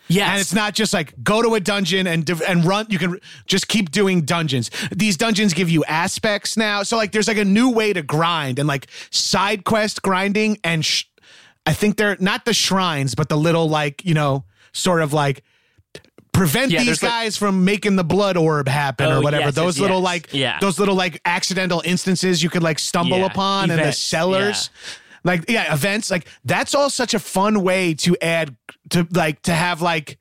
Yes. 0.08 0.28
And 0.30 0.40
it's 0.40 0.52
not 0.52 0.74
just 0.74 0.92
like 0.92 1.14
go 1.22 1.40
to 1.42 1.54
a 1.54 1.60
dungeon 1.60 2.06
and 2.06 2.28
and 2.46 2.64
run. 2.64 2.86
You 2.90 2.98
can 2.98 3.18
just 3.46 3.68
keep 3.68 3.90
doing 3.90 4.22
dungeons. 4.22 4.70
These 4.94 5.16
dungeons 5.16 5.54
give 5.54 5.70
you 5.70 5.82
aspects 5.86 6.56
now. 6.56 6.82
So 6.82 6.96
like 6.96 7.12
there's 7.12 7.26
like 7.28 7.38
a 7.38 7.44
new 7.44 7.70
way 7.70 7.92
to 7.94 8.02
grind 8.02 8.58
and 8.58 8.68
like 8.68 8.88
side 9.10 9.64
quest 9.64 10.02
grinding 10.02 10.58
and 10.62 10.84
sh- 10.84 11.04
I 11.66 11.72
think 11.72 11.96
they're 11.96 12.18
not 12.20 12.44
the 12.44 12.52
shrines, 12.52 13.14
but 13.14 13.30
the 13.30 13.36
little 13.38 13.68
like 13.68 14.04
you 14.04 14.12
know 14.12 14.44
sort 14.72 15.00
of 15.00 15.12
like 15.14 15.42
prevent 16.32 16.72
Yeah, 16.72 16.80
these 16.80 16.86
there's, 16.86 17.02
like- 17.04 17.12
guys 17.12 17.36
from 17.36 17.64
making 17.64 17.96
the 17.96 18.04
blood 18.04 18.36
orb 18.36 18.66
happen 18.68 19.06
Oh, 19.06 19.18
or 19.18 19.22
whatever. 19.22 19.44
yes, 19.46 19.54
those 19.54 19.76
yes, 19.76 19.82
little 19.82 19.98
yes. 19.98 20.04
like 20.04 20.28
Yeah. 20.32 20.58
those 20.60 20.78
little 20.80 20.96
like 20.96 21.20
accidental 21.24 21.80
instances 21.84 22.42
you 22.42 22.50
could 22.50 22.62
like 22.62 22.78
stumble 22.80 23.18
Yeah, 23.18 23.26
upon 23.26 23.70
and 23.70 23.80
the 23.80 23.92
cellars. 23.92 24.68
Like 25.24 25.48
yeah, 25.48 25.72
events 25.72 26.10
like 26.10 26.26
that's 26.44 26.74
all 26.74 26.90
such 26.90 27.14
a 27.14 27.18
fun 27.18 27.62
way 27.62 27.94
to 27.94 28.16
add 28.20 28.56
to 28.90 29.08
like 29.12 29.42
to 29.42 29.54
have 29.54 29.80
like 29.80 30.18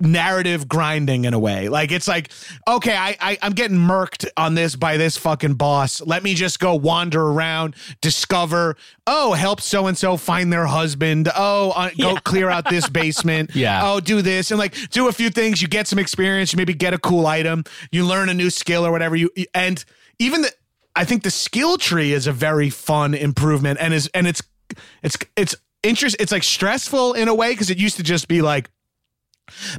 narrative 0.00 0.68
grinding 0.68 1.24
in 1.24 1.34
a 1.34 1.38
way. 1.38 1.68
Like 1.68 1.92
it's 1.92 2.08
like, 2.08 2.30
okay, 2.66 2.96
I, 2.96 3.16
I 3.20 3.38
I'm 3.42 3.52
getting 3.52 3.76
murked 3.76 4.26
on 4.36 4.54
this 4.54 4.76
by 4.76 4.96
this 4.96 5.16
fucking 5.16 5.54
boss. 5.54 6.00
Let 6.00 6.22
me 6.22 6.34
just 6.34 6.58
go 6.58 6.74
wander 6.74 7.22
around, 7.22 7.76
discover. 8.00 8.76
Oh, 9.06 9.32
help 9.34 9.60
so 9.60 9.86
and 9.86 9.96
so 9.96 10.16
find 10.16 10.52
their 10.52 10.66
husband. 10.66 11.28
Oh, 11.34 11.72
uh, 11.72 11.90
go 11.98 12.16
clear 12.16 12.48
out 12.48 12.68
this 12.68 12.88
basement. 12.90 13.54
Yeah. 13.54 13.80
Oh, 13.84 14.00
do 14.00 14.22
this 14.22 14.50
and 14.50 14.58
like 14.58 14.74
do 14.90 15.08
a 15.08 15.12
few 15.12 15.30
things. 15.30 15.60
You 15.60 15.68
get 15.68 15.86
some 15.86 15.98
experience. 15.98 16.52
You 16.52 16.56
maybe 16.56 16.74
get 16.74 16.94
a 16.94 16.98
cool 16.98 17.26
item. 17.26 17.64
You 17.92 18.06
learn 18.06 18.28
a 18.28 18.34
new 18.34 18.50
skill 18.50 18.86
or 18.86 18.92
whatever. 18.92 19.16
You 19.16 19.30
and 19.54 19.84
even 20.18 20.42
the. 20.42 20.52
I 20.96 21.04
think 21.04 21.22
the 21.22 21.30
skill 21.30 21.78
tree 21.78 22.12
is 22.12 22.26
a 22.26 22.32
very 22.32 22.70
fun 22.70 23.14
improvement 23.14 23.78
and 23.80 23.94
is 23.94 24.08
and 24.14 24.26
it's 24.26 24.42
it's 25.02 25.16
it's 25.36 25.54
interest 25.82 26.16
it's 26.18 26.32
like 26.32 26.42
stressful 26.42 27.14
in 27.14 27.28
a 27.28 27.34
way 27.34 27.52
because 27.52 27.70
it 27.70 27.78
used 27.78 27.96
to 27.96 28.02
just 28.02 28.28
be 28.28 28.42
like 28.42 28.70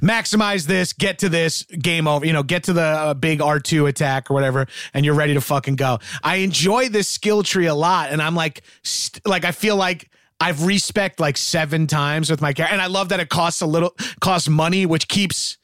maximize 0.02 0.66
this, 0.68 0.94
get 0.94 1.20
to 1.20 1.30
this, 1.30 1.64
game 1.64 2.08
over, 2.08 2.26
you 2.26 2.34
know, 2.34 2.44
get 2.44 2.64
to 2.64 2.74
the 2.74 2.82
uh, 2.82 3.14
big 3.14 3.40
R2 3.40 3.88
attack 3.88 4.30
or 4.30 4.34
whatever, 4.34 4.68
and 4.94 5.06
you're 5.06 5.16
ready 5.16 5.34
to 5.34 5.42
fucking 5.42 5.76
go. 5.76 6.00
I 6.24 6.38
enjoy 6.38 6.90
this 6.90 7.08
skill 7.08 7.44
tree 7.44 7.68
a 7.68 7.76
lot, 7.76 8.10
and 8.12 8.22
I'm 8.22 8.36
like, 8.36 8.64
st- 8.84 9.26
like, 9.26 9.46
I 9.46 9.52
feel 9.52 9.76
like 9.76 10.10
I've 10.40 10.64
respec 10.64 11.20
like 11.20 11.38
seven 11.38 11.88
times 11.88 12.30
with 12.30 12.42
my 12.42 12.54
character, 12.54 12.74
and 12.74 12.82
I 12.82 12.88
love 12.88 13.10
that 13.10 13.20
it 13.20 13.30
costs 13.30 13.62
a 13.62 13.68
little, 13.68 13.96
costs 14.20 14.50
money, 14.50 14.86
which 14.86 15.08
keeps, 15.08 15.58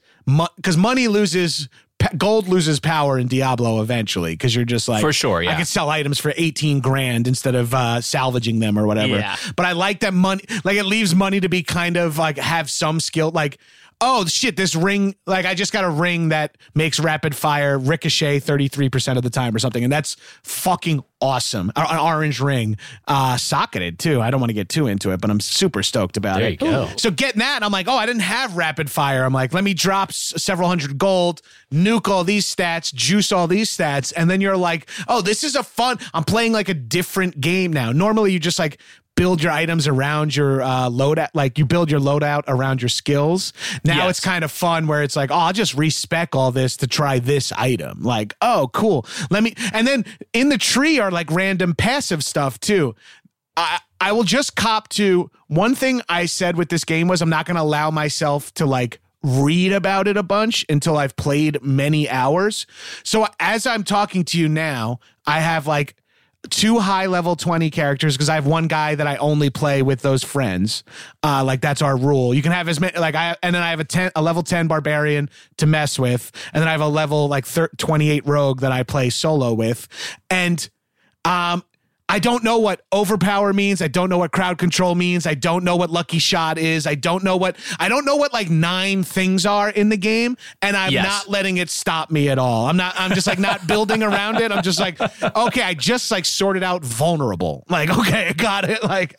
because 0.55 0.77
money 0.77 1.07
loses. 1.07 1.69
Gold 2.17 2.47
loses 2.47 2.79
power 2.79 3.17
in 3.17 3.27
Diablo 3.27 3.81
eventually 3.81 4.33
because 4.33 4.55
you're 4.55 4.65
just 4.65 4.87
like 4.87 5.01
For 5.01 5.11
sure, 5.11 5.41
Yeah. 5.41 5.51
I 5.51 5.55
could 5.55 5.67
sell 5.67 5.89
items 5.89 6.19
for 6.19 6.31
eighteen 6.37 6.79
grand 6.79 7.27
instead 7.27 7.55
of 7.55 7.73
uh, 7.73 8.01
salvaging 8.01 8.59
them 8.59 8.77
or 8.77 8.85
whatever. 8.85 9.15
Yeah. 9.17 9.35
But 9.55 9.65
I 9.65 9.71
like 9.73 10.01
that 10.01 10.13
money. 10.13 10.43
Like 10.63 10.77
it 10.77 10.85
leaves 10.85 11.15
money 11.15 11.39
to 11.39 11.49
be 11.49 11.63
kind 11.63 11.97
of 11.97 12.17
like 12.17 12.37
have 12.37 12.69
some 12.69 12.99
skill. 12.99 13.31
Like 13.31 13.57
oh 13.99 14.25
shit, 14.25 14.55
this 14.55 14.75
ring. 14.75 15.15
Like 15.25 15.45
I 15.45 15.53
just 15.55 15.73
got 15.73 15.83
a 15.83 15.89
ring 15.89 16.29
that 16.29 16.57
makes 16.75 16.99
rapid 16.99 17.35
fire 17.35 17.77
ricochet 17.77 18.39
thirty 18.39 18.67
three 18.67 18.89
percent 18.89 19.17
of 19.17 19.23
the 19.23 19.29
time 19.29 19.55
or 19.55 19.59
something, 19.59 19.83
and 19.83 19.91
that's 19.91 20.17
fucking 20.43 21.03
awesome. 21.19 21.71
An 21.75 21.97
orange 21.99 22.39
ring, 22.39 22.77
uh, 23.07 23.37
socketed 23.37 23.97
too. 23.97 24.21
I 24.21 24.29
don't 24.29 24.39
want 24.39 24.49
to 24.49 24.53
get 24.53 24.69
too 24.69 24.87
into 24.87 25.11
it, 25.11 25.19
but 25.21 25.29
I'm 25.31 25.39
super 25.39 25.81
stoked 25.83 26.15
about 26.17 26.37
There 26.39 26.47
it. 26.49 26.51
you 26.51 26.57
go. 26.57 26.89
So 26.97 27.09
getting 27.09 27.39
that, 27.39 27.63
I'm 27.63 27.71
like, 27.71 27.87
oh, 27.87 27.95
I 27.97 28.05
didn't 28.05 28.21
have 28.21 28.55
rapid 28.55 28.89
fire. 28.91 29.23
I'm 29.23 29.33
like, 29.33 29.53
let 29.53 29.63
me 29.63 29.73
drop 29.73 30.09
s- 30.09 30.33
several 30.37 30.67
hundred 30.67 30.97
gold, 30.97 31.41
nuke 31.73 32.07
all 32.07 32.23
these 32.23 32.45
stats, 32.53 32.93
juice 32.93 33.31
all 33.31 33.47
these 33.47 33.75
stats, 33.75 34.13
and 34.15 34.29
then 34.29 34.41
you're 34.41 34.57
like, 34.57 34.87
oh, 35.07 35.21
this 35.21 35.43
is 35.43 35.55
a 35.55 35.63
fun. 35.63 35.97
I'm 36.13 36.23
playing 36.23 36.53
like 36.53 36.69
a 36.69 36.73
different 36.75 37.41
game 37.41 37.73
now. 37.73 37.91
Normally, 37.91 38.31
you 38.31 38.39
just 38.39 38.59
like 38.59 38.79
build 39.17 39.43
your 39.43 39.51
items 39.51 39.85
around 39.87 40.33
your 40.33 40.61
uh, 40.61 40.89
loadout, 40.89 41.27
like 41.33 41.57
you 41.57 41.65
build 41.65 41.91
your 41.91 41.99
loadout 41.99 42.43
around 42.47 42.81
your 42.81 42.87
skills. 42.87 43.51
Now 43.83 43.97
Yes. 43.97 44.11
it's 44.11 44.19
kind 44.21 44.45
of 44.45 44.51
fun 44.51 44.87
where 44.87 45.03
it's 45.03 45.17
like, 45.17 45.31
oh, 45.31 45.35
I'll 45.35 45.51
just 45.53 45.73
respec 45.73 46.33
all 46.35 46.51
this 46.53 46.77
to 46.77 46.87
try 46.87 47.19
this 47.19 47.51
item. 47.51 48.03
Like, 48.03 48.35
oh, 48.41 48.69
cool. 48.73 49.05
Let 49.29 49.43
me, 49.43 49.55
and 49.73 49.85
then 49.85 50.05
in 50.31 50.47
the 50.47 50.57
tree 50.57 50.99
are 50.99 51.11
like 51.11 51.29
random 51.31 51.75
passive 51.75 52.23
stuff 52.23 52.59
too. 52.61 52.95
I, 53.57 53.79
I 53.99 54.11
will 54.13 54.23
just 54.23 54.55
cop 54.55 54.87
to 54.89 55.29
one 55.47 55.73
thing 55.75 56.01
I 56.07 56.27
said 56.27 56.55
with 56.55 56.69
this 56.69 56.85
game 56.85 57.07
was 57.07 57.21
I'm 57.21 57.29
not 57.29 57.45
going 57.47 57.55
to 57.57 57.63
allow 57.63 57.89
myself 57.91 58.53
to 58.53 58.65
like 58.67 59.01
read 59.23 59.73
about 59.73 60.07
it 60.07 60.15
a 60.15 60.21
bunch 60.23 60.63
until 60.69 60.95
I've 60.95 61.15
played 61.15 61.61
many 61.63 62.07
hours. 62.07 62.67
So 63.03 63.25
as 63.39 63.65
I'm 63.65 63.83
talking 63.83 64.23
to 64.25 64.39
you 64.39 64.47
now, 64.47 64.99
I 65.25 65.39
have 65.39 65.65
like 65.65 65.95
two 66.49 66.79
high 66.79 67.05
level 67.05 67.35
20 67.35 67.69
characters 67.69 68.15
because 68.15 68.29
I 68.29 68.35
have 68.35 68.45
one 68.45 68.67
guy 68.67 68.95
that 68.95 69.07
I 69.07 69.17
only 69.17 69.49
play 69.49 69.81
with 69.81 70.01
those 70.01 70.23
friends. 70.23 70.83
Uh, 71.23 71.43
like 71.43 71.61
that's 71.61 71.81
our 71.81 71.97
rule. 71.97 72.33
You 72.33 72.41
can 72.41 72.51
have 72.51 72.67
as 72.67 72.79
many 72.79 72.97
like 72.97 73.15
I 73.15 73.35
and 73.43 73.55
then 73.55 73.63
I 73.63 73.69
have 73.69 73.79
a 73.79 73.83
10 73.85 74.11
a 74.15 74.21
level 74.21 74.43
10 74.43 74.67
barbarian 74.67 75.29
to 75.57 75.65
mess 75.65 75.99
with 75.99 76.31
and 76.53 76.61
then 76.61 76.67
I 76.67 76.71
have 76.71 76.81
a 76.81 76.87
level 76.87 77.27
like 77.27 77.45
thir- 77.45 77.69
28 77.77 78.25
rogue 78.25 78.61
that 78.61 78.71
I 78.71 78.83
play 78.83 79.09
solo 79.09 79.53
with. 79.53 79.87
And 80.29 80.67
um 81.25 81.63
I 82.09 82.19
don't 82.19 82.41
know 82.41 82.57
what 82.59 82.81
overpower 82.93 83.51
means. 83.51 83.81
I 83.81 83.89
don't 83.89 84.09
know 84.09 84.17
what 84.19 84.31
crowd 84.31 84.57
control 84.57 84.95
means. 84.95 85.27
I 85.27 85.33
don't 85.33 85.65
know 85.65 85.75
what 85.75 85.89
lucky 85.89 86.19
shot 86.19 86.57
is. 86.57 86.87
I 86.87 86.95
don't 86.95 87.21
know 87.21 87.35
what 87.35 87.57
I 87.79 87.89
don't 87.89 88.05
know 88.05 88.15
what 88.15 88.31
like 88.31 88.49
nine 88.49 89.03
things 89.03 89.45
are 89.45 89.69
in 89.69 89.89
the 89.89 89.97
game 89.97 90.37
and 90.61 90.77
I'm 90.77 90.93
Yes. 90.93 91.05
not 91.05 91.29
letting 91.29 91.57
it 91.57 91.69
stop 91.69 92.09
me 92.09 92.29
at 92.29 92.39
all. 92.39 92.67
I'm 92.67 92.77
not 92.77 92.95
I'm 92.97 93.11
just 93.11 93.27
like 93.27 93.39
not 93.39 93.67
building 93.67 94.03
around 94.03 94.37
it. 94.37 94.53
I'm 94.53 94.63
just 94.63 94.79
like 94.79 95.01
okay, 95.01 95.61
I 95.61 95.73
just 95.73 96.09
like 96.09 96.23
sorted 96.23 96.63
out 96.63 96.81
vulnerable. 96.85 97.65
Like 97.67 97.89
okay, 97.89 98.29
I 98.29 98.33
got 98.37 98.69
it. 98.69 98.81
Like 98.83 99.13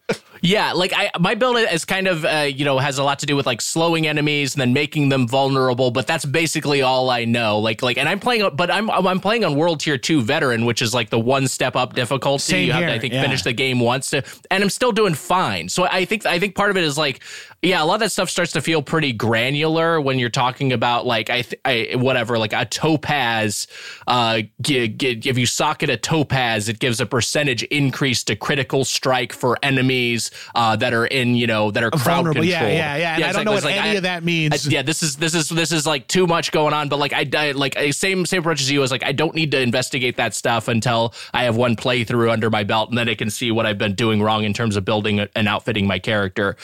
Yeah, 0.42 0.72
like 0.72 0.92
I 0.94 1.10
my 1.18 1.34
build 1.34 1.58
is 1.58 1.84
kind 1.84 2.06
of 2.06 2.24
uh, 2.24 2.48
you 2.48 2.64
know 2.64 2.78
has 2.78 2.98
a 2.98 3.04
lot 3.04 3.18
to 3.20 3.26
do 3.26 3.36
with 3.36 3.46
like 3.46 3.60
slowing 3.60 4.06
enemies 4.06 4.54
and 4.54 4.60
then 4.60 4.72
making 4.72 5.08
them 5.08 5.28
vulnerable, 5.28 5.90
but 5.90 6.06
that's 6.06 6.24
basically 6.24 6.82
all 6.82 7.10
I 7.10 7.24
know. 7.24 7.58
Like 7.58 7.82
like 7.82 7.98
and 7.98 8.08
I'm 8.08 8.20
playing 8.20 8.48
but 8.54 8.70
I'm 8.70 8.90
I'm 8.90 9.20
playing 9.20 9.44
on 9.44 9.54
world 9.54 9.80
tier 9.80 9.98
2 9.98 10.22
veteran, 10.22 10.64
which 10.64 10.82
is 10.82 10.94
like 10.94 11.10
the 11.10 11.18
one 11.18 11.48
step 11.48 11.76
up 11.76 11.94
difficulty. 11.94 12.42
Same 12.42 12.66
you 12.66 12.72
have 12.72 12.82
to 12.82 12.92
I 12.92 12.98
think 12.98 13.12
yeah. 13.12 13.22
finish 13.22 13.42
the 13.42 13.52
game 13.52 13.80
once 13.80 14.10
to 14.10 14.22
and 14.50 14.62
I'm 14.62 14.70
still 14.70 14.92
doing 14.92 15.14
fine. 15.14 15.68
So 15.68 15.84
I 15.84 16.04
think 16.04 16.24
I 16.26 16.38
think 16.38 16.54
part 16.54 16.70
of 16.70 16.76
it 16.76 16.84
is 16.84 16.96
like 16.96 17.22
yeah, 17.62 17.82
a 17.82 17.84
lot 17.84 17.94
of 17.94 18.00
that 18.00 18.10
stuff 18.10 18.30
starts 18.30 18.52
to 18.52 18.62
feel 18.62 18.80
pretty 18.82 19.12
granular 19.12 20.00
when 20.00 20.18
you're 20.18 20.30
talking 20.30 20.72
about 20.72 21.04
like 21.06 21.28
I, 21.28 21.42
th- 21.42 21.60
I 21.64 21.90
whatever 21.96 22.38
like 22.38 22.52
a 22.54 22.64
topaz 22.64 23.66
uh 24.06 24.40
g- 24.62 24.88
g- 24.88 25.20
if 25.24 25.36
you 25.36 25.44
socket 25.46 25.90
a 25.90 25.96
topaz 25.98 26.68
it 26.70 26.78
gives 26.78 27.00
a 27.00 27.06
percentage 27.06 27.62
increase 27.64 28.24
to 28.24 28.36
critical 28.36 28.84
strike 28.84 29.32
for 29.34 29.58
enemies 29.62 30.30
uh 30.54 30.74
that 30.76 30.94
are 30.94 31.06
in 31.06 31.34
you 31.34 31.46
know 31.46 31.70
that 31.70 31.82
are 31.84 31.90
crowd 31.90 32.02
vulnerable. 32.24 32.44
Yeah, 32.44 32.60
controlled. 32.60 32.78
yeah, 32.78 32.96
yeah. 32.96 33.14
And 33.16 33.24
I 33.24 33.32
don't 33.32 33.44
know 33.44 33.52
what. 33.52 33.64
It's 33.64 33.72
any 33.72 33.78
I- 33.90 33.92
of 33.94 34.02
that 34.04 34.24
means. 34.24 34.66
I- 34.66 34.70
yeah, 34.70 34.82
this 34.82 35.02
is 35.02 35.16
this 35.16 35.34
is 35.34 35.48
this 35.50 35.70
is 35.72 35.86
like 35.86 36.06
too 36.08 36.26
much 36.26 36.52
going 36.52 36.72
on. 36.72 36.88
But 36.88 36.98
like 36.98 37.12
I, 37.12 37.26
I 37.36 37.50
like 37.52 37.76
same 37.92 38.24
same 38.24 38.40
approach 38.40 38.60
as 38.62 38.70
you. 38.70 38.82
is 38.82 38.90
like 38.90 39.04
I 39.04 39.12
don't 39.12 39.34
need 39.34 39.50
to 39.50 39.60
investigate 39.60 40.16
that 40.16 40.34
stuff 40.34 40.68
until 40.68 41.12
I 41.34 41.44
have 41.44 41.56
one 41.56 41.76
playthrough 41.76 42.30
under 42.30 42.48
my 42.50 42.64
belt, 42.64 42.88
and 42.88 42.96
then 42.98 43.08
I 43.08 43.14
can 43.14 43.28
see 43.30 43.50
what 43.50 43.66
I've 43.66 43.78
been 43.78 43.94
doing 43.94 44.22
wrong 44.22 44.44
in 44.44 44.52
terms 44.54 44.76
of 44.76 44.84
building 44.84 45.20
and 45.20 45.46
outfitting 45.48 45.86
my 45.86 45.98
character. 45.98 46.56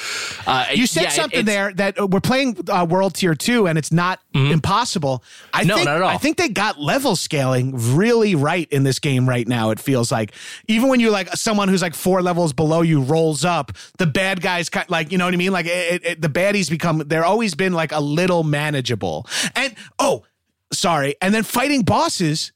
Uh, 0.47 0.65
You 0.73 0.86
said 0.87 1.03
yeah, 1.05 1.09
something 1.11 1.41
it's- 1.41 1.55
there 1.55 1.73
that 1.75 2.01
uh, 2.01 2.07
we're 2.07 2.21
playing 2.21 2.57
uh, 2.69 2.87
World 2.89 3.15
Tier 3.15 3.35
Two, 3.35 3.67
and 3.67 3.77
it's 3.79 3.93
not 3.93 4.21
impossible. 4.35 5.23
I 5.55 5.65
No, 5.65 5.75
think, 5.77 5.87
not 5.87 5.97
at 5.97 6.03
all. 6.03 6.09
I 6.09 6.17
think 6.19 6.37
they 6.37 6.49
got 6.49 6.79
level 6.79 7.17
scaling 7.17 7.75
really 7.97 8.35
right 8.35 8.69
in 8.71 8.83
this 8.85 8.99
game 8.99 9.29
right 9.29 9.47
now. 9.47 9.71
It 9.71 9.81
feels 9.81 10.11
like 10.13 10.33
even 10.69 10.89
when 10.89 11.01
you 11.01 11.11
like 11.11 11.29
someone 11.37 11.69
who's 11.69 11.83
like 11.83 11.95
four 11.95 12.23
levels 12.23 12.53
below 12.53 12.83
you 12.83 13.01
rolls 13.03 13.45
up, 13.45 13.73
the 13.99 14.07
bad 14.07 14.41
guys 14.41 14.69
kind 14.69 14.89
like 14.91 15.13
you 15.13 15.19
know 15.19 15.25
what 15.25 15.35
I 15.35 15.39
mean. 15.39 15.53
Like 15.53 15.67
it, 15.67 15.71
it, 15.71 16.05
it- 16.05 16.21
the 16.23 16.29
baddies 16.29 16.69
become 16.71 16.99
they're 17.07 17.25
always 17.25 17.55
been 17.55 17.73
like 17.73 17.93
a 17.93 18.01
little 18.01 18.43
manageable. 18.45 19.27
And 19.55 19.75
oh, 19.99 20.25
sorry, 20.73 21.15
and 21.23 21.35
then 21.35 21.43
fighting 21.43 21.83
bosses 21.83 22.53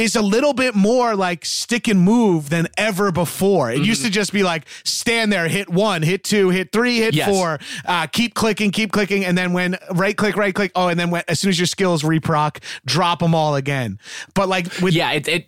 is 0.00 0.16
a 0.16 0.22
little 0.22 0.52
bit 0.52 0.74
more 0.74 1.14
like 1.14 1.44
stick 1.44 1.86
and 1.88 2.00
move 2.00 2.50
than 2.50 2.66
ever 2.76 3.12
before. 3.12 3.70
It 3.70 3.76
Mm-hmm. 3.76 3.84
used 3.84 4.04
to 4.04 4.10
just 4.10 4.32
be 4.32 4.42
like 4.42 4.66
stand 4.84 5.32
there, 5.32 5.46
hit 5.48 5.68
one, 5.68 6.02
hit 6.02 6.24
two, 6.24 6.48
hit 6.50 6.72
three, 6.72 6.96
hit 6.98 7.14
Yes. 7.14 7.28
four, 7.28 7.58
uh, 7.84 8.06
keep 8.06 8.34
clicking, 8.34 8.70
keep 8.70 8.92
clicking, 8.92 9.24
and 9.24 9.36
then 9.38 9.52
when 9.52 9.76
right 9.92 10.16
click, 10.16 10.36
right 10.36 10.54
click, 10.54 10.72
oh, 10.74 10.88
and 10.88 10.98
then 10.98 11.10
when 11.10 11.22
as 11.28 11.38
soon 11.40 11.48
as 11.50 11.58
your 11.58 11.66
skills 11.66 12.02
reproc, 12.02 12.62
drop 12.84 13.20
them 13.20 13.34
all 13.34 13.54
again. 13.54 13.98
But 14.34 14.48
like 14.48 14.66
with 14.80 14.94
Yeah, 14.94 15.12
it, 15.12 15.28
it 15.28 15.46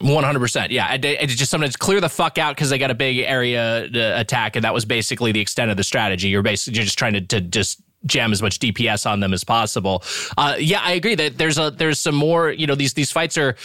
100%. 0.00 0.70
Yeah, 0.70 0.92
it, 0.94 1.04
it's 1.04 1.34
just 1.34 1.50
sometimes 1.50 1.76
clear 1.76 2.00
the 2.00 2.08
fuck 2.08 2.38
out 2.38 2.54
because 2.56 2.70
they 2.70 2.78
got 2.78 2.90
a 2.90 2.94
big 2.94 3.18
area 3.18 3.84
attack, 4.18 4.56
and 4.56 4.64
that 4.64 4.74
was 4.74 4.84
basically 4.84 5.32
the 5.32 5.40
extent 5.40 5.70
of 5.70 5.76
the 5.76 5.84
strategy. 5.84 6.28
You're 6.28 6.42
basically 6.42 6.76
you're 6.78 6.84
just 6.84 6.98
trying 6.98 7.12
to, 7.14 7.20
to 7.20 7.40
just 7.40 7.80
jam 8.06 8.32
as 8.32 8.42
much 8.42 8.58
DPS 8.58 9.10
on 9.10 9.20
them 9.20 9.32
as 9.32 9.44
possible. 9.44 10.02
Uh, 10.36 10.56
yeah, 10.58 10.80
I 10.82 10.92
agree 10.92 11.14
that 11.14 11.38
there's 11.38 11.58
a 11.58 11.70
there's 11.70 12.00
some 12.00 12.14
more. 12.14 12.50
You 12.50 12.66
know, 12.66 12.74
these 12.74 12.94
these 12.94 13.12
fights 13.12 13.36
are. 13.38 13.56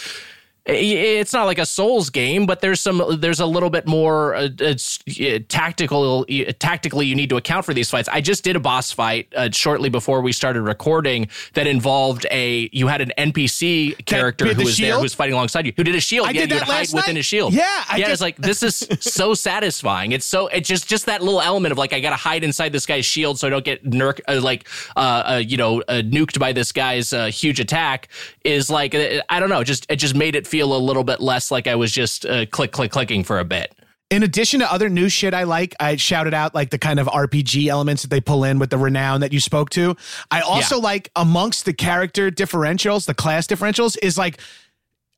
It's 0.70 1.32
not 1.32 1.44
like 1.44 1.58
a 1.58 1.64
Souls 1.64 2.10
game, 2.10 2.44
but 2.44 2.60
there's 2.60 2.80
some. 2.80 3.18
There's 3.20 3.40
a 3.40 3.46
little 3.46 3.70
bit 3.70 3.86
more 3.86 4.34
uh, 4.34 4.48
uh, 4.60 5.38
tactical. 5.48 6.26
uh, 6.28 6.52
Tactically, 6.58 7.06
you 7.06 7.14
need 7.14 7.30
to 7.30 7.38
account 7.38 7.64
for 7.64 7.72
these 7.72 7.88
fights. 7.88 8.06
I 8.08 8.20
just 8.20 8.44
did 8.44 8.54
a 8.54 8.60
boss 8.60 8.92
fight 8.92 9.32
uh, 9.34 9.48
shortly 9.50 9.88
before 9.88 10.20
we 10.20 10.32
started 10.32 10.60
recording 10.62 11.28
that 11.54 11.66
involved 11.66 12.26
a. 12.30 12.68
You 12.72 12.88
had 12.88 13.00
an 13.00 13.12
NPC 13.16 14.04
character 14.04 14.44
who 14.46 14.54
the 14.54 14.64
was 14.64 14.76
there 14.76 14.96
who 14.96 15.00
was 15.00 15.14
fighting 15.14 15.32
alongside 15.32 15.64
you, 15.64 15.72
who 15.74 15.84
did 15.84 15.94
a 15.94 16.00
shield. 16.00 16.28
I 16.28 16.32
yeah, 16.32 16.40
did 16.42 16.50
you 16.52 16.58
that 16.58 16.68
last 16.68 16.92
within 16.94 17.16
a 17.16 17.22
shield. 17.22 17.54
Yeah, 17.54 17.62
I 17.88 17.96
yeah. 17.96 18.08
just- 18.08 18.12
It's 18.12 18.20
like 18.20 18.36
this 18.36 18.62
is 18.62 18.86
so 19.00 19.32
satisfying. 19.32 20.12
It's 20.12 20.26
so 20.26 20.48
it's 20.48 20.68
just 20.68 20.86
just 20.86 21.06
that 21.06 21.22
little 21.22 21.40
element 21.40 21.72
of 21.72 21.78
like 21.78 21.94
I 21.94 22.00
got 22.00 22.10
to 22.10 22.16
hide 22.16 22.44
inside 22.44 22.72
this 22.72 22.84
guy's 22.84 23.06
shield 23.06 23.38
so 23.38 23.46
I 23.46 23.50
don't 23.50 23.64
get 23.64 23.86
nerk 23.86 24.20
uh, 24.28 24.40
like 24.42 24.68
uh, 24.96 25.00
uh 25.00 25.42
you 25.42 25.56
know 25.56 25.80
uh, 25.82 26.02
nuked 26.04 26.38
by 26.38 26.52
this 26.52 26.72
guy's 26.72 27.14
uh, 27.14 27.26
huge 27.26 27.58
attack 27.58 28.08
is 28.44 28.68
like 28.68 28.94
uh, 28.94 29.22
I 29.30 29.40
don't 29.40 29.48
know. 29.48 29.64
Just 29.64 29.86
it 29.88 29.96
just 29.96 30.14
made 30.14 30.34
it 30.34 30.46
feel 30.46 30.57
a 30.60 30.66
little 30.78 31.04
bit 31.04 31.20
less 31.20 31.50
like 31.50 31.66
I 31.66 31.74
was 31.74 31.92
just 31.92 32.26
uh, 32.26 32.46
click 32.46 32.72
click 32.72 32.90
clicking 32.90 33.24
for 33.24 33.38
a 33.38 33.44
bit. 33.44 33.74
in 34.10 34.22
addition 34.22 34.60
to 34.60 34.72
other 34.72 34.88
new 34.88 35.08
shit 35.10 35.34
I 35.34 35.42
like, 35.44 35.74
I 35.80 35.96
shouted 35.96 36.32
out 36.32 36.54
like 36.54 36.70
the 36.70 36.78
kind 36.78 36.98
of 36.98 37.06
RPG 37.08 37.68
elements 37.68 38.02
that 38.02 38.08
they 38.08 38.20
pull 38.22 38.44
in 38.44 38.58
with 38.58 38.70
the 38.70 38.78
renown 38.78 39.20
that 39.20 39.32
you 39.34 39.40
spoke 39.40 39.68
to. 39.70 39.96
I 40.30 40.40
also 40.40 40.76
Yeah. 40.76 40.82
like 40.82 41.10
amongst 41.14 41.64
the 41.66 41.74
character 41.74 42.30
differentials, 42.30 43.04
the 43.06 43.14
class 43.14 43.46
differentials 43.46 43.96
is 44.02 44.16
like 44.16 44.40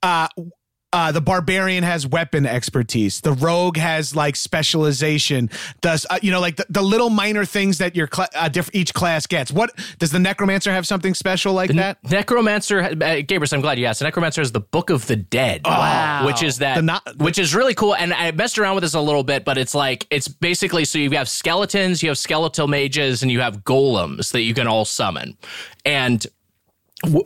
uh 0.02 0.26
uh, 0.92 1.12
the 1.12 1.20
barbarian 1.20 1.84
has 1.84 2.06
weapon 2.06 2.46
expertise. 2.46 3.20
The 3.20 3.32
rogue 3.32 3.76
has 3.76 4.16
like 4.16 4.34
specialization. 4.36 5.50
Does 5.80 6.06
uh, 6.10 6.18
you 6.22 6.30
know 6.30 6.40
like 6.40 6.56
the, 6.56 6.66
the 6.68 6.82
little 6.82 7.10
minor 7.10 7.44
things 7.44 7.78
that 7.78 7.94
your 7.94 8.06
cla 8.06 8.28
uh, 8.34 8.48
diff- 8.48 8.70
each 8.72 8.92
class 8.94 9.26
gets? 9.26 9.52
What 9.52 9.70
does 9.98 10.10
the 10.10 10.18
necromancer 10.18 10.72
have 10.72 10.86
something 10.86 11.14
special 11.14 11.52
like 11.52 11.70
that? 11.74 11.98
Necromancer, 12.10 12.80
uh, 12.80 12.94
Gabrus, 13.22 13.52
I'm 13.52 13.60
glad 13.60 13.78
you 13.78 13.86
asked. 13.86 14.02
Necromancer 14.02 14.40
is 14.40 14.52
the 14.52 14.60
Book 14.60 14.90
of 14.90 15.06
the 15.06 15.16
Dead, 15.16 15.62
Wow. 15.64 16.26
which 16.26 16.42
is 16.42 16.58
that, 16.58 16.76
The 16.76 16.82
not- 16.82 17.16
which 17.18 17.38
is 17.38 17.54
really 17.54 17.74
cool. 17.74 17.94
And 17.94 18.12
I 18.12 18.30
messed 18.32 18.58
around 18.58 18.74
with 18.74 18.82
this 18.82 18.94
a 18.94 19.00
little 19.00 19.22
bit, 19.24 19.44
but 19.44 19.58
it's 19.58 19.74
like 19.74 20.06
it's 20.10 20.28
basically 20.28 20.84
so 20.84 20.98
you 20.98 21.10
have 21.12 21.28
skeletons, 21.28 22.02
you 22.02 22.08
have 22.08 22.18
skeletal 22.18 22.66
mages, 22.68 23.22
and 23.22 23.30
you 23.30 23.40
have 23.40 23.58
golems 23.64 24.32
that 24.32 24.42
you 24.42 24.54
can 24.54 24.66
all 24.66 24.84
summon, 24.84 25.36
and 25.84 26.20
w- 26.20 26.30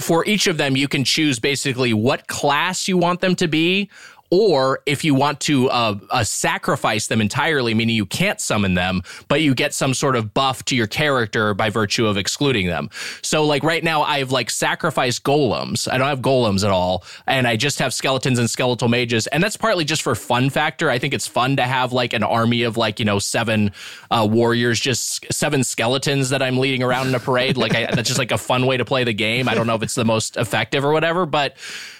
for 0.00 0.24
each 0.26 0.46
of 0.46 0.56
them, 0.56 0.76
you 0.76 0.88
can 0.88 1.04
choose 1.04 1.38
basically 1.38 1.92
what 1.92 2.26
class 2.28 2.86
you 2.86 2.96
want 2.96 3.20
them 3.20 3.34
to 3.36 3.48
be. 3.48 3.90
Or 4.36 4.80
if 4.84 5.04
you 5.04 5.14
want 5.14 5.38
to 5.42 5.70
uh, 5.70 5.96
uh, 6.10 6.24
sacrifice 6.24 7.06
them 7.06 7.20
entirely, 7.20 7.72
meaning 7.72 7.94
you 7.94 8.04
can't 8.04 8.40
summon 8.40 8.74
them, 8.74 9.02
but 9.28 9.42
you 9.42 9.54
get 9.54 9.72
some 9.72 9.94
sort 9.94 10.16
of 10.16 10.34
buff 10.34 10.64
to 10.64 10.74
your 10.74 10.88
character 10.88 11.54
by 11.54 11.70
virtue 11.70 12.04
of 12.04 12.16
excluding 12.16 12.66
them. 12.66 12.90
So, 13.22 13.44
like 13.44 13.62
right 13.62 13.84
now, 13.84 14.02
I've 14.02 14.32
like 14.32 14.50
sacrificed 14.50 15.22
golems. 15.22 15.86
I 15.88 15.98
don't 15.98 16.08
have 16.08 16.18
golems 16.18 16.64
at 16.64 16.72
all, 16.72 17.04
and 17.28 17.46
I 17.46 17.54
just 17.54 17.78
have 17.78 17.94
skeletons 17.94 18.40
and 18.40 18.50
skeletal 18.50 18.88
mages, 18.88 19.28
and 19.28 19.40
that's 19.40 19.56
partly 19.56 19.84
just 19.84 20.02
for 20.02 20.16
fun 20.16 20.50
factor. 20.50 20.90
I 20.90 20.98
think 20.98 21.14
it's 21.14 21.28
fun 21.28 21.54
to 21.58 21.62
have 21.62 21.92
like 21.92 22.12
an 22.12 22.24
army 22.24 22.64
of 22.64 22.76
like 22.76 22.98
you 22.98 23.04
know 23.04 23.20
seven 23.20 23.70
uh, 24.10 24.26
warriors, 24.28 24.80
just 24.80 25.32
seven 25.32 25.62
skeletons 25.62 26.30
that 26.30 26.42
I'm 26.42 26.58
leading 26.58 26.82
around 26.82 27.06
in 27.06 27.14
a 27.14 27.20
parade. 27.20 27.56
Like 27.56 27.76
I, 27.76 27.86
that's 27.86 28.08
just 28.08 28.18
like 28.18 28.32
a 28.32 28.38
fun 28.38 28.66
way 28.66 28.78
to 28.78 28.84
play 28.84 29.04
the 29.04 29.14
game. 29.14 29.48
I 29.48 29.54
don't 29.54 29.68
know 29.68 29.76
if 29.76 29.84
it's 29.84 29.94
the 29.94 30.04
most 30.04 30.36
effective 30.36 30.84
or 30.84 30.90
whatever, 30.90 31.24
but 31.24 31.56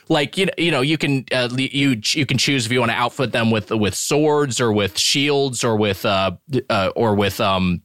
like 0.08 0.36
you 0.36 0.46
know, 0.46 0.52
you 0.58 0.70
know 0.70 0.80
you 0.80 0.98
can 0.98 1.24
uh, 1.32 1.48
you 1.56 2.00
you 2.02 2.26
can 2.26 2.38
choose 2.38 2.66
if 2.66 2.72
you 2.72 2.80
want 2.80 2.92
to 2.92 2.96
outfit 2.96 3.32
them 3.32 3.50
with 3.50 3.70
with 3.70 3.94
swords 3.94 4.60
or 4.60 4.72
with 4.72 4.98
shields 4.98 5.64
or 5.64 5.76
with 5.76 6.04
uh, 6.04 6.32
uh 6.70 6.90
or 6.94 7.14
with 7.14 7.40
um 7.40 7.82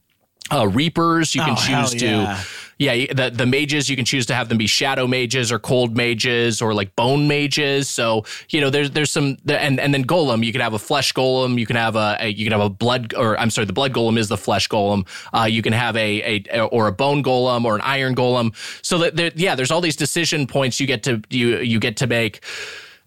uh, 0.52 0.68
reapers. 0.68 1.34
You 1.34 1.42
can 1.42 1.52
Oh, 1.52 1.86
choose 1.86 2.02
yeah. 2.02 2.34
to 2.36 2.46
yeah 2.80 3.12
the 3.12 3.30
the 3.30 3.46
mages 3.46 3.90
you 3.90 3.94
can 3.94 4.06
choose 4.06 4.24
to 4.26 4.34
have 4.34 4.48
them 4.48 4.58
be 4.58 4.66
shadow 4.66 5.06
mages 5.06 5.52
or 5.52 5.58
cold 5.58 5.94
mages 5.96 6.62
or 6.62 6.72
like 6.74 6.96
bone 6.96 7.28
mages. 7.28 7.88
So 7.88 8.24
you 8.48 8.60
know 8.60 8.70
there's 8.70 8.90
there's 8.90 9.10
some 9.10 9.36
and 9.46 9.78
and 9.78 9.92
then 9.92 10.04
golem 10.04 10.44
you 10.44 10.50
can 10.50 10.62
have 10.62 10.72
a 10.72 10.78
flesh 10.78 11.12
golem 11.12 11.58
you 11.58 11.66
can 11.66 11.76
have 11.76 11.94
a, 11.94 12.16
a 12.18 12.28
you 12.28 12.44
can 12.44 12.52
have 12.52 12.62
a 12.62 12.70
blood 12.70 13.14
or 13.14 13.38
I'm 13.38 13.50
sorry 13.50 13.66
the 13.66 13.74
blood 13.74 13.92
golem 13.92 14.16
is 14.18 14.28
the 14.28 14.38
flesh 14.38 14.66
golem. 14.68 15.06
Uh, 15.32 15.44
you 15.44 15.60
can 15.60 15.74
have 15.74 15.94
a 15.94 16.42
a 16.50 16.60
or 16.62 16.86
a 16.86 16.92
bone 16.92 17.22
golem 17.22 17.64
or 17.66 17.74
an 17.74 17.82
iron 17.82 18.14
golem. 18.14 18.54
So 18.82 18.98
that 18.98 19.14
there, 19.14 19.30
yeah 19.36 19.54
there's 19.54 19.70
all 19.70 19.82
these 19.82 19.96
decision 19.96 20.46
points 20.46 20.80
you 20.80 20.86
get 20.86 21.02
to 21.02 21.22
you 21.28 21.58
you 21.58 21.78
get 21.78 21.98
to 21.98 22.06
make 22.06 22.42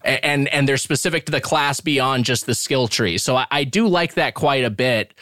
and 0.04 0.48
and 0.48 0.68
they're 0.68 0.76
specific 0.76 1.26
to 1.26 1.32
the 1.32 1.40
class 1.40 1.80
beyond 1.80 2.24
just 2.24 2.46
the 2.46 2.54
skill 2.54 2.88
tree. 2.88 3.18
So 3.18 3.36
I, 3.36 3.46
I 3.50 3.64
do 3.64 3.88
like 3.88 4.14
that 4.14 4.34
quite 4.34 4.64
a 4.64 4.70
bit. 4.70 5.14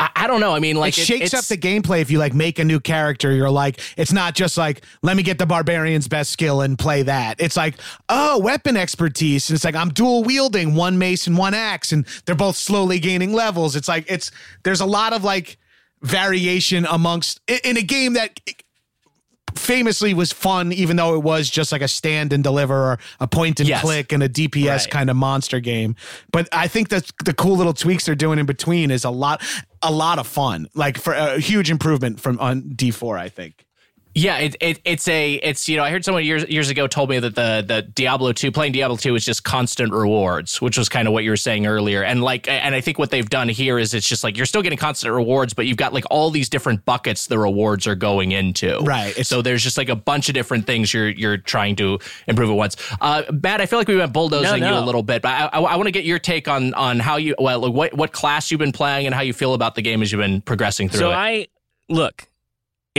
I, 0.00 0.10
I 0.16 0.26
don't 0.26 0.40
know. 0.40 0.52
I 0.52 0.60
mean, 0.60 0.76
like 0.76 0.96
it 0.96 1.02
shakes 1.02 1.26
it's, 1.26 1.34
up 1.34 1.44
the 1.44 1.58
gameplay 1.58 2.00
if 2.00 2.10
you 2.10 2.18
like 2.18 2.32
make 2.32 2.58
a 2.58 2.64
new 2.64 2.80
character. 2.80 3.30
You're 3.32 3.50
like, 3.50 3.80
it's 3.98 4.12
not 4.12 4.34
just 4.34 4.56
like, 4.56 4.82
let 5.02 5.14
me 5.14 5.22
get 5.22 5.38
the 5.38 5.44
barbarian's 5.44 6.08
best 6.08 6.32
skill 6.32 6.62
and 6.62 6.78
play 6.78 7.02
that. 7.02 7.38
It's 7.38 7.56
like, 7.56 7.74
oh, 8.08 8.38
weapon 8.38 8.78
expertise. 8.78 9.50
And 9.50 9.54
it's 9.54 9.64
like, 9.64 9.76
I'm 9.76 9.90
dual 9.90 10.24
wielding 10.24 10.74
one 10.74 10.98
mace 10.98 11.26
and 11.26 11.36
one 11.36 11.52
axe, 11.52 11.92
and 11.92 12.06
they're 12.24 12.34
both 12.34 12.56
slowly 12.56 12.98
gaining 12.98 13.34
levels. 13.34 13.76
It's 13.76 13.88
like, 13.88 14.10
it's, 14.10 14.30
there's 14.62 14.80
a 14.80 14.86
lot 14.86 15.12
of 15.12 15.22
like 15.22 15.58
variation 16.00 16.86
amongst, 16.86 17.40
in, 17.46 17.58
in 17.62 17.76
a 17.76 17.82
game 17.82 18.14
that 18.14 18.40
famously 19.54 20.14
was 20.14 20.32
fun, 20.32 20.72
even 20.72 20.96
though 20.96 21.14
it 21.14 21.22
was 21.22 21.48
just 21.50 21.72
like 21.72 21.82
a 21.82 21.88
stand 21.88 22.32
and 22.32 22.42
deliver 22.44 22.74
or 22.92 22.98
a 23.20 23.26
point 23.26 23.60
and 23.60 23.68
Yes. 23.68 23.80
click 23.82 24.12
and 24.12 24.22
a 24.22 24.28
DPS 24.28 24.84
Right. 24.84 24.90
kind 24.90 25.10
of 25.10 25.16
monster 25.16 25.60
game. 25.60 25.96
But 26.32 26.48
I 26.52 26.68
think 26.68 26.88
that 26.90 27.10
the 27.24 27.34
cool 27.34 27.56
little 27.56 27.72
tweaks 27.74 28.06
they're 28.06 28.14
doing 28.14 28.38
in 28.38 28.46
between 28.46 28.90
is 28.90 29.04
a 29.04 29.10
lot, 29.10 29.42
a 29.82 29.90
lot 29.92 30.18
of 30.18 30.26
fun. 30.26 30.68
Like 30.74 30.98
for 30.98 31.12
a 31.14 31.38
huge 31.38 31.70
improvement 31.70 32.20
from 32.20 32.38
on 32.40 32.62
D4, 32.74 33.18
I 33.18 33.28
think. 33.28 33.64
Yeah, 34.14 34.38
it, 34.38 34.56
it 34.60 34.80
it's 34.84 35.06
a 35.06 35.34
it's 35.34 35.68
you 35.68 35.76
know 35.76 35.84
I 35.84 35.90
heard 35.90 36.04
someone 36.04 36.24
years 36.24 36.44
years 36.48 36.68
ago 36.68 36.88
told 36.88 37.10
me 37.10 37.20
that 37.20 37.36
the 37.36 37.64
the 37.66 37.82
Diablo 37.82 38.32
two 38.32 38.50
playing 38.50 38.72
Diablo 38.72 38.96
two 38.96 39.14
is 39.14 39.24
just 39.24 39.44
constant 39.44 39.92
rewards, 39.92 40.60
which 40.60 40.76
was 40.76 40.88
kind 40.88 41.06
of 41.06 41.14
what 41.14 41.22
you 41.22 41.30
were 41.30 41.36
saying 41.36 41.66
earlier, 41.66 42.02
and 42.02 42.20
like 42.20 42.48
and 42.48 42.74
I 42.74 42.80
think 42.80 42.98
what 42.98 43.12
they've 43.12 43.28
done 43.28 43.48
here 43.48 43.78
is 43.78 43.94
it's 43.94 44.08
just 44.08 44.24
like 44.24 44.36
you're 44.36 44.46
still 44.46 44.62
getting 44.62 44.78
constant 44.78 45.14
rewards, 45.14 45.54
but 45.54 45.66
you've 45.66 45.76
got 45.76 45.92
like 45.92 46.04
all 46.10 46.30
these 46.30 46.48
different 46.48 46.84
buckets 46.84 47.28
the 47.28 47.38
rewards 47.38 47.86
are 47.86 47.94
going 47.94 48.32
into. 48.32 48.80
Right. 48.80 49.14
So 49.24 49.42
there's 49.42 49.62
just 49.62 49.78
like 49.78 49.88
a 49.88 49.96
bunch 49.96 50.28
of 50.28 50.34
different 50.34 50.66
things 50.66 50.92
you're 50.92 51.10
you're 51.10 51.36
trying 51.36 51.76
to 51.76 52.00
improve 52.26 52.50
at 52.50 52.56
once. 52.56 52.76
Uh, 53.00 53.22
Matt, 53.30 53.60
I 53.60 53.66
feel 53.66 53.78
like 53.78 53.88
we 53.88 53.96
went 53.96 54.12
bulldozing 54.12 54.60
No, 54.60 54.70
you 54.70 54.84
a 54.84 54.84
little 54.84 55.04
bit, 55.04 55.22
but 55.22 55.30
I, 55.30 55.46
I, 55.46 55.60
I 55.60 55.76
want 55.76 55.86
to 55.86 55.92
get 55.92 56.04
your 56.04 56.18
take 56.18 56.48
on 56.48 56.74
on 56.74 56.98
how 56.98 57.16
you 57.16 57.36
well 57.38 57.60
like 57.60 57.72
what 57.72 57.94
what 57.94 58.12
class 58.12 58.50
you've 58.50 58.58
been 58.58 58.72
playing 58.72 59.06
and 59.06 59.14
how 59.14 59.20
you 59.20 59.32
feel 59.32 59.54
about 59.54 59.76
the 59.76 59.82
game 59.82 60.02
as 60.02 60.10
you've 60.10 60.20
been 60.20 60.40
progressing 60.40 60.88
through 60.88 60.98
it. 60.98 61.02
So 61.02 61.10
it. 61.10 61.14
I 61.14 61.46
look, 61.88 62.26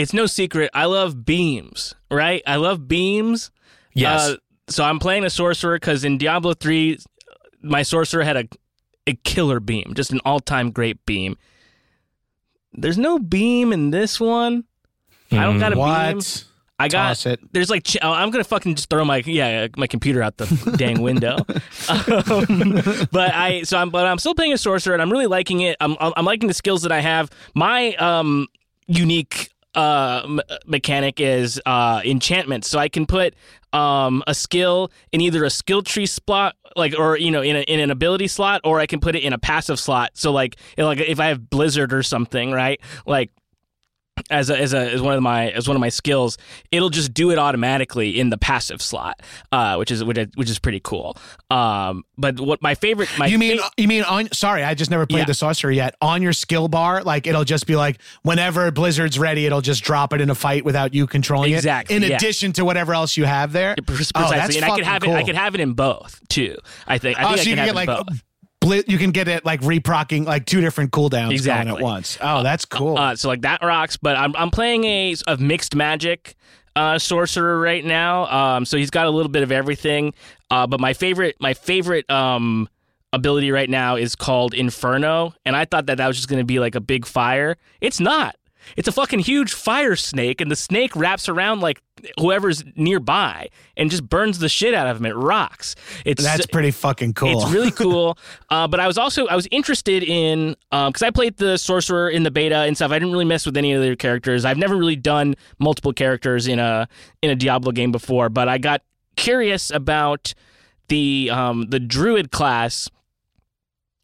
it's 0.02 0.12
no 0.12 0.26
secret. 0.26 0.70
I 0.74 0.84
love 0.86 1.24
beams, 1.24 1.94
right? 2.10 2.42
I 2.46 2.56
love 2.56 2.86
beams. 2.88 3.50
yes. 3.94 4.28
Uh, 4.30 4.36
so 4.68 4.84
I'm 4.84 4.98
playing 4.98 5.24
a 5.24 5.30
sorcerer 5.30 5.76
because 5.76 6.04
in 6.04 6.18
Diablo 6.18 6.54
three, 6.54 6.98
my 7.62 7.82
sorcerer 7.82 8.22
had 8.24 8.36
a 8.36 8.44
a 9.06 9.14
killer 9.24 9.58
beam, 9.60 9.92
just 9.94 10.12
an 10.12 10.20
all 10.24 10.40
time 10.40 10.70
great 10.70 11.04
beam. 11.06 11.36
There's 12.72 12.98
no 12.98 13.18
beam 13.18 13.72
in 13.72 13.90
this 13.90 14.20
one. 14.20 14.64
I 15.30 15.44
don't 15.44 15.58
got 15.58 15.72
a 15.72 15.76
beam. 15.76 15.84
What? 15.84 16.44
I 16.78 16.88
got 16.88 17.08
Toss 17.08 17.26
it. 17.26 17.40
there's 17.52 17.70
like 17.70 17.84
ch- 17.84 17.98
I'm 18.02 18.30
gonna 18.30 18.42
fucking 18.44 18.74
just 18.74 18.90
throw 18.90 19.04
my 19.04 19.18
yeah 19.24 19.68
my 19.76 19.86
computer 19.86 20.20
out 20.22 20.36
the 20.38 20.46
dang 20.78 21.00
window. 21.00 21.36
um, 21.88 23.06
but 23.12 23.32
I 23.34 23.62
so 23.62 23.78
I'm 23.78 23.90
but 23.90 24.06
I'm 24.06 24.18
still 24.18 24.34
playing 24.34 24.52
a 24.52 24.58
sorcerer 24.58 24.92
and 24.94 25.00
I'm 25.02 25.10
really 25.10 25.26
liking 25.26 25.60
it. 25.60 25.76
I'm 25.80 25.96
I'm 26.00 26.24
liking 26.24 26.48
the 26.48 26.54
skills 26.54 26.82
that 26.82 26.90
I 26.92 27.00
have. 27.00 27.30
My 27.54 27.94
um 27.96 28.48
unique 28.88 29.51
uh 29.74 30.22
m- 30.24 30.40
mechanic 30.66 31.20
is 31.20 31.60
uh 31.66 32.00
enchantment. 32.04 32.64
So 32.64 32.78
i 32.78 32.88
can 32.88 33.06
put 33.06 33.34
um 33.72 34.22
a 34.26 34.34
skill 34.34 34.90
in 35.12 35.20
either 35.20 35.44
a 35.44 35.50
skill 35.50 35.82
tree 35.82 36.06
slot 36.06 36.56
like 36.76 36.94
or 36.98 37.16
you 37.16 37.30
know 37.30 37.42
in, 37.42 37.56
a, 37.56 37.60
in 37.60 37.80
an 37.80 37.90
ability 37.90 38.28
slot 38.28 38.60
or 38.64 38.80
i 38.80 38.86
can 38.86 39.00
put 39.00 39.14
it 39.16 39.22
in 39.22 39.32
a 39.32 39.38
passive 39.38 39.78
slot. 39.78 40.10
So 40.14 40.32
like 40.32 40.56
like 40.76 41.00
if 41.00 41.20
i 41.20 41.26
have 41.26 41.48
blizzard 41.50 41.92
or 41.92 42.02
something 42.02 42.52
right? 42.52 42.80
Like 43.06 43.30
as 44.30 44.50
a, 44.50 44.58
as 44.58 44.72
a 44.74 44.92
as 44.92 45.00
one 45.02 45.14
of 45.14 45.22
my 45.22 45.50
as 45.50 45.66
one 45.66 45.76
of 45.76 45.80
my 45.80 45.88
skills, 45.88 46.36
it'll 46.70 46.90
just 46.90 47.12
do 47.14 47.30
it 47.30 47.38
automatically 47.38 48.18
in 48.20 48.30
the 48.30 48.38
passive 48.38 48.80
slot, 48.82 49.20
uh, 49.50 49.76
which 49.76 49.90
is 49.90 50.04
which, 50.04 50.18
is- 50.18 50.28
which 50.34 50.50
is 50.50 50.58
pretty 50.58 50.80
cool. 50.80 51.16
Um, 51.50 52.04
but 52.18 52.38
what 52.38 52.62
my 52.62 52.74
favorite 52.74 53.08
my 53.18 53.26
You 53.26 53.38
mean 53.38 53.58
fa- 53.58 53.70
you 53.76 53.88
mean 53.88 54.04
on? 54.04 54.30
Sorry, 54.32 54.62
I 54.64 54.74
just 54.74 54.90
never 54.90 55.06
played 55.06 55.20
Yeah. 55.20 55.24
the 55.26 55.34
sorcerer 55.34 55.70
yet. 55.70 55.94
On 56.00 56.22
your 56.22 56.32
skill 56.32 56.68
bar, 56.68 57.02
like 57.02 57.26
it'll 57.26 57.44
just 57.44 57.66
be 57.66 57.74
like 57.76 58.00
whenever 58.22 58.70
Blizzard's 58.70 59.18
ready, 59.18 59.46
it'll 59.46 59.60
just 59.62 59.82
drop 59.82 60.12
it 60.12 60.20
in 60.20 60.30
a 60.30 60.34
fight 60.34 60.64
without 60.64 60.94
you 60.94 61.06
controlling 61.06 61.54
Exactly, 61.54 61.96
it. 61.96 62.02
In 62.02 62.10
yeah. 62.10 62.16
addition 62.16 62.52
to 62.54 62.64
whatever 62.64 62.94
else 62.94 63.16
you 63.16 63.24
have 63.24 63.52
there. 63.52 63.74
precisely, 63.86 64.12
Oh, 64.14 64.30
that's 64.30 64.56
and 64.56 64.64
I 64.64 64.74
could 64.76 64.84
have 64.84 65.02
it. 65.04 65.10
I 65.10 65.22
could 65.24 65.34
have 65.36 65.54
it 65.54 65.60
in 65.60 65.72
both 65.72 66.20
too. 66.28 66.56
I 66.86 66.98
think. 66.98 67.18
I 67.18 67.24
Oh, 67.24 67.28
think 67.28 67.38
so 67.38 67.42
I 67.42 67.50
you 67.50 67.56
can 67.56 67.66
get 67.66 67.74
like 67.74 67.86
both. 67.88 68.22
Bli- 68.62 68.84
you 68.86 68.98
can 68.98 69.10
get 69.10 69.28
it 69.28 69.44
like 69.44 69.60
reprocking 69.60 70.24
like 70.24 70.46
two 70.46 70.60
different 70.60 70.90
cooldowns 70.92 71.44
going 71.44 71.68
at 71.68 71.80
once. 71.80 72.16
Oh, 72.20 72.42
that's 72.42 72.64
cool. 72.64 72.96
Uh, 72.96 73.16
so 73.16 73.28
like 73.28 73.42
that 73.42 73.62
rocks. 73.62 73.96
But 73.96 74.16
I'm 74.16 74.34
I'm 74.36 74.50
playing 74.50 74.84
a, 74.84 75.14
a 75.26 75.36
mixed 75.36 75.74
magic 75.74 76.34
uh, 76.74 76.98
sorcerer 76.98 77.60
right 77.60 77.84
now. 77.84 78.26
Um, 78.26 78.64
so 78.64 78.76
he's 78.76 78.90
got 78.90 79.06
a 79.06 79.10
little 79.10 79.30
bit 79.30 79.42
of 79.42 79.52
everything. 79.52 80.14
Uh, 80.50 80.66
but 80.66 80.80
my 80.80 80.92
favorite 80.94 81.36
my 81.40 81.54
favorite 81.54 82.08
um 82.10 82.68
ability 83.12 83.50
right 83.50 83.68
now 83.68 83.96
is 83.96 84.14
called 84.16 84.54
Inferno, 84.54 85.34
and 85.44 85.54
I 85.54 85.66
thought 85.66 85.86
that 85.86 85.98
that 85.98 86.06
was 86.06 86.16
just 86.16 86.28
going 86.28 86.40
to 86.40 86.46
be 86.46 86.58
like 86.58 86.74
a 86.74 86.80
big 86.80 87.04
fire. 87.04 87.56
It's 87.80 88.00
not. 88.00 88.36
It's 88.76 88.88
a 88.88 88.92
fucking 88.92 89.20
huge 89.20 89.52
fire 89.52 89.96
snake, 89.96 90.40
and 90.40 90.50
the 90.50 90.56
snake 90.56 90.94
wraps 90.96 91.28
around 91.28 91.60
like 91.60 91.82
whoever's 92.18 92.64
nearby 92.76 93.48
and 93.76 93.90
just 93.90 94.08
burns 94.08 94.38
the 94.38 94.48
shit 94.48 94.74
out 94.74 94.86
of 94.86 94.98
him. 94.98 95.06
It 95.06 95.16
rocks. 95.16 95.74
It's 96.04 96.22
that's 96.22 96.46
pretty 96.46 96.70
fucking 96.70 97.14
cool. 97.14 97.42
it's 97.42 97.50
really 97.50 97.70
cool. 97.70 98.18
Uh, 98.50 98.68
but 98.68 98.80
I 98.80 98.86
was 98.86 98.98
also 98.98 99.26
I 99.28 99.34
was 99.34 99.48
interested 99.50 100.02
in 100.02 100.56
because 100.70 101.02
I 101.02 101.10
played 101.10 101.38
the 101.38 101.56
sorcerer 101.56 102.10
in 102.10 102.22
the 102.22 102.30
beta 102.30 102.56
and 102.56 102.76
stuff. 102.76 102.90
I 102.90 102.98
didn't 102.98 103.12
really 103.12 103.24
mess 103.24 103.46
with 103.46 103.56
any 103.56 103.72
of 103.72 103.82
the 103.82 103.96
characters. 103.96 104.44
I've 104.44 104.58
never 104.58 104.76
really 104.76 104.96
done 104.96 105.36
multiple 105.58 105.92
characters 105.94 106.46
in 106.46 106.58
a 106.58 106.86
in 107.22 107.30
a 107.30 107.34
Diablo 107.34 107.72
game 107.72 107.92
before. 107.92 108.28
But 108.28 108.48
I 108.48 108.58
got 108.58 108.82
curious 109.16 109.70
about 109.70 110.34
the 110.88 111.30
um, 111.32 111.68
the 111.70 111.80
druid 111.80 112.30
class 112.30 112.90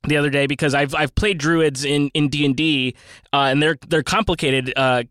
the 0.06 0.16
other 0.16 0.30
day 0.30 0.46
because 0.46 0.74
I've 0.74 0.94
I've 0.94 1.14
played 1.14 1.38
druids 1.38 1.84
in 1.84 2.08
in 2.14 2.28
D 2.28 2.44
and 2.44 2.56
D, 2.56 2.94
uh, 3.32 3.48
and 3.50 3.62
they're 3.62 3.76
they're 3.88 4.02
complicated 4.02 4.72
uh, 4.76 5.04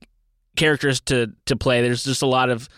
characters 0.55 1.01
to 1.01 1.33
to 1.45 1.55
play. 1.55 1.81
There's 1.81 2.03
just 2.03 2.21
a 2.21 2.27
lot 2.27 2.49
of 2.49 2.69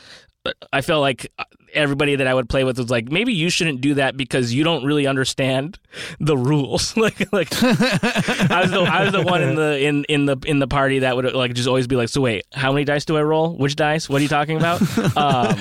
I 0.72 0.82
felt 0.82 1.02
like 1.02 1.32
everybody 1.74 2.16
that 2.16 2.28
I 2.28 2.34
would 2.34 2.50
play 2.50 2.64
with 2.64 2.78
was 2.78 2.90
like, 2.90 3.12
maybe 3.12 3.34
you 3.34 3.50
shouldn't 3.50 3.82
do 3.82 3.96
that 3.96 4.18
because 4.18 4.54
you 4.54 4.64
don't 4.64 4.84
really 4.84 5.08
understand 5.08 5.78
the 6.20 6.38
rules. 6.38 6.96
like, 6.98 7.32
like 7.32 7.52
I 7.62 8.62
was 8.62 8.72
the 8.72 8.86
I 8.90 9.04
was 9.04 9.12
the 9.12 9.24
one 9.24 9.42
in 9.42 9.56
the 9.56 9.80
in 9.80 10.04
in 10.06 10.26
the 10.26 10.38
in 10.46 10.60
the 10.60 10.68
party 10.68 11.00
that 11.00 11.16
would 11.16 11.34
like 11.34 11.54
just 11.54 11.68
always 11.68 11.88
be 11.88 11.96
like, 11.96 12.10
so 12.10 12.22
wait, 12.22 12.46
how 12.54 12.72
many 12.72 12.86
dice 12.86 13.06
do 13.06 13.18
I 13.18 13.22
roll? 13.22 13.56
Which 13.56 13.76
dice? 13.76 14.10
What 14.10 14.20
are 14.20 14.24
you 14.24 14.30
talking 14.30 14.58
about? 14.58 14.82
um, 14.98 15.56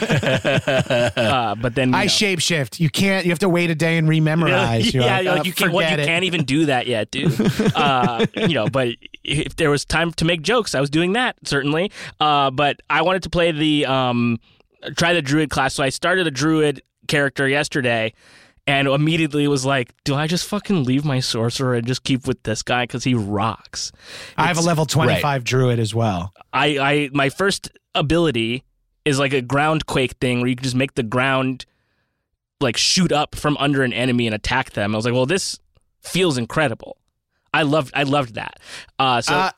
uh, 1.16 1.54
but 1.56 1.74
then 1.74 1.94
I 1.94 2.04
know. 2.04 2.08
shapeshift. 2.08 2.80
You 2.80 2.90
can't. 2.90 3.24
You 3.24 3.30
have 3.30 3.38
to 3.40 3.48
wait 3.48 3.70
a 3.70 3.74
day 3.74 3.98
and 3.98 4.08
rememorize. 4.08 4.92
You're 4.98 5.04
yeah, 5.04 5.20
like, 5.20 5.40
uh, 5.40 5.42
you 5.44 5.52
can't. 5.52 5.72
What, 5.72 5.90
you 5.90 5.96
it. 5.96 6.06
can't 6.06 6.24
even 6.24 6.44
do 6.44 6.66
that 6.66 6.86
yet, 6.86 7.10
dude. 7.10 7.34
uh, 7.74 8.26
you 8.34 8.54
know, 8.54 8.68
but 8.68 8.88
if 9.24 9.56
there 9.56 9.70
was 9.70 9.84
time 9.84 10.12
to 10.12 10.24
make 10.24 10.42
jokes, 10.42 10.74
I 10.74 10.80
was 10.80 10.90
doing 10.90 11.12
that 11.12 11.36
certainly. 11.44 11.90
Uh, 12.20 12.50
but 12.50 12.80
I 12.88 13.02
wanted 13.02 13.22
to 13.24 13.30
play 13.30 13.52
the 13.52 13.86
um, 13.86 14.38
try 14.96 15.12
the 15.12 15.22
druid 15.22 15.50
class, 15.50 15.74
so 15.74 15.82
I 15.82 15.88
started 15.88 16.26
a 16.26 16.30
druid 16.30 16.82
character 17.06 17.48
yesterday. 17.48 18.12
And 18.66 18.86
immediately 18.86 19.48
was 19.48 19.64
like, 19.64 19.94
do 20.04 20.14
I 20.14 20.26
just 20.26 20.46
fucking 20.46 20.84
leave 20.84 21.02
my 21.02 21.20
sorcerer 21.20 21.72
and 21.72 21.86
just 21.86 22.04
keep 22.04 22.26
with 22.26 22.42
this 22.42 22.62
guy 22.62 22.82
because 22.82 23.02
he 23.02 23.14
rocks? 23.14 23.92
I 24.36 24.46
have 24.46 24.58
a 24.58 24.60
level 24.60 24.84
25 24.84 25.42
druid 25.42 25.78
as 25.78 25.94
well. 25.94 26.34
I, 26.52 26.78
I 26.78 27.10
my 27.14 27.30
first 27.30 27.70
ability 27.94 28.64
is 29.06 29.18
like 29.18 29.32
a 29.32 29.40
ground 29.40 29.86
quake 29.86 30.12
thing 30.20 30.40
where 30.40 30.48
you 30.48 30.54
can 30.54 30.64
just 30.64 30.76
make 30.76 30.96
the 30.96 31.02
ground 31.02 31.64
like 32.60 32.76
shoot 32.76 33.10
up 33.10 33.34
from 33.34 33.56
under 33.58 33.82
an 33.82 33.94
enemy 33.94 34.26
and 34.26 34.34
attack 34.34 34.72
them. 34.72 34.94
I 34.94 34.98
was 34.98 35.06
like, 35.06 35.14
well, 35.14 35.24
this 35.24 35.58
feels 36.02 36.36
incredible. 36.36 36.98
I 37.54 37.62
loved 37.62 37.92
I 37.94 38.02
loved 38.02 38.34
that. 38.34 38.60
Uh, 38.98 39.20
so 39.20 39.34
uh, 39.34 39.50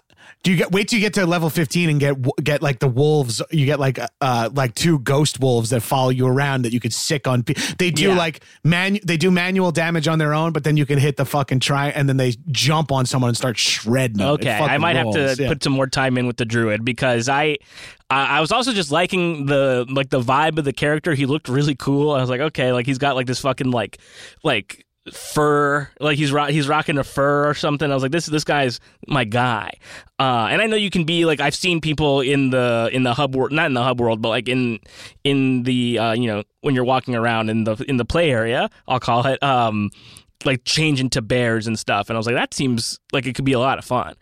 do 0.42 0.50
you 0.50 0.56
get 0.56 0.72
wait 0.72 0.88
till 0.88 0.98
you 0.98 1.04
get 1.04 1.14
to 1.14 1.26
level 1.26 1.50
15 1.50 1.90
and 1.90 2.00
get 2.00 2.16
get 2.42 2.62
like 2.62 2.78
the 2.78 2.88
wolves 2.88 3.42
you 3.50 3.66
get 3.66 3.78
like 3.78 3.98
uh 4.20 4.48
like 4.54 4.74
two 4.74 4.98
ghost 5.00 5.38
wolves 5.40 5.70
that 5.70 5.80
follow 5.82 6.08
you 6.10 6.26
around 6.26 6.62
that 6.62 6.72
you 6.72 6.80
could 6.80 6.92
sick 6.94 7.26
on 7.26 7.42
pe- 7.42 7.54
they 7.78 7.90
do 7.90 8.08
Yeah. 8.08 8.16
like 8.16 8.42
man 8.64 8.98
they 9.04 9.16
do 9.16 9.30
manual 9.30 9.70
damage 9.70 10.08
on 10.08 10.18
their 10.18 10.32
own 10.32 10.52
but 10.52 10.64
then 10.64 10.76
you 10.76 10.86
can 10.86 10.98
hit 10.98 11.16
the 11.16 11.24
fucking 11.26 11.60
try 11.60 11.88
and 11.90 12.08
then 12.08 12.16
they 12.16 12.32
jump 12.50 12.90
on 12.90 13.06
someone 13.06 13.28
and 13.28 13.36
start 13.36 13.58
shredding 13.58 14.18
them. 14.18 14.28
Okay, 14.28 14.52
I 14.52 14.78
might 14.78 14.96
have 14.96 15.10
to 15.12 15.36
yeah. 15.38 15.48
put 15.48 15.62
some 15.62 15.72
more 15.72 15.86
time 15.86 16.16
in 16.18 16.26
with 16.26 16.36
the 16.36 16.44
druid 16.44 16.84
because 16.84 17.28
I, 17.28 17.58
I 18.08 18.38
I 18.38 18.40
was 18.40 18.50
also 18.52 18.72
just 18.72 18.90
liking 18.90 19.46
the 19.46 19.86
like 19.90 20.10
the 20.10 20.20
vibe 20.20 20.58
of 20.58 20.64
the 20.64 20.72
character. 20.72 21.14
He 21.14 21.26
looked 21.26 21.48
really 21.48 21.74
cool. 21.74 22.12
I 22.12 22.20
was 22.20 22.30
like, 22.30 22.40
okay, 22.40 22.72
like 22.72 22.86
he's 22.86 22.98
got 22.98 23.14
like 23.16 23.26
this 23.26 23.40
fucking 23.40 23.70
like 23.70 23.98
like 24.42 24.84
fur, 25.12 25.88
like 26.00 26.18
he's 26.18 26.32
ro- 26.32 26.46
he's 26.46 26.68
rocking 26.68 26.98
a 26.98 27.04
fur 27.04 27.48
or 27.48 27.54
something. 27.54 27.90
I 27.90 27.94
was 27.94 28.02
like, 28.02 28.12
this 28.12 28.26
this 28.26 28.44
guy's 28.44 28.80
my 29.06 29.24
guy. 29.24 29.72
Uh, 30.18 30.48
and 30.50 30.60
I 30.60 30.66
know 30.66 30.76
you 30.76 30.90
can 30.90 31.04
be 31.04 31.24
like 31.24 31.40
I've 31.40 31.54
seen 31.54 31.80
people 31.80 32.20
in 32.20 32.50
the 32.50 32.90
in 32.92 33.02
the 33.02 33.14
hub 33.14 33.34
world, 33.34 33.52
not 33.52 33.66
in 33.66 33.74
the 33.74 33.82
hub 33.82 34.00
world, 34.00 34.20
but 34.20 34.28
like 34.28 34.48
in 34.48 34.80
in 35.24 35.62
the 35.64 35.98
uh, 35.98 36.12
you 36.12 36.26
know 36.26 36.42
when 36.60 36.74
you're 36.74 36.84
walking 36.84 37.14
around 37.14 37.50
in 37.50 37.64
the 37.64 37.76
in 37.88 37.96
the 37.96 38.04
play 38.04 38.30
area, 38.30 38.70
I'll 38.88 39.00
call 39.00 39.26
it. 39.26 39.42
Um, 39.42 39.90
like 40.46 40.64
change 40.64 41.00
into 41.00 41.20
bears 41.20 41.66
and 41.66 41.78
stuff, 41.78 42.08
and 42.08 42.16
I 42.16 42.18
was 42.18 42.26
like, 42.26 42.34
that 42.34 42.54
seems 42.54 42.98
like 43.12 43.26
it 43.26 43.34
could 43.34 43.44
be 43.44 43.52
a 43.52 43.58
lot 43.58 43.78
of 43.78 43.84
fun. 43.84 44.14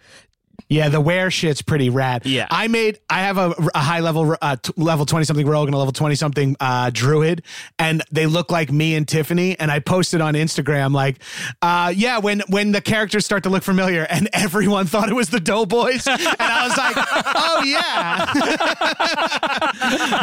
Yeah, 0.71 0.89
the 0.91 1.01
wear 1.01 1.31
shit's 1.31 1.63
pretty 1.63 1.89
rad. 1.91 2.27
Yeah. 2.27 2.47
I 2.51 2.69
made 2.69 2.99
I 3.09 3.21
have 3.21 3.39
a, 3.39 3.55
a 3.75 3.79
high 3.79 4.01
level 4.01 4.37
uh, 4.43 4.57
t- 4.57 4.73
level 4.77 5.07
20 5.07 5.25
something 5.25 5.47
rogue 5.47 5.67
and 5.69 5.75
a 5.75 5.79
level 5.79 5.93
20 5.93 6.15
something 6.15 6.57
uh 6.61 6.91
druid 6.93 7.43
and 7.79 8.03
they 8.13 8.27
look 8.27 8.51
like 8.51 8.71
me 8.71 8.95
and 8.95 9.09
Tiffany 9.09 9.59
and 9.59 9.71
I 9.71 9.79
posted 9.79 10.21
on 10.21 10.35
Instagram 10.35 10.93
like 10.95 11.17
uh 11.63 11.91
yeah, 11.97 12.19
when 12.19 12.41
when 12.49 12.73
the 12.73 12.83
characters 12.83 13.25
start 13.25 13.45
to 13.45 13.49
look 13.51 13.63
familiar 13.63 14.03
and 14.11 14.29
everyone 14.35 14.85
thought 14.87 15.09
it 15.09 15.15
was 15.15 15.31
the 15.31 15.41
Doughboys 15.41 16.07
and 16.07 16.21
I 16.39 16.69
was 16.69 16.77
like, 16.77 16.97
"Oh 17.35 17.63
yeah." 17.65 18.33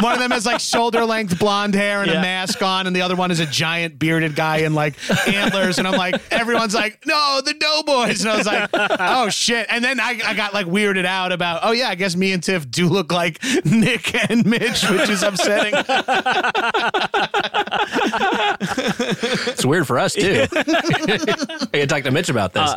one 0.00 0.12
of 0.12 0.18
them 0.20 0.30
has 0.30 0.46
like 0.46 0.60
shoulder 0.60 1.04
length 1.04 1.38
blonde 1.38 1.74
hair 1.74 2.02
and 2.02 2.10
Yeah. 2.10 2.18
a 2.18 2.22
mask 2.22 2.62
on 2.62 2.86
and 2.86 2.94
the 2.94 3.02
other 3.02 3.16
one 3.16 3.30
is 3.30 3.40
a 3.40 3.46
giant 3.46 3.98
bearded 3.98 4.34
guy 4.36 4.58
and 4.58 4.74
like 4.74 4.94
antlers 5.28 5.78
and 5.78 5.86
I'm 5.88 5.96
like 5.96 6.20
everyone's 6.30 6.74
like, 6.74 7.00
"No, 7.06 7.40
the 7.44 7.54
Doughboys." 7.54 8.20
And 8.22 8.30
I 8.30 8.36
was 8.36 8.46
like, 8.46 8.70
"Oh 8.72 9.28
shit." 9.28 9.66
And 9.70 9.84
then 9.84 10.00
I, 10.00 10.20
I 10.24 10.34
got 10.36 10.54
like 10.54 10.66
weirded 10.66 11.04
out 11.04 11.32
about, 11.32 11.60
"Oh 11.62 11.72
yeah, 11.72 11.88
I 11.88 11.94
guess 11.94 12.14
me 12.16 12.32
and 12.32 12.42
Tiff 12.42 12.70
do 12.70 12.88
look 12.88 13.12
like 13.12 13.42
Nick 13.64 14.14
and 14.30 14.46
Mitch," 14.46 14.88
which 14.88 15.08
is 15.08 15.22
upsetting. 15.22 15.74
It's 18.60 19.64
weird 19.64 19.86
for 19.86 19.98
us 19.98 20.14
too. 20.14 20.46
I 20.56 21.68
can 21.72 21.88
talk 21.88 22.02
to 22.04 22.10
Mitch 22.10 22.28
about 22.28 22.52
this. 22.52 22.70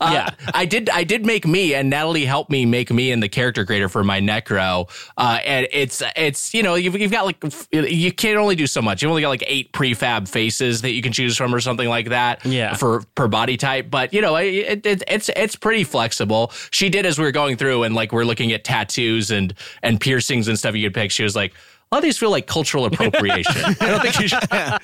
Uh, 0.00 0.10
yeah. 0.12 0.30
I 0.52 0.64
did. 0.64 0.90
I 0.90 1.04
did 1.04 1.26
make 1.26 1.46
me, 1.46 1.74
and 1.74 1.90
Natalie 1.90 2.24
helped 2.24 2.50
me 2.50 2.66
make 2.66 2.90
me 2.90 3.10
in 3.10 3.20
the 3.20 3.28
character 3.28 3.64
creator 3.64 3.88
for 3.88 4.04
my 4.04 4.20
Necro. 4.20 4.88
Uh, 5.16 5.38
and 5.44 5.68
it's 5.72 6.02
it's 6.16 6.54
you 6.54 6.62
know 6.62 6.74
you've, 6.74 6.96
you've 6.98 7.12
got 7.12 7.24
like 7.24 7.42
you 7.72 8.12
can't 8.12 8.36
only 8.36 8.56
do 8.56 8.66
so 8.66 8.82
much. 8.82 9.02
You've 9.02 9.10
only 9.10 9.22
got 9.22 9.28
like 9.28 9.44
eight 9.46 9.72
prefab 9.72 10.28
faces 10.28 10.82
that 10.82 10.92
you 10.92 11.02
can 11.02 11.12
choose 11.12 11.36
from, 11.36 11.54
or 11.54 11.60
something 11.60 11.88
like 11.88 12.08
that. 12.10 12.44
Yeah. 12.44 12.74
For 12.74 13.02
per 13.14 13.28
body 13.28 13.56
type, 13.56 13.90
but 13.90 14.12
you 14.12 14.20
know 14.20 14.36
it, 14.36 14.84
it, 14.86 15.02
it's 15.06 15.30
it's 15.36 15.56
pretty 15.56 15.84
flexible. 15.84 16.52
She 16.70 16.88
did 16.88 17.03
as 17.06 17.18
we 17.18 17.24
were 17.24 17.32
going 17.32 17.56
through, 17.56 17.82
and 17.84 17.94
like 17.94 18.12
we're 18.12 18.24
looking 18.24 18.52
at 18.52 18.64
tattoos 18.64 19.30
and 19.30 19.54
and 19.82 20.00
piercings 20.00 20.48
and 20.48 20.58
stuff 20.58 20.74
you 20.74 20.86
could 20.86 20.94
pick. 20.94 21.10
She 21.10 21.22
was 21.22 21.36
like. 21.36 21.52
A 21.92 21.94
lot 21.94 21.98
of 21.98 22.04
these 22.04 22.18
feel 22.18 22.30
like 22.30 22.48
cultural 22.48 22.86
appropriation. 22.86 23.52
I 23.80 23.86
don't 23.90 24.00
think 24.02 24.18
you 24.18 24.26
should. 24.26 24.40
I 24.50 24.78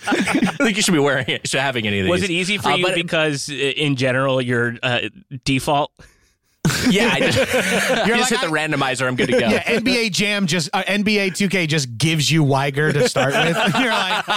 think 0.59 0.77
you 0.77 0.83
should 0.83 0.93
be 0.93 1.01
wearing 1.01 1.25
it, 1.29 1.49
should 1.49 1.59
having 1.59 1.85
any 1.85 1.99
of 1.99 2.05
these. 2.05 2.11
Was 2.11 2.23
it 2.23 2.31
easy 2.31 2.57
for 2.57 2.69
Uh, 2.69 2.77
you 2.77 2.85
but- 2.87 2.95
because, 2.95 3.49
uh, 3.51 3.55
in 3.55 3.97
general, 3.97 4.41
your 4.41 4.77
uh, 4.83 5.01
default? 5.45 5.91
Yeah, 6.89 7.11
I 7.13 7.21
just, 7.21 7.39
you 8.07 8.15
just 8.17 8.31
like, 8.31 8.41
hit 8.41 8.41
the 8.43 8.55
randomizer. 8.55 9.07
I'm 9.07 9.17
good 9.17 9.27
to 9.29 9.33
go. 9.33 9.49
Yeah, 9.49 9.63
NBA 9.63 10.13
Jam 10.13 10.47
just 10.47 10.69
uh, 10.73 10.83
NBA 10.83 11.29
2K 11.31 11.67
just 11.67 11.97
gives 11.99 12.31
you 12.31 12.43
Wiger 12.45 12.93
to 12.93 13.09
start 13.09 13.33
with. 13.35 13.57
You're 13.79 13.91
like, 13.91 14.29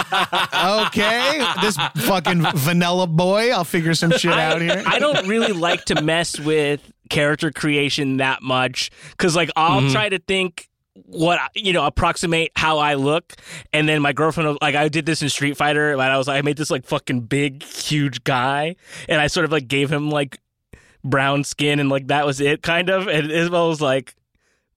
okay, 0.87 1.45
this 1.61 1.77
fucking 2.07 2.45
vanilla 2.55 3.07
boy. 3.07 3.51
I'll 3.51 3.63
figure 3.65 3.93
some 3.93 4.11
shit 4.11 4.31
out 4.31 4.61
here. 4.61 4.83
I 4.85 4.99
don't 4.99 5.27
really 5.27 5.51
like 5.51 5.85
to 5.85 6.01
mess 6.01 6.39
with 6.39 6.81
character 7.13 7.51
creation 7.51 8.17
that 8.17 8.41
much 8.41 8.89
because, 9.11 9.35
like, 9.35 9.49
I'll 9.55 9.81
Mm-hmm. 9.81 9.91
try 9.93 10.09
to 10.09 10.19
think 10.19 10.67
what 11.05 11.39
you 11.55 11.73
know 11.73 11.85
approximate 11.85 12.51
how 12.55 12.77
I 12.77 12.93
look, 12.95 13.33
and 13.73 13.89
then 13.89 14.01
my 14.01 14.13
girlfriend 14.13 14.57
like 14.61 14.75
I 14.75 14.89
did 14.89 15.05
this 15.05 15.21
in 15.23 15.29
Street 15.29 15.57
Fighter, 15.57 15.91
and 15.93 16.01
I 16.01 16.17
was 16.17 16.27
like 16.27 16.37
I 16.37 16.41
made 16.41 16.57
this 16.57 16.69
like 16.69 16.85
fucking 16.85 17.21
big 17.21 17.63
huge 17.63 18.23
guy, 18.23 18.75
and 19.09 19.19
I 19.19 19.27
sort 19.27 19.45
of 19.45 19.51
like 19.51 19.67
gave 19.67 19.91
him 19.91 20.09
like 20.11 20.39
brown 21.03 21.43
skin, 21.43 21.79
and 21.79 21.89
like 21.89 22.07
that 22.07 22.25
was 22.25 22.39
it, 22.39 22.61
kind 22.61 22.89
of, 22.89 23.07
and 23.07 23.31
Isabel 23.31 23.69
was 23.69 23.81
like. 23.81 24.15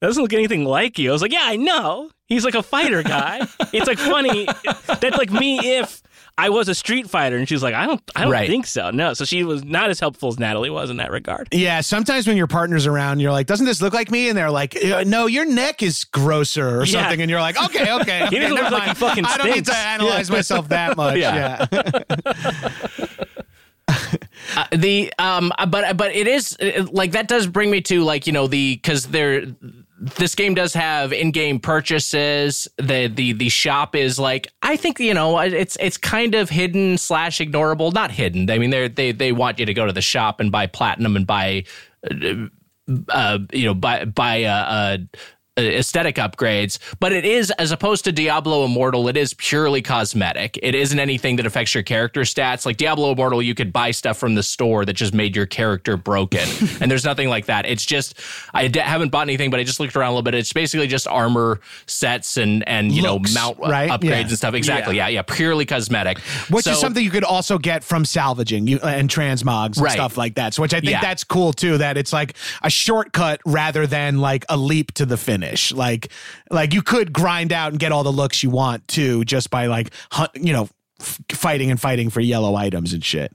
That 0.00 0.08
doesn't 0.08 0.22
look 0.22 0.34
anything 0.34 0.66
like 0.66 0.98
you. 0.98 1.08
I 1.08 1.12
was 1.14 1.22
like, 1.22 1.32
yeah, 1.32 1.40
I 1.44 1.56
know. 1.56 2.10
He's 2.26 2.44
like 2.44 2.54
a 2.54 2.62
fighter 2.62 3.02
guy. 3.02 3.40
it's 3.72 3.86
like 3.86 3.96
funny. 3.98 4.46
That's 5.00 5.16
like 5.16 5.32
me 5.32 5.58
if 5.78 6.02
I 6.38 6.50
was 6.50 6.68
a 6.68 6.74
Street 6.74 7.08
Fighter, 7.08 7.36
and 7.38 7.48
she 7.48 7.54
was 7.54 7.62
like, 7.62 7.74
I 7.74 7.86
don't, 7.86 8.00
I 8.14 8.22
don't 8.24 8.30
Right. 8.30 8.46
think 8.48 8.66
so. 8.66 8.90
No, 8.90 9.14
so 9.14 9.24
she 9.24 9.42
was 9.42 9.64
not 9.64 9.88
as 9.88 9.98
helpful 10.00 10.28
as 10.28 10.38
Natalie 10.38 10.68
was 10.68 10.90
in 10.90 10.98
that 10.98 11.10
regard. 11.10 11.48
Yeah, 11.50 11.80
sometimes 11.80 12.26
when 12.26 12.36
your 12.36 12.46
partner's 12.46 12.86
around, 12.86 13.20
you're 13.20 13.32
like, 13.32 13.46
"Doesn't 13.46 13.64
this 13.64 13.80
look 13.80 13.94
like 13.94 14.10
me?" 14.10 14.28
And 14.28 14.36
they're 14.36 14.50
like, 14.50 14.76
"Uh, 14.76 15.02
"No, 15.06 15.26
your 15.26 15.46
neck 15.46 15.82
is 15.82 16.04
grosser 16.04 16.80
or 16.80 16.84
Yeah. 16.84 17.02
something." 17.04 17.22
And 17.22 17.30
you're 17.30 17.40
like, 17.40 17.56
"Okay, 17.64 17.90
okay, 17.90 18.24
okay 18.26 18.38
doesn't 18.38 18.40
never 18.54 18.54
look 18.54 18.70
like 18.72 18.88
he 18.88 18.94
fucking 18.94 19.24
I 19.24 19.36
don't 19.38 19.46
need 19.46 19.64
to 19.64 19.72
stinks." 19.72 19.86
analyze 19.86 20.30
myself 20.30 20.68
that 20.68 20.96
much." 20.98 21.16
Yeah. 21.16 21.66
yeah. 21.72 21.88
Uh, 24.56 24.64
the 24.72 25.12
um 25.18 25.52
but 25.68 25.96
but 25.96 26.12
it 26.14 26.26
is 26.28 26.56
uh, 26.60 26.86
like 26.92 27.12
that 27.12 27.28
does 27.28 27.46
bring 27.46 27.70
me 27.70 27.80
to 27.80 28.02
like 28.04 28.26
you 28.26 28.32
know 28.32 28.46
the 28.46 28.74
because 28.76 29.06
there 29.08 29.44
this 29.98 30.34
game 30.34 30.54
does 30.54 30.74
have 30.74 31.12
in-game 31.12 31.58
purchases. 31.58 32.68
The 32.76 33.06
the 33.08 33.32
the 33.32 33.48
shop 33.48 33.94
is 33.96 34.18
like 34.18 34.48
i 34.62 34.76
think 34.76 34.98
you 35.00 35.14
know 35.14 35.38
it's 35.38 35.76
it's 35.80 35.96
kind 35.96 36.34
of 36.34 36.50
hidden 36.50 36.98
slash 36.98 37.38
ignorable. 37.38 37.92
Not 37.92 38.10
hidden. 38.10 38.50
I 38.50 38.58
mean 38.58 38.70
they 38.70 38.88
they 38.88 39.12
they 39.12 39.32
want 39.32 39.58
you 39.58 39.66
to 39.66 39.74
go 39.74 39.86
to 39.86 39.92
the 39.92 40.02
shop 40.02 40.40
and 40.40 40.52
buy 40.52 40.66
platinum 40.66 41.16
and 41.16 41.26
buy 41.26 41.64
uh, 43.08 43.38
you 43.52 43.64
know, 43.64 43.74
buy 43.74 44.04
buy 44.04 44.44
uh, 44.44 44.52
uh, 44.54 44.98
aesthetic 45.58 46.16
upgrades, 46.16 46.78
but 47.00 47.12
it 47.12 47.24
is 47.24 47.50
as 47.52 47.72
opposed 47.72 48.04
to 48.04 48.12
Diablo 48.12 48.64
Immortal, 48.64 49.08
it 49.08 49.16
is 49.16 49.34
purely 49.34 49.82
cosmetic. 49.82 50.58
It 50.62 50.74
isn't 50.74 50.98
anything 50.98 51.36
that 51.36 51.46
affects 51.46 51.74
your 51.74 51.82
character 51.82 52.22
stats. 52.22 52.66
Like 52.66 52.76
Diablo 52.76 53.12
Immortal, 53.12 53.42
you 53.42 53.54
could 53.54 53.72
buy 53.72 53.90
stuff 53.90 54.18
from 54.18 54.34
the 54.34 54.42
store 54.42 54.84
that 54.84 54.92
just 54.94 55.14
made 55.14 55.34
your 55.34 55.46
character 55.46 55.96
broken, 55.96 56.46
and 56.80 56.90
there's 56.90 57.04
nothing 57.04 57.28
like 57.28 57.46
that. 57.46 57.66
It's 57.66 57.84
just 57.84 58.18
I 58.52 58.68
d- 58.68 58.80
haven't 58.80 59.10
bought 59.10 59.22
anything, 59.28 59.50
but 59.50 59.60
I 59.60 59.64
just 59.64 59.80
looked 59.80 59.96
around 59.96 60.08
a 60.08 60.12
little 60.12 60.22
bit. 60.22 60.34
It's 60.34 60.52
basically 60.52 60.86
just 60.86 61.06
armor 61.08 61.60
sets 61.86 62.36
and 62.36 62.66
and 62.68 62.92
you 62.92 63.02
Looks, 63.02 63.34
know 63.34 63.40
mount 63.40 63.58
uh, 63.64 63.68
right? 63.70 63.90
upgrades 63.90 64.04
Yeah. 64.04 64.20
and 64.20 64.30
stuff. 64.32 64.54
Exactly, 64.54 64.96
yeah, 64.96 65.08
yeah, 65.08 65.22
purely 65.22 65.64
cosmetic. 65.64 66.18
Which 66.50 66.66
is 66.66 66.78
something 66.78 67.02
you 67.02 67.10
could 67.10 67.24
also 67.24 67.58
get 67.58 67.82
from 67.84 68.04
salvaging 68.04 68.66
you, 68.66 68.78
and 68.80 69.08
transmogs 69.08 69.76
and 69.76 69.82
Right. 69.86 69.92
stuff 69.92 70.16
like 70.16 70.34
that. 70.34 70.54
So, 70.54 70.62
which 70.62 70.74
I 70.74 70.80
think 70.80 70.90
Yeah. 70.92 71.00
that's 71.00 71.24
cool 71.24 71.52
too. 71.52 71.78
That 71.78 71.96
it's 71.96 72.12
like 72.12 72.34
a 72.62 72.70
shortcut 72.70 73.40
rather 73.46 73.86
than 73.86 74.18
like 74.18 74.44
a 74.48 74.56
leap 74.56 74.92
to 74.94 75.06
the 75.06 75.16
finish. 75.16 75.45
Like, 75.72 76.10
like 76.50 76.74
you 76.74 76.82
could 76.82 77.12
grind 77.12 77.52
out 77.52 77.72
and 77.72 77.78
get 77.78 77.92
all 77.92 78.04
the 78.04 78.12
looks 78.12 78.42
you 78.42 78.50
want 78.50 78.86
too, 78.88 79.24
just 79.24 79.50
by 79.50 79.66
like, 79.66 79.92
hunt, 80.12 80.30
you 80.34 80.52
know, 80.52 80.68
f- 81.00 81.20
fighting 81.32 81.70
and 81.70 81.80
fighting 81.80 82.10
for 82.10 82.20
yellow 82.20 82.54
items 82.54 82.92
and 82.92 83.04
shit. 83.04 83.32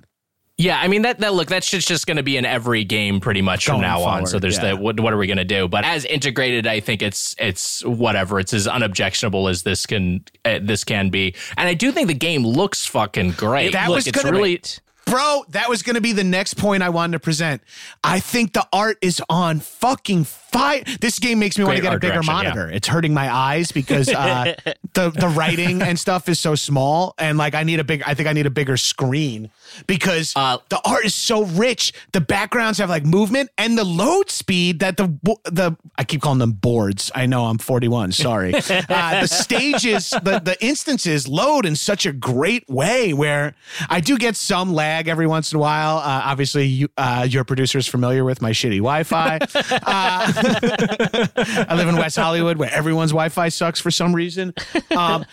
Yeah, 0.58 0.80
I 0.80 0.88
mean 0.90 1.02
that 1.04 1.20
that 1.20 1.34
look 1.34 1.48
that's 1.48 1.70
just 1.70 1.88
just 1.88 2.06
going 2.06 2.18
to 2.18 2.24
be 2.24 2.38
in 2.38 2.46
every 2.46 2.84
game 2.84 3.20
pretty 3.20 3.42
much 3.42 3.66
from 3.66 3.76
Going 3.76 3.82
now 3.82 4.04
on. 4.04 4.28
So 4.28 4.38
there's 4.38 4.58
yeah. 4.58 4.76
the 4.76 4.78
what, 4.78 5.00
what 5.00 5.12
are 5.12 5.18
we 5.18 5.26
going 5.26 5.38
to 5.38 5.44
do? 5.44 5.68
But 5.68 5.86
as 5.86 6.06
integrated, 6.06 6.68
I 6.68 6.80
think 6.82 7.02
it's 7.02 7.34
it's 7.40 7.84
whatever. 7.84 8.40
It's 8.40 8.54
as 8.54 8.68
unobjectionable 8.68 9.48
as 9.48 9.64
this 9.64 9.88
can 9.88 10.24
uh, 10.46 10.60
this 10.62 10.84
can 10.84 11.10
be, 11.10 11.36
and 11.58 11.68
I 11.68 11.74
do 11.74 11.92
think 11.92 12.10
the 12.10 12.14
game 12.14 12.46
looks 12.46 12.86
fucking 12.86 13.32
great. 13.32 13.72
That 13.72 13.88
Look, 13.88 13.96
was 13.96 14.08
it's 14.08 14.22
gonna 14.22 14.34
be- 14.34 14.38
really 14.38 14.62
Bro, 15.06 15.46
that 15.50 15.68
was 15.68 15.84
going 15.84 15.96
to 15.96 16.02
be 16.02 16.14
the 16.14 16.24
next 16.24 16.54
point 16.54 16.84
I 16.84 16.90
wanted 16.90 17.14
to 17.14 17.20
present. 17.20 17.64
I 18.04 18.20
think 18.20 18.54
the 18.54 18.66
art 18.72 18.98
is 19.02 19.22
on 19.30 19.60
fucking 19.60 20.26
fire. 20.52 20.84
This 20.99 21.19
game 21.19 21.40
makes 21.40 21.57
me 21.57 21.64
want 21.64 21.78
to 21.78 21.82
get 21.82 21.94
a 21.94 21.99
bigger 21.99 22.14
direction, 22.22 22.34
monitor. 22.34 22.69
It's 22.69 22.88
hurting 22.88 23.14
my 23.14 23.34
eyes 23.34 23.72
because 23.72 24.10
uh, 24.10 24.56
the 24.94 25.10
the 25.11 25.28
writing 25.30 25.82
and 25.82 25.98
stuff 25.99 26.28
is 26.30 26.40
so 26.40 26.56
small, 26.56 27.14
and 27.18 27.38
like 27.38 27.56
I 27.56 27.64
need 27.64 27.80
a 27.80 27.84
big. 27.84 28.03
I 28.06 28.14
think 28.14 28.28
I 28.28 28.34
need 28.34 28.45
a 28.45 28.52
bigger 28.52 28.78
screen 28.78 29.49
because 29.88 30.34
Uh, 30.36 30.57
the 30.69 30.80
art 30.86 31.06
is 31.06 31.15
so 31.15 31.44
rich. 31.45 31.94
The 32.11 32.22
backgrounds 32.22 32.80
have 32.80 32.90
like 32.90 33.06
movement 33.06 33.49
and 33.57 33.78
the 33.78 33.84
load 33.86 34.30
speed 34.30 34.80
that 34.80 34.98
the 34.98 35.07
the 35.45 35.76
I 35.98 36.03
keep 36.03 36.22
calling 36.22 36.40
them 36.40 36.52
boards. 36.53 37.11
I 37.15 37.26
know 37.26 37.45
I'm 37.45 37.57
41. 37.57 38.11
Sorry. 38.11 38.53
uh, 38.90 39.22
the 39.22 39.28
stages, 39.28 40.10
the 40.10 40.41
the 40.44 40.57
instances 40.61 41.28
load 41.28 41.65
in 41.65 41.76
such 41.76 42.06
a 42.06 42.11
great 42.11 42.68
way 42.69 43.14
where 43.14 43.56
I 43.90 43.99
do 44.02 44.18
get 44.18 44.36
some 44.36 44.73
lag 44.73 45.07
every 45.07 45.28
once 45.28 45.52
in 45.52 45.57
a 45.57 45.60
while. 45.60 45.98
Uh, 45.98 46.22
obviously, 46.26 46.65
you, 46.65 46.90
uh, 46.98 47.26
your 47.30 47.44
producer 47.44 47.78
is 47.78 47.88
familiar 47.88 48.23
with 48.23 48.41
my 48.41 48.52
shitty 48.52 48.78
Wi-Fi. 48.78 49.40
I 50.43 51.76
live 51.76 51.88
in 51.88 51.95
West 51.95 52.18
Hollywood 52.18 52.57
where 52.57 52.72
everyone's 52.72 53.11
Wi-Fi 53.11 53.49
sucks 53.49 53.80
for 53.80 53.91
some 53.91 54.13
reason. 54.13 54.53
Um, 54.95 55.26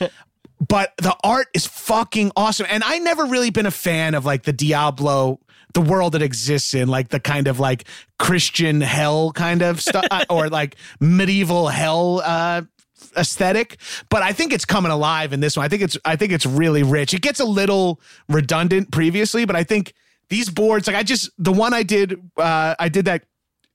but 0.66 0.92
the 0.96 1.16
art 1.22 1.48
is 1.54 1.66
fucking 1.66 2.32
awesome. 2.36 2.66
And 2.68 2.82
I 2.84 2.98
never 2.98 3.24
really 3.26 3.50
been 3.50 3.66
a 3.66 3.70
fan 3.70 4.14
of 4.14 4.24
like 4.24 4.42
the 4.42 4.52
Diablo, 4.52 5.40
the 5.74 5.80
world 5.80 6.14
it 6.14 6.22
exists 6.22 6.74
in, 6.74 6.88
like 6.88 7.08
the 7.08 7.20
kind 7.20 7.46
of 7.48 7.60
like 7.60 7.84
Christian 8.18 8.80
hell 8.80 9.32
kind 9.32 9.62
of 9.62 9.80
stuff, 9.80 10.04
uh, 10.10 10.24
or 10.28 10.48
like 10.48 10.76
medieval 11.00 11.68
hell 11.68 12.20
uh, 12.24 12.62
aesthetic. 13.16 13.78
But 14.08 14.22
I 14.22 14.32
think 14.32 14.52
it's 14.52 14.64
coming 14.64 14.90
alive 14.90 15.32
in 15.32 15.40
this 15.40 15.56
one. 15.56 15.64
I 15.64 15.68
think 15.68 15.82
it's 15.82 15.96
I 16.04 16.16
think 16.16 16.32
it's 16.32 16.46
really 16.46 16.82
rich. 16.82 17.14
It 17.14 17.22
gets 17.22 17.40
a 17.40 17.44
little 17.44 18.00
redundant 18.28 18.90
previously, 18.90 19.44
but 19.44 19.56
I 19.56 19.62
think 19.62 19.92
these 20.28 20.50
boards, 20.50 20.86
like 20.86 20.96
I 20.96 21.02
just 21.02 21.30
the 21.38 21.52
one 21.52 21.72
I 21.72 21.82
did, 21.84 22.20
uh, 22.36 22.74
I 22.78 22.88
did 22.88 23.04
that 23.04 23.24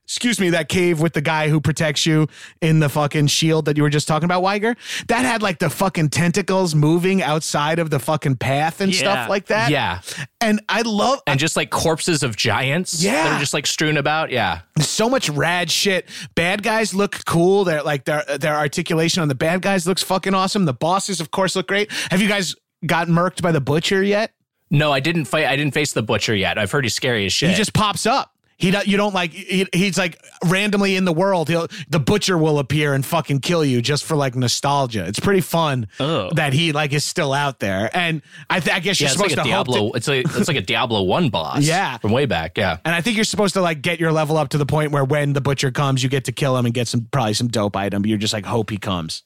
excuse 0.06 0.38
me, 0.38 0.50
that 0.50 0.68
cave 0.68 1.00
with 1.00 1.14
the 1.14 1.20
guy 1.20 1.48
who 1.48 1.60
protects 1.60 2.04
you 2.06 2.26
in 2.60 2.80
the 2.80 2.88
fucking 2.88 3.26
shield 3.26 3.64
that 3.64 3.76
you 3.76 3.82
were 3.82 3.90
just 3.90 4.06
talking 4.06 4.24
about, 4.26 4.42
Wiger, 4.42 4.76
that 5.08 5.24
had 5.24 5.42
like 5.42 5.58
the 5.58 5.70
fucking 5.70 6.10
tentacles 6.10 6.74
moving 6.74 7.22
outside 7.22 7.78
of 7.78 7.88
the 7.90 7.98
fucking 7.98 8.36
path 8.36 8.80
and 8.80 8.92
Yeah. 8.92 8.98
stuff 9.00 9.28
like 9.30 9.46
that. 9.46 9.70
yeah, 9.70 10.00
And 10.40 10.60
I 10.68 10.82
love 10.82 11.20
and 11.26 11.40
just 11.40 11.56
like 11.56 11.70
corpses 11.70 12.22
of 12.22 12.36
giants 12.36 13.02
Yeah. 13.02 13.12
that 13.24 13.32
are 13.36 13.40
just 13.40 13.54
like 13.54 13.66
strewn 13.66 13.96
about. 13.96 14.30
Yeah, 14.30 14.60
so 14.78 15.08
much 15.08 15.28
rad 15.30 15.70
shit. 15.70 16.08
Bad 16.34 16.62
guys 16.62 16.94
look 16.94 17.24
cool. 17.24 17.64
They're 17.64 17.82
like 17.82 18.04
their 18.04 18.24
their 18.38 18.56
articulation 18.56 19.22
on 19.22 19.28
the 19.28 19.34
bad 19.34 19.62
guys 19.62 19.86
looks 19.86 20.02
fucking 20.02 20.34
awesome. 20.34 20.64
The 20.66 20.74
bosses, 20.74 21.20
of 21.20 21.30
course, 21.30 21.56
look 21.56 21.68
great. 21.68 21.90
Have 22.10 22.20
you 22.20 22.28
guys 22.28 22.54
got 22.84 23.08
murked 23.08 23.40
by 23.40 23.52
the 23.52 23.60
butcher 23.60 24.02
yet? 24.02 24.32
no, 24.70 24.90
I 24.92 24.98
didn't 25.00 25.26
fight. 25.26 25.46
I 25.46 25.54
didn't 25.56 25.72
face 25.72 25.92
the 25.92 26.02
butcher 26.02 26.34
yet. 26.34 26.58
I've 26.58 26.70
heard 26.72 26.84
he's 26.84 26.94
scary 26.94 27.26
as 27.26 27.32
shit. 27.32 27.48
He 27.50 27.54
just 27.54 27.72
pops 27.74 28.06
up. 28.06 28.33
He 28.56 28.70
do, 28.70 28.78
you 28.86 28.96
don't 28.96 29.12
like 29.14 29.32
he, 29.32 29.66
he's 29.72 29.98
like 29.98 30.22
randomly 30.44 30.94
in 30.94 31.04
the 31.04 31.12
world. 31.12 31.48
He'll 31.48 31.66
the 31.88 31.98
butcher 31.98 32.38
will 32.38 32.58
appear 32.60 32.94
and 32.94 33.04
fucking 33.04 33.40
kill 33.40 33.64
you 33.64 33.82
just 33.82 34.04
for 34.04 34.14
like 34.16 34.36
nostalgia. 34.36 35.06
It's 35.06 35.18
pretty 35.18 35.40
fun 35.40 35.88
Oh. 35.98 36.30
that 36.34 36.52
he 36.52 36.70
like 36.72 36.92
is 36.92 37.04
still 37.04 37.32
out 37.32 37.58
there. 37.58 37.90
And 37.92 38.22
I, 38.48 38.60
th- 38.60 38.74
I 38.76 38.78
guess 38.78 39.00
yeah, 39.00 39.08
you're 39.08 39.16
like 39.18 39.30
supposed 39.30 39.32
a 39.32 39.36
to 39.36 39.56
hope 39.56 39.66
Diablo. 39.66 39.90
to- 39.90 39.96
it's 39.96 40.06
like 40.08 40.24
it's 40.36 40.48
like 40.48 40.56
a 40.56 40.60
Diablo 40.72 41.02
one 41.02 41.30
boss. 41.30 41.62
Yeah. 41.64 41.98
from 41.98 42.12
way 42.12 42.26
back. 42.26 42.56
Yeah. 42.56 42.78
and 42.84 42.94
I 42.94 43.00
think 43.00 43.16
you're 43.16 43.24
supposed 43.24 43.54
to 43.54 43.60
like 43.60 43.82
get 43.82 43.98
your 43.98 44.12
level 44.12 44.36
up 44.36 44.50
to 44.50 44.58
the 44.58 44.66
point 44.66 44.92
where 44.92 45.04
when 45.04 45.32
the 45.32 45.40
butcher 45.40 45.72
comes, 45.72 46.02
you 46.04 46.08
get 46.08 46.24
to 46.26 46.32
kill 46.32 46.56
him 46.56 46.64
and 46.64 46.72
get 46.72 46.86
some 46.86 47.08
probably 47.10 47.34
some 47.34 47.48
dope 47.48 47.76
item. 47.76 48.02
But 48.02 48.08
you're 48.08 48.18
just 48.18 48.32
like 48.32 48.46
hope 48.46 48.70
he 48.70 48.76
comes. 48.78 49.24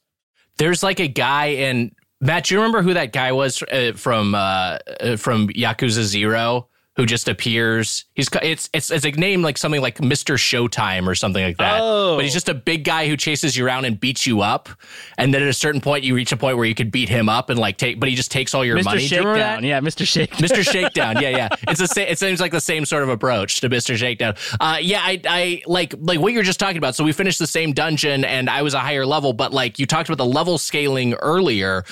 There's 0.57 0.83
like 0.83 1.01
a 1.01 1.07
guy 1.09 1.47
in 1.49 1.95
Matt. 2.21 2.45
Do 2.45 2.55
you 2.55 2.61
remember 2.61 2.81
who 2.83 2.95
that 2.95 3.13
guy 3.13 3.33
was 3.33 3.63
uh, 3.63 3.93
from 3.95 4.35
uh, 4.35 4.79
uh, 5.01 5.17
from 5.17 5.49
Yakuza 5.49 6.03
Zero? 6.03 6.69
Who 6.99 7.07
just 7.07 7.29
appears? 7.29 8.07
He's 8.15 8.29
it's 8.43 8.69
it's 8.73 8.91
it's 8.91 9.05
a 9.05 9.13
name 9.13 9.41
like 9.41 9.57
something 9.57 9.81
like 9.81 10.03
Mister 10.03 10.35
Showtime 10.35 11.07
or 11.07 11.15
something 11.15 11.45
like 11.45 11.57
that. 11.59 11.79
Oh. 11.81 12.17
But 12.17 12.25
he's 12.25 12.33
just 12.33 12.49
a 12.49 12.55
big 12.55 12.83
guy 12.83 13.07
who 13.07 13.17
chases 13.17 13.57
you 13.57 13.65
around 13.65 13.85
and 13.85 14.01
beats 14.01 14.27
you 14.27 14.41
up. 14.41 14.69
And 15.17 15.33
then 15.33 15.41
at 15.41 15.47
a 15.47 15.53
certain 15.53 15.81
point, 15.81 16.03
you 16.03 16.17
reach 16.17 16.33
a 16.33 16.37
point 16.37 16.57
where 16.57 16.67
you 16.67 16.75
could 16.75 16.91
beat 16.91 17.09
him 17.09 17.29
up 17.29 17.51
and 17.51 17.59
like 17.59 17.77
take. 17.77 18.01
But 18.01 18.09
he 18.09 18.17
just 18.17 18.33
takes 18.33 18.53
all 18.53 18.65
your 18.65 18.77
Mr. 18.77 18.85
money. 18.85 19.07
Do 19.07 19.15
you 19.15 19.21
remember 19.21 19.39
that? 19.39 19.61
Shakedown. 19.61 19.65
Yeah, 19.65 19.81
Mr. 19.81 20.05
Shakedown. 20.05 20.41
Mr. 20.41 20.63
Shakedown. 20.73 21.23
Yeah, 21.23 21.29
yeah. 21.29 21.49
It's 21.69 21.79
the 21.79 21.87
same. 21.87 22.09
It 22.09 22.19
seems 22.19 22.41
like 22.41 22.51
the 22.51 22.61
same 22.61 22.85
sort 22.85 23.05
of 23.05 23.11
approach 23.11 23.61
to 23.61 23.71
Mr. 23.71 23.97
Shakedown. 23.97 24.35
Uh, 24.59 24.79
yeah, 24.81 25.01
I, 25.01 25.21
I 25.25 25.63
like 25.67 25.95
like 26.01 26.19
what 26.19 26.33
you're 26.33 26.43
just 26.43 26.59
talking 26.59 26.79
about. 26.79 26.97
So 26.97 27.05
we 27.05 27.13
finished 27.13 27.39
the 27.39 27.47
same 27.47 27.75
dungeon, 27.75 28.25
and 28.25 28.51
I 28.51 28.63
was 28.63 28.75
a 28.75 28.81
higher 28.81 29.07
level. 29.07 29.33
But 29.33 29.53
like 29.53 29.79
you 29.79 29.87
talked 29.87 30.09
about 30.09 30.19
the 30.19 30.27
level 30.29 30.59
scaling 30.59 31.15
earlier. 31.15 31.85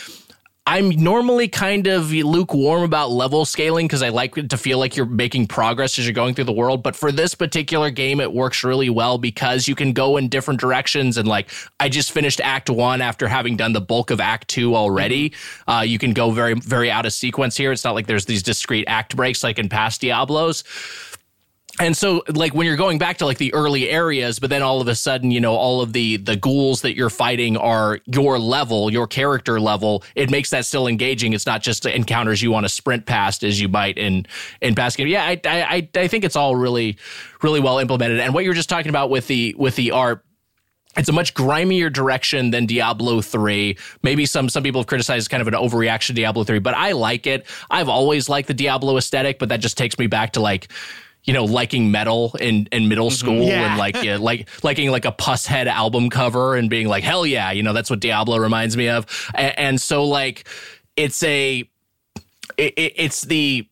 I'm 0.69 0.91
normally 0.91 1.47
kind 1.47 1.87
of 1.87 2.11
lukewarm 2.11 2.83
about 2.83 3.13
level 3.13 3.45
scaling 3.45 3.87
because 3.87 4.03
I 4.03 4.09
like 4.09 4.37
it 4.37 4.51
to 4.51 4.57
feel 4.57 4.81
like 4.81 4.97
you're 4.97 5.07
making 5.07 5.47
progress 5.47 5.97
as 5.97 6.05
you're 6.07 6.13
going 6.13 6.35
through 6.35 6.47
the 6.47 6.53
world. 6.53 6.83
But 6.83 6.97
for 6.97 7.13
this 7.13 7.37
particular 7.37 7.91
game, 7.91 8.19
it 8.21 8.33
works 8.33 8.65
really 8.65 8.91
well 8.91 9.17
because 9.17 9.69
you 9.69 9.77
can 9.77 9.93
go 9.93 10.17
in 10.17 10.29
different 10.29 10.59
directions. 10.59 11.19
And 11.19 11.29
like, 11.29 11.51
I 11.79 11.89
just 11.89 12.11
finished 12.11 12.41
Act 12.41 12.69
One 12.69 13.01
after 13.01 13.29
having 13.29 13.57
done 13.57 13.75
the 13.75 13.81
bulk 13.81 14.11
of 14.11 14.21
Act 14.21 14.49
Two 14.49 14.75
already. 14.75 15.35
Uh, 15.69 15.85
you 15.87 16.01
can 16.01 16.13
go 16.13 16.33
very, 16.33 16.55
very 16.55 16.91
out 16.91 17.07
of 17.07 17.13
sequence 17.13 17.57
here. 17.57 17.71
It's 17.71 17.85
not 17.85 17.95
like 17.95 18.09
there's 18.09 18.27
these 18.27 18.43
discrete 18.43 18.87
act 18.89 19.15
breaks 19.15 19.45
like 19.45 19.61
in 19.61 19.69
past 19.69 20.01
Diablos. 20.01 20.65
And 21.79 21.97
so, 21.97 22.23
like 22.35 22.55
when 22.55 22.67
you're 22.67 22.77
going 22.77 22.99
back 22.99 23.19
to 23.19 23.27
like 23.27 23.39
the 23.39 23.53
early 23.53 23.91
areas, 23.91 24.39
but 24.39 24.51
then 24.51 24.63
all 24.63 24.81
of 24.81 24.89
a 24.89 24.95
sudden, 24.95 25.31
you 25.31 25.41
know, 25.41 25.55
all 25.55 25.83
of 25.83 25.93
the 25.93 26.17
the 26.17 26.37
ghouls 26.37 26.83
that 26.83 26.97
you're 26.97 27.11
fighting 27.11 27.57
are 27.57 28.01
your 28.07 28.39
level, 28.39 28.91
your 28.91 29.07
character 29.07 29.61
level. 29.61 30.03
It 30.15 30.31
makes 30.31 30.51
that 30.51 30.65
still 30.65 30.87
engaging. 30.87 31.33
It's 31.33 31.47
not 31.47 31.63
just 31.63 31.85
encounters 31.85 32.43
you 32.43 32.51
want 32.51 32.65
to 32.65 32.71
sprint 32.71 33.07
past 33.07 33.45
as 33.45 33.61
you 33.61 33.69
might 33.69 33.99
in 33.99 34.27
in 34.61 34.75
games. 34.75 34.99
Yeah, 34.99 35.25
I 35.25 35.41
I 35.45 35.89
I 35.95 36.09
think 36.09 36.25
it's 36.25 36.37
all 36.37 36.57
really 36.57 36.97
really 37.43 37.61
well 37.61 37.79
implemented. 37.79 38.21
And 38.21 38.33
what 38.33 38.45
you're 38.45 38.55
just 38.55 38.71
talking 38.71 38.89
about 38.89 39.11
with 39.11 39.27
the 39.27 39.55
with 39.59 39.77
the 39.77 39.91
art 39.91 40.23
it's 40.97 41.09
a 41.11 41.13
much 41.13 41.35
grimier 41.35 41.91
direction 41.91 42.51
than 42.51 42.65
Diablo 42.65 43.21
3. 43.21 43.77
Maybe 44.03 44.25
some 44.25 44.49
some 44.49 44.63
people 44.63 44.81
have 44.81 44.87
criticized 44.87 45.29
kind 45.31 45.43
of 45.43 45.49
an 45.49 45.55
overreaction 45.55 46.09
to 46.09 46.13
Diablo 46.15 46.45
3, 46.45 46.59
but 46.61 46.75
I 46.75 46.93
like 46.93 47.27
it. 47.27 47.47
I've 47.71 47.89
always 47.89 48.29
liked 48.29 48.49
the 48.49 48.55
Diablo 48.55 48.97
aesthetic, 48.97 49.39
but 49.39 49.51
that 49.51 49.61
just 49.61 49.77
takes 49.77 49.99
me 49.99 50.07
back 50.07 50.33
to 50.33 50.41
like 50.41 50.69
you 51.27 51.33
know, 51.33 51.45
liking 51.45 51.91
metal 51.91 52.35
in, 52.41 52.69
in 52.73 52.89
middle 52.89 53.09
mm-hmm. 53.09 53.17
school 53.17 53.43
Yeah. 53.43 53.71
and 53.71 53.79
like 53.79 54.03
yeah, 54.03 54.17
like 54.19 54.49
liking 54.63 54.91
like 54.91 55.05
a 55.05 55.13
Pushead 55.13 55.67
album 55.67 56.09
cover 56.09 56.55
and 56.55 56.71
being 56.71 56.89
like, 56.89 57.03
hell 57.03 57.27
yeah, 57.27 57.51
you 57.51 57.63
know, 57.63 57.73
that's 57.73 57.91
what 57.91 58.01
Diablo 58.01 58.39
reminds 58.39 58.77
me 58.77 58.89
of. 58.89 59.07
And, 59.35 59.59
and 59.59 59.81
so 59.81 60.05
like 60.05 60.49
it's 60.97 61.23
a 61.23 61.69
it, 62.57 62.75
it, 62.77 62.93
it's 62.97 63.23
the 63.23 63.69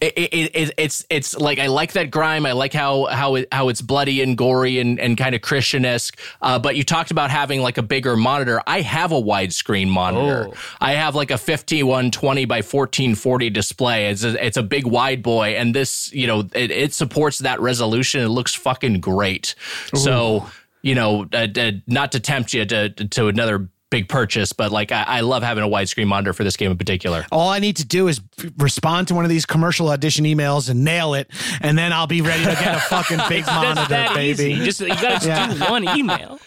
it, 0.00 0.12
it, 0.16 0.50
it, 0.54 0.74
it's 0.76 1.04
it's 1.10 1.36
like 1.36 1.58
I 1.58 1.66
like 1.66 1.92
that 1.92 2.10
grime. 2.10 2.46
I 2.46 2.52
like 2.52 2.72
how 2.72 3.06
how 3.06 3.34
it, 3.34 3.48
how 3.52 3.68
it's 3.68 3.80
bloody 3.80 4.22
and 4.22 4.38
gory 4.38 4.78
and, 4.78 4.98
and 5.00 5.18
kind 5.18 5.34
of 5.34 5.42
Christian 5.42 5.84
esque. 5.84 6.18
Uh, 6.40 6.58
but 6.58 6.76
you 6.76 6.84
talked 6.84 7.10
about 7.10 7.30
having 7.30 7.60
like 7.60 7.78
a 7.78 7.82
bigger 7.82 8.16
monitor. 8.16 8.62
I 8.66 8.80
have 8.80 9.12
a 9.12 9.20
widescreen 9.20 9.88
monitor. 9.88 10.48
Oh. 10.50 10.54
I 10.80 10.92
have 10.92 11.14
like 11.14 11.30
a 11.30 11.38
5120 11.38 12.44
by 12.44 12.56
1440 12.56 13.50
display. 13.50 14.08
It's 14.08 14.24
a, 14.24 14.44
it's 14.44 14.56
a 14.56 14.62
big 14.62 14.86
wide 14.86 15.22
boy, 15.22 15.56
and 15.56 15.74
this 15.74 16.12
you 16.12 16.26
know 16.26 16.40
it, 16.54 16.70
it 16.70 16.94
supports 16.94 17.38
that 17.38 17.60
resolution. 17.60 18.22
It 18.22 18.28
looks 18.28 18.54
fucking 18.54 19.00
great. 19.00 19.54
So 19.94 20.46
you 20.82 20.96
know, 20.96 21.26
uh, 21.32 21.46
uh, 21.56 21.72
not 21.86 22.12
to 22.12 22.20
tempt 22.20 22.52
you 22.52 22.64
to 22.66 22.90
to 22.90 23.28
another 23.28 23.68
big 23.92 24.08
purchase, 24.08 24.52
but 24.52 24.72
like 24.72 24.90
I, 24.90 25.04
I 25.06 25.20
love 25.20 25.42
having 25.42 25.62
a 25.62 25.68
widescreen 25.68 26.06
monitor 26.06 26.32
for 26.32 26.42
this 26.44 26.56
game 26.56 26.70
in 26.72 26.78
particular. 26.78 27.26
All 27.30 27.50
I 27.50 27.58
need 27.60 27.76
to 27.76 27.84
do 27.84 28.08
is 28.08 28.20
respond 28.58 29.08
to 29.08 29.14
one 29.14 29.24
of 29.24 29.28
these 29.28 29.44
commercial 29.46 29.90
audition 29.90 30.24
emails 30.24 30.68
and 30.70 30.82
nail 30.82 31.12
it, 31.14 31.30
and 31.60 31.76
then 31.78 31.92
I'll 31.92 32.06
be 32.06 32.22
ready 32.22 32.42
to 32.44 32.50
get 32.52 32.74
a 32.74 32.80
fucking 32.80 33.20
big 33.28 33.46
monitor, 33.46 34.08
baby. 34.14 34.44
easy. 34.54 34.64
Just 34.64 34.80
you 34.80 34.88
gotta 34.88 35.02
just 35.24 35.26
Yeah. 35.26 35.52
do 35.54 35.60
one 35.70 35.86
email. 35.96 36.40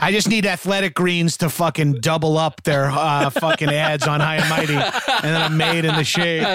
I 0.00 0.12
just 0.12 0.28
need 0.28 0.46
Athletic 0.46 0.94
Greens 0.94 1.36
to 1.38 1.48
fucking 1.48 2.00
double 2.00 2.38
up 2.38 2.62
their 2.62 2.90
uh, 2.90 3.30
fucking 3.30 3.70
ads 3.70 4.06
on 4.06 4.20
High 4.20 4.36
and 4.36 4.48
Mighty, 4.48 4.74
and 4.74 5.34
then 5.34 5.42
I'm 5.42 5.56
made 5.56 5.84
in 5.84 5.96
the 5.96 6.04
shade. 6.04 6.46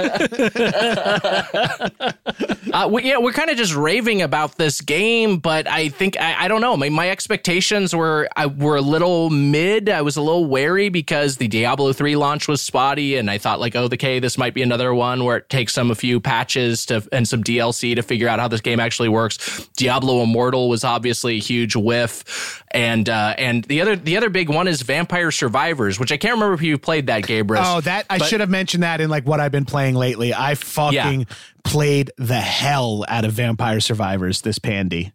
Uh, 2.76 2.90
we, 2.91 3.03
yeah, 3.03 3.18
we're 3.18 3.32
kind 3.32 3.49
of 3.49 3.56
just 3.56 3.74
raving 3.74 4.22
about 4.22 4.57
this 4.57 4.82
game, 4.82 5.38
but 5.38 5.66
I 5.66 5.88
think 5.88 6.20
I, 6.20 6.44
I 6.44 6.48
don't 6.49 6.60
know. 6.60 6.76
My 6.76 7.10
expectations 7.10 7.95
were 7.95 8.28
I, 8.36 8.48
were 8.48 8.76
a 8.76 8.82
little 8.82 9.30
mid. 9.30 9.88
I 9.88 10.02
was 10.02 10.18
a 10.18 10.22
little 10.22 10.45
wary 10.45 10.90
because 10.90 11.38
the 11.38 11.48
Diablo 11.48 11.94
three 11.94 12.18
launch 12.18 12.49
was 12.49 12.62
spotty, 12.62 13.16
and 13.16 13.32
I 13.32 13.38
thought 13.38 13.62
like, 13.62 13.78
oh, 13.78 13.86
okay, 13.86 14.20
this 14.20 14.38
might 14.38 14.53
be 14.53 14.62
another 14.62 14.94
one 14.94 15.24
where 15.24 15.38
it 15.38 15.49
takes 15.49 15.74
some 15.74 15.90
a 15.90 15.95
few 15.95 16.20
patches 16.20 16.86
to 16.88 17.07
and 17.14 17.26
some 17.26 17.44
DLC 17.44 17.95
to 17.95 18.02
figure 18.02 18.28
out 18.28 18.40
how 18.40 18.49
this 18.49 18.60
game 18.62 18.82
actually 18.82 19.10
works. 19.10 19.70
Diablo 19.78 20.22
Immortal 20.22 20.68
was 20.68 20.84
obviously 20.84 21.38
a 21.38 21.40
huge 21.40 21.78
whiff, 21.78 22.62
and 22.72 23.07
uh, 23.07 23.24
Uh, 23.26 23.34
and 23.39 23.64
the 23.64 23.81
other 23.81 23.95
the 23.95 24.18
other 24.18 24.30
big 24.30 24.49
one 24.49 24.68
is 24.68 24.81
Vampire 24.84 25.31
Survivors, 25.31 25.99
which 25.99 26.11
I 26.11 26.18
can't 26.18 26.34
remember 26.35 26.53
if 26.53 26.61
you 26.61 26.77
played 26.77 27.07
that, 27.07 27.23
Gabriel. 27.26 27.64
Oh, 27.65 27.81
that 27.81 28.06
I 28.10 28.19
should 28.19 28.39
have 28.39 28.49
mentioned 28.49 28.84
that 28.84 29.02
in 29.02 29.10
like 29.10 29.26
what 29.26 29.39
I've 29.39 29.52
been 29.52 29.65
playing 29.65 29.95
lately. 29.95 30.34
I 30.34 30.53
fucking 30.56 31.26
played 31.64 32.11
the 32.18 32.39
hell 32.39 33.03
out 33.07 33.26
of 33.26 33.34
Vampire 33.34 33.80
Survivors 33.80 34.41
this 34.41 34.60
pandy. 34.60 35.11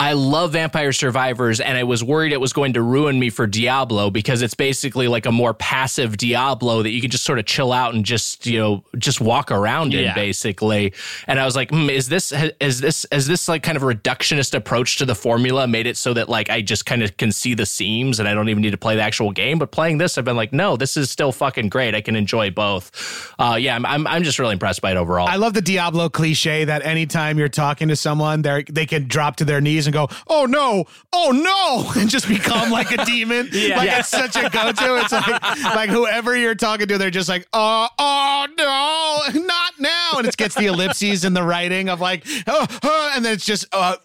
I 0.00 0.14
love 0.14 0.52
Vampire 0.52 0.92
Survivors, 0.92 1.60
and 1.60 1.76
I 1.76 1.84
was 1.84 2.02
worried 2.02 2.32
it 2.32 2.40
was 2.40 2.54
going 2.54 2.72
to 2.72 2.80
ruin 2.80 3.20
me 3.20 3.28
for 3.28 3.46
Diablo 3.46 4.08
because 4.08 4.40
it's 4.40 4.54
basically 4.54 5.08
like 5.08 5.26
a 5.26 5.30
more 5.30 5.52
passive 5.52 6.16
Diablo 6.16 6.82
that 6.82 6.88
you 6.88 7.02
can 7.02 7.10
just 7.10 7.22
sort 7.22 7.38
of 7.38 7.44
chill 7.44 7.70
out 7.70 7.94
and 7.94 8.02
just 8.02 8.46
you 8.46 8.58
know 8.58 8.82
just 8.96 9.20
walk 9.20 9.50
around 9.50 9.92
in 9.92 10.14
basically. 10.14 10.94
And 11.26 11.38
I 11.38 11.44
was 11.44 11.54
like, 11.54 11.68
hmm, 11.68 11.90
is 11.90 12.08
this 12.08 12.32
is 12.62 12.80
this 12.80 13.04
is 13.12 13.26
this 13.26 13.46
like 13.46 13.62
kind 13.62 13.76
of 13.76 13.82
a 13.82 13.86
reductionist 13.86 14.54
approach 14.54 14.96
to 14.96 15.04
the 15.04 15.14
formula 15.14 15.68
made 15.68 15.86
it 15.86 15.98
so 15.98 16.14
that 16.14 16.30
like 16.30 16.48
I 16.48 16.62
just 16.62 16.86
kind 16.86 17.02
of 17.02 17.18
can 17.18 17.30
see 17.30 17.52
the 17.52 17.66
seams 17.66 18.18
and 18.18 18.26
I 18.26 18.32
don't 18.32 18.48
even 18.48 18.62
need 18.62 18.70
to 18.70 18.78
play 18.78 18.96
the 18.96 19.02
actual 19.02 19.32
game? 19.32 19.58
But 19.58 19.70
playing 19.70 19.98
this, 19.98 20.16
I've 20.16 20.24
been 20.24 20.34
like, 20.34 20.54
no, 20.54 20.78
this 20.78 20.96
is 20.96 21.10
still 21.10 21.30
fucking 21.30 21.68
great. 21.68 21.94
I 21.94 22.00
can 22.00 22.16
enjoy 22.16 22.50
both. 22.50 23.34
Uh, 23.38 23.58
yeah, 23.60 23.76
I'm, 23.76 23.84
I'm 23.84 24.06
I'm 24.06 24.22
just 24.22 24.38
really 24.38 24.54
impressed 24.54 24.80
by 24.80 24.92
it 24.92 24.96
overall. 24.96 25.28
I 25.28 25.36
love 25.36 25.52
the 25.52 25.60
Diablo 25.60 26.08
cliche 26.08 26.64
that 26.64 26.86
anytime 26.86 27.38
you're 27.38 27.50
talking 27.50 27.88
to 27.88 27.96
someone, 27.96 28.40
they 28.40 28.64
they 28.66 28.86
can 28.86 29.06
drop 29.06 29.36
to 29.36 29.44
their 29.44 29.60
knees 29.60 29.89
and 29.90 30.08
go, 30.08 30.08
"Oh 30.28 30.46
no, 30.46 30.84
oh 31.12 31.30
no," 31.32 31.92
and 32.00 32.08
just 32.08 32.28
become 32.28 32.70
like 32.70 32.90
a 32.92 33.04
demon. 33.04 33.48
Yeah. 33.52 33.76
like 33.76 33.86
Yeah. 33.86 33.98
it's 34.00 34.08
such 34.08 34.36
a 34.36 34.48
go-to. 34.50 34.96
It's 35.00 35.12
like 35.12 35.42
like 35.74 35.90
whoever 35.90 36.36
you're 36.36 36.54
talking 36.54 36.86
to, 36.88 36.98
they're 36.98 37.10
just 37.10 37.28
like, 37.28 37.46
"Oh, 37.52 37.88
oh 37.98 38.46
no, 38.56 39.40
not 39.46 39.72
now," 39.78 40.10
and 40.18 40.26
it 40.26 40.36
gets 40.36 40.54
the 40.54 40.66
ellipses 40.66 41.24
in 41.24 41.34
the 41.34 41.42
writing 41.42 41.88
of 41.88 42.00
like, 42.00 42.24
oh, 42.46 42.66
oh, 42.82 43.12
and 43.16 43.24
then 43.24 43.34
it's 43.34 43.44
just 43.44 43.66
uh, 43.72 43.96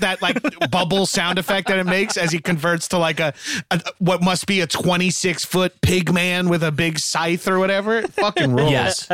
that 0.00 0.18
like 0.22 0.38
bubble 0.70 1.06
sound 1.06 1.38
effect 1.38 1.68
that 1.68 1.78
it 1.78 1.84
makes 1.86 2.16
as 2.16 2.32
he 2.32 2.38
converts 2.38 2.88
to 2.88 2.98
like 2.98 3.20
a, 3.20 3.32
a 3.70 3.80
what 3.98 4.22
must 4.22 4.46
be 4.46 4.60
a 4.60 4.66
26 4.66 5.44
foot 5.44 5.80
pig 5.80 6.12
man 6.12 6.48
with 6.48 6.62
a 6.62 6.72
big 6.72 6.98
scythe 6.98 7.48
or 7.48 7.58
whatever. 7.58 7.98
It 7.98 8.12
fucking 8.12 8.54
rules. 8.54 8.70
Yes, 8.70 9.06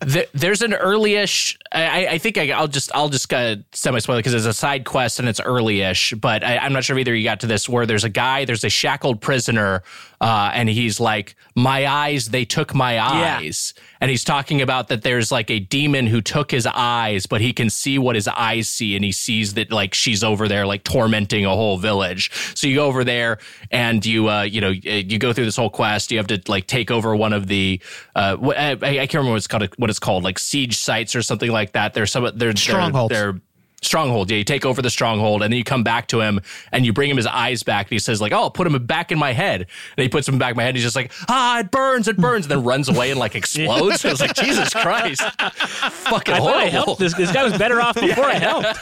there, 0.00 0.26
there's 0.32 0.62
an 0.62 0.74
early-ish. 0.74 1.58
I, 1.72 2.06
I 2.06 2.18
think 2.18 2.38
I, 2.38 2.50
I'll 2.52 2.68
just 2.68 2.90
I'll 2.94 3.08
just 3.08 3.32
uh, 3.32 3.56
semi 3.72 3.98
spoil 3.98 4.16
because 4.18 4.34
it's 4.34 4.46
a 4.46 4.52
side 4.52 4.84
quest 4.84 5.17
and 5.18 5.28
it's 5.28 5.40
early-ish. 5.40 6.14
But 6.14 6.44
I, 6.44 6.58
I'm 6.58 6.72
not 6.72 6.84
sure 6.84 6.96
if 6.96 7.00
either 7.00 7.14
you 7.14 7.24
got 7.24 7.40
to 7.40 7.46
this 7.46 7.68
where 7.68 7.86
there's 7.86 8.04
a 8.04 8.08
guy, 8.08 8.44
there's 8.44 8.64
a 8.64 8.68
shackled 8.68 9.20
prisoner, 9.20 9.82
uh, 10.20 10.50
and 10.52 10.68
he's 10.68 11.00
like, 11.00 11.36
"My 11.54 11.86
eyes, 11.86 12.28
they 12.28 12.44
took 12.44 12.74
my 12.74 12.98
eyes," 12.98 13.74
and 14.00 14.10
he's 14.10 14.24
talking 14.24 14.62
about 14.62 14.88
that 14.88 15.02
there's 15.02 15.30
like 15.30 15.50
a 15.50 15.58
demon 15.58 16.06
who 16.06 16.20
took 16.20 16.50
his 16.50 16.66
eyes, 16.66 17.26
but 17.26 17.40
he 17.40 17.52
can 17.52 17.70
see 17.70 17.98
what 17.98 18.14
his 18.14 18.28
eyes 18.28 18.68
see, 18.68 18.96
and 18.96 19.04
he 19.04 19.12
sees 19.12 19.54
that 19.54 19.70
like 19.70 19.94
she's 19.94 20.24
over 20.24 20.48
there 20.48 20.66
like 20.66 20.84
tormenting 20.84 21.44
a 21.44 21.50
whole 21.50 21.78
village. 21.78 22.30
So 22.54 22.66
you 22.66 22.76
go 22.76 22.86
over 22.86 23.04
there 23.04 23.38
and 23.70 24.04
you 24.04 24.28
uh, 24.28 24.42
you 24.42 24.60
know 24.60 24.70
you 24.70 25.18
go 25.18 25.32
through 25.32 25.44
this 25.44 25.56
whole 25.56 25.70
quest. 25.70 26.10
You 26.10 26.18
have 26.18 26.26
to 26.28 26.40
like 26.48 26.66
take 26.66 26.90
over 26.90 27.14
one 27.14 27.32
of 27.32 27.46
the 27.46 27.80
uh, 28.14 28.36
I, 28.56 28.72
I 28.72 28.76
can't 29.06 29.14
remember 29.14 29.32
what 29.32 29.36
it's 29.36 29.46
called 29.46 29.68
what 29.76 29.90
it's 29.90 29.98
called 29.98 30.24
like 30.24 30.38
siege 30.38 30.76
sites 30.76 31.14
or 31.14 31.22
something 31.22 31.50
like 31.50 31.72
that. 31.72 31.94
There's 31.94 32.10
some 32.10 32.30
there's 32.34 32.60
Strongholds. 32.60 33.12
They're, 33.12 33.32
they're 33.32 33.40
stronghold. 33.82 34.30
Yeah, 34.30 34.38
you 34.38 34.44
take 34.44 34.64
over 34.64 34.82
the 34.82 34.90
stronghold, 34.90 35.42
and 35.42 35.52
then 35.52 35.58
you 35.58 35.64
come 35.64 35.84
back 35.84 36.08
to 36.08 36.20
him, 36.20 36.40
and 36.72 36.84
you 36.84 36.92
bring 36.92 37.10
him 37.10 37.16
his 37.16 37.26
eyes 37.26 37.62
back, 37.62 37.86
and 37.86 37.92
he 37.92 37.98
says 37.98 38.20
like, 38.20 38.32
"Oh, 38.32 38.42
I'll 38.42 38.50
put 38.50 38.66
him 38.66 38.86
back 38.86 39.12
in 39.12 39.18
my 39.18 39.32
head." 39.32 39.66
And 39.96 40.02
he 40.02 40.08
puts 40.08 40.28
him 40.28 40.38
back 40.38 40.52
in 40.52 40.56
my 40.56 40.62
head. 40.62 40.70
And 40.70 40.76
he's 40.76 40.84
just 40.84 40.96
like, 40.96 41.12
"Ah, 41.28 41.60
it 41.60 41.70
burns, 41.70 42.08
it 42.08 42.16
burns," 42.16 42.46
and 42.46 42.50
then 42.50 42.64
runs 42.64 42.88
away 42.88 43.10
and 43.10 43.18
like 43.20 43.34
explodes. 43.42 44.04
I 44.04 44.10
was 44.10 44.20
like, 44.20 44.34
"Jesus 44.34 44.70
Christ, 44.70 45.22
fucking 45.40 46.34
I 46.34 46.38
thought 46.38 46.56
I 46.56 46.66
helped 46.66 47.00
this. 47.00 47.14
This 47.14 47.32
guy 47.32 47.44
was 47.44 47.56
better 47.56 47.80
off 47.80 47.94
before 47.94 48.26
I 48.26 48.34
helped. 48.34 48.78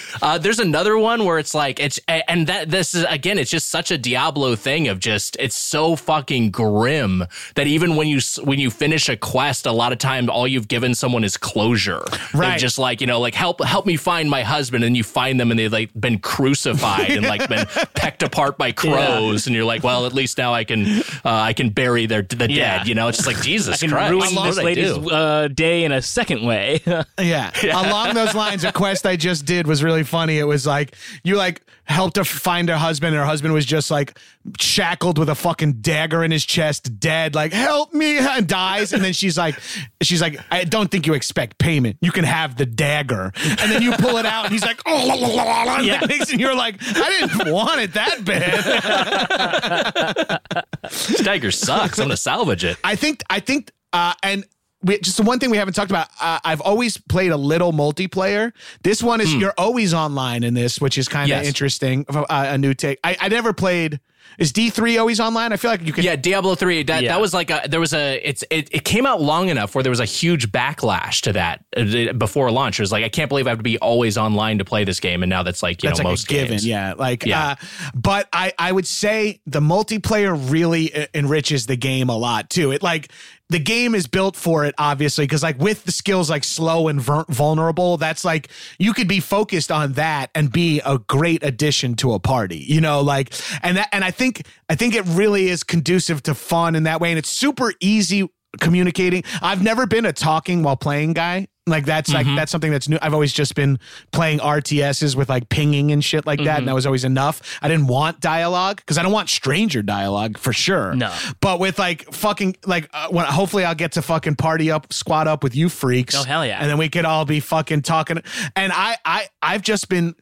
Uh, 0.22 0.36
there's 0.36 0.58
another 0.58 0.98
one 0.98 1.24
where 1.24 1.38
it's 1.38 1.54
like 1.54 1.80
it's 1.80 1.98
and 2.06 2.46
that 2.46 2.68
this 2.68 2.94
is 2.94 3.04
again 3.08 3.38
it's 3.38 3.50
just 3.50 3.68
such 3.70 3.90
a 3.90 3.96
Diablo 3.96 4.54
thing 4.54 4.86
of 4.88 4.98
just 4.98 5.34
it's 5.40 5.56
so 5.56 5.96
fucking 5.96 6.50
grim 6.50 7.24
that 7.54 7.66
even 7.66 7.96
when 7.96 8.06
you 8.06 8.20
when 8.44 8.58
you 8.58 8.70
finish 8.70 9.08
a 9.08 9.16
quest 9.16 9.64
a 9.64 9.72
lot 9.72 9.92
of 9.92 9.98
times 9.98 10.28
all 10.28 10.46
you've 10.46 10.68
given 10.68 10.94
someone 10.94 11.24
is 11.24 11.36
closure. 11.38 12.04
Right. 12.48 12.58
just 12.60 12.78
like 12.78 13.00
you 13.00 13.06
know 13.06 13.20
like 13.20 13.34
help 13.34 13.62
help 13.64 13.86
me 13.86 13.96
find 13.96 14.30
my 14.30 14.42
husband 14.42 14.84
and 14.84 14.96
you 14.96 15.02
find 15.04 15.38
them 15.38 15.50
and 15.50 15.58
they've 15.60 15.72
like 15.72 15.90
been 15.98 16.18
crucified 16.18 17.10
and 17.10 17.26
like 17.26 17.48
been 17.48 17.66
pecked 17.94 18.22
apart 18.22 18.58
by 18.58 18.72
crows 18.72 19.46
and 19.46 19.54
you're 19.54 19.64
like 19.64 19.82
well 19.84 20.06
at 20.06 20.12
least 20.12 20.38
now 20.38 20.52
I 20.54 20.64
can 20.64 20.86
uh, 21.00 21.02
I 21.24 21.52
can 21.52 21.70
bury 21.70 22.06
their 22.06 22.22
the 22.22 22.50
Yeah. 22.50 22.78
dead 22.78 22.88
you 22.88 22.94
know 22.94 23.08
it's 23.08 23.18
just 23.18 23.26
like 23.26 23.40
Jesus 23.42 23.74
I 23.74 23.86
can 23.86 23.90
Christ 23.90 24.10
ruin 24.10 24.34
what 24.34 24.44
this 24.46 24.58
I 24.58 24.62
lady's 24.62 24.92
do? 24.94 25.10
uh, 25.10 25.48
day 25.48 25.84
in 25.84 25.92
a 25.92 26.02
second 26.02 26.44
way. 26.44 26.80
Yeah. 27.20 27.50
Along 27.64 28.14
those 28.14 28.34
lines, 28.34 28.64
a 28.64 28.72
quest 28.72 29.04
I 29.06 29.16
just 29.16 29.44
did 29.44 29.66
was 29.66 29.82
really 29.84 30.02
funny. 30.04 30.38
It 30.38 30.44
was 30.44 30.66
like 30.66 30.94
you 31.22 31.36
like 31.36 31.62
helped 31.90 32.16
her 32.16 32.24
find 32.24 32.68
her 32.68 32.76
husband, 32.76 33.14
and 33.14 33.20
her 33.20 33.26
husband 33.26 33.52
was 33.52 33.66
just 33.66 33.90
like 33.90 34.16
shackled 34.58 35.18
with 35.18 35.28
a 35.28 35.34
fucking 35.34 35.74
dagger 35.80 36.24
in 36.24 36.30
his 36.30 36.46
chest, 36.46 36.98
dead, 36.98 37.34
like, 37.34 37.52
help 37.52 37.92
me, 37.92 38.18
and 38.18 38.46
dies. 38.46 38.92
And 38.92 39.04
then 39.04 39.12
she's 39.12 39.36
like, 39.36 39.58
she's 40.02 40.22
like, 40.22 40.38
I 40.50 40.64
don't 40.64 40.90
think 40.90 41.06
you 41.06 41.14
expect 41.14 41.58
payment. 41.58 41.96
You 42.00 42.12
can 42.12 42.24
have 42.24 42.56
the 42.56 42.66
dagger. 42.66 43.32
And 43.44 43.70
then 43.70 43.82
you 43.82 43.92
pull 43.92 44.16
it 44.16 44.26
out, 44.26 44.44
and 44.46 44.52
he's 44.52 44.64
like, 44.64 44.80
oh, 44.86 45.04
la, 45.06 45.14
la, 45.14 45.28
la, 45.28 45.62
la, 45.64 45.78
Yeah. 45.80 46.00
and 46.02 46.40
you're 46.40 46.54
like, 46.54 46.76
I 46.80 47.20
didn't 47.20 47.52
want 47.52 47.80
it 47.80 47.92
that 47.94 48.24
bad. 48.24 50.40
This 50.82 51.22
dagger 51.22 51.50
sucks 51.50 51.98
I'm 51.98 52.06
gonna 52.06 52.16
salvage 52.16 52.64
it 52.64 52.76
I 52.82 52.96
think 52.96 53.22
I 53.30 53.40
think 53.40 53.70
uh 53.92 54.14
and 54.22 54.44
we, 54.82 54.98
just 54.98 55.16
the 55.16 55.22
one 55.22 55.38
thing 55.38 55.50
we 55.50 55.56
haven't 55.56 55.74
talked 55.74 55.90
about. 55.90 56.08
Uh, 56.20 56.38
I've 56.44 56.60
always 56.60 56.96
played 56.96 57.32
a 57.32 57.36
little 57.36 57.72
multiplayer. 57.72 58.52
This 58.82 59.02
one 59.02 59.20
is 59.20 59.34
you're 59.34 59.54
always 59.58 59.92
online 59.94 60.42
in 60.42 60.54
this, 60.54 60.80
which 60.80 60.96
is 60.98 61.08
kind 61.08 61.24
of 61.24 61.36
Yes. 61.38 61.46
interesting. 61.46 62.04
Uh, 62.08 62.24
a 62.28 62.58
new 62.58 62.74
take. 62.74 62.98
I, 63.04 63.16
I 63.20 63.28
never 63.28 63.52
played. 63.52 64.00
Is 64.38 64.52
D 64.52 64.70
three 64.70 64.96
always 64.96 65.18
online? 65.18 65.52
I 65.52 65.56
feel 65.56 65.70
like 65.72 65.82
you 65.84 65.92
can. 65.92 66.04
Yeah, 66.04 66.14
Diablo 66.14 66.54
three. 66.54 66.82
That 66.84 67.02
Yeah. 67.02 67.12
that 67.14 67.20
was 67.20 67.34
like 67.34 67.50
a 67.50 67.62
there 67.68 67.80
was 67.80 67.92
a 67.92 68.16
it's 68.26 68.44
it, 68.48 68.68
it 68.72 68.84
came 68.84 69.04
out 69.04 69.20
long 69.20 69.48
enough 69.48 69.74
where 69.74 69.82
there 69.82 69.90
was 69.90 69.98
a 70.00 70.04
huge 70.04 70.52
backlash 70.52 71.20
to 71.22 71.32
that 71.32 71.64
uh, 71.76 72.12
before 72.12 72.50
launch. 72.50 72.78
It 72.78 72.82
was 72.84 72.92
like 72.92 73.04
I 73.04 73.08
can't 73.08 73.28
believe 73.28 73.46
I 73.46 73.50
have 73.50 73.58
to 73.58 73.64
be 73.64 73.76
always 73.78 74.16
online 74.16 74.58
to 74.58 74.64
play 74.64 74.84
this 74.84 75.00
game, 75.00 75.22
and 75.24 75.28
now 75.28 75.42
that's 75.42 75.62
like 75.64 75.82
you 75.82 75.88
That's 75.88 75.98
know 75.98 76.04
like 76.04 76.12
most 76.12 76.24
a 76.24 76.28
given, 76.28 76.48
games. 76.50 76.66
yeah. 76.66 76.94
Like, 76.96 77.26
Yeah. 77.26 77.48
Uh, 77.60 77.90
but 77.94 78.28
I, 78.32 78.52
I 78.58 78.70
would 78.70 78.86
say 78.86 79.40
the 79.46 79.60
multiplayer 79.60 80.38
really 80.50 80.94
uh, 80.94 81.06
enriches 81.12 81.66
the 81.66 81.76
game 81.76 82.08
a 82.08 82.16
lot 82.16 82.48
too. 82.50 82.70
It 82.72 82.82
like 82.84 83.10
the 83.50 83.58
game 83.58 83.94
is 83.94 84.06
built 84.06 84.36
for 84.36 84.64
it, 84.64 84.74
obviously, 84.78 85.24
because 85.24 85.42
like 85.42 85.58
with 85.58 85.84
the 85.84 85.92
skills 85.92 86.30
like 86.30 86.44
slow 86.44 86.88
and 86.88 87.00
vulnerable, 87.00 87.96
that's 87.96 88.24
like 88.24 88.48
you 88.78 88.94
could 88.94 89.08
be 89.08 89.20
focused 89.20 89.70
on 89.70 89.94
that 89.94 90.30
and 90.34 90.52
be 90.52 90.80
a 90.86 90.98
great 90.98 91.42
addition 91.42 91.96
to 91.96 92.14
a 92.14 92.20
party. 92.20 92.58
You 92.58 92.80
know, 92.80 93.00
like 93.00 93.34
and 93.62 93.76
that 93.76 93.88
and 93.92 94.04
I 94.04 94.12
think 94.12 94.46
I 94.68 94.76
think 94.76 94.94
it 94.94 95.04
really 95.06 95.48
is 95.48 95.62
conducive 95.64 96.22
to 96.24 96.34
fun 96.34 96.76
in 96.76 96.84
that 96.84 97.00
way, 97.00 97.10
and 97.10 97.18
it's 97.18 97.28
super 97.28 97.72
easy 97.80 98.28
communicating. 98.60 99.24
I've 99.42 99.62
never 99.62 99.86
been 99.86 100.06
a 100.06 100.12
talking 100.12 100.62
while 100.62 100.76
playing 100.76 101.12
guy 101.12 101.48
Like 101.70 101.86
that's 101.86 102.12
like 102.12 102.26
that's 102.26 102.52
something 102.52 102.70
that's 102.70 102.88
new. 102.88 102.98
I've 103.00 103.14
always 103.14 103.32
just 103.32 103.54
been 103.54 103.78
playing 104.12 104.40
RTSs 104.40 105.14
with 105.16 105.28
like 105.28 105.48
pinging 105.48 105.92
and 105.92 106.04
shit 106.04 106.26
like 106.26 106.42
that, 106.44 106.58
and 106.58 106.68
that 106.68 106.74
was 106.74 106.86
always 106.86 107.04
enough. 107.04 107.58
I 107.62 107.68
didn't 107.68 107.86
want 107.86 108.20
dialogue 108.20 108.76
because 108.76 108.98
I 108.98 109.02
don't 109.02 109.12
want 109.12 109.28
stranger 109.28 109.82
dialogue 109.82 110.36
for 110.38 110.52
sure. 110.52 110.94
No. 110.94 111.14
but 111.40 111.60
with 111.60 111.78
like 111.78 112.12
fucking 112.12 112.56
like 112.66 112.90
uh, 112.92 113.08
when 113.08 113.24
hopefully 113.24 113.64
I'll 113.64 113.74
get 113.74 113.92
to 113.92 114.02
fucking 114.02 114.36
party 114.36 114.70
up, 114.70 114.92
squat 114.92 115.26
up 115.28 115.42
with 115.42 115.54
you 115.54 115.68
freaks. 115.68 116.14
Oh, 116.14 116.24
hell 116.24 116.44
yeah. 116.44 116.58
And 116.60 116.68
then 116.68 116.76
we 116.78 116.88
could 116.88 117.04
all 117.04 117.24
be 117.24 117.40
fucking 117.40 117.82
talking. 117.82 118.20
And 118.56 118.72
I 118.72 118.96
I 119.04 119.28
I've 119.40 119.62
just 119.62 119.88
been 119.88 120.14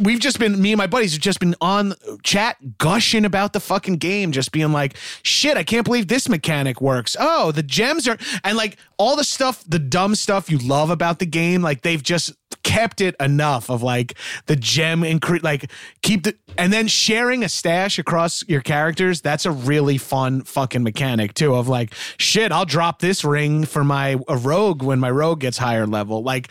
we've 0.00 0.20
just 0.20 0.38
been 0.38 0.60
me 0.60 0.72
and 0.72 0.78
my 0.78 0.86
buddies 0.86 1.12
have 1.12 1.20
just 1.20 1.40
been 1.40 1.54
on 1.60 1.94
chat 2.22 2.78
gushing 2.78 3.24
about 3.24 3.52
the 3.52 3.60
fucking 3.60 3.96
game 3.96 4.32
just 4.32 4.52
being 4.52 4.72
like 4.72 4.96
shit 5.22 5.56
i 5.56 5.62
can't 5.62 5.84
believe 5.84 6.08
this 6.08 6.28
mechanic 6.28 6.80
works. 6.80 7.16
Oh 7.18 7.52
the 7.52 7.62
gems 7.62 8.08
are 8.08 8.18
and 8.44 8.56
like 8.56 8.76
all 8.96 9.16
the 9.16 9.24
stuff 9.24 9.64
the 9.66 9.78
dumb 9.78 10.14
stuff 10.14 10.50
you 10.50 10.58
love 10.58 10.90
about 10.90 11.18
the 11.18 11.26
game 11.26 11.62
like 11.62 11.82
they've 11.82 12.02
just 12.02 12.32
kept 12.62 13.00
it 13.00 13.16
enough 13.20 13.70
of 13.70 13.82
like 13.82 14.14
the 14.46 14.56
gem 14.56 15.02
incre- 15.02 15.42
like 15.42 15.70
keep 16.02 16.24
the 16.24 16.36
and 16.58 16.72
then 16.72 16.88
sharing 16.88 17.42
a 17.42 17.48
stash 17.48 17.98
across 17.98 18.46
your 18.48 18.60
characters 18.60 19.20
that's 19.20 19.46
a 19.46 19.50
really 19.50 19.96
fun 19.96 20.42
fucking 20.42 20.82
mechanic 20.82 21.32
too 21.34 21.54
of 21.54 21.68
like 21.68 21.94
shit 22.18 22.52
i'll 22.52 22.66
drop 22.66 23.00
this 23.00 23.24
ring 23.24 23.64
for 23.64 23.84
my 23.84 24.16
a 24.28 24.36
rogue 24.36 24.82
when 24.82 25.00
my 25.00 25.10
rogue 25.10 25.40
gets 25.40 25.58
higher 25.58 25.86
level. 25.86 26.22
Like 26.22 26.50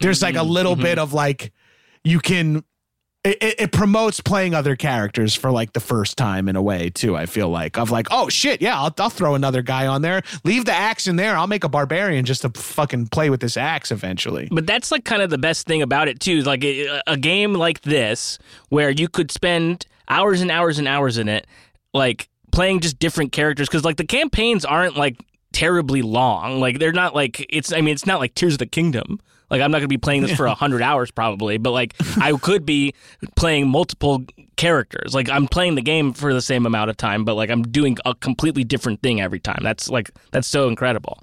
there's 0.00 0.22
like 0.22 0.34
a 0.34 0.38
mm-hmm, 0.38 0.50
little 0.50 0.72
mm-hmm. 0.74 0.82
bit 0.82 0.98
of 0.98 1.12
like 1.12 1.52
you 2.04 2.20
can 2.20 2.64
it, 3.24 3.42
it, 3.42 3.60
it 3.60 3.72
promotes 3.72 4.20
playing 4.20 4.54
other 4.54 4.76
characters 4.76 5.34
for 5.34 5.50
like 5.50 5.72
the 5.72 5.80
first 5.80 6.18
time 6.18 6.46
in 6.46 6.56
a 6.56 6.62
way 6.62 6.90
too. 6.90 7.16
I 7.16 7.24
feel 7.24 7.48
like 7.48 7.78
of 7.78 7.90
like, 7.90 8.08
oh 8.10 8.28
shit, 8.28 8.60
yeah, 8.60 8.78
I'll, 8.78 8.94
I'll 8.98 9.08
throw 9.08 9.34
another 9.34 9.62
guy 9.62 9.86
on 9.86 10.02
there. 10.02 10.22
Leave 10.44 10.66
the 10.66 10.72
axe 10.72 11.06
in 11.06 11.16
there. 11.16 11.36
I'll 11.36 11.46
make 11.46 11.64
a 11.64 11.68
barbarian 11.68 12.26
just 12.26 12.42
to 12.42 12.50
fucking 12.50 13.08
play 13.08 13.30
with 13.30 13.40
this 13.40 13.56
axe 13.56 13.90
eventually. 13.90 14.48
But 14.50 14.66
that's 14.66 14.92
like 14.92 15.06
kind 15.06 15.22
of 15.22 15.30
the 15.30 15.38
best 15.38 15.66
thing 15.66 15.80
about 15.80 16.06
it 16.06 16.20
too. 16.20 16.42
Like 16.42 16.62
a, 16.64 17.00
a 17.06 17.16
game 17.16 17.54
like 17.54 17.80
this, 17.80 18.38
where 18.68 18.90
you 18.90 19.08
could 19.08 19.30
spend 19.30 19.86
hours 20.06 20.42
and 20.42 20.50
hours 20.50 20.78
and 20.78 20.86
hours 20.86 21.16
in 21.16 21.28
it, 21.28 21.46
like 21.94 22.28
playing 22.52 22.80
just 22.80 22.98
different 22.98 23.32
characters. 23.32 23.68
Because 23.68 23.84
like 23.84 23.96
the 23.96 24.04
campaigns 24.04 24.66
aren't 24.66 24.98
like 24.98 25.16
terribly 25.52 26.02
long. 26.02 26.60
Like 26.60 26.78
they're 26.78 26.92
not 26.92 27.14
like 27.14 27.46
it's. 27.48 27.72
I 27.72 27.80
mean, 27.80 27.94
it's 27.94 28.06
not 28.06 28.20
like 28.20 28.34
Tears 28.34 28.54
of 28.54 28.58
the 28.58 28.66
Kingdom. 28.66 29.18
Like 29.54 29.62
I'm 29.62 29.70
not 29.70 29.78
going 29.78 29.84
to 29.84 29.88
be 29.88 29.98
playing 29.98 30.22
this 30.22 30.34
for 30.34 30.46
a 30.46 30.54
hundred 30.54 30.82
hours 30.82 31.12
probably, 31.12 31.58
but 31.58 31.70
like 31.70 31.94
I 32.20 32.32
could 32.32 32.66
be 32.66 32.92
playing 33.36 33.68
multiple 33.68 34.24
characters. 34.56 35.14
Like 35.14 35.28
I'm 35.30 35.46
playing 35.46 35.76
the 35.76 35.82
game 35.82 36.12
for 36.12 36.34
the 36.34 36.42
same 36.42 36.66
amount 36.66 36.90
of 36.90 36.96
time, 36.96 37.24
but 37.24 37.34
like 37.34 37.50
I'm 37.50 37.62
doing 37.62 37.96
a 38.04 38.16
completely 38.16 38.64
different 38.64 39.00
thing 39.00 39.20
every 39.20 39.38
time. 39.38 39.60
That's 39.62 39.88
like 39.88 40.10
that's 40.32 40.48
so 40.48 40.66
incredible. 40.66 41.22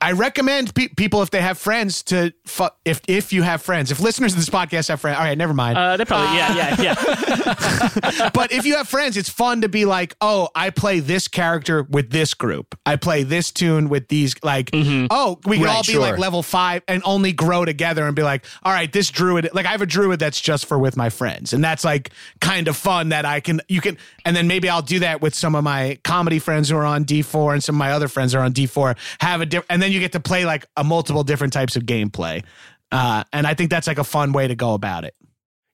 I 0.00 0.12
recommend 0.12 0.74
pe- 0.74 0.88
people 0.88 1.22
if 1.22 1.30
they 1.30 1.40
have 1.40 1.58
friends 1.58 2.02
to 2.04 2.32
fu- 2.46 2.68
if 2.84 3.00
if 3.08 3.32
you 3.32 3.42
have 3.42 3.62
friends. 3.62 3.90
If 3.90 4.00
listeners 4.00 4.32
of 4.32 4.38
this 4.38 4.48
podcast 4.48 4.88
have 4.88 5.00
friends, 5.00 5.18
all 5.18 5.24
right, 5.24 5.36
never 5.36 5.54
mind. 5.54 5.76
Uh, 5.78 5.96
they 5.96 6.04
probably 6.04 6.36
yeah 6.36 6.76
yeah 6.78 6.82
yeah. 6.82 8.30
but 8.34 8.52
if 8.52 8.64
you 8.64 8.76
have 8.76 8.88
friends, 8.88 9.16
it's 9.16 9.28
fun 9.28 9.62
to 9.62 9.68
be 9.68 9.84
like, 9.84 10.14
oh, 10.20 10.48
I 10.54 10.70
play 10.70 11.00
this 11.00 11.28
character 11.28 11.82
with 11.82 12.10
this 12.10 12.34
group. 12.34 12.78
I 12.86 12.96
play 12.96 13.22
this 13.22 13.50
tune 13.52 13.88
with 13.88 14.08
these. 14.08 14.34
Like, 14.42 14.70
oh, 14.74 15.38
we 15.44 15.56
can 15.56 15.64
Right, 15.66 15.74
all 15.76 15.82
be 15.82 15.92
sure. 15.92 16.00
like 16.00 16.18
level 16.18 16.42
five 16.42 16.82
and 16.88 17.02
only 17.04 17.32
grow 17.32 17.64
together 17.64 18.06
and 18.06 18.14
be 18.14 18.22
like, 18.22 18.44
all 18.62 18.72
right, 18.72 18.92
this 18.92 19.10
druid. 19.10 19.48
Like, 19.52 19.66
I 19.66 19.70
have 19.70 19.82
a 19.82 19.86
druid 19.86 20.20
that's 20.20 20.40
just 20.40 20.66
for 20.66 20.78
with 20.78 20.96
my 20.96 21.10
friends, 21.10 21.52
and 21.52 21.62
that's 21.62 21.84
like 21.84 22.10
kind 22.40 22.68
of 22.68 22.76
fun 22.76 23.10
that 23.10 23.24
I 23.24 23.40
can 23.40 23.60
you 23.68 23.80
can. 23.80 23.98
And 24.24 24.36
then 24.36 24.46
maybe 24.46 24.68
I'll 24.68 24.82
do 24.82 24.98
that 25.00 25.20
with 25.20 25.34
some 25.34 25.54
of 25.54 25.64
my 25.64 25.98
comedy 26.04 26.38
friends 26.38 26.68
who 26.68 26.76
are 26.76 26.84
on 26.84 27.04
D 27.04 27.22
four 27.22 27.52
and 27.54 27.62
some 27.64 27.74
of 27.74 27.78
my 27.78 27.92
other 27.92 28.08
friends 28.08 28.34
are 28.34 28.40
on 28.40 28.52
D 28.52 28.66
four. 28.66 28.94
Have 29.20 29.40
a 29.40 29.46
different, 29.46 29.66
and 29.70 29.82
then 29.82 29.87
you 29.92 30.00
get 30.00 30.12
to 30.12 30.20
play 30.20 30.44
like 30.44 30.66
a 30.76 30.84
multiple 30.84 31.24
different 31.24 31.52
types 31.52 31.76
of 31.76 31.84
gameplay. 31.84 32.44
Uh, 32.90 33.24
and 33.32 33.46
I 33.46 33.54
think 33.54 33.70
that's 33.70 33.86
like 33.86 33.98
a 33.98 34.04
fun 34.04 34.32
way 34.32 34.48
to 34.48 34.54
go 34.54 34.74
about 34.74 35.04
it. 35.04 35.14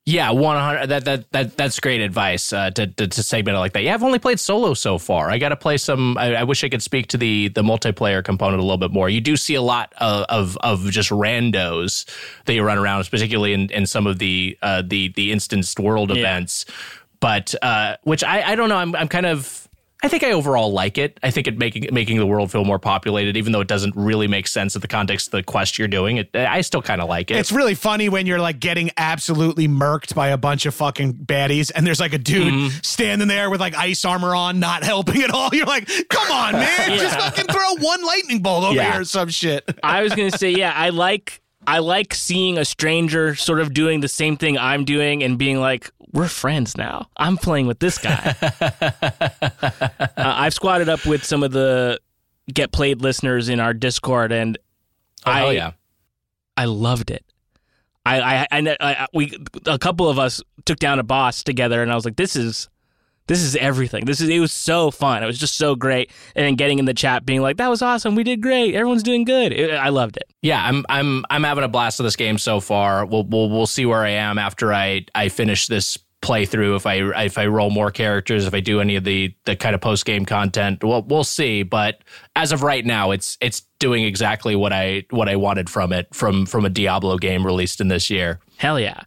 Yeah, 0.06 0.32
one 0.32 0.58
hundred. 0.58 0.88
That 0.88 1.04
that 1.06 1.32
that 1.32 1.56
that's 1.56 1.80
great 1.80 2.02
advice 2.02 2.52
uh, 2.52 2.70
to, 2.72 2.88
to 2.88 3.08
to 3.08 3.22
segment 3.22 3.56
it 3.56 3.58
like 3.58 3.72
that. 3.72 3.84
Yeah, 3.84 3.94
I've 3.94 4.02
only 4.02 4.18
played 4.18 4.38
solo 4.38 4.74
so 4.74 4.98
far. 4.98 5.30
I 5.30 5.38
got 5.38 5.48
to 5.48 5.56
play 5.56 5.78
some. 5.78 6.18
I, 6.18 6.34
I 6.34 6.44
wish 6.44 6.62
I 6.62 6.68
could 6.68 6.82
speak 6.82 7.06
to 7.08 7.16
the 7.16 7.48
the 7.48 7.62
multiplayer 7.62 8.22
component 8.22 8.60
a 8.60 8.62
little 8.62 8.76
bit 8.76 8.90
more. 8.90 9.08
You 9.08 9.22
do 9.22 9.34
see 9.36 9.54
a 9.54 9.62
lot 9.62 9.94
of 9.96 10.26
of, 10.28 10.58
of 10.58 10.90
just 10.90 11.08
randos 11.08 12.04
that 12.44 12.52
you 12.52 12.62
run 12.62 12.76
around, 12.76 13.08
particularly 13.10 13.54
in, 13.54 13.70
in 13.70 13.86
some 13.86 14.06
of 14.06 14.18
the 14.18 14.58
uh, 14.60 14.82
the 14.86 15.08
the 15.16 15.32
instanced 15.32 15.80
world 15.80 16.10
events. 16.10 16.66
But 17.20 17.54
uh, 17.62 17.96
which 18.02 18.22
I 18.22 18.42
I 18.42 18.54
don't 18.56 18.68
know. 18.68 18.76
I'm 18.76 18.94
I'm 18.94 19.08
kind 19.08 19.24
of. 19.24 19.66
I 20.04 20.08
think 20.08 20.22
I 20.22 20.32
overall 20.32 20.70
like 20.70 20.98
it. 20.98 21.18
I 21.22 21.30
think 21.30 21.46
it 21.46 21.56
making 21.56 21.88
making 21.92 22.18
the 22.18 22.26
world 22.26 22.52
feel 22.52 22.64
more 22.64 22.78
populated, 22.78 23.36
even 23.38 23.52
though 23.52 23.60
it 23.62 23.68
doesn't 23.68 23.94
really 23.96 24.28
make 24.28 24.46
sense 24.46 24.74
in 24.74 24.82
the 24.82 24.86
context 24.88 25.28
of 25.28 25.30
the 25.32 25.42
quest 25.42 25.78
you're 25.78 25.88
doing. 25.88 26.18
It, 26.18 26.36
I 26.36 26.60
still 26.60 26.82
kind 26.82 27.00
of 27.00 27.08
like 27.08 27.30
it. 27.30 27.38
It's 27.38 27.50
really 27.50 27.74
funny 27.74 28.08
when 28.10 28.26
you're 28.26 28.38
like 28.38 28.60
getting 28.60 28.90
absolutely 28.98 29.66
murked 29.66 30.14
by 30.14 30.28
a 30.28 30.36
bunch 30.36 30.66
of 30.66 30.74
fucking 30.74 31.14
baddies, 31.14 31.72
and 31.74 31.86
there's 31.86 32.00
like 32.00 32.12
a 32.12 32.18
dude 32.18 32.44
Mm-hmm. 32.52 32.78
standing 32.82 33.28
there 33.28 33.48
with 33.48 33.60
like 33.60 33.74
ice 33.74 34.04
armor 34.04 34.34
on, 34.34 34.60
not 34.60 34.84
helping 34.84 35.22
at 35.22 35.30
all. 35.30 35.48
You're 35.54 35.64
like, 35.66 35.88
come 36.10 36.30
on, 36.30 36.52
man, 36.52 36.98
just 36.98 37.18
fucking 37.18 37.46
throw 37.46 37.76
one 37.78 38.04
lightning 38.04 38.42
bolt 38.42 38.64
over 38.64 38.74
Yeah. 38.74 38.92
here 38.92 39.00
or 39.00 39.04
some 39.04 39.30
shit. 39.30 39.64
I 39.82 40.02
was 40.02 40.14
gonna 40.14 40.30
say, 40.30 40.50
yeah, 40.50 40.72
I 40.76 40.90
like 40.90 41.40
I 41.66 41.78
like 41.78 42.12
seeing 42.12 42.58
a 42.58 42.64
stranger 42.66 43.34
sort 43.34 43.60
of 43.60 43.72
doing 43.72 44.00
the 44.00 44.08
same 44.08 44.36
thing 44.36 44.58
I'm 44.58 44.84
doing 44.84 45.22
and 45.22 45.38
being 45.38 45.58
like, 45.58 45.90
we're 46.14 46.28
friends 46.28 46.76
now. 46.76 47.08
I'm 47.16 47.36
playing 47.36 47.66
with 47.66 47.80
this 47.80 47.98
guy. 47.98 48.34
uh, 48.60 50.10
I've 50.16 50.54
squatted 50.54 50.88
up 50.88 51.04
with 51.04 51.24
some 51.24 51.42
of 51.42 51.50
the 51.50 52.00
get 52.52 52.72
played 52.72 53.02
listeners 53.02 53.48
in 53.48 53.58
our 53.58 53.74
Discord, 53.74 54.30
and 54.30 54.56
oh, 55.26 55.30
I 55.30 55.50
yeah. 55.50 55.72
I 56.56 56.66
loved 56.66 57.10
it. 57.10 57.24
I, 58.06 58.20
I, 58.20 58.46
I, 58.52 58.76
I, 58.80 59.06
we, 59.12 59.36
a 59.66 59.78
couple 59.78 60.08
of 60.08 60.18
us 60.18 60.42
took 60.66 60.78
down 60.78 60.98
a 60.98 61.02
boss 61.02 61.42
together, 61.42 61.82
and 61.82 61.90
I 61.90 61.96
was 61.96 62.04
like, 62.04 62.16
"This 62.16 62.36
is, 62.36 62.68
this 63.26 63.42
is 63.42 63.56
everything. 63.56 64.04
This 64.04 64.20
is." 64.20 64.28
It 64.28 64.38
was 64.38 64.52
so 64.52 64.92
fun. 64.92 65.22
It 65.22 65.26
was 65.26 65.38
just 65.38 65.56
so 65.56 65.74
great, 65.74 66.12
and 66.36 66.46
then 66.46 66.54
getting 66.54 66.78
in 66.78 66.84
the 66.84 66.94
chat, 66.94 67.26
being 67.26 67.40
like, 67.40 67.56
"That 67.56 67.68
was 67.68 67.82
awesome. 67.82 68.14
We 68.14 68.22
did 68.22 68.40
great. 68.40 68.74
Everyone's 68.74 69.02
doing 69.02 69.24
good." 69.24 69.52
It, 69.52 69.70
I 69.70 69.88
loved 69.88 70.16
it. 70.16 70.30
Yeah, 70.42 70.62
I'm 70.62 70.84
I'm 70.88 71.24
I'm 71.30 71.42
having 71.42 71.64
a 71.64 71.68
blast 71.68 71.98
of 71.98 72.04
this 72.04 72.14
game 72.14 72.38
so 72.38 72.60
far. 72.60 73.04
We'll 73.06 73.24
we'll 73.24 73.48
we'll 73.50 73.66
see 73.66 73.86
where 73.86 74.04
I 74.04 74.10
am 74.10 74.38
after 74.38 74.72
I 74.72 75.06
I 75.14 75.30
finish 75.30 75.66
this 75.66 75.98
playthrough. 76.24 76.76
If 76.76 76.86
I 76.86 77.24
if 77.24 77.38
I 77.38 77.46
roll 77.46 77.70
more 77.70 77.90
characters, 77.90 78.46
if 78.46 78.54
I 78.54 78.60
do 78.60 78.80
any 78.80 78.96
of 78.96 79.04
the 79.04 79.34
the 79.44 79.54
kind 79.56 79.74
of 79.74 79.80
post 79.80 80.04
game 80.04 80.24
content, 80.24 80.82
we'll 80.82 81.02
we'll 81.02 81.24
see. 81.24 81.62
But 81.62 82.00
as 82.34 82.50
of 82.52 82.62
right 82.62 82.84
now, 82.84 83.10
it's 83.10 83.36
it's 83.40 83.62
doing 83.78 84.04
exactly 84.04 84.56
what 84.56 84.72
I 84.72 85.04
what 85.10 85.28
I 85.28 85.36
wanted 85.36 85.68
from 85.70 85.92
it 85.92 86.12
from 86.14 86.46
from 86.46 86.64
a 86.64 86.70
Diablo 86.70 87.18
game 87.18 87.44
released 87.44 87.80
in 87.80 87.88
this 87.88 88.10
year. 88.10 88.40
Hell 88.56 88.80
yeah, 88.80 89.02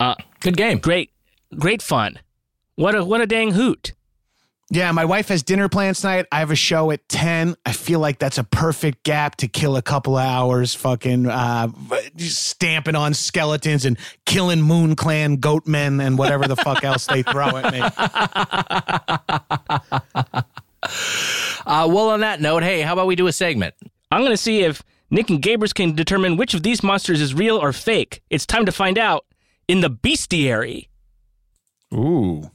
uh, 0.00 0.14
Good 0.40 0.56
game. 0.56 0.78
great, 0.78 1.10
great 1.58 1.82
fun. 1.82 2.18
What 2.74 2.94
a 2.94 3.04
what 3.04 3.20
a 3.20 3.26
dang 3.26 3.52
hoot. 3.52 3.92
Yeah, 4.70 4.92
my 4.92 5.06
wife 5.06 5.28
has 5.28 5.42
dinner 5.42 5.70
plans 5.70 6.02
tonight. 6.02 6.26
I 6.30 6.40
have 6.40 6.50
a 6.50 6.56
show 6.56 6.90
at 6.90 7.08
10. 7.08 7.56
I 7.64 7.72
feel 7.72 8.00
like 8.00 8.18
that's 8.18 8.36
a 8.36 8.44
perfect 8.44 9.02
gap 9.02 9.36
to 9.36 9.48
kill 9.48 9.76
a 9.76 9.82
couple 9.82 10.18
of 10.18 10.26
hours 10.26 10.74
fucking 10.74 11.26
uh, 11.26 11.68
stamping 12.18 12.94
on 12.94 13.14
skeletons 13.14 13.86
and 13.86 13.96
killing 14.26 14.60
Moon 14.60 14.94
Clan 14.94 15.36
goat 15.36 15.66
men 15.66 16.00
and 16.00 16.18
whatever 16.18 16.46
the 16.46 16.56
fuck 16.56 16.84
else 16.84 17.06
they 17.06 17.22
throw 17.22 17.56
at 17.56 17.72
me. 17.72 17.82
Uh, 21.66 21.86
well, 21.86 22.08
on 22.08 22.20
that 22.20 22.40
note, 22.40 22.62
hey, 22.62 22.80
how 22.80 22.94
about 22.94 23.06
we 23.06 23.14
do 23.16 23.26
a 23.26 23.32
segment? 23.32 23.74
I'm 24.10 24.22
gonna 24.22 24.38
see 24.38 24.62
if 24.62 24.82
Nick 25.10 25.28
and 25.28 25.42
Gabrus 25.42 25.74
can 25.74 25.94
determine 25.94 26.38
which 26.38 26.54
of 26.54 26.62
these 26.62 26.82
monsters 26.82 27.20
is 27.20 27.34
real 27.34 27.58
or 27.58 27.74
fake. 27.74 28.22
It's 28.30 28.46
time 28.46 28.64
to 28.64 28.72
find 28.72 28.96
out 28.96 29.26
in 29.66 29.82
the 29.82 29.90
bestiary. 29.90 30.88
Ooh. 31.92 32.50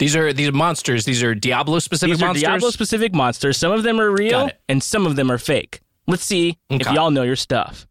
These 0.00 0.16
are 0.16 0.32
these 0.32 0.48
are 0.48 0.52
monsters. 0.52 1.04
These 1.04 1.22
are 1.22 1.34
Diablo 1.34 1.78
specific 1.78 2.14
These 2.16 2.22
are 2.22 2.26
monsters. 2.26 2.42
Diablo 2.42 2.70
specific 2.70 3.14
monsters. 3.14 3.56
Some 3.58 3.70
of 3.70 3.82
them 3.84 4.00
are 4.00 4.10
real 4.10 4.30
Got 4.30 4.48
it. 4.48 4.60
and 4.68 4.82
some 4.82 5.06
of 5.06 5.14
them 5.14 5.30
are 5.30 5.36
fake. 5.38 5.80
Let's 6.08 6.24
see 6.24 6.58
if 6.70 6.80
Okay. 6.86 6.94
y'all 6.94 7.10
know 7.12 7.22
your 7.22 7.36
stuff. 7.36 7.86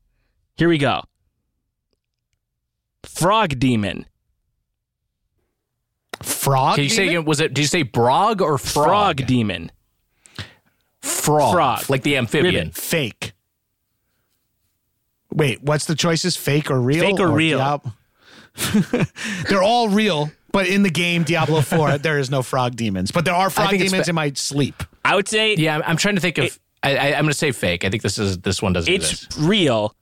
Here 0.57 0.68
we 0.68 0.80
go. 0.80 1.03
Frog 3.06 3.60
demon. 3.60 4.07
Frog? 6.23 6.76
Can 6.76 6.84
you 6.84 6.90
say 6.90 7.03
demon? 7.03 7.10
again? 7.18 7.26
Was 7.26 7.40
it? 7.40 7.53
Did 7.53 7.61
you 7.61 7.68
say 7.68 7.84
brog 7.84 8.41
or 8.41 8.57
frog? 8.57 8.86
Frog 8.88 9.27
demon. 9.27 9.72
Frog. 11.02 11.53
Frog. 11.53 11.90
Like 11.90 12.02
the 12.03 12.18
amphibian. 12.18 12.56
Ribbon. 12.56 12.72
Fake. 12.72 13.34
Wait, 15.31 15.61
what's 15.61 15.86
the 15.86 15.95
choices? 15.95 16.36
Fake 16.36 16.72
or 16.72 16.81
real? 16.81 17.02
Fake 17.02 17.19
or 17.19 17.30
real? 17.30 17.60
Diab- 17.60 19.45
They're 19.48 19.61
all 19.64 19.88
real, 19.90 20.31
but 20.51 20.67
in 20.67 20.84
the 20.84 20.89
game 20.89 21.23
Diablo 21.23 21.61
4, 21.77 21.97
there 21.97 22.19
is 22.19 22.30
no 22.30 22.41
frog 22.41 22.76
demons. 22.76 23.11
But 23.11 23.26
there 23.26 23.35
are 23.35 23.49
frog 23.49 23.71
demons 23.71 24.05
fa- 24.05 24.09
in 24.09 24.15
my 24.15 24.31
sleep. 24.34 24.84
I 25.05 25.15
would 25.15 25.27
say 25.27 25.55
Yeah, 25.55 25.76
I'm, 25.77 25.84
I'm 25.85 25.97
trying 25.97 26.15
to 26.15 26.21
think 26.21 26.38
of. 26.38 26.59
I, 26.84 26.95
I, 26.95 27.05
I'm 27.13 27.23
going 27.23 27.27
to 27.27 27.34
say 27.34 27.51
fake. 27.51 27.84
I 27.84 27.89
think 27.89 28.03
this 28.03 28.17
is 28.17 28.38
this 28.39 28.61
one 28.61 28.73
doesn't 28.73 28.93
it's 28.93 29.11
exist. 29.26 29.38
real 29.39 29.95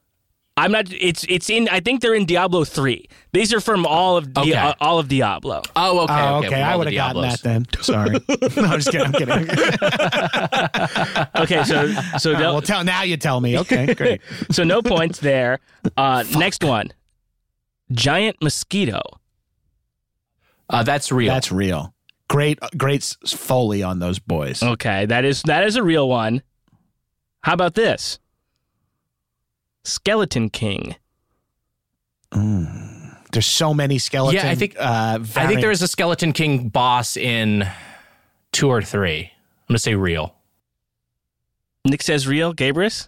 I'm 0.60 0.72
not. 0.72 0.92
It's 0.92 1.24
it's 1.30 1.52
in. 1.52 1.70
I 1.70 1.82
think 1.82 2.02
they're 2.02 2.16
in 2.16 2.26
Diablo 2.26 2.64
three. 2.66 3.08
These 3.32 3.54
are 3.54 3.60
from 3.62 3.86
all 3.86 4.18
of 4.18 4.34
Di- 4.34 4.42
Okay. 4.42 4.54
uh, 4.56 4.74
all 4.82 4.98
of 4.98 5.08
Diablo. 5.08 5.62
Oh, 5.76 6.00
okay. 6.00 6.14
Oh, 6.14 6.38
okay. 6.38 6.48
okay. 6.48 6.62
I 6.64 6.76
would 6.76 6.88
have 6.88 6.96
gotten 6.96 7.22
that 7.22 7.42
then. 7.42 7.68
Sorry. 7.82 8.10
no, 8.58 8.64
I'm 8.64 8.80
just 8.80 8.90
kidding. 8.90 9.06
I'm 9.06 9.14
kidding. 9.14 9.48
Okay, 11.36 11.64
so 11.64 11.92
so 12.18 12.34
no, 12.34 12.54
well, 12.54 12.62
tell 12.64 12.84
now. 12.84 13.04
You 13.04 13.18
tell 13.18 13.40
me. 13.40 13.60
Okay, 13.60 13.94
great. 13.94 14.22
so 14.50 14.64
no 14.64 14.82
points 14.82 15.20
there. 15.20 15.60
Uh, 15.96 16.24
next 16.36 16.64
one, 16.64 16.92
giant 17.92 18.42
mosquito. 18.42 19.02
Uh, 20.70 20.84
that's 20.84 21.12
real. 21.12 21.34
That's 21.34 21.52
real. 21.52 21.94
Great, 22.30 22.60
great 22.78 23.02
s- 23.02 23.18
foley 23.34 23.84
on 23.84 24.00
those 24.00 24.20
boys. 24.20 24.62
Okay, 24.62 25.06
that 25.06 25.24
is 25.26 25.42
that 25.44 25.64
is 25.66 25.76
a 25.78 25.84
real 25.84 26.10
one. 26.10 26.42
How 27.42 27.54
about 27.54 27.74
this? 27.76 28.20
Skeleton 29.84 30.50
King. 30.50 30.96
There's 33.32 33.46
so 33.46 33.74
many 33.74 33.98
skeleton. 34.00 34.44
Yeah, 34.44 34.52
I 34.52 34.56
think- 34.56 34.76
Uh, 34.80 35.20
I 35.36 35.48
think 35.48 35.62
there 35.62 35.72
is 35.72 35.82
a 35.82 35.88
Skeleton 35.88 36.34
King 36.34 36.70
boss 36.70 37.16
in 37.18 37.68
two 38.52 38.68
or 38.70 38.82
three. 38.82 39.20
I'm 39.24 39.74
gonna 39.74 39.80
say 39.80 39.96
real. 39.96 40.36
Nick 41.86 42.02
says 42.02 42.28
real. 42.28 42.54
Gabrus. 42.54 43.08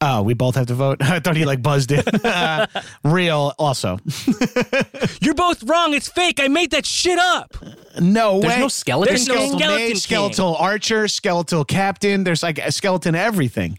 Oh, 0.00 0.22
we 0.22 0.34
both 0.34 0.54
have 0.54 0.66
to 0.66 0.74
vote. 0.74 0.98
I 1.02 1.20
thought 1.20 1.36
he 1.36 1.44
like 1.44 1.62
buzzed 1.62 1.92
in. 1.92 2.02
Uh, 2.24 2.66
real, 3.04 3.52
also. 3.58 3.98
You're 5.20 5.34
both 5.34 5.62
wrong. 5.64 5.94
It's 5.94 6.08
fake. 6.08 6.38
I 6.40 6.48
made 6.48 6.70
that 6.70 6.86
shit 6.86 7.18
up. 7.18 7.56
No 8.00 8.40
There's 8.40 8.54
way. 8.54 8.60
no 8.60 8.68
skeleton 8.68 9.14
There's 9.14 9.28
no 9.28 9.34
king? 9.34 9.48
skeleton 9.58 9.76
mage, 9.76 9.88
king. 9.88 9.96
skeletal 9.96 10.56
archer, 10.56 11.08
skeletal 11.08 11.64
captain. 11.64 12.24
There's 12.24 12.42
like 12.42 12.58
a 12.58 12.70
skeleton 12.72 13.14
everything. 13.14 13.78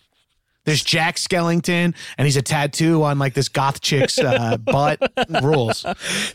There's 0.63 0.83
Jack 0.83 1.15
Skellington, 1.15 1.95
and 2.17 2.25
he's 2.25 2.37
a 2.37 2.41
tattoo 2.43 3.01
on 3.03 3.17
like 3.17 3.33
this 3.33 3.47
goth 3.49 3.81
chick's 3.81 4.19
uh, 4.19 4.57
butt. 4.57 4.99
Rules. 5.41 5.83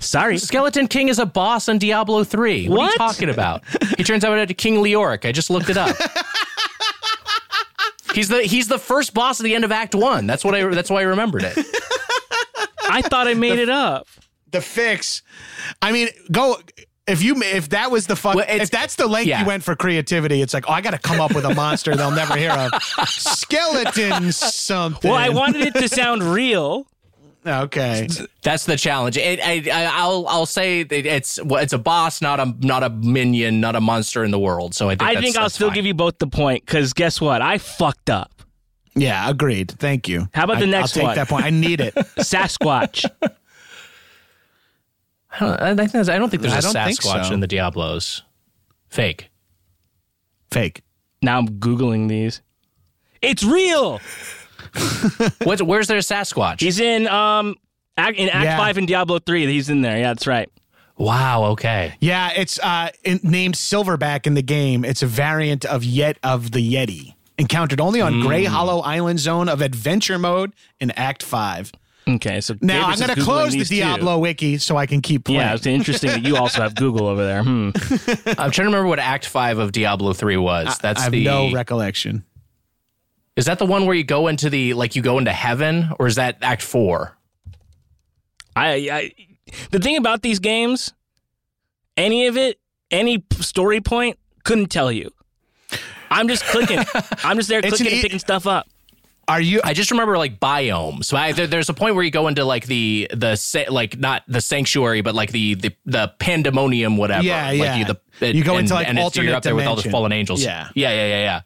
Sorry. 0.00 0.38
Skeleton 0.38 0.88
King 0.88 1.08
is 1.08 1.20
a 1.20 1.26
boss 1.26 1.68
in 1.68 1.78
Diablo 1.78 2.24
3. 2.24 2.68
What, 2.68 2.76
are 2.76 2.82
you 2.82 2.86
What? 2.88 2.96
talking 2.96 3.28
about? 3.30 3.62
He 3.96 4.02
turns 4.02 4.24
out 4.24 4.34
to 4.48 4.54
King 4.54 4.76
Leoric. 4.82 5.24
I 5.28 5.30
just 5.32 5.48
looked 5.48 5.68
it 5.70 5.76
up. 5.76 5.94
He's 8.16 8.28
the 8.28 8.42
he's 8.42 8.66
the 8.66 8.78
first 8.78 9.14
boss 9.14 9.38
at 9.38 9.44
the 9.44 9.54
end 9.54 9.64
of 9.64 9.70
Act 9.70 9.94
1. 9.94 10.26
That's 10.26 10.44
what 10.44 10.54
I 10.54 10.64
that's 10.74 10.90
why 10.90 11.00
I 11.00 11.04
remembered 11.04 11.44
it. 11.44 11.56
I 12.88 13.02
thought 13.02 13.28
I 13.28 13.34
made 13.34 13.58
it 13.58 13.68
up. 13.68 14.08
The 14.50 14.60
fix. 14.60 15.22
I 15.82 15.92
mean, 15.92 16.08
go. 16.32 16.56
If 17.06 17.22
you 17.22 17.40
if 17.40 17.68
that 17.68 17.92
was 17.92 18.08
the 18.08 18.16
fuck 18.16 18.34
Well, 18.34 18.46
if 18.48 18.68
that's 18.68 18.96
the 18.96 19.06
length 19.06 19.28
yeah. 19.28 19.40
you 19.40 19.46
went 19.46 19.62
for 19.62 19.76
creativity, 19.76 20.42
it's 20.42 20.52
like 20.52 20.64
oh 20.68 20.72
I 20.72 20.80
got 20.80 20.90
to 20.90 20.98
come 20.98 21.20
up 21.20 21.34
with 21.34 21.44
a 21.44 21.54
monster 21.54 21.94
they'll 21.94 22.10
never 22.10 22.36
hear 22.36 22.50
of. 22.50 22.72
Skeleton 23.06 24.32
something. 24.32 25.08
Well, 25.08 25.20
I 25.20 25.28
wanted 25.28 25.62
it 25.62 25.74
to 25.74 25.88
sound 25.88 26.24
real. 26.24 26.88
Okay. 27.46 28.08
That's 28.42 28.64
the 28.66 28.76
challenge. 28.76 29.16
It, 29.16 29.38
I, 29.40 29.62
I, 29.72 29.84
I'll 29.92 30.26
I'll 30.26 30.46
say 30.46 30.80
it's 30.80 31.38
it's 31.42 31.72
a 31.72 31.78
boss, 31.78 32.20
not 32.20 32.40
a 32.40 32.54
not 32.60 32.82
a 32.82 32.90
minion, 32.90 33.60
not 33.60 33.76
a 33.76 33.80
monster 33.80 34.24
in 34.24 34.30
the 34.32 34.38
world. 34.38 34.74
So 34.74 34.88
I 34.88 34.96
think 34.96 35.02
I 35.02 35.14
that's, 35.14 35.24
think 35.24 35.36
I'll 35.36 35.42
that's 35.44 35.54
still 35.54 35.68
fine. 35.68 35.74
give 35.76 35.86
you 35.86 35.94
both 35.94 36.18
the 36.18 36.26
point 36.26 36.66
because 36.66 36.92
guess 36.92 37.20
what? 37.20 37.42
I 37.42 37.58
fucked 37.58 38.10
up. 38.10 38.32
Yeah, 38.96 39.28
agreed. 39.30 39.70
Thank 39.72 40.08
you. 40.08 40.28
How 40.34 40.44
about 40.44 40.58
the 40.58 40.64
I- 40.66 40.70
next 40.70 40.96
I'll 40.96 41.06
take 41.06 41.16
that 41.16 41.28
point. 41.28 41.44
I 41.44 41.50
need 41.50 41.80
it. 41.80 41.94
Sasquatch. 42.18 43.04
I 45.32 45.38
don't, 45.38 45.60
I, 45.60 45.74
think 45.74 45.92
there's- 45.92 46.08
I 46.08 46.18
don't 46.18 46.30
think 46.30 46.42
there's 46.42 46.64
I 46.64 46.70
a 46.70 46.72
Sasquatch 46.72 47.28
so. 47.28 47.34
in 47.34 47.40
the 47.40 47.46
Diablos. 47.46 48.22
Fake. 48.88 49.28
Fake. 50.50 50.82
now 51.20 51.38
I'm 51.38 51.48
googling 51.58 52.08
these. 52.08 52.40
It's 53.20 53.42
real. 53.42 54.00
What's, 55.44 55.62
where's 55.62 55.86
there 55.88 55.96
a 55.98 56.00
Sasquatch? 56.00 56.60
He's 56.60 56.80
in 56.80 57.06
um 57.08 57.54
act, 57.96 58.18
in 58.18 58.28
Act 58.28 58.44
Yeah. 58.44 58.56
Five 58.56 58.78
in 58.78 58.86
Diablo 58.86 59.18
Three. 59.18 59.46
He's 59.46 59.68
in 59.70 59.80
there. 59.82 59.96
Yeah, 59.98 60.08
that's 60.14 60.26
right. 60.26 60.48
wow. 60.96 61.44
Okay. 61.52 61.94
Yeah, 62.00 62.30
it's 62.36 62.58
uh, 62.60 62.88
in, 63.04 63.20
named 63.22 63.54
Silverback 63.54 64.26
in 64.26 64.34
the 64.34 64.42
game. 64.42 64.84
It's 64.84 65.02
a 65.02 65.06
variant 65.06 65.64
of 65.64 65.84
Yet 65.84 66.18
of 66.22 66.52
the 66.52 66.74
Yeti, 66.74 67.14
encountered 67.38 67.80
only 67.80 68.00
on 68.00 68.20
Grey 68.20 68.44
Hmm. 68.44 68.52
Hollow 68.52 68.80
Island 68.80 69.18
Zone 69.20 69.48
of 69.48 69.60
Adventure 69.60 70.18
Mode 70.18 70.52
in 70.80 70.90
Act 70.92 71.22
Five. 71.22 71.72
Okay, 72.08 72.40
so 72.40 72.54
Now 72.60 72.82
Gabrus 72.82 72.86
I'm 72.86 72.92
is 72.92 73.00
going 73.00 73.14
to 73.14 73.20
Googling 73.20 73.24
close 73.24 73.52
the 73.52 73.58
these 73.58 73.68
too. 73.68 73.74
Diablo 73.76 74.18
wiki 74.18 74.58
so 74.58 74.76
I 74.76 74.86
can 74.86 75.00
keep 75.02 75.24
playing. 75.24 75.40
Yeah, 75.40 75.54
it's 75.54 75.66
interesting 75.66 76.10
that 76.10 76.22
you 76.22 76.36
also 76.36 76.62
have 76.62 76.76
Google 76.76 77.08
over 77.08 77.24
there. 77.26 77.42
Hmm. 77.42 77.70
I'm 78.38 78.52
trying 78.52 78.52
to 78.52 78.62
remember 78.64 78.86
what 78.86 79.00
Act 79.00 79.26
Five 79.26 79.58
of 79.58 79.72
Diablo 79.72 80.12
Three 80.12 80.36
was. 80.36 80.78
That's 80.82 81.00
I 81.00 81.04
have 81.04 81.12
the 81.12 81.24
no 81.24 81.50
recollection. 81.52 82.24
Is 83.36 83.44
that 83.46 83.58
the 83.58 83.66
one 83.66 83.86
where 83.86 83.94
you 83.94 84.04
go 84.04 84.28
into 84.28 84.48
the 84.50 84.74
like 84.74 84.96
you 84.96 85.02
go 85.02 85.18
into 85.18 85.32
heaven, 85.32 85.90
or 85.98 86.06
is 86.06 86.14
that 86.16 86.38
Act 86.42 86.62
Four? 86.62 87.16
I, 88.54 88.88
I 88.90 89.12
the 89.70 89.78
thing 89.78 89.96
about 89.96 90.22
these 90.22 90.38
games, 90.38 90.92
any 91.96 92.26
of 92.26 92.36
it, 92.36 92.58
any 92.90 93.24
story 93.40 93.80
point, 93.80 94.18
couldn't 94.44 94.66
tell 94.68 94.90
you. 94.90 95.10
I'm 96.10 96.28
just 96.28 96.44
clicking. 96.44 96.78
I'm 97.24 97.36
just 97.36 97.48
there 97.48 97.58
It's 97.58 97.68
clicking 97.68 97.86
an 97.88 97.92
and 97.94 98.02
picking 98.02 98.18
stuff 98.18 98.46
up. 98.46 98.66
Are 99.28 99.40
you? 99.40 99.60
I 99.64 99.74
just 99.74 99.90
remember 99.90 100.16
like 100.16 100.38
biome. 100.38 101.04
So 101.04 101.16
I, 101.16 101.32
there, 101.32 101.48
there's 101.48 101.68
a 101.68 101.74
point 101.74 101.96
where 101.96 102.04
you 102.04 102.12
go 102.12 102.28
into 102.28 102.44
like 102.44 102.64
the 102.66 103.10
the 103.12 103.34
sa- 103.34 103.64
like 103.68 103.98
not 103.98 104.22
the 104.28 104.40
sanctuary, 104.40 105.00
but 105.00 105.16
like 105.16 105.32
the 105.32 105.54
the, 105.56 105.74
the 105.84 106.12
pandemonium, 106.20 106.96
whatever. 106.96 107.24
Yeah, 107.24 107.46
like 107.48 107.58
yeah. 107.58 107.74
You, 107.76 107.84
the, 108.20 108.34
You 108.36 108.44
go 108.44 108.52
and- 108.52 108.60
into, 108.60 108.74
like, 108.74 108.86
and 108.88 108.96
it's- 108.98 109.04
alternate 109.04 109.26
you're 109.26 109.34
up 109.36 109.42
there 109.42 109.56
with 109.56 109.66
all 109.66 109.74
the 109.74 109.90
fallen 109.90 110.12
angels. 110.12 110.44
Yeah. 110.44 110.68
yeah, 110.76 110.90
yeah, 110.92 111.06
yeah, 111.08 111.20
yeah. 111.22 111.40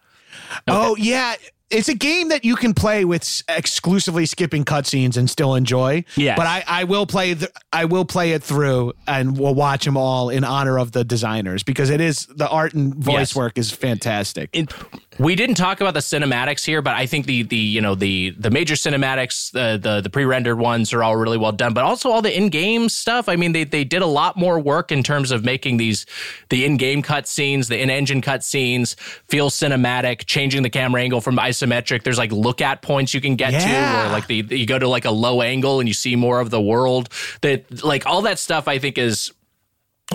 Oh 0.68 0.94
yeah, 0.96 1.36
it's 1.70 1.88
a 1.88 1.94
game 1.94 2.28
that 2.28 2.44
you 2.44 2.56
can 2.56 2.74
play 2.74 3.04
with 3.04 3.42
exclusively 3.48 4.26
skipping 4.26 4.64
cutscenes 4.64 5.16
and 5.16 5.30
still 5.30 5.54
enjoy. 5.54 6.04
Yeah, 6.16 6.36
but 6.36 6.46
I, 6.46 6.64
I 6.66 6.84
will 6.84 7.06
play 7.06 7.34
the, 7.34 7.50
I 7.72 7.84
will 7.84 8.04
play 8.04 8.32
it 8.32 8.42
through 8.42 8.92
and 9.06 9.38
we'll 9.38 9.54
watch 9.54 9.84
them 9.84 9.96
all 9.96 10.30
in 10.30 10.42
honor 10.44 10.78
of 10.78 10.92
the 10.92 11.04
designers 11.04 11.62
because 11.62 11.90
it 11.90 12.00
is 12.00 12.26
the 12.26 12.48
art 12.48 12.74
and 12.74 12.94
voice 12.94 13.14
Yes. 13.14 13.36
work 13.36 13.58
is 13.58 13.70
fantastic. 13.70 14.50
It, 14.52 14.72
We 15.20 15.34
didn't 15.34 15.56
talk 15.56 15.82
about 15.82 15.92
the 15.92 16.00
cinematics 16.00 16.64
here, 16.64 16.80
but 16.80 16.96
I 16.96 17.04
think 17.04 17.26
the 17.26 17.42
the 17.42 17.56
you 17.56 17.82
know 17.82 17.94
the 17.94 18.30
the 18.30 18.50
major 18.50 18.74
cinematics, 18.74 19.52
the 19.52 19.78
the, 19.78 20.00
the 20.00 20.08
pre 20.08 20.24
rendered 20.24 20.58
ones 20.58 20.94
are 20.94 21.02
all 21.02 21.14
really 21.14 21.36
well 21.36 21.52
done. 21.52 21.74
But 21.74 21.84
also 21.84 22.10
all 22.10 22.22
the 22.22 22.34
in 22.34 22.48
game 22.48 22.88
stuff. 22.88 23.28
I 23.28 23.36
mean, 23.36 23.52
they 23.52 23.64
they 23.64 23.84
did 23.84 24.00
a 24.00 24.06
lot 24.06 24.38
more 24.38 24.58
work 24.58 24.90
in 24.90 25.02
terms 25.02 25.30
of 25.30 25.44
making 25.44 25.76
these 25.76 26.06
the 26.48 26.64
in 26.64 26.78
game 26.78 27.02
cutscenes, 27.02 27.68
the 27.68 27.78
in 27.82 27.90
engine 27.90 28.22
cutscenes 28.22 28.98
feel 29.28 29.50
cinematic, 29.50 30.24
changing 30.24 30.62
the 30.62 30.70
camera 30.70 31.02
angle 31.02 31.20
from 31.20 31.36
isometric. 31.36 32.02
There's 32.02 32.16
like 32.18 32.32
look 32.32 32.62
at 32.62 32.80
points 32.80 33.12
you 33.12 33.20
can 33.20 33.36
get 33.36 33.50
to, 33.50 33.68
Yeah. 33.68 34.06
or 34.08 34.12
like 34.12 34.26
the 34.26 34.36
you 34.36 34.64
go 34.64 34.78
to 34.78 34.88
like 34.88 35.04
a 35.04 35.10
low 35.10 35.42
angle 35.42 35.80
and 35.80 35.88
you 35.88 35.94
see 35.94 36.16
more 36.16 36.40
of 36.40 36.48
the 36.48 36.62
world. 36.62 37.10
That 37.42 37.84
like 37.84 38.06
all 38.06 38.22
that 38.22 38.38
stuff, 38.38 38.68
I 38.68 38.78
think 38.78 38.96
is 38.96 39.34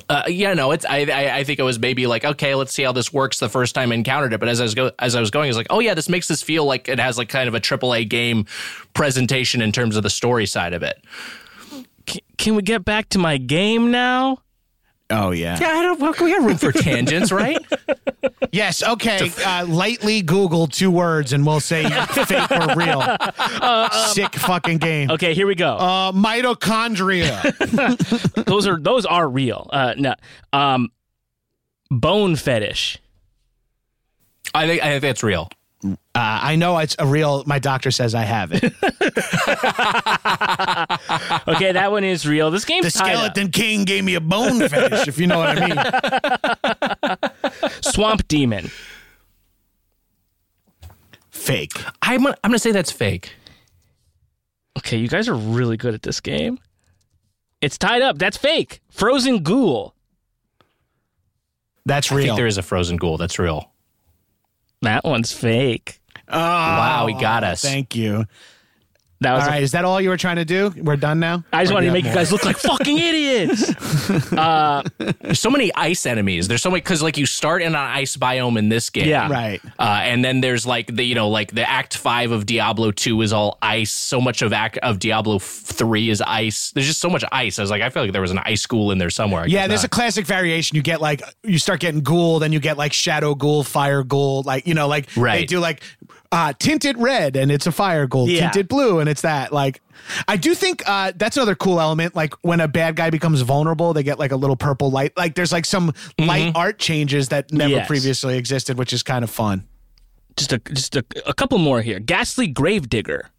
uh, 0.10 0.24
yeah, 0.28 0.54
no, 0.54 0.72
it's. 0.72 0.86
I, 0.86 1.06
I, 1.06 1.38
I 1.38 1.44
think 1.44 1.60
it 1.60 1.64
was 1.64 1.80
maybe 1.80 2.06
like, 2.06 2.26
okay, 2.26 2.54
let's 2.56 2.74
see 2.74 2.84
how 2.84 2.92
this 2.92 3.14
works 3.14 3.40
the 3.40 3.50
first 3.50 3.74
time 3.74 3.92
I 3.92 3.96
encountered 3.96 4.34
it. 4.34 4.40
But 4.40 4.50
as 4.50 4.60
I 4.60 4.64
was 4.64 4.76
go, 4.76 4.92
as 5.00 5.16
I 5.16 5.20
was 5.20 5.32
going, 5.32 5.46
I 5.46 5.50
was 5.50 5.58
like, 5.58 5.68
oh 5.70 5.80
yeah, 5.80 5.94
this 5.94 6.10
makes 6.10 6.28
this 6.28 6.42
feel 6.44 6.66
like 6.66 6.88
it 6.90 7.00
has 7.00 7.18
like 7.18 7.30
kind 7.30 7.48
of 7.48 7.56
a 7.56 7.60
AAA 7.60 8.10
game 8.10 8.46
presentation 8.94 9.62
in 9.62 9.72
terms 9.72 9.96
of 9.96 10.04
the 10.04 10.10
story 10.10 10.46
side 10.46 10.74
of 10.74 10.84
it. 10.84 11.02
can, 12.06 12.22
can 12.38 12.56
we 12.56 12.62
get 12.62 12.84
back 12.86 13.10
to 13.10 13.20
my 13.20 13.38
game 13.38 13.90
now? 13.92 14.40
Oh 15.10 15.32
yeah. 15.32 15.58
Yeah, 15.60 15.68
I 15.68 15.82
don't. 15.84 16.00
Well, 16.00 16.14
we 16.20 16.32
got 16.32 16.42
room 16.44 16.58
for 16.58 16.72
tangents, 16.72 17.32
right? 17.32 17.58
Yes. 18.52 18.82
Okay. 18.82 19.32
Uh, 19.46 19.66
lightly 19.68 20.22
Google 20.22 20.68
two 20.68 20.90
words 20.90 21.34
and 21.34 21.46
we'll 21.46 21.60
say 21.60 21.84
fake 22.10 22.52
or 22.52 22.74
real. 22.76 23.02
Sick 24.14 24.34
fucking 24.36 24.78
game. 24.78 25.12
Okay, 25.12 25.34
here 25.34 25.46
we 25.46 25.56
go. 25.56 25.76
Uh, 25.76 26.12
mitochondria. 26.14 27.42
those 28.46 28.66
are 28.66 28.80
those 28.80 29.06
are 29.06 29.28
real. 29.28 29.70
Uh, 29.72 29.94
no, 29.98 30.16
um, 30.54 30.90
bone 31.92 32.36
fetish. 32.38 32.98
I 34.54 34.68
think 34.68 34.82
I 34.82 34.88
think 34.92 35.02
that's 35.02 35.24
real. 35.24 35.50
Uh, 35.86 35.96
I 36.16 36.56
know 36.56 36.78
it's 36.80 36.96
a 36.98 37.06
real. 37.06 37.44
My 37.46 37.60
doctor 37.60 37.92
says 37.92 38.16
I 38.16 38.24
have 38.24 38.52
it. 38.54 38.64
Okay, 41.48 41.72
that 41.74 41.92
one 41.92 42.04
is 42.04 42.26
real. 42.28 42.50
This 42.52 42.66
game's 42.66 42.86
The 42.92 42.92
tied 43.00 43.14
up. 43.14 43.18
skeleton 43.20 43.52
king 43.52 43.84
gave 43.86 44.04
me 44.04 44.16
a 44.16 44.22
bone 44.22 44.68
fetish, 44.68 45.08
if 45.08 45.20
you 45.20 45.28
know 45.28 45.38
what 45.38 45.58
I 45.62 47.20
mean. 47.62 47.72
Swamp 47.82 48.28
demon. 48.28 48.72
Fake. 51.30 51.72
I'm 52.02 52.24
gonna- 52.24 52.36
I'm 52.44 52.50
gonna 52.52 52.60
say 52.60 52.72
that's 52.72 52.92
fake. 52.92 53.34
Okay, 54.80 54.98
you 54.98 55.08
guys 55.08 55.30
are 55.30 55.36
really 55.36 55.78
good 55.78 55.94
at 55.94 56.02
this 56.02 56.20
game. 56.20 56.58
It's 57.62 57.78
tied 57.78 58.02
up. 58.02 58.18
That's 58.18 58.38
fake. 58.38 58.82
Frozen 58.90 59.44
ghoul. 59.44 59.94
That's 61.86 62.12
I 62.12 62.16
real. 62.16 62.26
think 62.26 62.38
there 62.38 62.48
is 62.48 62.58
a 62.58 62.64
frozen 62.64 62.98
ghoul. 62.98 63.18
That's 63.18 63.38
real. 63.40 63.72
That 64.82 65.04
one's 65.04 65.32
fake. 65.32 66.00
oh, 66.28 66.38
Wow, 66.38 67.06
he 67.08 67.14
got 67.16 67.44
us. 67.44 67.62
Thank 67.62 67.96
you. 67.96 68.26
That 69.22 69.34
was 69.34 69.44
All 69.44 69.50
a- 69.50 69.52
right, 69.54 69.64
is 69.64 69.72
that 69.72 69.86
all 69.86 70.02
you 70.02 70.10
were 70.10 70.18
trying 70.18 70.36
to 70.36 70.46
do? 70.46 70.74
We're 70.78 70.98
done 70.98 71.20
now. 71.22 71.44
I 71.54 71.64
just 71.64 71.72
Or 71.72 71.76
wanted 71.76 71.86
to 71.86 71.88
you 71.88 71.94
make 71.94 72.06
you 72.06 72.14
guys 72.14 72.32
look 72.34 72.44
like 72.44 72.58
fucking 72.58 72.98
idiots. 72.98 73.74
There's 75.22 75.40
so 75.40 75.50
many 75.50 75.74
ice 75.74 76.06
enemies. 76.06 76.48
There's 76.48 76.62
so 76.62 76.70
many 76.70 76.82
because 76.82 77.02
like 77.02 77.18
you 77.18 77.26
start 77.26 77.62
in 77.62 77.70
an 77.70 77.76
ice 77.76 78.18
biome 78.18 78.58
in 78.58 78.70
this 78.70 78.90
game, 78.90 79.08
Yeah. 79.08 79.30
right? 79.32 79.62
Uh, 79.80 80.00
and 80.04 80.24
then 80.24 80.42
there's 80.42 80.66
like 80.66 80.94
the 80.96 81.04
you 81.04 81.16
know 81.16 81.30
like 81.30 81.52
the 81.52 81.68
Act 81.68 81.98
Five 81.98 82.32
of 82.32 82.46
Diablo 82.46 82.92
Two 82.92 83.22
is 83.22 83.34
all 83.34 83.58
ice. 83.62 83.92
So 83.92 84.20
much 84.22 84.42
of 84.42 84.54
Act 84.54 84.78
of 84.80 85.00
Diablo 85.00 85.40
Three 85.40 86.10
is 86.10 86.22
ice. 86.22 86.72
There's 86.72 86.88
just 86.88 87.00
so 87.00 87.10
much 87.10 87.24
ice. 87.32 87.58
I 87.60 87.62
was 87.64 87.72
like, 87.72 87.82
I 87.82 87.90
feel 87.90 88.04
like 88.04 88.12
there 88.12 88.22
was 88.22 88.32
an 88.32 88.40
ice 88.40 88.62
school 88.62 88.92
in 88.92 88.98
there 88.98 89.10
somewhere. 89.10 89.44
I 89.44 89.46
Yeah, 89.46 89.62
guess 89.62 89.70
there's 89.70 89.84
a 89.86 89.90
classic 89.90 90.26
variation. 90.26 90.76
You 90.76 90.82
get 90.82 91.02
like 91.02 91.22
you 91.44 91.58
start 91.60 91.80
getting 91.80 92.02
ghoul, 92.02 92.40
then 92.40 92.52
you 92.52 92.60
get 92.60 92.78
like 92.78 92.94
shadow 92.94 93.34
ghoul, 93.36 93.64
fire 93.64 94.04
ghoul, 94.04 94.44
like 94.44 94.68
you 94.68 94.74
know, 94.74 94.88
like 94.88 95.08
right. 95.16 95.40
they 95.40 95.46
do 95.46 95.60
like 95.60 95.82
uh 96.32 96.54
tinted 96.60 96.98
red 96.98 97.36
and 97.36 97.52
it's 97.52 97.68
a 97.68 97.72
fire 97.72 98.08
ghoul, 98.08 98.28
Yeah. 98.30 98.42
tinted 98.50 98.68
blue 98.68 99.00
and 99.00 99.08
it's 99.10 99.22
that. 99.22 99.52
Like 99.54 99.82
I 100.28 100.38
do 100.38 100.54
think 100.56 100.82
uh 100.88 101.12
that's 101.16 101.38
another 101.38 101.56
cool 101.56 101.80
element. 101.80 102.16
Like 102.16 102.34
when 102.42 102.60
a 102.60 102.68
bad 102.68 102.96
guy 102.96 103.10
becomes 103.10 103.42
vulnerable, 103.42 103.94
they 103.94 104.04
get 104.04 104.20
like 104.20 104.32
a 104.32 104.36
little 104.36 104.56
purple 104.56 104.92
light. 104.92 105.16
Like 105.18 105.36
there's 105.36 105.52
like 105.52 105.66
some 105.66 105.94
light 106.20 106.52
art 106.56 106.80
changes 106.80 107.30
that 107.30 107.52
never 107.54 107.70
Yes. 107.72 107.88
previously 107.88 108.38
existed, 108.38 108.78
which 108.78 108.92
is 108.94 109.04
kind 109.04 109.24
of 109.24 109.30
fun. 109.30 109.66
just 110.38 110.52
a 110.52 110.58
just 110.60 110.96
a, 110.96 111.06
a 111.26 111.34
couple 111.34 111.58
more 111.58 111.82
here. 111.82 112.00
Ghastly 112.00 112.48
Gravedigger. 112.48 113.30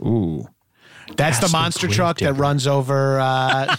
Ooh. 0.00 0.46
That's 1.16 1.38
the 1.38 1.48
monster 1.48 1.86
Grave 1.86 1.96
truck 1.96 2.18
that 2.18 2.34
runs 2.34 2.66
over 2.66 3.18
uh, 3.20 3.66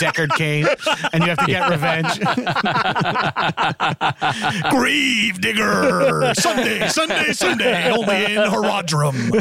Deckard 0.00 0.30
Cain, 0.36 0.66
and 1.12 1.22
you 1.22 1.28
have 1.30 1.38
to 1.38 1.46
get 1.46 1.70
revenge. 1.70 2.18
Grave 4.70 5.40
Digger! 5.40 6.32
Sunday, 6.34 6.88
Sunday, 6.88 7.32
Sunday, 7.32 7.90
only 7.90 8.34
in 8.34 8.42
Horadrim. 8.42 9.32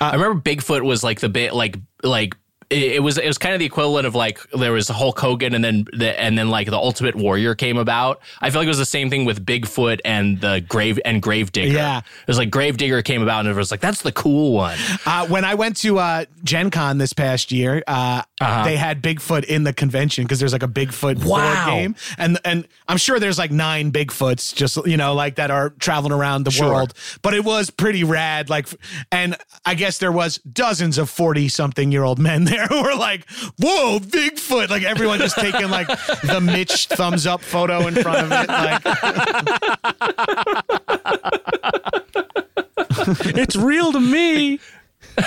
I 0.00 0.14
remember 0.14 0.40
Bigfoot 0.40 0.82
was 0.82 1.04
like 1.04 1.20
the 1.20 1.28
bit 1.28 1.54
like 1.54 1.76
like 2.02 2.34
it, 2.72 2.92
it 2.96 3.02
was 3.02 3.18
it 3.18 3.26
was 3.26 3.38
kind 3.38 3.54
of 3.54 3.58
the 3.60 3.66
equivalent 3.66 4.06
of 4.06 4.14
like 4.14 4.38
there 4.50 4.72
was 4.72 4.88
Hulk 4.88 5.18
Hogan 5.18 5.54
and 5.54 5.62
then 5.64 5.86
the 5.92 6.18
and 6.20 6.36
then 6.36 6.48
like 6.48 6.68
the 6.68 6.76
Ultimate 6.76 7.14
Warrior 7.14 7.54
came 7.54 7.76
about. 7.76 8.20
I 8.40 8.50
feel 8.50 8.60
like 8.60 8.66
it 8.66 8.70
was 8.70 8.78
the 8.78 8.84
same 8.86 9.10
thing 9.10 9.24
with 9.24 9.44
Bigfoot 9.44 10.00
and 10.04 10.40
the 10.40 10.64
Grave 10.68 10.98
and 11.04 11.20
Gravedigger. 11.22 11.72
Yeah. 11.72 11.98
it 11.98 12.04
was 12.26 12.38
like 12.38 12.50
Gravedigger 12.50 13.02
came 13.02 13.22
about 13.22 13.40
and 13.40 13.48
it 13.50 13.54
was 13.56 13.70
like 13.70 13.80
that's 13.80 14.02
the 14.02 14.12
cool 14.12 14.52
one. 14.54 14.78
Uh, 15.06 15.26
when 15.28 15.44
I 15.44 15.54
went 15.54 15.76
to 15.78 15.98
uh, 15.98 16.24
Gen 16.44 16.70
Con 16.70 16.98
this 16.98 17.12
past 17.12 17.52
year, 17.52 17.82
uh, 17.86 18.22
they 18.64 18.76
had 18.76 19.02
Bigfoot 19.02 19.44
in 19.44 19.64
the 19.64 19.72
convention 19.72 20.24
because 20.24 20.40
there's 20.40 20.52
like 20.52 20.62
a 20.62 20.68
Bigfoot 20.68 21.24
Wow. 21.24 21.66
board 21.66 21.74
game, 21.76 21.94
and 22.18 22.38
and 22.44 22.66
I'm 22.88 22.96
sure 22.96 23.20
there's 23.20 23.38
like 23.38 23.50
nine 23.50 23.92
Bigfoots 23.92 24.54
just 24.54 24.84
you 24.86 24.96
know 24.96 25.14
like 25.14 25.36
that 25.36 25.50
are 25.50 25.70
traveling 25.70 26.12
around 26.12 26.44
the 26.44 26.50
Sure. 26.50 26.72
world. 26.72 26.94
But 27.22 27.34
it 27.34 27.44
was 27.44 27.70
pretty 27.70 28.04
rad. 28.04 28.48
Like, 28.50 28.66
and 29.10 29.36
I 29.66 29.74
guess 29.74 29.98
there 29.98 30.12
was 30.12 30.38
dozens 30.38 30.98
of 30.98 31.10
forty 31.10 31.48
something 31.48 31.92
year 31.92 32.02
old 32.04 32.18
men 32.18 32.44
there 32.44 32.61
who 32.68 32.82
were 32.82 32.94
like, 32.94 33.28
"Whoa, 33.58 33.98
Bigfoot!" 33.98 34.70
Like 34.70 34.82
everyone 34.82 35.18
just 35.18 35.36
taking 35.36 35.68
like 35.70 35.86
the 36.22 36.40
Mitch 36.40 36.86
thumbs 36.88 37.26
up 37.26 37.42
photo 37.42 37.86
in 37.86 37.94
front 37.94 38.18
of 38.18 38.32
it. 38.32 38.48
Like, 38.48 38.82
it's 43.36 43.56
real 43.56 43.92
to 43.92 44.00
me. 44.00 44.58
All 45.18 45.24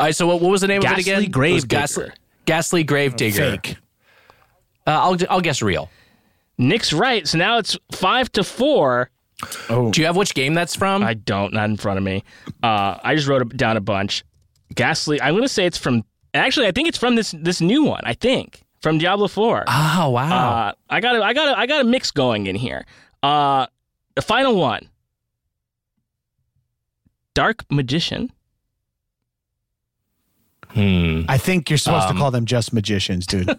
right, 0.00 0.14
so 0.14 0.26
what, 0.26 0.40
what 0.40 0.50
was 0.50 0.60
the 0.60 0.68
name 0.68 0.80
Ghastly 0.80 1.02
of 1.02 1.08
it 1.18 1.20
again? 1.20 1.30
Grave 1.30 1.52
It 1.52 1.54
was 1.54 1.64
Digger. 1.64 1.80
Ghastly, 1.80 2.10
Ghastly 2.46 2.84
Gravedigger. 2.84 3.50
fake. 3.52 3.76
Uh, 4.86 4.90
I'll 4.90 5.16
I'll 5.28 5.40
guess 5.40 5.62
real. 5.62 5.90
Nick's 6.56 6.92
right. 6.92 7.26
So 7.26 7.38
now 7.38 7.58
it's 7.58 7.76
five 7.92 8.30
to 8.32 8.44
four. 8.44 9.10
Oh. 9.68 9.90
Do 9.90 10.00
you 10.00 10.06
have 10.06 10.16
which 10.16 10.34
game 10.34 10.54
that's 10.54 10.74
from? 10.74 11.02
I 11.04 11.14
don't, 11.14 11.52
not 11.52 11.70
in 11.70 11.76
front 11.76 11.98
of 11.98 12.04
me. 12.04 12.24
Uh, 12.62 12.98
I 13.02 13.14
just 13.14 13.28
wrote 13.28 13.56
down 13.56 13.76
a 13.76 13.80
bunch. 13.80 14.24
Ghastly. 14.74 15.20
I'm 15.22 15.34
gonna 15.34 15.48
say 15.48 15.66
it's 15.66 15.78
from. 15.78 16.04
Actually, 16.34 16.66
I 16.66 16.72
think 16.72 16.88
it's 16.88 16.98
from 16.98 17.14
this 17.16 17.34
this 17.38 17.60
new 17.60 17.84
one. 17.84 18.00
I 18.04 18.14
think 18.14 18.62
from 18.80 18.98
Diablo 18.98 19.28
Four. 19.28 19.64
oh 19.68 20.10
wow. 20.10 20.68
Uh, 20.68 20.72
I 20.90 21.00
got 21.00 21.16
a, 21.16 21.22
I 21.24 21.32
got 21.32 21.48
a, 21.48 21.58
I 21.58 21.66
got 21.66 21.80
a 21.80 21.84
mix 21.84 22.10
going 22.10 22.46
in 22.46 22.56
here. 22.56 22.84
Uh, 23.22 23.66
the 24.14 24.22
final 24.22 24.56
one. 24.56 24.88
Dark 27.34 27.64
Magician. 27.70 28.30
hmm. 30.68 31.22
I 31.28 31.38
think 31.38 31.70
you're 31.70 31.78
supposed 31.78 32.08
Um, 32.08 32.16
to 32.16 32.20
call 32.20 32.30
them 32.30 32.44
just 32.46 32.72
magicians, 32.72 33.26
dude. 33.26 33.48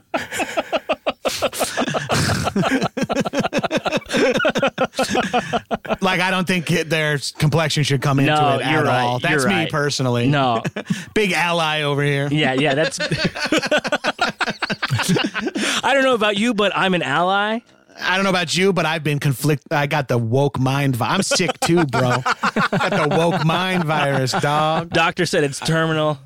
like 6.02 6.20
I 6.20 6.32
don't 6.32 6.46
think 6.48 6.72
it, 6.72 6.90
their 6.90 7.18
complexion 7.38 7.84
should 7.84 8.02
come 8.02 8.20
into 8.20 8.32
No, 8.34 8.56
it 8.56 8.62
at 8.62 8.84
right. 8.84 9.02
all. 9.02 9.20
That's 9.20 9.44
You're 9.44 9.48
me 9.50 9.56
right. 9.56 9.72
personally. 9.72 10.28
No, 10.28 10.64
Big 11.14 11.32
ally 11.34 11.82
over 11.82 12.04
here. 12.04 12.28
yeah, 12.32 12.54
yeah. 12.54 12.76
That's. 12.76 13.00
I 15.84 15.94
don't 15.94 16.04
know 16.04 16.14
about 16.16 16.38
you, 16.38 16.54
but 16.54 16.72
I'm 16.76 16.94
an 16.94 17.02
ally. 17.02 17.60
I 18.02 18.16
don't 18.16 18.24
know 18.24 18.30
about 18.30 18.56
you, 18.56 18.72
but 18.72 18.86
I've 18.86 19.04
been 19.04 19.20
conflict. 19.20 19.64
I 19.72 19.86
got 19.88 20.08
the 20.08 20.18
woke 20.18 20.58
mind. 20.60 20.96
Vi- 20.96 21.06
I'm 21.08 21.22
sick 21.24 21.60
too, 21.60 21.86
bro. 21.86 22.22
got 22.22 22.92
the 22.92 23.08
woke 23.12 23.44
mind 23.46 23.84
virus, 23.84 24.32
dog. 24.32 24.90
Doctor 24.92 25.26
said 25.26 25.44
it's 25.44 25.60
terminal. 25.60 26.18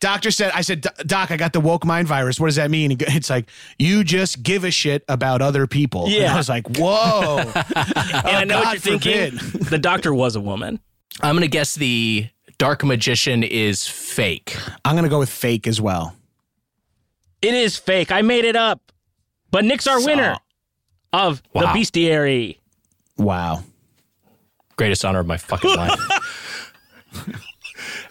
Doctor 0.00 0.30
said, 0.30 0.50
I 0.54 0.62
said, 0.62 0.80
Doc, 1.06 1.30
I 1.30 1.36
got 1.36 1.52
the 1.52 1.60
woke 1.60 1.84
mind 1.84 2.08
virus. 2.08 2.40
What 2.40 2.46
does 2.48 2.56
that 2.56 2.70
mean? 2.70 2.96
It's 2.98 3.28
like, 3.30 3.48
you 3.78 4.02
just 4.02 4.42
give 4.42 4.64
a 4.64 4.70
shit 4.70 5.04
about 5.08 5.42
other 5.42 5.66
people. 5.66 6.04
And 6.06 6.12
Yeah. 6.14 6.34
I 6.34 6.36
was 6.38 6.48
like, 6.48 6.66
whoa. 6.76 7.38
And 7.54 7.56
I 7.76 8.40
oh, 8.42 8.44
know 8.44 8.62
God 8.62 8.64
what 8.66 8.84
you're 8.86 8.98
forbid. 8.98 9.38
thinking. 9.40 9.60
The 9.68 9.78
doctor 9.78 10.14
was 10.14 10.36
a 10.36 10.40
woman. 10.40 10.80
I'm 11.20 11.34
gonna 11.36 11.48
guess 11.48 11.74
the 11.74 12.28
Dark 12.58 12.82
Magician 12.84 13.42
is 13.42 13.86
fake. 13.86 14.56
I'm 14.84 14.94
going 14.94 15.04
to 15.04 15.08
go 15.08 15.18
with 15.18 15.30
fake 15.30 15.66
as 15.66 15.80
well. 15.80 16.14
It 17.40 17.54
is 17.54 17.78
fake. 17.78 18.12
I 18.12 18.20
made 18.20 18.44
it 18.44 18.54
up. 18.54 18.92
But 19.50 19.64
Nick's 19.64 19.86
our 19.86 20.04
winner 20.04 20.36
of 21.14 21.42
the 21.54 21.60
Wow. 21.60 21.74
bestiary. 21.74 22.58
Wow. 23.16 23.64
Greatest 24.76 25.04
honor 25.06 25.20
of 25.20 25.26
my 25.26 25.38
fucking 25.38 25.74
life. 25.74 25.98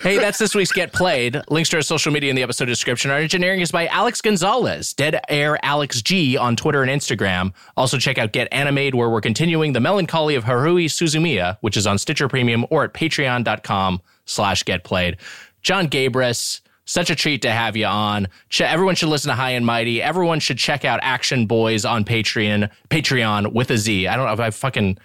Hey, 0.01 0.17
that's 0.17 0.37
this 0.37 0.55
week's 0.55 0.71
Get 0.71 0.93
Played. 0.93 1.41
Links 1.49 1.69
to 1.71 1.75
our 1.75 1.81
social 1.81 2.13
media 2.13 2.29
in 2.29 2.35
the 2.37 2.41
episode 2.41 2.65
description. 2.67 3.11
Our 3.11 3.17
engineering 3.17 3.59
is 3.59 3.69
by 3.69 3.87
Alex 3.87 4.21
Gonzalez, 4.21 4.93
Dead 4.93 5.19
Air 5.27 5.59
Alex 5.61 6.01
G 6.01 6.37
on 6.37 6.55
Twitter 6.55 6.81
and 6.81 6.89
Instagram. 6.89 7.51
Also, 7.75 7.97
check 7.97 8.17
out 8.17 8.31
Get 8.31 8.47
Animated, 8.53 8.95
where 8.95 9.09
we're 9.09 9.19
continuing 9.19 9.73
the 9.73 9.81
melancholy 9.81 10.35
of 10.35 10.45
Haruhi 10.45 10.85
Suzumiya, 10.85 11.57
which 11.59 11.75
is 11.75 11.85
on 11.85 11.97
Stitcher 11.97 12.29
Premium 12.29 12.65
or 12.69 12.85
at 12.85 12.93
patreon.com 12.93 13.99
slash 14.23 14.63
Get 14.63 14.85
Played. 14.85 15.17
Jon 15.63 15.89
Gabrus, 15.89 16.61
such 16.85 17.09
a 17.09 17.15
treat 17.15 17.41
to 17.41 17.51
have 17.51 17.75
you 17.75 17.85
on. 17.85 18.29
Everyone 18.57 18.95
should 18.95 19.09
listen 19.09 19.27
to 19.27 19.35
High 19.35 19.51
and 19.51 19.65
Mighty. 19.65 20.01
Everyone 20.01 20.39
should 20.39 20.57
check 20.57 20.85
out 20.85 21.01
Action 21.03 21.45
Boyz 21.45 21.87
on 21.87 22.05
Patreon, 22.05 22.69
Patreon 22.89 23.51
with 23.51 23.69
a 23.69 23.77
Z. 23.77 24.07
I 24.07 24.15
don't 24.15 24.27
know 24.27 24.33
if 24.33 24.39
I 24.39 24.49
fucking. 24.49 24.97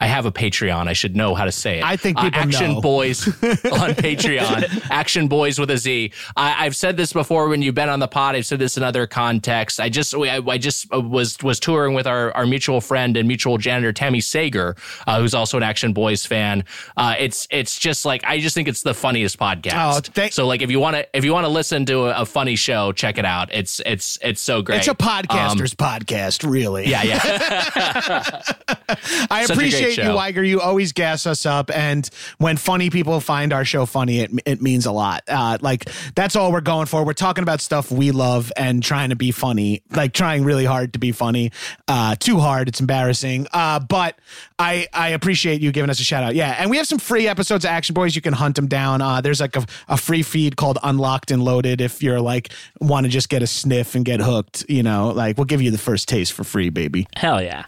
I 0.00 0.06
have 0.06 0.24
a 0.26 0.32
Patreon. 0.32 0.88
I 0.88 0.92
should 0.94 1.14
know 1.14 1.34
how 1.34 1.44
to 1.44 1.52
say 1.52 1.78
it. 1.78 1.84
I 1.84 1.96
think 1.96 2.18
Uh, 2.18 2.30
Action 2.32 2.74
know. 2.74 2.80
Boys 2.80 3.26
on 3.42 3.90
Patreon. 3.94 4.90
Action 4.90 5.28
Boyz 5.28 5.58
with 5.58 5.70
a 5.70 5.76
Z. 5.78 6.12
I, 6.36 6.64
I've 6.64 6.74
said 6.74 6.96
this 6.96 7.12
before 7.12 7.48
when 7.48 7.60
you've 7.62 7.74
been 7.74 7.88
on 7.90 8.00
the 8.00 8.08
pod. 8.08 8.34
I've 8.34 8.46
said 8.46 8.58
this 8.58 8.76
in 8.76 8.82
other 8.82 9.06
contexts. 9.06 9.78
I 9.78 9.88
just 9.90 10.14
I, 10.14 10.40
I 10.46 10.58
just 10.58 10.92
uh, 10.92 11.00
was 11.00 11.36
was 11.42 11.60
touring 11.60 11.94
with 11.94 12.06
our, 12.06 12.32
our 12.32 12.46
mutual 12.46 12.80
friend 12.80 13.16
and 13.16 13.28
mutual 13.28 13.58
janitor 13.58 13.92
Tammy 13.92 14.20
Sager, 14.20 14.74
uh, 15.06 15.20
who's 15.20 15.34
also 15.34 15.56
an 15.56 15.62
Action 15.62 15.92
Boyz 15.94 16.26
fan. 16.26 16.64
Uh, 16.96 17.14
it's 17.18 17.46
it's 17.50 17.78
just 17.78 18.04
like 18.04 18.24
I 18.24 18.38
just 18.40 18.54
think 18.54 18.68
it's 18.68 18.82
the 18.82 18.94
funniest 18.94 19.38
podcast. 19.38 19.96
Oh, 19.96 20.00
thank- 20.00 20.32
so 20.32 20.46
like 20.46 20.62
if 20.62 20.70
you 20.70 20.80
want 20.80 20.96
to 20.96 21.06
if 21.16 21.24
you 21.24 21.32
want 21.32 21.44
to 21.44 21.50
listen 21.50 21.84
to 21.86 22.06
a, 22.06 22.22
a 22.22 22.26
funny 22.26 22.56
show, 22.56 22.92
check 22.92 23.18
it 23.18 23.24
out. 23.26 23.52
It's 23.52 23.80
it's 23.84 24.18
it's 24.22 24.40
so 24.40 24.62
great. 24.62 24.78
It's 24.78 24.88
a 24.88 24.94
podcaster's 24.94 25.74
podcast, 25.74 26.48
really. 26.50 26.88
yeah, 26.88 27.02
yeah. 27.02 27.20
I 29.30 29.44
Such 29.46 29.56
a 29.56 29.60
great 29.60 29.89
appreciate 29.92 30.10
you. 30.10 30.14
Wiger. 30.14 30.44
You 30.44 30.60
always 30.60 30.92
gas 30.92 31.26
us 31.26 31.46
up, 31.46 31.70
and 31.70 32.08
when 32.38 32.56
funny 32.56 32.90
people 32.90 33.20
find 33.20 33.52
our 33.52 33.64
show 33.64 33.86
funny, 33.86 34.20
it 34.20 34.30
it 34.46 34.62
means 34.62 34.86
a 34.86 34.92
lot. 34.92 35.22
Uh, 35.28 35.58
like 35.60 35.88
that's 36.14 36.36
all 36.36 36.52
we're 36.52 36.60
going 36.60 36.86
for. 36.86 37.04
We're 37.04 37.12
talking 37.12 37.42
about 37.42 37.60
stuff 37.60 37.90
we 37.90 38.10
love 38.10 38.52
and 38.56 38.82
trying 38.82 39.10
to 39.10 39.16
be 39.16 39.30
funny, 39.30 39.82
like 39.90 40.12
trying 40.12 40.44
really 40.44 40.64
hard 40.64 40.92
to 40.94 40.98
be 40.98 41.12
funny. 41.12 41.52
Uh, 41.88 42.14
too 42.16 42.38
hard, 42.38 42.68
it's 42.68 42.80
embarrassing. 42.80 43.46
Uh, 43.52 43.80
but 43.80 44.18
I 44.58 44.86
I 44.92 45.08
appreciate 45.08 45.60
you 45.60 45.72
giving 45.72 45.90
us 45.90 46.00
a 46.00 46.04
shout 46.04 46.22
out. 46.22 46.34
Yeah, 46.34 46.56
and 46.58 46.70
we 46.70 46.76
have 46.76 46.86
some 46.86 46.98
free 46.98 47.28
episodes 47.28 47.64
of 47.64 47.70
Action 47.70 47.94
Boyz. 47.94 48.14
You 48.14 48.22
can 48.22 48.34
hunt 48.34 48.56
them 48.56 48.66
down. 48.68 49.02
Uh, 49.02 49.20
there's 49.20 49.40
like 49.40 49.56
a, 49.56 49.64
a 49.88 49.96
free 49.96 50.22
feed 50.22 50.56
called 50.56 50.78
Unlocked 50.82 51.30
and 51.30 51.42
Loaded. 51.42 51.80
If 51.80 52.02
you're 52.02 52.20
like 52.20 52.52
want 52.80 53.04
to 53.04 53.10
just 53.10 53.28
get 53.28 53.42
a 53.42 53.46
sniff 53.46 53.94
and 53.94 54.04
get 54.04 54.20
hooked, 54.20 54.64
you 54.68 54.82
know, 54.82 55.10
like 55.10 55.36
we'll 55.36 55.44
give 55.46 55.62
you 55.62 55.70
the 55.70 55.78
first 55.78 56.08
taste 56.08 56.32
for 56.32 56.44
free, 56.44 56.70
baby. 56.70 57.06
Hell 57.16 57.42
yeah. 57.42 57.64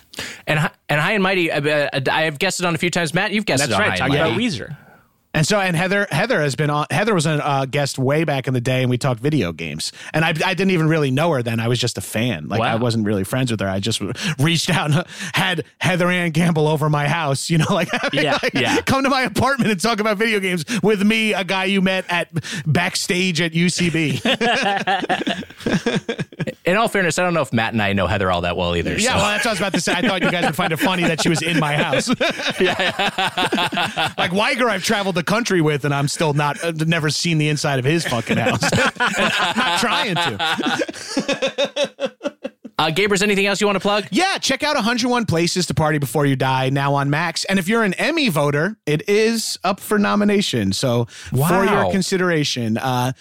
And 0.46 0.70
and 0.88 1.00
High 1.00 1.12
and 1.12 1.22
Mighty. 1.22 1.50
I, 1.50 2.00
I 2.10 2.22
have 2.22 2.38
guessed 2.38 2.60
it 2.60 2.66
on 2.66 2.74
a 2.74 2.78
few 2.78 2.90
times. 2.90 3.14
Matt, 3.14 3.32
you've 3.32 3.46
guessed 3.46 3.60
That's 3.60 3.72
it 3.72 3.74
on 3.74 3.80
right. 3.80 3.98
High 3.98 4.06
and 4.06 4.14
about 4.14 4.30
Mighty. 4.32 4.46
Weezer. 4.46 4.76
And 5.34 5.46
so, 5.46 5.58
and 5.58 5.74
Heather, 5.74 6.06
Heather 6.10 6.42
has 6.42 6.56
been 6.56 6.68
on. 6.68 6.86
Heather 6.90 7.14
was 7.14 7.24
a 7.24 7.44
uh, 7.44 7.64
guest 7.64 7.98
way 7.98 8.24
back 8.24 8.48
in 8.48 8.54
the 8.54 8.60
day, 8.60 8.82
and 8.82 8.90
we 8.90 8.98
talked 8.98 9.18
video 9.18 9.50
games. 9.52 9.90
And 10.12 10.26
I, 10.26 10.28
I 10.28 10.54
didn't 10.54 10.72
even 10.72 10.88
really 10.88 11.10
know 11.10 11.30
her 11.30 11.42
then. 11.42 11.58
I 11.58 11.68
was 11.68 11.78
just 11.78 11.96
a 11.96 12.02
fan. 12.02 12.48
Like 12.48 12.60
I 12.60 12.76
wasn't 12.76 13.06
really 13.06 13.24
friends 13.24 13.50
with 13.50 13.60
her. 13.60 13.68
I 13.68 13.80
just 13.80 14.02
reached 14.38 14.68
out 14.68 14.90
and 14.90 15.04
had 15.32 15.64
Heather 15.78 16.10
Ann 16.10 16.32
Campbell 16.32 16.68
over 16.68 16.90
my 16.90 17.08
house. 17.08 17.48
You 17.48 17.58
know, 17.58 17.66
like, 17.70 17.88
Yeah, 18.12 18.38
like, 18.42 18.54
yeah. 18.54 18.80
come 18.82 19.04
to 19.04 19.10
my 19.10 19.22
apartment 19.22 19.70
and 19.70 19.80
talk 19.80 20.00
about 20.00 20.18
video 20.18 20.38
games 20.38 20.64
with 20.82 21.02
me, 21.02 21.32
a 21.32 21.44
guy 21.44 21.64
you 21.64 21.80
met 21.80 22.04
at 22.10 22.28
backstage 22.66 23.40
at 23.40 23.52
UCB. 23.52 24.20
In 26.64 26.76
all 26.76 26.88
fairness, 26.88 27.18
I 27.18 27.24
don't 27.24 27.34
know 27.34 27.42
if 27.42 27.52
Matt 27.52 27.72
and 27.72 27.82
I 27.82 27.92
know 27.92 28.06
Heather 28.06 28.30
all 28.30 28.42
that 28.42 28.56
well 28.56 28.76
either. 28.76 28.96
yeah, 28.96 29.12
so. 29.12 29.16
well, 29.16 29.26
that's 29.26 29.44
what 29.44 29.50
I 29.50 29.52
was 29.52 29.60
about 29.60 29.72
to 29.74 29.80
say. 29.80 29.92
I 29.94 30.02
thought 30.02 30.22
you 30.22 30.30
guys 30.30 30.44
would 30.44 30.54
find 30.54 30.72
it 30.72 30.76
funny 30.76 31.02
that 31.02 31.22
she 31.22 31.28
was 31.28 31.42
in 31.42 31.58
my 31.58 31.74
house. 31.74 32.08
Yeah, 32.60 34.12
like 34.16 34.32
Wiger, 34.32 34.68
I've 34.68 34.84
traveled 34.84 35.18
the 35.24 35.30
country 35.30 35.60
with, 35.60 35.84
and 35.84 35.94
I'm 35.94 36.08
still 36.08 36.32
not, 36.32 36.62
uh, 36.64 36.72
never 36.72 37.10
seen 37.10 37.38
the 37.38 37.48
inside 37.48 37.78
of 37.78 37.84
his 37.84 38.06
fucking 38.06 38.36
house. 38.36 38.62
I'm 39.00 39.56
not 39.56 39.80
trying 39.80 40.14
to. 40.16 40.36
Uh, 42.78 42.90
Gabrus, 42.90 43.22
anything 43.22 43.46
else 43.46 43.60
you 43.60 43.66
want 43.66 43.76
to 43.76 43.80
plug? 43.80 44.06
Yeah, 44.10 44.38
check 44.38 44.64
out 44.64 44.74
101 44.74 45.26
Places 45.26 45.66
to 45.66 45.74
Party 45.74 45.98
Before 45.98 46.26
You 46.26 46.34
Die 46.34 46.70
now 46.70 46.94
on 46.94 47.10
Max. 47.10 47.44
And 47.44 47.60
if 47.60 47.68
you're 47.68 47.84
an 47.84 47.94
Emmy 47.94 48.28
voter, 48.28 48.76
it 48.86 49.08
is 49.08 49.56
up 49.62 49.78
for 49.78 49.98
nomination. 49.98 50.72
So 50.72 51.04
for 51.04 51.64
your 51.64 51.92
consideration, 51.92 52.78
uh, 52.78 53.12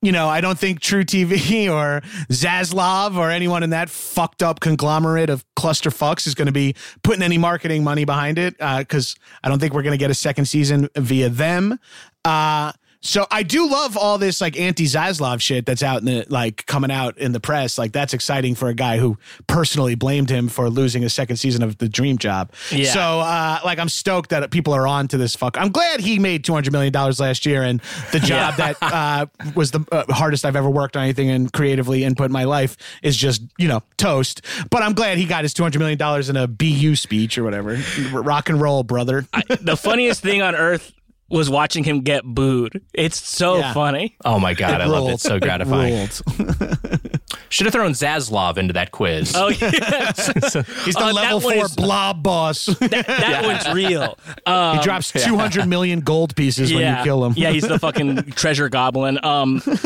you 0.00 0.12
know, 0.12 0.28
I 0.28 0.40
don't 0.40 0.58
think 0.58 0.80
truTV 0.80 1.70
or 1.72 2.00
Zaslav 2.30 3.16
or 3.16 3.30
anyone 3.30 3.62
in 3.62 3.70
that 3.70 3.90
fucked 3.90 4.42
up 4.42 4.60
conglomerate 4.60 5.30
of 5.30 5.44
cluster 5.56 5.90
fucks 5.90 6.26
is 6.26 6.34
going 6.34 6.46
to 6.46 6.52
be 6.52 6.74
putting 7.02 7.22
any 7.22 7.38
marketing 7.38 7.82
money 7.82 8.04
behind 8.04 8.38
it 8.38 8.56
because 8.58 9.16
I 9.42 9.48
don't 9.48 9.58
think 9.58 9.74
we're 9.74 9.82
going 9.82 9.92
to 9.92 9.98
get 9.98 10.10
a 10.10 10.14
second 10.14 10.44
season 10.46 10.88
via 10.96 11.28
them. 11.28 11.78
Uh, 12.24 12.72
so 13.00 13.26
I 13.30 13.44
do 13.44 13.68
love 13.70 13.96
all 13.96 14.18
this 14.18 14.40
like 14.40 14.58
anti 14.58 14.84
Zaslav 14.84 15.40
shit 15.40 15.66
that's 15.66 15.82
out 15.82 16.00
in 16.00 16.06
the 16.06 16.26
like 16.28 16.66
coming 16.66 16.90
out 16.90 17.16
in 17.16 17.32
the 17.32 17.38
press. 17.38 17.78
Like 17.78 17.92
that's 17.92 18.12
exciting 18.12 18.56
for 18.56 18.68
a 18.68 18.74
guy 18.74 18.98
who 18.98 19.16
personally 19.46 19.94
blamed 19.94 20.30
him 20.30 20.48
for 20.48 20.68
losing 20.68 21.04
a 21.04 21.10
second 21.10 21.36
season 21.36 21.62
of 21.62 21.78
the 21.78 21.88
Dream 21.88 22.18
Job. 22.18 22.52
Yeah. 22.72 22.92
So 22.92 23.00
uh, 23.00 23.60
like 23.64 23.78
I'm 23.78 23.88
stoked 23.88 24.30
that 24.30 24.50
people 24.50 24.74
are 24.74 24.86
on 24.86 25.06
to 25.08 25.16
this 25.16 25.36
fuck. 25.36 25.56
I'm 25.56 25.70
glad 25.70 26.00
he 26.00 26.18
made 26.18 26.44
200 26.44 26.72
million 26.72 26.92
dollars 26.92 27.20
last 27.20 27.46
year 27.46 27.62
and 27.62 27.80
the 28.10 28.18
job 28.18 28.56
that 28.56 28.76
uh, 28.82 29.26
was 29.54 29.70
the 29.70 29.84
uh, 29.92 30.12
hardest 30.12 30.44
I've 30.44 30.56
ever 30.56 30.70
worked 30.70 30.96
on 30.96 31.04
anything 31.04 31.30
and 31.30 31.52
creatively 31.52 32.02
input 32.02 32.26
in 32.26 32.32
my 32.32 32.44
life 32.44 32.76
is 33.02 33.16
just 33.16 33.42
you 33.58 33.68
know 33.68 33.82
toast. 33.96 34.42
But 34.70 34.82
I'm 34.82 34.94
glad 34.94 35.18
he 35.18 35.24
got 35.24 35.44
his 35.44 35.54
200 35.54 35.78
million 35.78 35.98
dollars 35.98 36.28
in 36.28 36.36
a 36.36 36.48
BU 36.48 36.96
speech 36.96 37.38
or 37.38 37.44
whatever. 37.44 37.80
Rock 38.12 38.48
and 38.48 38.60
roll, 38.60 38.82
brother. 38.82 39.26
the 39.60 39.76
funniest 39.76 40.20
thing 40.20 40.42
on 40.42 40.56
earth 40.56 40.92
was 41.30 41.50
watching 41.50 41.84
him 41.84 42.00
get 42.00 42.24
booed. 42.24 42.80
It's 42.94 43.20
so 43.28 43.58
Yeah. 43.58 43.72
funny. 43.74 44.16
Oh 44.24 44.38
my 44.38 44.54
god, 44.54 44.80
I 44.80 44.86
love 44.86 45.08
it. 45.08 45.20
So 45.20 45.38
gratifying. 45.38 46.08
Ruled. 47.32 47.42
Should 47.50 47.66
have 47.66 47.72
thrown 47.74 47.92
Zaslav 47.92 48.56
into 48.58 48.72
that 48.74 48.90
quiz. 48.90 49.34
Oh 49.36 49.48
yeah, 49.48 49.70
He's 49.70 50.94
the 50.94 50.98
that 50.98 51.14
level 51.14 51.40
one 51.40 51.54
four 51.56 51.64
is- 51.66 51.76
blob 51.76 52.22
boss. 52.22 52.66
that 52.66 53.40
one's 53.44 53.74
real. 53.74 54.18
Um, 54.46 54.76
he 54.78 54.82
drops 54.82 55.12
200 55.12 55.66
million 55.66 56.00
gold 56.00 56.34
pieces 56.36 56.72
when 56.72 56.96
you 56.96 57.02
kill 57.04 57.24
him. 57.24 57.34
Yeah, 57.36 57.50
he's 57.50 57.66
the 57.66 57.78
fucking 57.78 58.32
treasure 58.32 58.68
goblin. 58.68 59.18
Um, 59.24 59.60
God, 59.64 59.78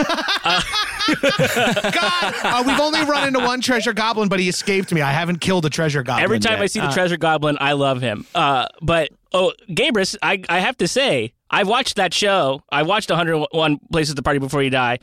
uh, 2.44 2.64
we've 2.66 2.80
only 2.80 3.02
run 3.04 3.28
into 3.28 3.40
one 3.40 3.60
treasure 3.60 3.92
goblin, 3.92 4.28
but 4.28 4.40
he 4.40 4.48
escaped 4.48 4.92
me. 4.92 5.00
I 5.00 5.12
haven't 5.12 5.40
killed 5.40 5.64
a 5.66 5.70
treasure 5.70 6.02
goblin. 6.02 6.24
every 6.24 6.38
time 6.38 6.54
yet. 6.54 6.62
I 6.62 6.66
see 6.66 6.80
the 6.80 6.86
Uh, 6.86 6.92
treasure 6.92 7.16
goblin, 7.16 7.56
I 7.60 7.72
love 7.72 8.00
him. 8.00 8.26
Uh, 8.34 8.66
but 8.80 9.10
oh, 9.32 9.52
Gabrus, 9.68 10.16
I 10.22 10.42
I 10.48 10.60
have 10.60 10.76
to 10.78 10.88
say, 10.88 11.32
I've 11.50 11.68
watched 11.68 11.96
that 11.96 12.14
show. 12.14 12.62
I 12.70 12.82
watched 12.82 13.10
101 13.10 13.78
Places 13.90 14.14
to 14.14 14.22
Party 14.22 14.38
Before 14.38 14.62
You 14.62 14.70
Die. 14.70 14.98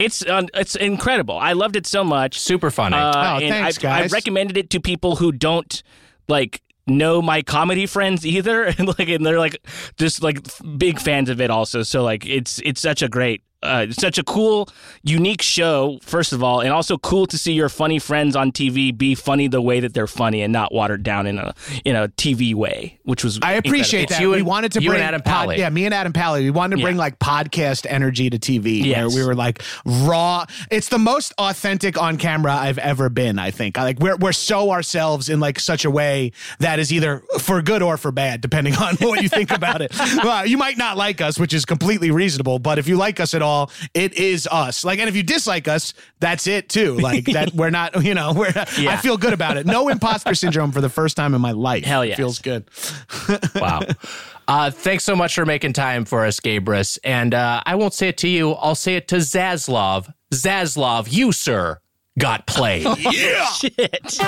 It's 0.00 0.24
uh, 0.24 0.46
it's 0.54 0.76
incredible. 0.76 1.38
I 1.38 1.52
loved 1.52 1.76
it 1.76 1.86
so 1.86 2.02
much. 2.02 2.40
Super 2.40 2.70
funny. 2.70 2.96
Uh, 2.96 3.12
Oh, 3.14 3.38
and 3.38 3.50
thanks, 3.50 3.76
I've, 3.76 3.82
guys. 3.82 4.04
I've 4.04 4.12
recommended 4.12 4.56
it 4.56 4.70
to 4.70 4.80
people 4.80 5.16
who 5.16 5.30
don't 5.30 5.82
like 6.26 6.62
know 6.86 7.20
my 7.20 7.42
comedy 7.42 7.86
friends 7.86 8.26
either, 8.26 8.64
and 8.78 8.88
like 8.88 9.08
and 9.08 9.24
they're 9.24 9.38
like 9.38 9.64
just 9.98 10.22
like 10.22 10.40
big 10.78 10.98
fans 10.98 11.28
of 11.28 11.40
it 11.40 11.50
also. 11.50 11.82
So 11.82 12.02
like 12.02 12.26
it's 12.26 12.60
it's 12.64 12.80
such 12.80 13.02
a 13.02 13.08
great. 13.08 13.42
Uh, 13.62 13.86
such 13.90 14.16
a 14.16 14.24
cool, 14.24 14.68
unique 15.02 15.42
show, 15.42 15.98
first 16.02 16.32
of 16.32 16.42
all, 16.42 16.60
and 16.60 16.72
also 16.72 16.96
cool 16.96 17.26
to 17.26 17.36
see 17.36 17.52
your 17.52 17.68
funny 17.68 17.98
friends 17.98 18.34
on 18.34 18.50
TV 18.50 18.96
be 18.96 19.14
funny 19.14 19.48
the 19.48 19.60
way 19.60 19.80
that 19.80 19.92
they're 19.92 20.06
funny 20.06 20.40
and 20.40 20.50
not 20.50 20.72
watered 20.72 21.02
down 21.02 21.26
in 21.26 21.38
a 21.38 21.52
in 21.84 21.94
a 21.94 22.08
TV 22.08 22.54
way, 22.54 22.98
which 23.04 23.22
was 23.22 23.38
I 23.42 23.52
appreciate 23.52 24.04
It's 24.04 24.12
that. 24.12 24.22
you 24.22 24.30
we 24.30 24.38
and- 24.38 24.46
wanted 24.46 24.72
to 24.72 24.80
you 24.82 24.88
and 24.90 24.96
bring 24.96 25.02
Adam 25.06 25.20
pod- 25.20 25.32
Pally. 25.42 25.58
yeah, 25.58 25.68
me 25.68 25.84
and 25.84 25.92
Adam 25.92 26.14
Pally. 26.14 26.42
We 26.44 26.50
wanted 26.50 26.76
to 26.76 26.82
bring 26.82 26.94
Yeah. 26.96 27.00
like 27.00 27.18
podcast 27.18 27.84
energy 27.86 28.30
to 28.30 28.38
TV. 28.38 28.82
Yes. 28.82 28.96
Where 29.14 29.22
we 29.22 29.26
were 29.28 29.34
like 29.34 29.62
raw. 29.84 30.46
It's 30.70 30.88
the 30.88 30.98
most 30.98 31.34
authentic 31.36 32.00
on 32.00 32.16
camera 32.16 32.54
I've 32.54 32.78
ever 32.78 33.10
been. 33.10 33.38
I 33.38 33.50
think. 33.50 33.76
I 33.76 33.82
Like 33.84 33.98
we're 34.00 34.16
we're 34.16 34.32
so 34.32 34.70
ourselves 34.70 35.28
in 35.28 35.38
like 35.38 35.60
such 35.60 35.84
a 35.84 35.90
way 35.90 36.32
that 36.60 36.78
is 36.78 36.90
either 36.94 37.22
for 37.38 37.60
good 37.60 37.82
or 37.82 37.98
for 37.98 38.10
bad, 38.10 38.40
depending 38.40 38.74
on 38.86 38.96
what 39.00 39.22
you 39.22 39.28
think 39.28 39.50
about 39.50 39.82
it. 39.82 39.92
Well, 40.24 40.46
you 40.46 40.56
might 40.56 40.78
not 40.78 40.96
like 40.96 41.20
us, 41.20 41.38
which 41.38 41.52
is 41.52 41.66
completely 41.66 42.10
reasonable. 42.10 42.58
But 42.58 42.78
if 42.78 42.88
you 42.88 42.96
like 42.96 43.20
us 43.20 43.34
at 43.34 43.42
all, 43.42 43.49
it 43.94 44.14
is 44.14 44.48
us. 44.50 44.84
Like, 44.84 44.98
and 44.98 45.08
if 45.08 45.16
you 45.16 45.22
dislike 45.22 45.68
us, 45.68 45.94
that's 46.20 46.46
it 46.46 46.68
too. 46.68 46.94
Like 46.96 47.24
that 47.26 47.54
we're 47.54 47.70
not. 47.70 48.04
You 48.04 48.14
know, 48.14 48.32
we're. 48.36 48.52
I 48.56 48.96
feel 48.96 49.16
good 49.16 49.32
about 49.32 49.56
it. 49.56 49.66
No 49.66 49.88
imposter 49.88 50.34
syndrome 50.34 50.72
for 50.72 50.80
the 50.80 50.88
first 50.88 51.16
time 51.16 51.34
in 51.34 51.40
my 51.40 51.52
life. 51.52 51.84
Hell 51.84 52.04
yes. 52.04 52.16
feels 52.16 52.38
good. 52.38 52.68
wow. 53.54 53.82
Uh, 54.48 54.70
thanks 54.70 55.04
so 55.04 55.14
much 55.14 55.34
for 55.34 55.46
making 55.46 55.72
time 55.72 56.04
for 56.04 56.24
us, 56.24 56.40
Gabrus. 56.40 56.98
And 57.04 57.34
uh, 57.34 57.62
I 57.64 57.76
won't 57.76 57.94
say 57.94 58.08
it 58.08 58.18
to 58.18 58.28
you. 58.28 58.52
I'll 58.52 58.74
say 58.74 58.96
it 58.96 59.06
to 59.08 59.16
Zaslav. 59.16 60.12
Zaslav, 60.34 61.12
you, 61.12 61.32
sir, 61.32 61.78
got 62.18 62.46
played. 62.46 62.86
Yeah. 62.98 63.46
shit. 63.46 64.18